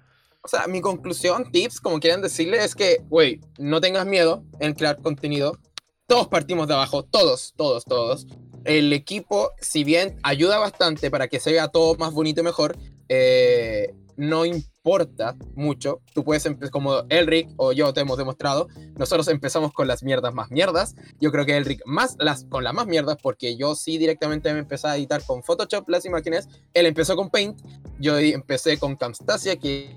o 0.42 0.48
sea, 0.48 0.66
mi 0.66 0.80
conclusión, 0.80 1.50
tips, 1.50 1.80
como 1.80 2.00
quieran 2.00 2.22
decirle, 2.22 2.64
es 2.64 2.74
que, 2.74 3.02
güey, 3.08 3.40
no 3.58 3.80
tengas 3.80 4.06
miedo 4.06 4.42
en 4.58 4.72
crear 4.72 5.00
contenido. 5.00 5.58
Todos 6.06 6.28
partimos 6.28 6.66
de 6.66 6.74
abajo, 6.74 7.04
todos, 7.04 7.52
todos, 7.56 7.84
todos. 7.84 8.26
El 8.64 8.92
equipo, 8.92 9.50
si 9.60 9.84
bien 9.84 10.18
ayuda 10.22 10.58
bastante 10.58 11.10
para 11.10 11.28
que 11.28 11.40
se 11.40 11.52
vea 11.52 11.68
todo 11.68 11.94
más 11.96 12.12
bonito 12.12 12.40
y 12.40 12.44
mejor, 12.44 12.76
eh, 13.08 13.94
no 14.20 14.44
importa 14.44 15.34
mucho. 15.54 16.02
Tú 16.12 16.24
puedes 16.24 16.44
empezar, 16.44 16.70
como 16.70 17.04
Elric 17.08 17.48
o 17.56 17.72
yo 17.72 17.94
te 17.94 18.02
hemos 18.02 18.18
demostrado, 18.18 18.68
nosotros 18.98 19.28
empezamos 19.28 19.72
con 19.72 19.88
las 19.88 20.02
mierdas 20.02 20.34
más 20.34 20.50
mierdas. 20.50 20.94
Yo 21.20 21.32
creo 21.32 21.46
que 21.46 21.56
Elric 21.56 21.80
más 21.86 22.16
las, 22.18 22.44
con 22.44 22.62
las 22.62 22.74
más 22.74 22.86
mierdas, 22.86 23.16
porque 23.22 23.56
yo 23.56 23.74
sí 23.74 23.96
directamente 23.96 24.52
me 24.52 24.58
empecé 24.58 24.88
a 24.88 24.96
editar 24.96 25.24
con 25.24 25.42
Photoshop 25.42 25.88
las 25.88 26.04
imágenes. 26.04 26.50
Él 26.74 26.84
empezó 26.84 27.16
con 27.16 27.30
Paint, 27.30 27.62
yo 27.98 28.18
empecé 28.18 28.78
con 28.78 28.94
Camtasia, 28.94 29.56
que 29.56 29.96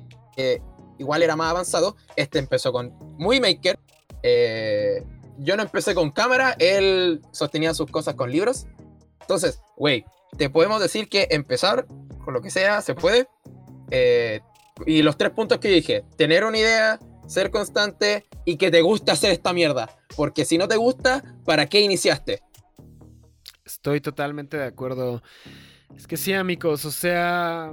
igual 0.97 1.21
era 1.21 1.35
más 1.35 1.51
avanzado. 1.51 1.97
Este 2.15 2.39
empezó 2.39 2.71
con 2.71 2.93
Movie 3.17 3.41
Maker. 3.41 3.77
Eh, 4.23 5.05
yo 5.39 5.57
no 5.57 5.63
empecé 5.63 5.93
con 5.93 6.11
cámara, 6.11 6.55
él 6.59 7.21
sostenía 7.31 7.73
sus 7.73 7.91
cosas 7.91 8.15
con 8.15 8.31
libros. 8.31 8.67
Entonces, 9.19 9.59
güey, 9.75 10.05
te 10.37 10.49
podemos 10.49 10.79
decir 10.79 11.09
que 11.09 11.27
empezar 11.29 11.87
con 12.23 12.33
lo 12.33 12.41
que 12.41 12.51
sea 12.51 12.81
se 12.81 12.95
puede. 12.95 13.27
Eh, 13.95 14.41
y 14.88 15.03
los 15.03 15.18
tres 15.18 15.32
puntos 15.32 15.60
que 15.60 15.68
dije, 15.70 16.03
tener 16.18 16.44
una 16.44 16.57
idea, 16.57 16.99
ser 17.28 17.52
constante 17.52 18.26
y 18.44 18.57
que 18.57 18.72
te 18.72 18.82
guste 18.82 19.11
hacer 19.11 19.32
esta 19.32 19.53
mierda. 19.53 19.88
Porque 20.15 20.45
si 20.45 20.57
no 20.57 20.68
te 20.68 20.76
gusta, 20.78 21.24
¿para 21.45 21.68
qué 21.68 21.80
iniciaste? 21.82 22.41
Estoy 23.65 24.02
totalmente 24.02 24.57
de 24.57 24.65
acuerdo. 24.65 25.22
Es 25.95 26.07
que 26.07 26.18
sí, 26.18 26.34
amigos, 26.34 26.86
o 26.86 26.91
sea, 26.91 27.72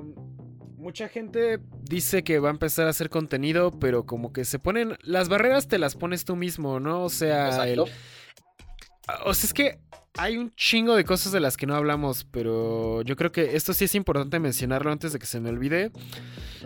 mucha 0.77 1.09
gente 1.09 1.59
dice 1.83 2.23
que 2.23 2.39
va 2.39 2.49
a 2.49 2.53
empezar 2.53 2.87
a 2.87 2.91
hacer 2.91 3.09
contenido, 3.09 3.71
pero 3.71 4.05
como 4.05 4.33
que 4.33 4.45
se 4.45 4.59
ponen, 4.59 4.99
las 5.03 5.31
barreras 5.31 5.69
te 5.69 5.79
las 5.79 5.97
pones 5.97 6.27
tú 6.27 6.37
mismo, 6.37 6.81
¿no? 6.81 7.03
O 7.05 7.09
sea, 7.09 7.67
el- 7.67 7.81
o 7.81 9.35
sea, 9.35 9.47
es 9.47 9.55
que 9.55 9.79
hay 10.19 10.37
un 10.37 10.51
chingo 10.55 10.97
de 10.97 11.05
cosas 11.05 11.33
de 11.33 11.41
las 11.41 11.57
que 11.57 11.67
no 11.67 11.75
hablamos, 11.75 12.25
pero 12.31 13.03
yo 13.03 13.17
creo 13.17 13.33
que 13.33 13.57
esto 13.57 13.73
sí 13.75 13.85
es 13.85 13.95
importante 13.95 14.39
mencionarlo 14.39 14.91
antes 14.93 15.13
de 15.13 15.19
que 15.19 15.27
se 15.27 15.41
me 15.41 15.51
olvide. 15.51 15.93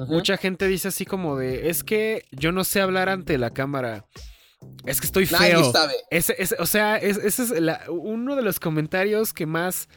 Mucha 0.09 0.37
gente 0.37 0.67
dice 0.67 0.89
así 0.89 1.05
como 1.05 1.37
de, 1.37 1.69
es 1.69 1.85
que 1.85 2.25
yo 2.33 2.53
no 2.53 2.65
sé 2.65 2.81
hablar 2.81 3.09
ante 3.09 3.39
la 3.39 3.51
cámara. 3.51 4.07
Es 4.87 5.01
que 5.01 5.07
estoy 5.07 5.27
Nadie 5.31 5.51
feo. 5.53 5.73
sabe. 5.73 5.93
Ese, 6.11 6.35
ese- 6.39 6.57
o 6.59 6.67
sea, 6.67 6.97
es- 6.97 7.19
ese 7.19 7.43
es 7.43 7.51
la- 7.61 7.83
uno 7.91 8.35
de 8.35 8.43
los 8.43 8.59
comentarios 8.59 9.33
que 9.35 9.45
más 9.47 9.89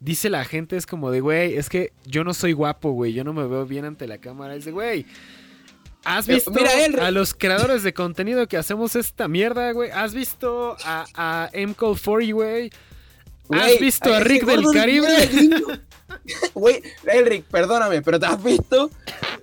dice 0.00 0.30
la 0.30 0.44
gente. 0.46 0.76
Es 0.76 0.86
como 0.86 1.10
de, 1.10 1.20
güey, 1.20 1.56
es 1.56 1.68
que 1.68 1.92
yo 2.06 2.24
no 2.24 2.32
soy 2.32 2.52
guapo, 2.54 2.92
güey. 2.92 3.12
Yo 3.12 3.22
no 3.22 3.32
me 3.34 3.46
veo 3.46 3.66
bien 3.66 3.84
ante 3.84 4.06
la 4.08 4.18
cámara. 4.18 4.54
Es 4.56 4.64
de, 4.64 4.72
güey. 4.72 5.04
¿Has 6.06 6.26
visto 6.26 6.50
mira, 6.50 7.06
a 7.06 7.10
los 7.10 7.32
creadores 7.32 7.82
de 7.82 7.94
contenido 7.94 8.46
que 8.46 8.56
hacemos 8.58 8.94
esta 8.96 9.26
mierda, 9.28 9.72
güey? 9.72 9.90
¿Has 9.90 10.12
visto 10.14 10.76
a, 10.84 11.06
a 11.14 11.50
M-Call40, 11.52 12.32
güey? 12.34 12.70
¿Has 13.50 13.62
Güey, 13.66 13.78
visto 13.78 14.12
a 14.12 14.20
Rick 14.20 14.44
del 14.44 14.64
Caribe? 14.72 15.28
Güey, 16.54 16.82
Elric, 17.06 17.44
perdóname, 17.46 18.00
pero 18.02 18.18
te 18.20 18.26
has 18.26 18.42
visto, 18.42 18.90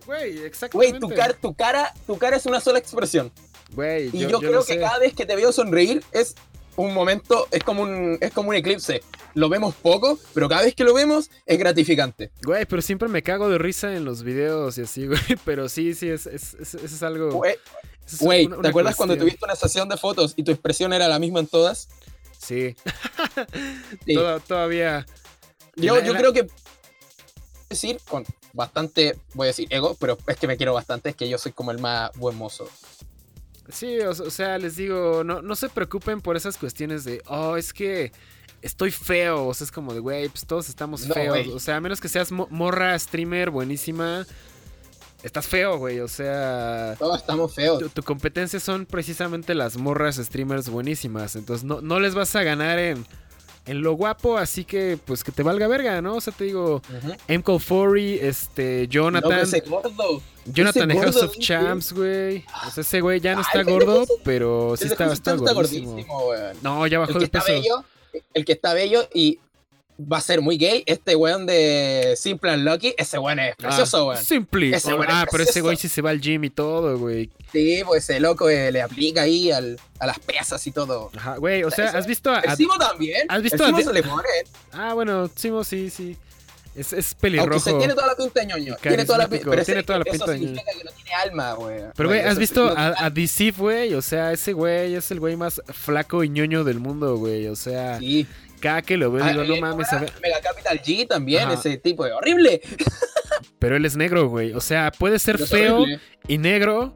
Güey, 0.05 0.33
güey, 0.35 0.45
exactamente. 0.45 0.99
tu, 0.99 1.09
cara, 1.09 1.33
tu 1.33 1.53
cara, 1.53 1.93
tu 2.07 2.17
cara 2.17 2.37
es 2.37 2.45
una 2.45 2.59
sola 2.59 2.79
expresión. 2.79 3.31
Güey, 3.73 4.09
Y 4.13 4.19
yo, 4.21 4.29
yo, 4.29 4.39
creo 4.39 4.63
que 4.63 4.73
sé. 4.75 4.79
cada 4.79 4.99
vez 4.99 5.13
que 5.13 5.25
te 5.25 5.35
veo 5.35 5.51
sonreír 5.51 6.03
es 6.11 6.35
un 6.77 6.93
momento, 6.93 7.47
es 7.51 7.63
como 7.63 7.83
un, 7.83 8.17
es 8.21 8.31
como 8.31 8.49
un 8.49 8.55
eclipse. 8.55 9.01
Lo 9.33 9.49
vemos 9.49 9.75
poco, 9.75 10.17
pero 10.33 10.49
cada 10.49 10.63
vez 10.63 10.73
que 10.75 10.83
lo 10.83 10.93
vemos 10.93 11.29
es 11.45 11.57
gratificante. 11.59 12.31
Güey, 12.43 12.65
pero 12.65 12.81
siempre 12.81 13.07
me 13.09 13.21
cago 13.21 13.49
de 13.49 13.57
risa 13.57 13.93
en 13.93 14.05
los 14.05 14.23
videos 14.23 14.77
y 14.77 14.81
así, 14.81 15.07
güey. 15.07 15.19
Pero 15.45 15.69
sí, 15.69 15.93
sí, 15.93 16.09
es, 16.09 16.25
es, 16.25 16.53
es, 16.55 16.73
es 16.73 17.03
algo. 17.03 17.31
Güey, 17.31 17.55
Güey, 18.19 18.47
¿te 18.61 18.67
acuerdas 18.67 18.95
cuando 18.95 19.13
cuestión. 19.13 19.19
tuviste 19.19 19.45
una 19.45 19.55
sesión 19.55 19.87
de 19.87 19.95
fotos 19.97 20.33
y 20.35 20.43
tu 20.43 20.51
expresión 20.51 20.91
era 20.91 21.07
la 21.07 21.19
misma 21.19 21.39
en 21.39 21.47
todas? 21.47 21.87
Sí. 22.41 22.76
Sí. 24.05 24.15
Toda- 24.15 24.39
todavía. 24.39 25.05
Yo, 25.76 25.95
la- 25.97 26.05
yo 26.05 26.13
la- 26.13 26.19
creo 26.19 26.34
que 26.34 26.47
decir 27.69 27.99
con 28.09 28.26
bastante, 28.53 29.18
voy 29.34 29.45
a 29.45 29.47
decir 29.47 29.68
ego, 29.69 29.95
pero 29.99 30.18
es 30.27 30.38
que 30.38 30.47
me 30.47 30.57
quiero 30.57 30.73
bastante, 30.73 31.09
es 31.09 31.15
que 31.15 31.30
yo 31.30 31.38
soy 31.38 31.51
como 31.53 31.72
el 31.72 31.80
más 31.80 32.11
buen 32.18 32.35
mozo. 32.38 32.69
Sí, 33.72 33.99
o, 34.01 34.09
o 34.09 34.30
sea, 34.31 34.57
les 34.57 34.76
digo, 34.76 35.23
no, 35.23 35.41
no 35.41 35.55
se 35.55 35.69
preocupen 35.69 36.19
por 36.19 36.35
esas 36.35 36.57
cuestiones 36.57 37.05
de, 37.05 37.22
oh, 37.27 37.55
es 37.55 37.72
que 37.72 38.11
estoy 38.61 38.91
feo. 38.91 39.47
O 39.47 39.53
sea, 39.53 39.65
es 39.65 39.72
como 39.72 39.93
de, 39.93 39.99
güey, 40.01 40.27
pues 40.27 40.45
todos 40.45 40.68
estamos 40.68 41.05
No, 41.07 41.13
feos. 41.13 41.47
O 41.47 41.59
sea, 41.59 41.77
a 41.77 41.81
menos 41.81 42.01
que 42.01 42.09
seas 42.09 42.31
mo- 42.31 42.47
morra 42.51 42.97
streamer 42.99 43.49
buenísima, 43.49 44.26
estás 45.23 45.48
feo, 45.48 45.77
güey. 45.77 45.99
O 45.99 46.07
sea, 46.07 46.95
Todos 46.99 47.18
estamos 47.18 47.53
feos. 47.53 47.80
tu, 47.80 47.89
tu 47.89 48.03
competencia 48.03 48.60
son 48.60 48.85
precisamente 48.85 49.56
las 49.56 49.77
morras 49.77 50.15
streamers 50.18 50.69
buenísimas. 50.69 51.35
Entonces, 51.35 51.64
no, 51.64 51.81
no 51.81 51.99
les 51.99 52.14
vas 52.15 52.35
a 52.35 52.43
ganar 52.43 52.80
en, 52.80 53.06
en 53.65 53.81
lo 53.81 53.93
guapo, 53.93 54.38
así 54.38 54.65
que, 54.65 54.98
pues, 55.06 55.23
que 55.23 55.31
te 55.31 55.43
valga 55.43 55.68
verga, 55.68 56.02
¿no? 56.02 56.15
O 56.15 56.22
sea, 56.22 56.34
te 56.34 56.45
digo, 56.45 56.81
Ujú. 56.89 57.14
MCO40, 57.27 58.19
este, 58.22 58.84
No, 58.88 58.91
Jonathan. 58.91 59.30
que 59.31 59.41
ese 59.41 59.60
gordo. 59.61 60.22
Jonathan 60.45 60.89
Ese 60.91 60.99
House 61.02 61.15
gordo, 61.15 61.27
of. 61.27 61.38
Champs, 61.38 61.93
güey. 61.93 62.43
O 62.68 62.72
sea, 62.72 62.81
ese 62.81 63.02
güey 63.02 63.19
ya 63.19 63.35
no 63.35 63.41
está 63.41 63.61
gordo, 63.64 64.03
ese- 64.03 64.14
pero 64.23 64.76
sí 64.76 64.88
está, 64.88 65.14
está 65.14 65.35
gordísimo. 65.35 65.95
weón. 66.27 66.57
No, 66.64 66.88
ya 66.88 66.98
bajó 66.98 67.11
El 67.11 67.15
que 67.18 67.19
de 67.19 67.26
está 67.26 67.41
peso. 67.41 67.52
bello, 67.61 67.84
el 68.34 68.45
que 68.45 68.52
está 68.53 68.73
bello 68.73 69.07
y 69.14 69.39
va 70.11 70.17
a 70.17 70.21
ser 70.21 70.41
muy 70.41 70.57
gay, 70.57 70.83
este 70.85 71.15
weón 71.15 71.45
de 71.45 72.15
Simple 72.17 72.51
and 72.51 72.63
Lucky, 72.63 72.93
ese 72.97 73.17
weón 73.19 73.39
es 73.39 73.55
precioso, 73.55 73.97
ah, 73.97 74.03
weón. 74.13 74.23
Simple. 74.23 74.75
Ese 74.75 74.93
Oh, 74.93 75.03
es 75.03 75.09
ah, 75.11 75.25
pero 75.29 75.43
ese 75.43 75.51
precioso. 75.53 75.65
güey 75.65 75.77
sí 75.77 75.89
se 75.89 76.01
va 76.01 76.09
al 76.11 76.21
gym 76.21 76.43
y 76.43 76.49
todo, 76.49 76.97
güey. 76.97 77.29
Sí, 77.51 77.81
pues 77.85 78.03
ese 78.09 78.19
loco 78.19 78.49
eh, 78.49 78.71
le 78.71 78.81
aplica 78.81 79.23
ahí 79.23 79.51
al, 79.51 79.79
a 79.99 80.05
las 80.07 80.19
pesas 80.19 80.65
y 80.67 80.71
todo. 80.71 81.11
Ajá, 81.15 81.37
güey, 81.37 81.63
o 81.63 81.71
sea, 81.71 81.87
Ese- 81.89 81.97
¿has 81.97 82.07
visto 82.07 82.31
a... 82.31 82.39
El 82.39 82.55
Simo 82.55 82.77
también. 82.77 83.25
¿has 83.29 83.41
visto 83.41 83.63
el 83.63 83.65
Simo 83.67 83.77
a- 83.77 83.83
se 83.83 83.93
le 83.93 84.03
pone. 84.03 84.29
Ah, 84.71 84.93
bueno, 84.93 85.29
Simo 85.35 85.63
sí, 85.63 85.89
sí. 85.89 86.15
Es, 86.73 86.93
es 86.93 87.13
pelirrojo. 87.15 87.59
se 87.59 87.73
tiene 87.73 87.93
toda 87.93 88.07
la 88.07 88.15
pinta 88.15 88.39
de 88.39 88.45
ñoño. 88.45 88.77
Tiene 88.81 89.03
toda 89.03 89.17
la 89.17 89.27
pero 89.27 89.43
tiene 89.43 89.61
ese- 89.61 89.83
toda 89.83 89.99
la 89.99 90.03
eso 90.07 90.11
pinta 90.25 90.31
significa 90.33 90.61
que 90.77 90.83
no 90.85 90.91
tiene 90.91 91.11
alma, 91.21 91.53
güey. 91.55 91.81
Pero, 91.97 92.07
güey, 92.07 92.21
¿has 92.21 92.31
eso 92.31 92.39
visto 92.39 92.65
no- 92.69 92.71
a, 92.77 93.05
a 93.05 93.09
DC, 93.09 93.51
güey? 93.57 93.93
O 93.93 94.01
sea, 94.01 94.31
ese 94.31 94.53
güey 94.53 94.95
es 94.95 95.11
el 95.11 95.19
güey 95.19 95.35
más 95.35 95.61
flaco 95.67 96.23
y 96.23 96.29
ñoño 96.29 96.63
del 96.63 96.79
mundo, 96.79 97.17
güey. 97.17 97.47
O 97.47 97.57
sea, 97.57 97.99
Sí. 97.99 98.25
Cada 98.61 98.81
que 98.81 98.95
lo 98.95 99.11
veo, 99.11 99.23
Ah, 99.25 99.31
digo, 99.31 99.43
no 99.43 99.55
eh, 99.55 99.59
mames, 99.61 99.91
ahora, 99.91 100.05
a 100.07 100.11
ver. 100.11 100.21
Mega 100.21 100.39
Capital 100.41 100.81
G 100.81 101.07
también, 101.07 101.43
Ajá. 101.43 101.53
ese 101.55 101.77
tipo 101.77 102.05
de 102.05 102.13
horrible. 102.13 102.61
Pero 103.59 103.75
él 103.75 103.85
es 103.85 103.95
negro, 103.97 104.29
güey. 104.29 104.53
O 104.53 104.61
sea, 104.61 104.91
puede 104.91 105.19
ser 105.19 105.35
Pero 105.35 105.47
feo 105.47 105.77
horrible. 105.81 105.99
y 106.27 106.38
negro 106.38 106.95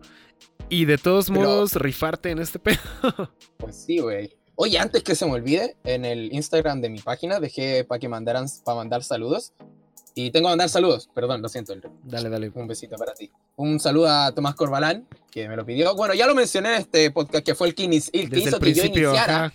y 0.70 0.86
de 0.86 0.98
todos 0.98 1.28
Pero- 1.28 1.42
modos 1.42 1.74
rifarte 1.74 2.30
en 2.32 2.40
este 2.40 2.60
pedo. 2.60 2.80
Pues 3.58 3.76
sí, 3.86 4.00
güey. 4.00 4.36
Oye, 4.56 4.78
antes 4.80 5.04
que 5.04 5.16
se 5.16 5.26
me 5.26 5.34
olvide, 5.34 5.76
en 5.84 6.06
el 6.06 6.32
Instagram 6.34 6.80
de 6.82 6.90
mi 6.90 7.00
página 7.00 7.40
dejé 7.40 7.84
para 7.84 8.00
que 8.00 8.08
mandaran 8.08 8.46
para 8.64 8.76
mandar 8.78 9.04
saludos. 9.04 9.54
Y 10.18 10.32
tengo 10.32 10.46
que 10.48 10.52
mandar 10.52 10.70
saludos, 10.70 11.10
perdón, 11.14 11.42
lo 11.42 11.50
siento. 11.50 11.74
Dale, 12.04 12.30
dale. 12.30 12.50
Un 12.56 12.68
besito 12.68 12.96
para 12.96 13.14
ti. 13.14 13.30
Un 13.58 13.82
saludo 13.82 14.08
a 14.10 14.32
Tomás 14.34 14.56
Corbalán, 14.56 15.06
que 15.30 15.50
me 15.50 15.58
lo 15.58 15.66
pidió. 15.66 15.94
Bueno, 15.96 16.14
ya 16.14 16.26
lo 16.26 16.34
mencioné 16.36 16.70
en 16.76 16.82
este 16.82 17.12
podcast, 17.12 17.46
que 17.46 17.54
fue 17.54 17.68
el 17.68 17.76
que, 17.76 17.84
el 17.84 17.90
que 18.30 18.40
hizo 18.40 18.56
el 18.56 18.62
que 18.64 18.74
yo 18.74 18.86
iniciara. 18.86 19.46
ajá. 19.46 19.54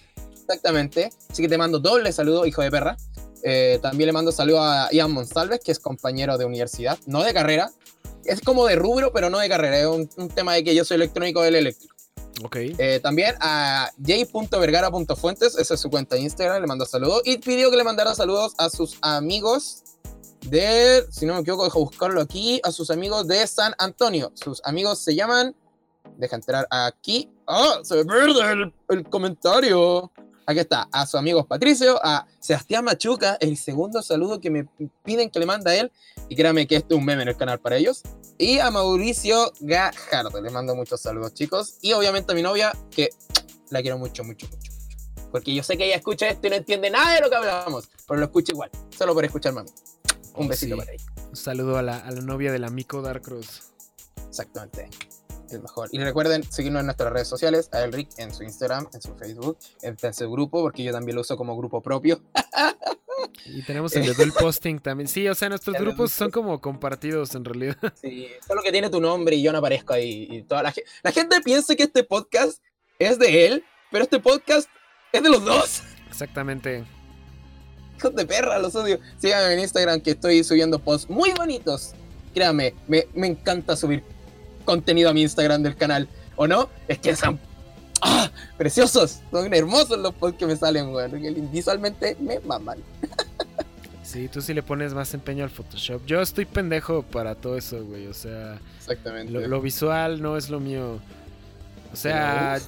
Exactamente. 0.50 1.10
Así 1.30 1.42
que 1.42 1.48
te 1.48 1.56
mando 1.56 1.78
doble 1.78 2.12
saludo, 2.12 2.44
hijo 2.44 2.62
de 2.62 2.70
perra. 2.72 2.96
Eh, 3.44 3.78
también 3.80 4.08
le 4.08 4.12
mando 4.12 4.32
saludo 4.32 4.60
a 4.60 4.88
Ian 4.90 5.12
Monsalves, 5.12 5.60
que 5.60 5.70
es 5.70 5.78
compañero 5.78 6.36
de 6.36 6.44
universidad, 6.44 6.98
no 7.06 7.22
de 7.22 7.32
carrera. 7.32 7.70
Es 8.24 8.40
como 8.40 8.66
de 8.66 8.74
rubro, 8.74 9.12
pero 9.12 9.30
no 9.30 9.38
de 9.38 9.48
carrera. 9.48 9.78
Es 9.78 9.86
un, 9.86 10.10
un 10.16 10.28
tema 10.28 10.54
de 10.54 10.64
que 10.64 10.74
yo 10.74 10.84
soy 10.84 10.96
electrónico 10.96 11.40
del 11.42 11.54
eléctrico. 11.54 11.94
Ok. 12.44 12.56
Eh, 12.56 12.98
también 13.00 13.36
a 13.40 13.90
j.vergara.fuentes, 13.96 15.56
esa 15.56 15.74
es 15.74 15.80
su 15.80 15.88
cuenta 15.88 16.16
de 16.16 16.22
Instagram, 16.22 16.60
le 16.60 16.66
mando 16.66 16.84
saludos. 16.84 17.22
Y 17.24 17.38
pidió 17.38 17.70
que 17.70 17.76
le 17.76 17.84
mandara 17.84 18.12
saludos 18.14 18.54
a 18.58 18.70
sus 18.70 18.98
amigos 19.02 19.84
de, 20.48 21.06
si 21.10 21.26
no 21.26 21.34
me 21.34 21.40
equivoco, 21.40 21.64
dejo 21.64 21.78
buscarlo 21.78 22.20
aquí, 22.20 22.60
a 22.64 22.72
sus 22.72 22.90
amigos 22.90 23.28
de 23.28 23.46
San 23.46 23.72
Antonio. 23.78 24.32
Sus 24.34 24.60
amigos 24.64 24.98
se 24.98 25.14
llaman, 25.14 25.54
deja 26.16 26.34
entrar 26.34 26.66
aquí. 26.70 27.30
¡Ah! 27.46 27.80
se 27.82 27.96
me 27.96 28.04
pierde 28.04 28.52
el, 28.52 28.74
el 28.88 29.04
comentario. 29.04 30.10
Aquí 30.50 30.58
está, 30.58 30.88
a 30.90 31.06
sus 31.06 31.14
amigos 31.14 31.46
Patricio, 31.46 32.00
a 32.04 32.26
Sebastián 32.40 32.84
Machuca, 32.84 33.36
el 33.40 33.56
segundo 33.56 34.02
saludo 34.02 34.40
que 34.40 34.50
me 34.50 34.66
piden 35.04 35.30
que 35.30 35.38
le 35.38 35.46
manda 35.46 35.70
a 35.70 35.76
él. 35.76 35.92
Y 36.28 36.34
créanme 36.34 36.66
que 36.66 36.74
este 36.74 36.92
es 36.94 36.98
un 36.98 37.04
meme 37.04 37.22
en 37.22 37.28
el 37.28 37.36
canal 37.36 37.60
para 37.60 37.76
ellos. 37.76 38.02
Y 38.36 38.58
a 38.58 38.68
Mauricio 38.72 39.52
Gajardo. 39.60 40.40
Les 40.40 40.52
mando 40.52 40.74
muchos 40.74 41.00
saludos, 41.00 41.34
chicos. 41.34 41.76
Y 41.82 41.92
obviamente 41.92 42.32
a 42.32 42.34
mi 42.34 42.42
novia, 42.42 42.72
que 42.90 43.10
la 43.68 43.80
quiero 43.80 43.96
mucho, 43.98 44.24
mucho, 44.24 44.48
mucho. 44.48 44.72
mucho. 44.72 44.96
Porque 45.30 45.54
yo 45.54 45.62
sé 45.62 45.76
que 45.76 45.86
ella 45.86 45.94
escucha 45.94 46.26
esto 46.28 46.48
y 46.48 46.50
no 46.50 46.56
entiende 46.56 46.90
nada 46.90 47.14
de 47.14 47.20
lo 47.20 47.30
que 47.30 47.36
hablamos. 47.36 47.88
Pero 48.08 48.18
lo 48.18 48.26
escucha 48.26 48.50
igual. 48.50 48.70
Solo 48.98 49.14
por 49.14 49.24
escucharme 49.24 49.60
a 49.60 49.62
mí. 49.62 49.70
Un 50.34 50.46
Oh, 50.46 50.48
besito 50.48 50.74
sí. 50.74 50.80
para 50.80 50.92
ella. 50.92 51.04
Un 51.28 51.36
saludo 51.36 51.78
a 51.78 51.82
la, 51.82 51.98
a 51.98 52.10
la 52.10 52.20
novia 52.22 52.50
del 52.50 52.64
amigo 52.64 53.02
Darkross. 53.02 53.62
Exactamente. 54.28 54.88
El 55.50 55.62
mejor. 55.62 55.88
Y 55.92 55.98
recuerden 55.98 56.42
seguirnos 56.50 56.80
en 56.80 56.86
nuestras 56.86 57.12
redes 57.12 57.28
sociales. 57.28 57.68
A 57.72 57.82
Elric 57.82 58.08
en 58.18 58.32
su 58.34 58.42
Instagram, 58.42 58.88
en 58.92 59.02
su 59.02 59.14
Facebook, 59.16 59.58
en, 59.82 59.96
en 60.00 60.14
su 60.14 60.30
grupo, 60.30 60.62
porque 60.62 60.82
yo 60.82 60.92
también 60.92 61.14
lo 61.16 61.22
uso 61.22 61.36
como 61.36 61.56
grupo 61.56 61.80
propio. 61.82 62.20
Y 63.44 63.62
tenemos 63.62 63.94
el 63.96 64.06
de 64.06 64.14
Duel 64.14 64.32
Posting 64.32 64.78
también. 64.80 65.08
Sí, 65.08 65.28
o 65.28 65.34
sea, 65.34 65.48
nuestros 65.48 65.76
El 65.76 65.82
grupos 65.84 66.12
son 66.12 66.30
como 66.30 66.60
compartidos 66.60 67.34
en 67.34 67.44
realidad. 67.44 67.76
Sí, 68.00 68.28
solo 68.46 68.62
que 68.62 68.72
tiene 68.72 68.88
tu 68.90 69.00
nombre 69.00 69.36
y 69.36 69.42
yo 69.42 69.52
no 69.52 69.58
aparezco 69.58 69.92
ahí. 69.92 70.26
Y 70.30 70.42
toda 70.42 70.62
la, 70.62 70.72
ge- 70.72 70.84
la 71.02 71.12
gente 71.12 71.40
piensa 71.42 71.74
que 71.76 71.82
este 71.84 72.04
podcast 72.04 72.62
es 72.98 73.18
de 73.18 73.46
él, 73.46 73.64
pero 73.90 74.04
este 74.04 74.20
podcast 74.20 74.68
es 75.12 75.22
de 75.22 75.28
los 75.28 75.44
dos. 75.44 75.82
Exactamente. 76.08 76.84
Hijos 77.98 78.14
de 78.14 78.24
perra, 78.24 78.58
los 78.58 78.74
odio. 78.74 78.98
Síganme 79.18 79.52
en 79.54 79.60
Instagram 79.60 80.00
que 80.00 80.12
estoy 80.12 80.42
subiendo 80.44 80.78
posts 80.78 81.10
muy 81.10 81.32
bonitos. 81.32 81.92
Créame, 82.34 82.74
me, 82.88 83.06
me 83.14 83.26
encanta 83.26 83.76
subir 83.76 84.02
contenido 84.64 85.10
a 85.10 85.12
mi 85.12 85.22
Instagram 85.22 85.62
del 85.62 85.76
canal. 85.76 86.08
¿O 86.36 86.46
no? 86.46 86.68
Es 86.88 86.98
que 86.98 87.14
son 87.16 87.38
¡ah! 88.02 88.30
preciosos. 88.56 89.20
Son 89.30 89.52
hermosos 89.52 89.98
los 89.98 90.14
posts 90.14 90.38
que 90.38 90.46
me 90.46 90.56
salen, 90.56 90.92
que 91.10 91.30
Visualmente 91.52 92.16
me 92.20 92.40
maman. 92.40 92.78
Sí, 94.02 94.26
tú 94.26 94.42
sí 94.42 94.54
le 94.54 94.62
pones 94.64 94.92
más 94.92 95.14
empeño 95.14 95.44
al 95.44 95.50
Photoshop. 95.50 96.04
Yo 96.04 96.20
estoy 96.20 96.44
pendejo 96.44 97.02
para 97.02 97.36
todo 97.36 97.56
eso, 97.56 97.84
güey. 97.84 98.08
O 98.08 98.14
sea, 98.14 98.58
Exactamente. 98.78 99.32
lo, 99.32 99.46
lo 99.46 99.60
visual 99.60 100.20
no 100.20 100.36
es 100.36 100.50
lo 100.50 100.58
mío. 100.58 100.98
O 101.92 101.96
sea, 101.96 102.58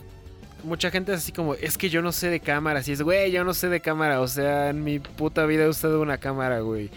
mucha 0.62 0.90
gente 0.90 1.12
es 1.12 1.18
así 1.18 1.32
como, 1.32 1.54
es 1.54 1.76
que 1.76 1.88
yo 1.88 2.02
no 2.02 2.12
sé 2.12 2.28
de 2.28 2.40
cámaras. 2.40 2.86
Y 2.88 2.92
es, 2.92 3.02
güey, 3.02 3.30
yo 3.32 3.42
no 3.42 3.54
sé 3.54 3.68
de 3.68 3.80
cámara. 3.80 4.20
O 4.20 4.28
sea, 4.28 4.70
en 4.70 4.84
mi 4.84 4.98
puta 4.98 5.44
vida 5.46 5.64
he 5.64 5.68
usado 5.68 6.00
una 6.00 6.18
cámara, 6.18 6.60
güey. 6.60 6.90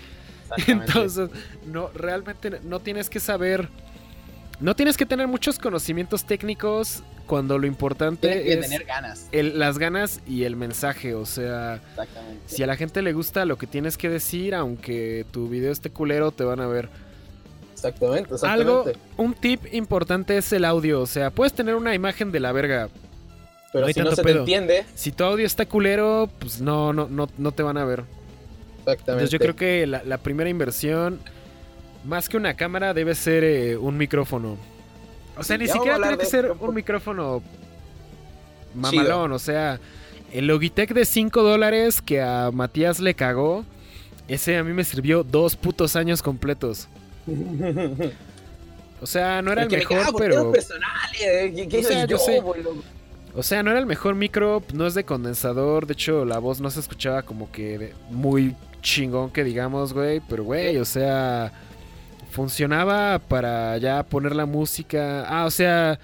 Entonces, 0.68 1.30
no, 1.66 1.90
realmente 1.94 2.60
no 2.64 2.80
tienes 2.80 3.10
que 3.10 3.20
saber. 3.20 3.70
No 4.60 4.76
tienes 4.76 4.96
que 4.98 5.06
tener 5.06 5.28
muchos 5.28 5.60
conocimientos 5.60 6.24
técnicos 6.26 7.04
cuando 7.28 7.58
lo 7.58 7.68
importante 7.68 8.28
Tienes 8.28 8.44
que 8.46 8.54
es 8.54 8.62
tener 8.62 8.86
ganas. 8.86 9.28
el- 9.32 9.60
las 9.60 9.78
ganas 9.78 10.22
y 10.28 10.44
el 10.44 10.56
mensaje. 10.56 11.14
O 11.16 11.26
sea, 11.26 11.82
Exactamente. 11.92 12.42
si 12.46 12.64
a 12.64 12.68
la 12.68 12.76
gente 12.76 13.02
le 13.02 13.14
gusta 13.14 13.46
lo 13.46 13.58
que 13.58 13.68
tienes 13.68 13.98
que 13.98 14.10
decir, 14.10 14.56
aunque 14.56 15.26
tu 15.32 15.50
video 15.50 15.72
esté 15.72 15.90
culero, 15.90 16.32
te 16.32 16.44
van 16.44 16.62
a 16.62 16.68
ver. 16.68 16.90
Exactamente, 17.74 18.30
Algo, 18.44 18.82
exactamente. 18.86 19.00
un 19.18 19.34
tip 19.34 19.62
importante 19.74 20.38
es 20.38 20.52
el 20.54 20.64
audio. 20.66 21.02
O 21.02 21.06
sea, 21.08 21.30
puedes 21.32 21.54
tener 21.54 21.76
una 21.76 21.94
imagen 21.94 22.32
de 22.32 22.40
la 22.40 22.52
verga. 22.52 22.90
Pero 23.74 23.88
no 23.88 23.94
si 23.94 24.00
no 24.00 24.16
se 24.16 24.24
te 24.24 24.32
entiende, 24.32 24.86
Si 24.96 25.12
tu 25.12 25.26
audio 25.26 25.46
está 25.46 25.66
culero, 25.66 26.30
pues 26.40 26.62
no, 26.62 26.94
no, 26.94 27.08
no, 27.10 27.28
no 27.38 27.52
te 27.52 27.62
van 27.62 27.78
a 27.78 27.84
ver. 27.84 28.04
exactamente. 28.80 29.12
Entonces 29.12 29.30
yo 29.32 29.40
creo 29.40 29.56
que 29.56 29.86
la, 29.86 30.02
la 30.06 30.18
primera 30.18 30.50
inversión, 30.50 31.20
más 32.06 32.30
que 32.30 32.38
una 32.38 32.54
cámara, 32.56 32.94
debe 32.94 33.16
ser 33.16 33.44
eh, 33.44 33.78
un 33.78 33.98
micrófono. 33.98 34.58
O 35.38 35.44
sea, 35.44 35.58
Sí, 35.58 35.64
ni 35.64 35.70
siquiera 35.70 35.98
tiene 35.98 36.18
que 36.18 36.26
ser 36.26 36.52
un 36.60 36.74
micrófono 36.74 37.42
mamalón. 38.74 39.32
O 39.32 39.40
sea, 39.40 39.80
el 40.32 40.48
Logitech 40.48 40.94
de 40.94 41.06
5 41.06 41.44
dólares 41.44 42.02
que 42.02 42.22
a 42.22 42.52
Matías 42.52 43.00
le 43.00 43.14
cagó, 43.14 43.66
ese 44.28 44.58
a 44.58 44.64
mí 44.64 44.74
me 44.74 44.84
sirvió 44.84 45.24
dos 45.24 45.56
putos 45.56 45.96
años 45.96 46.22
completos. 46.22 46.88
O 49.02 49.08
sea, 49.08 49.42
no 49.42 49.52
era 49.52 49.64
el 49.64 49.70
me 49.70 49.78
mejor, 49.78 50.00
cago, 50.00 50.18
pero... 50.18 50.54
eh, 50.56 51.54
¿qué- 51.56 51.68
qué 51.68 51.80
O 51.80 51.84
sea, 51.84 52.06
yo 52.06 52.18
sé. 52.18 52.42
O 53.36 53.44
sea, 53.44 53.62
no 53.62 53.70
era 53.70 53.80
el 53.80 53.86
mejor 53.86 54.16
micro, 54.16 54.64
no 54.74 54.88
es 54.88 54.94
de 54.94 55.04
condensador. 55.04 55.86
De 55.86 55.94
hecho, 55.94 56.24
la 56.24 56.40
voz 56.40 56.62
no 56.62 56.72
se 56.72 56.80
escuchaba 56.80 57.22
como 57.22 57.52
que 57.52 57.94
muy 58.10 58.56
chingón 58.82 59.30
que 59.32 59.44
digamos, 59.44 59.94
güey. 59.94 60.22
Pero, 60.28 60.46
güey, 60.46 60.78
o 60.78 60.86
sea, 60.86 61.52
funcionaba 62.36 63.18
para 63.20 63.78
ya 63.78 64.04
poner 64.04 64.36
la 64.36 64.46
música. 64.46 65.26
Ah, 65.28 65.46
o 65.46 65.52
sea, 65.52 65.98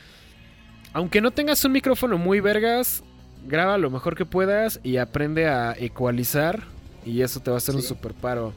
aunque 0.93 1.19
no 1.19 1.31
tengas 1.31 1.63
un 1.65 1.73
micrófono 1.73 2.17
muy 2.17 2.39
vergas, 2.39 3.03
graba 3.45 3.77
lo 3.77 3.89
mejor 3.89 4.15
que 4.15 4.25
puedas 4.25 4.79
y 4.81 4.95
aprende 4.97 5.47
a 5.47 5.75
ecualizar. 5.77 6.63
Y 7.05 7.21
eso 7.21 7.41
te 7.41 7.51
va 7.51 7.57
a 7.57 7.59
hacer 7.59 7.75
un 7.75 7.81
super 7.81 8.13
paro. 8.13 8.53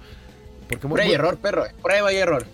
Porque 0.69 0.87
Prueba 0.87 1.05
y 1.05 1.13
error, 1.13 1.37
perro. 1.37 1.65
Prueba 1.83 2.13
y 2.13 2.17
error. 2.17 2.45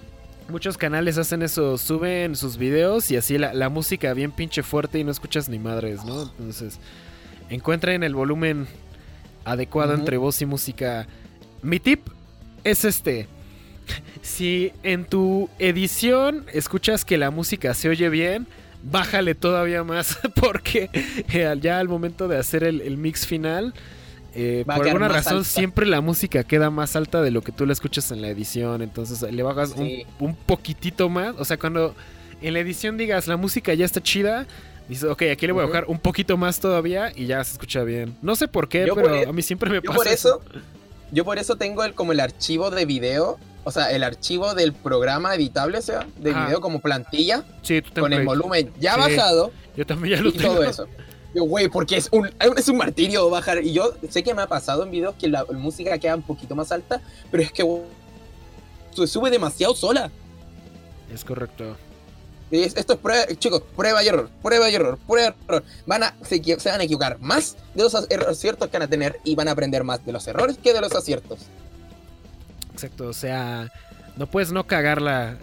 muchos 0.48 0.78
canales 0.78 1.18
hacen 1.18 1.42
eso, 1.42 1.76
suben 1.76 2.34
sus 2.34 2.56
videos 2.56 3.10
y 3.10 3.16
así 3.16 3.36
la, 3.38 3.52
la 3.52 3.68
música 3.68 4.14
bien 4.14 4.32
pinche 4.32 4.62
fuerte 4.62 4.98
y 4.98 5.04
no 5.04 5.10
escuchas 5.10 5.48
ni 5.48 5.58
madres, 5.58 6.04
¿no? 6.04 6.22
Entonces, 6.22 6.78
encuentren 7.50 8.02
el 8.04 8.14
volumen 8.14 8.66
adecuado 9.44 9.92
entre 9.94 10.16
voz 10.16 10.40
y 10.40 10.46
música. 10.46 11.06
Mi 11.62 11.78
tip 11.78 12.08
es 12.64 12.84
este. 12.84 13.28
Si 14.22 14.72
en 14.82 15.04
tu 15.04 15.48
edición 15.58 16.44
escuchas 16.52 17.04
que 17.04 17.18
la 17.18 17.30
música 17.30 17.74
se 17.74 17.88
oye 17.88 18.08
bien, 18.08 18.46
bájale 18.82 19.34
todavía 19.34 19.84
más 19.84 20.18
porque 20.34 20.90
eh, 20.94 21.54
ya 21.60 21.78
al 21.78 21.88
momento 21.88 22.28
de 22.28 22.38
hacer 22.38 22.64
el, 22.64 22.80
el 22.80 22.96
mix 22.96 23.26
final, 23.26 23.74
eh, 24.34 24.62
por 24.66 24.86
alguna 24.86 25.08
razón 25.08 25.38
alta. 25.38 25.48
siempre 25.48 25.86
la 25.86 26.00
música 26.00 26.44
queda 26.44 26.70
más 26.70 26.94
alta 26.96 27.20
de 27.22 27.30
lo 27.30 27.42
que 27.42 27.52
tú 27.52 27.66
la 27.66 27.72
escuchas 27.72 28.10
en 28.12 28.22
la 28.22 28.28
edición, 28.28 28.80
entonces 28.82 29.20
le 29.22 29.42
bajas 29.42 29.72
un 29.76 29.86
Sí. 29.86 30.06
un 30.18 30.34
poquitito 30.36 31.08
más. 31.08 31.34
O 31.38 31.44
sea, 31.44 31.58
cuando 31.58 31.94
en 32.40 32.54
la 32.54 32.60
edición 32.60 32.96
digas 32.96 33.26
la 33.26 33.36
música 33.36 33.74
ya 33.74 33.84
está 33.84 34.00
chida, 34.02 34.46
dices, 34.88 35.04
ok, 35.04 35.22
aquí 35.32 35.46
le 35.46 35.52
voy 35.52 35.64
a 35.64 35.66
bajar 35.66 35.84
un 35.88 35.98
poquito 35.98 36.36
más 36.36 36.60
todavía 36.60 37.12
y 37.14 37.26
ya 37.26 37.42
se 37.44 37.52
escucha 37.52 37.82
bien. 37.84 38.16
No 38.22 38.34
sé 38.36 38.48
por 38.48 38.68
qué, 38.68 38.86
Yo 38.86 38.94
pero 38.94 39.08
por 39.08 39.16
e- 39.16 39.24
a 39.26 39.32
mí 39.32 39.42
siempre 39.42 39.68
me 39.68 39.76
Yo 39.76 39.82
pasa 39.82 39.96
por 39.96 40.08
eso, 40.08 40.40
yo 41.12 41.24
por 41.24 41.38
eso 41.38 41.56
tengo 41.56 41.82
el, 41.84 41.94
como 41.94 42.12
el 42.12 42.20
archivo 42.20 42.70
de 42.70 42.86
video, 42.86 43.38
o 43.64 43.70
sea, 43.70 43.90
el 43.92 44.02
archivo 44.02 44.54
del 44.54 44.72
programa 44.72 45.34
editable, 45.34 45.78
o 45.78 45.82
sea, 45.82 46.06
de 46.16 46.30
Ajá. 46.30 46.46
video 46.46 46.60
como 46.60 46.80
plantilla, 46.80 47.44
Sí, 47.62 47.82
con 47.82 48.12
el 48.12 48.24
volumen 48.24 48.72
ya 48.80 48.94
Sí. 48.94 49.00
bajado 49.00 49.52
Yo 49.76 49.86
también 49.86 50.16
ya 50.18 50.22
lo 50.22 50.30
y 50.30 50.32
tengo. 50.32 50.54
todo 50.54 50.64
eso. 50.64 50.86
Yo, 51.34 51.44
güey, 51.44 51.68
porque 51.68 51.96
es 51.96 52.08
un, 52.10 52.28
es 52.56 52.68
un 52.68 52.76
martirio 52.76 53.30
bajar. 53.30 53.62
Y 53.64 53.72
yo 53.72 53.94
sé 54.10 54.22
que 54.24 54.34
me 54.34 54.42
ha 54.42 54.46
pasado 54.48 54.82
en 54.82 54.90
videos 54.90 55.14
que 55.14 55.28
la, 55.28 55.44
la 55.48 55.58
música 55.58 55.96
queda 55.98 56.16
un 56.16 56.22
poquito 56.22 56.56
más 56.56 56.72
alta, 56.72 57.00
pero 57.30 57.42
es 57.42 57.52
que 57.52 57.64
se 58.96 59.06
sube 59.06 59.30
demasiado 59.30 59.74
sola. 59.74 60.10
Es 61.12 61.24
correcto. 61.24 61.76
Es- 62.50 62.74
esto 62.76 62.94
es 62.94 62.98
prueba, 62.98 63.26
chicos, 63.38 63.62
prueba 63.76 64.02
y 64.02 64.08
error, 64.08 64.28
prueba 64.42 64.68
y 64.68 64.74
error, 64.74 64.98
prueba 65.06 65.28
y 65.40 65.44
error. 65.48 65.62
Van 65.86 66.02
a, 66.02 66.16
se, 66.22 66.42
se 66.42 66.68
van 66.68 66.80
a 66.80 66.84
equivocar 66.84 67.18
más 67.20 67.56
de 67.74 67.84
los 67.84 67.94
ac- 67.94 68.26
aciertos 68.28 68.68
que 68.68 68.78
van 68.78 68.86
a 68.86 68.90
tener 68.90 69.20
y 69.22 69.36
van 69.36 69.46
a 69.46 69.52
aprender 69.52 69.84
más 69.84 70.04
de 70.04 70.10
los 70.12 70.26
errores 70.26 70.58
que 70.58 70.72
de 70.72 70.80
los 70.80 70.92
aciertos. 70.96 71.38
Exacto. 72.84 73.08
O 73.08 73.12
sea, 73.12 73.70
no 74.16 74.26
puedes 74.26 74.52
no 74.52 74.66
cagarla. 74.66 75.36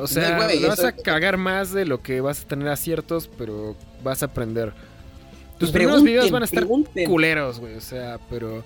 O 0.00 0.06
sea, 0.06 0.36
güey, 0.36 0.62
vas 0.64 0.82
a 0.84 0.92
cagar 0.92 1.36
más 1.36 1.72
de 1.72 1.84
lo 1.84 2.02
que 2.02 2.20
vas 2.20 2.42
a 2.42 2.48
tener 2.48 2.68
aciertos, 2.68 3.28
pero 3.38 3.76
vas 4.02 4.22
a 4.22 4.26
aprender. 4.26 4.72
Tus 5.58 5.70
primeros 5.70 6.02
videos 6.02 6.30
van 6.30 6.42
a 6.42 6.44
estar 6.44 6.60
pregunten. 6.60 7.08
culeros, 7.08 7.58
güey. 7.58 7.74
O 7.74 7.80
sea, 7.80 8.18
pero 8.30 8.64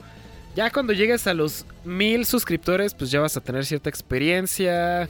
ya 0.55 0.71
cuando 0.71 0.93
llegues 0.93 1.27
a 1.27 1.35
los 1.35 1.65
mil 1.85 2.27
suscriptores, 2.27 2.95
pues 2.95 3.11
ya 3.11 3.21
vas 3.21 3.37
a 3.37 3.41
tener 3.41 3.65
cierta 3.65 3.89
experiencia. 3.89 5.09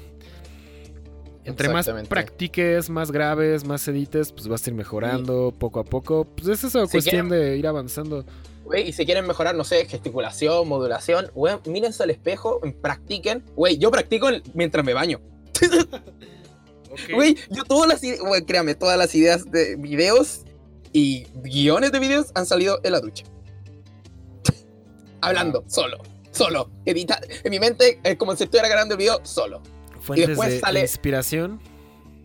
Entre 1.45 1.69
más 1.69 1.91
practiques, 2.09 2.89
más 2.89 3.11
graves, 3.11 3.65
más 3.65 3.87
edites, 3.89 4.31
pues 4.31 4.47
vas 4.47 4.65
a 4.65 4.71
ir 4.71 4.77
mejorando 4.77 5.53
poco 5.59 5.81
a 5.81 5.85
poco. 5.85 6.25
Pues 6.25 6.47
es 6.47 6.63
eso, 6.63 6.87
Si 6.87 6.93
cuestión 6.93 7.29
de 7.29 7.57
ir 7.57 7.67
avanzando. 7.67 8.25
Güey, 8.73 8.89
y 8.89 8.93
si 8.93 9.05
quieren 9.05 9.27
mejorar, 9.27 9.55
no 9.55 9.65
sé, 9.65 9.85
gesticulación, 9.87 10.67
modulación, 10.67 11.31
güey, 11.35 11.57
mírense 11.67 12.03
al 12.03 12.11
espejo, 12.11 12.61
practiquen. 12.81 13.45
Güey, 13.55 13.77
yo 13.77 13.91
practico 13.91 14.31
el- 14.31 14.43
mientras 14.55 14.83
me 14.85 14.95
baño. 14.95 15.21
Güey, 17.15 17.37
yo 17.51 17.65
todas 17.65 17.89
las 17.89 18.03
ideas, 18.03 18.21
créame, 18.47 18.75
todas 18.75 18.99
las 18.99 19.15
ideas 19.15 19.51
de 19.51 19.77
videos 19.77 20.41
y 20.93 21.25
guiones 21.43 21.93
de 21.93 21.99
videos 21.99 22.27
han 22.35 22.47
salido 22.47 22.81
en 22.83 22.93
la 22.93 23.01
ducha. 23.01 23.25
Hablando, 25.21 25.65
solo, 25.69 25.99
solo. 26.33 26.71
Edita, 26.85 27.21
en 27.45 27.51
mi 27.51 27.61
mente 27.61 28.01
es 28.03 28.17
como 28.17 28.35
si 28.37 28.45
estuviera 28.45 28.69
grabando 28.69 28.95
el 28.95 28.99
video 28.99 29.21
solo. 29.25 29.63
Fuentes 30.01 30.29
después 30.29 30.51
de 30.51 30.61
sale- 30.61 30.81
inspiración. 30.81 31.61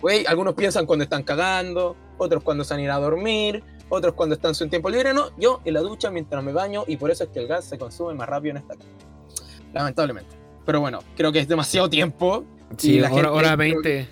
Güey, 0.02 0.26
algunos 0.26 0.54
piensan 0.56 0.86
cuando 0.86 1.04
están 1.04 1.24
cagando, 1.24 1.96
otros 2.18 2.44
cuando 2.44 2.64
se 2.64 2.74
han 2.74 2.80
ido 2.80 2.94
a 2.94 3.00
dormir, 3.00 3.64
otros 3.90 4.14
cuando 4.16 4.36
están 4.36 4.50
en 4.52 4.56
su 4.56 4.68
tiempo 4.68 4.90
libre. 4.90 5.14
No, 5.14 5.30
yo 5.38 5.62
en 5.66 5.74
la 5.74 5.82
ducha 5.82 6.10
mientras 6.12 6.44
me 6.44 6.52
baño 6.54 6.84
y 6.88 6.98
por 6.98 7.12
eso 7.12 7.24
es 7.26 7.30
que 7.30 7.40
el 7.40 7.48
gas 7.48 7.66
se 7.66 7.78
consume 7.78 8.14
más 8.14 8.28
rápido 8.30 8.52
en 8.52 8.58
esta 8.58 8.76
casa. 8.76 8.90
Lamentablemente. 9.74 10.36
Pero 10.66 10.82
bueno, 10.82 11.00
creo 11.16 11.32
que 11.32 11.40
es 11.40 11.48
demasiado 11.48 11.90
tiempo. 11.90 12.44
Sí, 12.78 12.96
y 12.96 13.00
la 13.00 13.08
hora, 13.12 13.16
gente- 13.16 13.30
hora 13.30 13.56
creo 13.56 13.82
que- 13.82 13.90
20. 13.90 14.10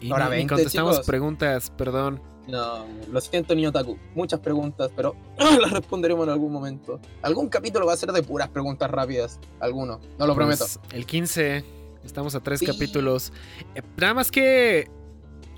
Y 0.00 0.12
Hora 0.12 0.24
ni- 0.26 0.30
ni 0.30 0.36
20, 0.38 0.54
contestamos 0.54 0.92
chicos. 0.94 1.06
preguntas, 1.06 1.70
perdón. 1.76 2.22
No, 2.48 2.86
lo 3.12 3.20
siento, 3.20 3.54
niño 3.54 3.70
Taku. 3.70 3.98
Muchas 4.14 4.40
preguntas, 4.40 4.90
pero 4.96 5.14
las 5.60 5.70
responderemos 5.70 6.24
en 6.26 6.30
algún 6.32 6.52
momento. 6.52 6.98
Algún 7.22 7.48
capítulo 7.48 7.86
va 7.86 7.92
a 7.92 7.96
ser 7.96 8.10
de 8.12 8.22
puras 8.22 8.48
preguntas 8.48 8.90
rápidas. 8.90 9.38
Alguno, 9.60 10.00
no 10.18 10.26
lo 10.26 10.34
prometo. 10.34 10.64
Pues, 10.64 10.80
el 10.92 11.04
15. 11.06 11.64
Estamos 12.04 12.34
a 12.34 12.40
tres 12.40 12.60
Sí. 12.60 12.66
capítulos. 12.66 13.32
Eh, 13.74 13.82
nada 13.98 14.14
más 14.14 14.30
que. 14.30 14.88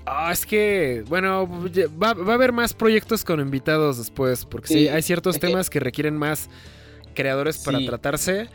Ah, 0.05 0.31
es 0.31 0.45
que. 0.45 1.03
Bueno, 1.07 1.47
va, 2.01 2.13
va 2.13 2.31
a 2.33 2.35
haber 2.35 2.51
más 2.51 2.73
proyectos 2.73 3.23
con 3.23 3.39
invitados 3.39 3.97
después. 3.97 4.45
Porque 4.45 4.67
sí, 4.67 4.73
Sí, 4.73 4.87
hay 4.89 5.01
ciertos 5.01 5.39
temas 5.39 5.69
que... 5.69 5.79
requieren 5.79 6.17
más 6.17 6.49
creadores 7.13 7.57
para 7.59 7.77
Sí. 7.79 7.85
tratarse. 7.85 8.49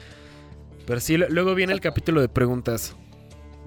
Pero 0.87 1.01
sí, 1.01 1.17
luego 1.17 1.55
viene 1.55 1.73
el 1.73 1.81
capítulo 1.81 2.21
de 2.21 2.29
preguntas. 2.29 2.95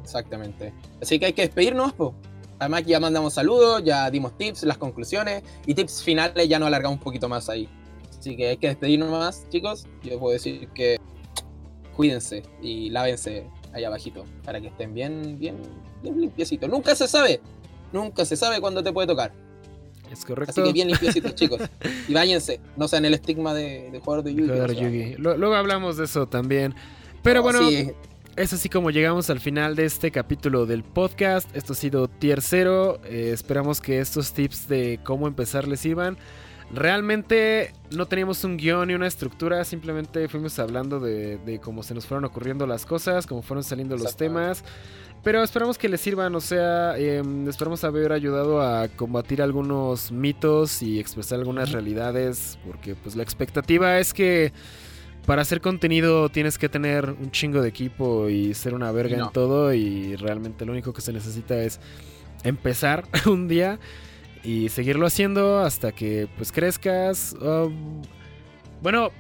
Exactamente. 0.04 0.74
Así 1.02 1.20
que 1.20 1.28
hay 1.28 1.34
que 1.34 1.44
despedirnos, 1.44 1.94
po. 1.94 2.16
Además, 2.60 2.84
ya 2.86 3.00
mandamos 3.00 3.34
saludos, 3.34 3.84
ya 3.84 4.10
dimos 4.12 4.38
tips, 4.38 4.64
las 4.64 4.78
conclusiones 4.78 5.44
y 5.66 5.74
tips 5.74 6.04
finales, 6.04 6.48
ya 6.48 6.60
nos 6.60 6.68
alargamos 6.68 6.98
un 7.00 7.04
poquito 7.04 7.28
más 7.28 7.50
ahí. 7.50 7.68
Así 8.20 8.36
que 8.36 8.50
hay 8.50 8.58
que 8.58 8.68
despedirnos 8.68 9.10
más, 9.10 9.48
chicos. 9.50 9.88
Yo 10.04 10.20
puedo 10.20 10.34
decir 10.34 10.68
que 10.76 10.98
cuídense 11.96 12.44
y 12.62 12.90
lávense 12.92 13.48
ahí 13.74 13.84
abajito 13.84 14.26
para 14.44 14.62
que 14.62 14.68
estén 14.68 14.94
bien, 14.94 15.38
bien, 15.40 15.58
bien 16.04 16.22
limpiecitos. 16.22 16.70
Nunca 16.70 16.96
se 16.96 17.08
sabe, 17.08 17.42
nunca 17.92 18.26
se 18.26 18.36
sabe 18.36 18.60
cuándo 18.60 18.84
te 18.84 18.92
puede 18.92 19.08
tocar. 19.08 19.32
Es 20.12 20.26
correcto. 20.26 20.52
Así 20.52 20.64
que 20.64 20.74
bien 20.74 20.90
limpiecitos, 20.90 21.36
chicos. 21.36 21.62
Y 22.08 22.14
váyanse, 22.14 22.60
no 22.76 22.88
sean 22.88 23.06
el 23.06 23.14
estigma 23.14 23.54
de, 23.54 23.90
de 23.92 24.00
jugador 24.00 24.26
de 24.26 24.34
Yugi. 24.34 24.50
Jugador 24.50 24.72
o 24.72 24.74
sea, 24.74 24.84
Yugi. 24.84 25.16
Luego 25.18 25.56
hablamos 25.56 25.98
de 25.98 26.06
eso 26.06 26.28
también. 26.28 26.76
Pero 27.24 27.40
no, 27.40 27.44
bueno, 27.44 27.70
sí, 27.70 27.92
Es 28.36 28.52
así 28.52 28.68
como 28.68 28.90
llegamos 28.92 29.30
al 29.30 29.40
final 29.40 29.76
de 29.76 29.86
este 29.86 30.12
capítulo 30.12 30.66
del 30.66 30.84
podcast. 30.84 31.56
Esto 31.56 31.74
ha 31.74 31.76
sido 31.76 32.08
Tier 32.10 32.42
0. 32.42 33.00
Eh, 33.06 33.32
esperamos 33.34 33.80
que 33.80 34.00
estos 34.00 34.34
tips 34.34 34.68
de 34.68 35.00
cómo 35.04 35.28
empezar 35.28 35.68
les 35.68 35.86
iban. 35.86 36.18
Realmente 36.74 37.74
no 37.92 38.06
teníamos 38.06 38.44
un 38.46 38.56
guion 38.56 38.88
ni 38.88 38.94
una 38.94 39.06
estructura, 39.06 39.66
simplemente 39.66 40.30
fuimos 40.30 40.58
hablando 40.58 41.02
de, 41.02 41.38
de 41.40 41.60
cómo 41.60 41.84
se 41.84 41.94
nos 41.94 42.06
fueron 42.06 42.24
ocurriendo 42.24 42.66
las 42.66 42.86
cosas, 42.86 43.28
cómo 43.28 43.42
fueron 43.42 43.66
saliendo 43.66 43.98
los 43.98 44.16
temas. 44.16 44.64
Pero 45.24 45.44
esperamos 45.44 45.78
que 45.78 45.88
les 45.88 46.02
sirvan, 46.02 46.34
o 46.34 46.42
sea, 46.42 46.98
em, 46.98 47.48
esperamos 47.48 47.84
haber 47.84 48.12
ayudado 48.12 48.62
a 48.62 48.88
combatir 48.88 49.42
algunos 49.42 50.12
mitos 50.12 50.82
y 50.82 51.00
expresar 51.00 51.38
algunas 51.38 51.72
realidades, 51.72 52.58
porque 52.66 52.96
pues 52.96 53.16
la 53.16 53.22
expectativa 53.22 54.00
es 54.00 54.14
que 54.16 54.52
para 55.28 55.44
hacer 55.44 55.62
contenido 55.62 56.30
tienes 56.30 56.58
que 56.58 56.70
tener 56.70 57.12
un 57.12 57.30
chingo 57.30 57.62
de 57.62 57.70
equipo 57.70 58.30
y 58.30 58.56
ser 58.56 58.74
una 58.74 58.92
verga 58.92 59.18
no. 59.18 59.26
en 59.28 59.32
todo 59.32 59.74
y 59.74 60.16
realmente 60.16 60.66
lo 60.66 60.72
único 60.72 60.94
que 60.94 61.02
se 61.02 61.14
necesita 61.14 61.56
es 61.62 61.80
empezar 62.44 63.06
un 63.28 63.48
día 63.48 63.80
y 64.44 64.70
seguirlo 64.70 65.06
haciendo 65.06 65.60
hasta 65.60 65.92
que 65.92 66.28
pues 66.36 66.52
crezcas. 66.52 67.36
um, 67.40 68.02
bueno, 68.82 69.12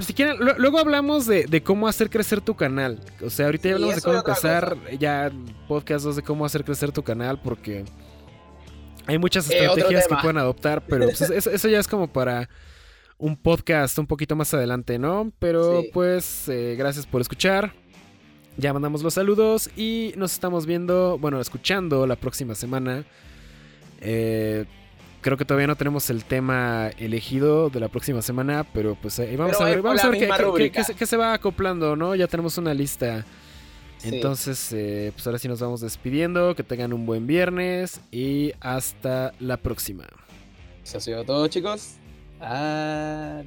si 0.00 0.12
quieren, 0.14 0.38
lu- 0.38 0.54
luego 0.58 0.78
hablamos 0.78 1.26
de, 1.26 1.44
de 1.46 1.62
cómo 1.62 1.86
hacer 1.88 2.10
crecer 2.10 2.40
tu 2.40 2.54
canal. 2.54 3.00
O 3.24 3.30
sea, 3.30 3.46
ahorita 3.46 3.68
ya 3.68 3.74
hablamos 3.74 3.96
de 3.96 4.02
cómo 4.02 4.18
empezar 4.18 4.76
ya 4.98 5.30
podcast 5.68 6.04
2 6.04 6.16
de 6.16 6.22
cómo 6.22 6.44
hacer 6.44 6.64
crecer 6.64 6.92
tu 6.92 7.02
canal 7.02 7.40
porque 7.42 7.84
hay 9.06 9.18
muchas 9.18 9.50
Eh, 9.50 9.58
estrategias 9.58 10.06
que 10.08 10.14
pueden 10.16 10.38
adoptar, 10.38 10.82
pero 10.86 11.04
pues, 11.06 11.20
eso, 11.20 11.50
eso 11.50 11.68
ya 11.68 11.78
es 11.78 11.86
como 11.88 12.08
para 12.12 12.48
un 13.18 13.36
podcast 13.36 13.98
un 13.98 14.06
poquito 14.06 14.34
más 14.36 14.52
adelante, 14.54 14.98
¿no? 14.98 15.30
Pero 15.38 15.82
Sí. 15.82 15.90
pues 15.92 16.48
eh, 16.48 16.74
gracias 16.76 17.06
por 17.06 17.20
escuchar. 17.20 17.72
Ya 18.56 18.72
mandamos 18.72 19.02
los 19.02 19.14
saludos 19.14 19.68
y 19.76 20.12
nos 20.16 20.32
estamos 20.32 20.64
viendo, 20.66 21.18
bueno, 21.18 21.40
escuchando 21.40 22.06
la 22.06 22.16
próxima 22.16 22.54
semana. 22.54 23.04
Eh, 24.00 24.64
creo 25.24 25.38
que 25.38 25.46
todavía 25.46 25.66
no 25.66 25.74
tenemos 25.74 26.10
el 26.10 26.22
tema 26.26 26.90
elegido 26.98 27.70
de 27.70 27.80
la 27.80 27.88
próxima 27.88 28.20
semana, 28.20 28.62
pero 28.74 28.94
pues 28.94 29.18
ahí 29.18 29.36
vamos 29.36 29.56
Pero 29.56 29.66
a 29.66 29.70
ver, 29.70 29.80
vamos 29.80 30.04
a 30.04 30.10
ver 30.10 30.70
qué, 30.70 30.84
se, 30.84 30.94
qué 30.94 31.06
se 31.06 31.16
va 31.16 31.32
acoplando, 31.32 31.96
¿no? 31.96 32.14
Ya 32.14 32.26
tenemos 32.26 32.58
una 32.58 32.74
lista. 32.74 33.24
Sí. 33.96 34.10
Entonces, 34.14 34.70
eh, 34.74 35.12
pues 35.14 35.26
ahora 35.26 35.38
sí 35.38 35.48
nos 35.48 35.60
vamos 35.60 35.80
despidiendo. 35.80 36.54
Que 36.54 36.62
tengan 36.62 36.92
un 36.92 37.06
buen 37.06 37.26
viernes 37.26 38.02
y 38.12 38.52
hasta 38.60 39.32
la 39.40 39.56
próxima. 39.56 40.04
Eso 40.84 40.98
ha 40.98 41.00
sido 41.00 41.24
todo, 41.24 41.48
chicos. 41.48 41.94
Adiós. 42.38 43.46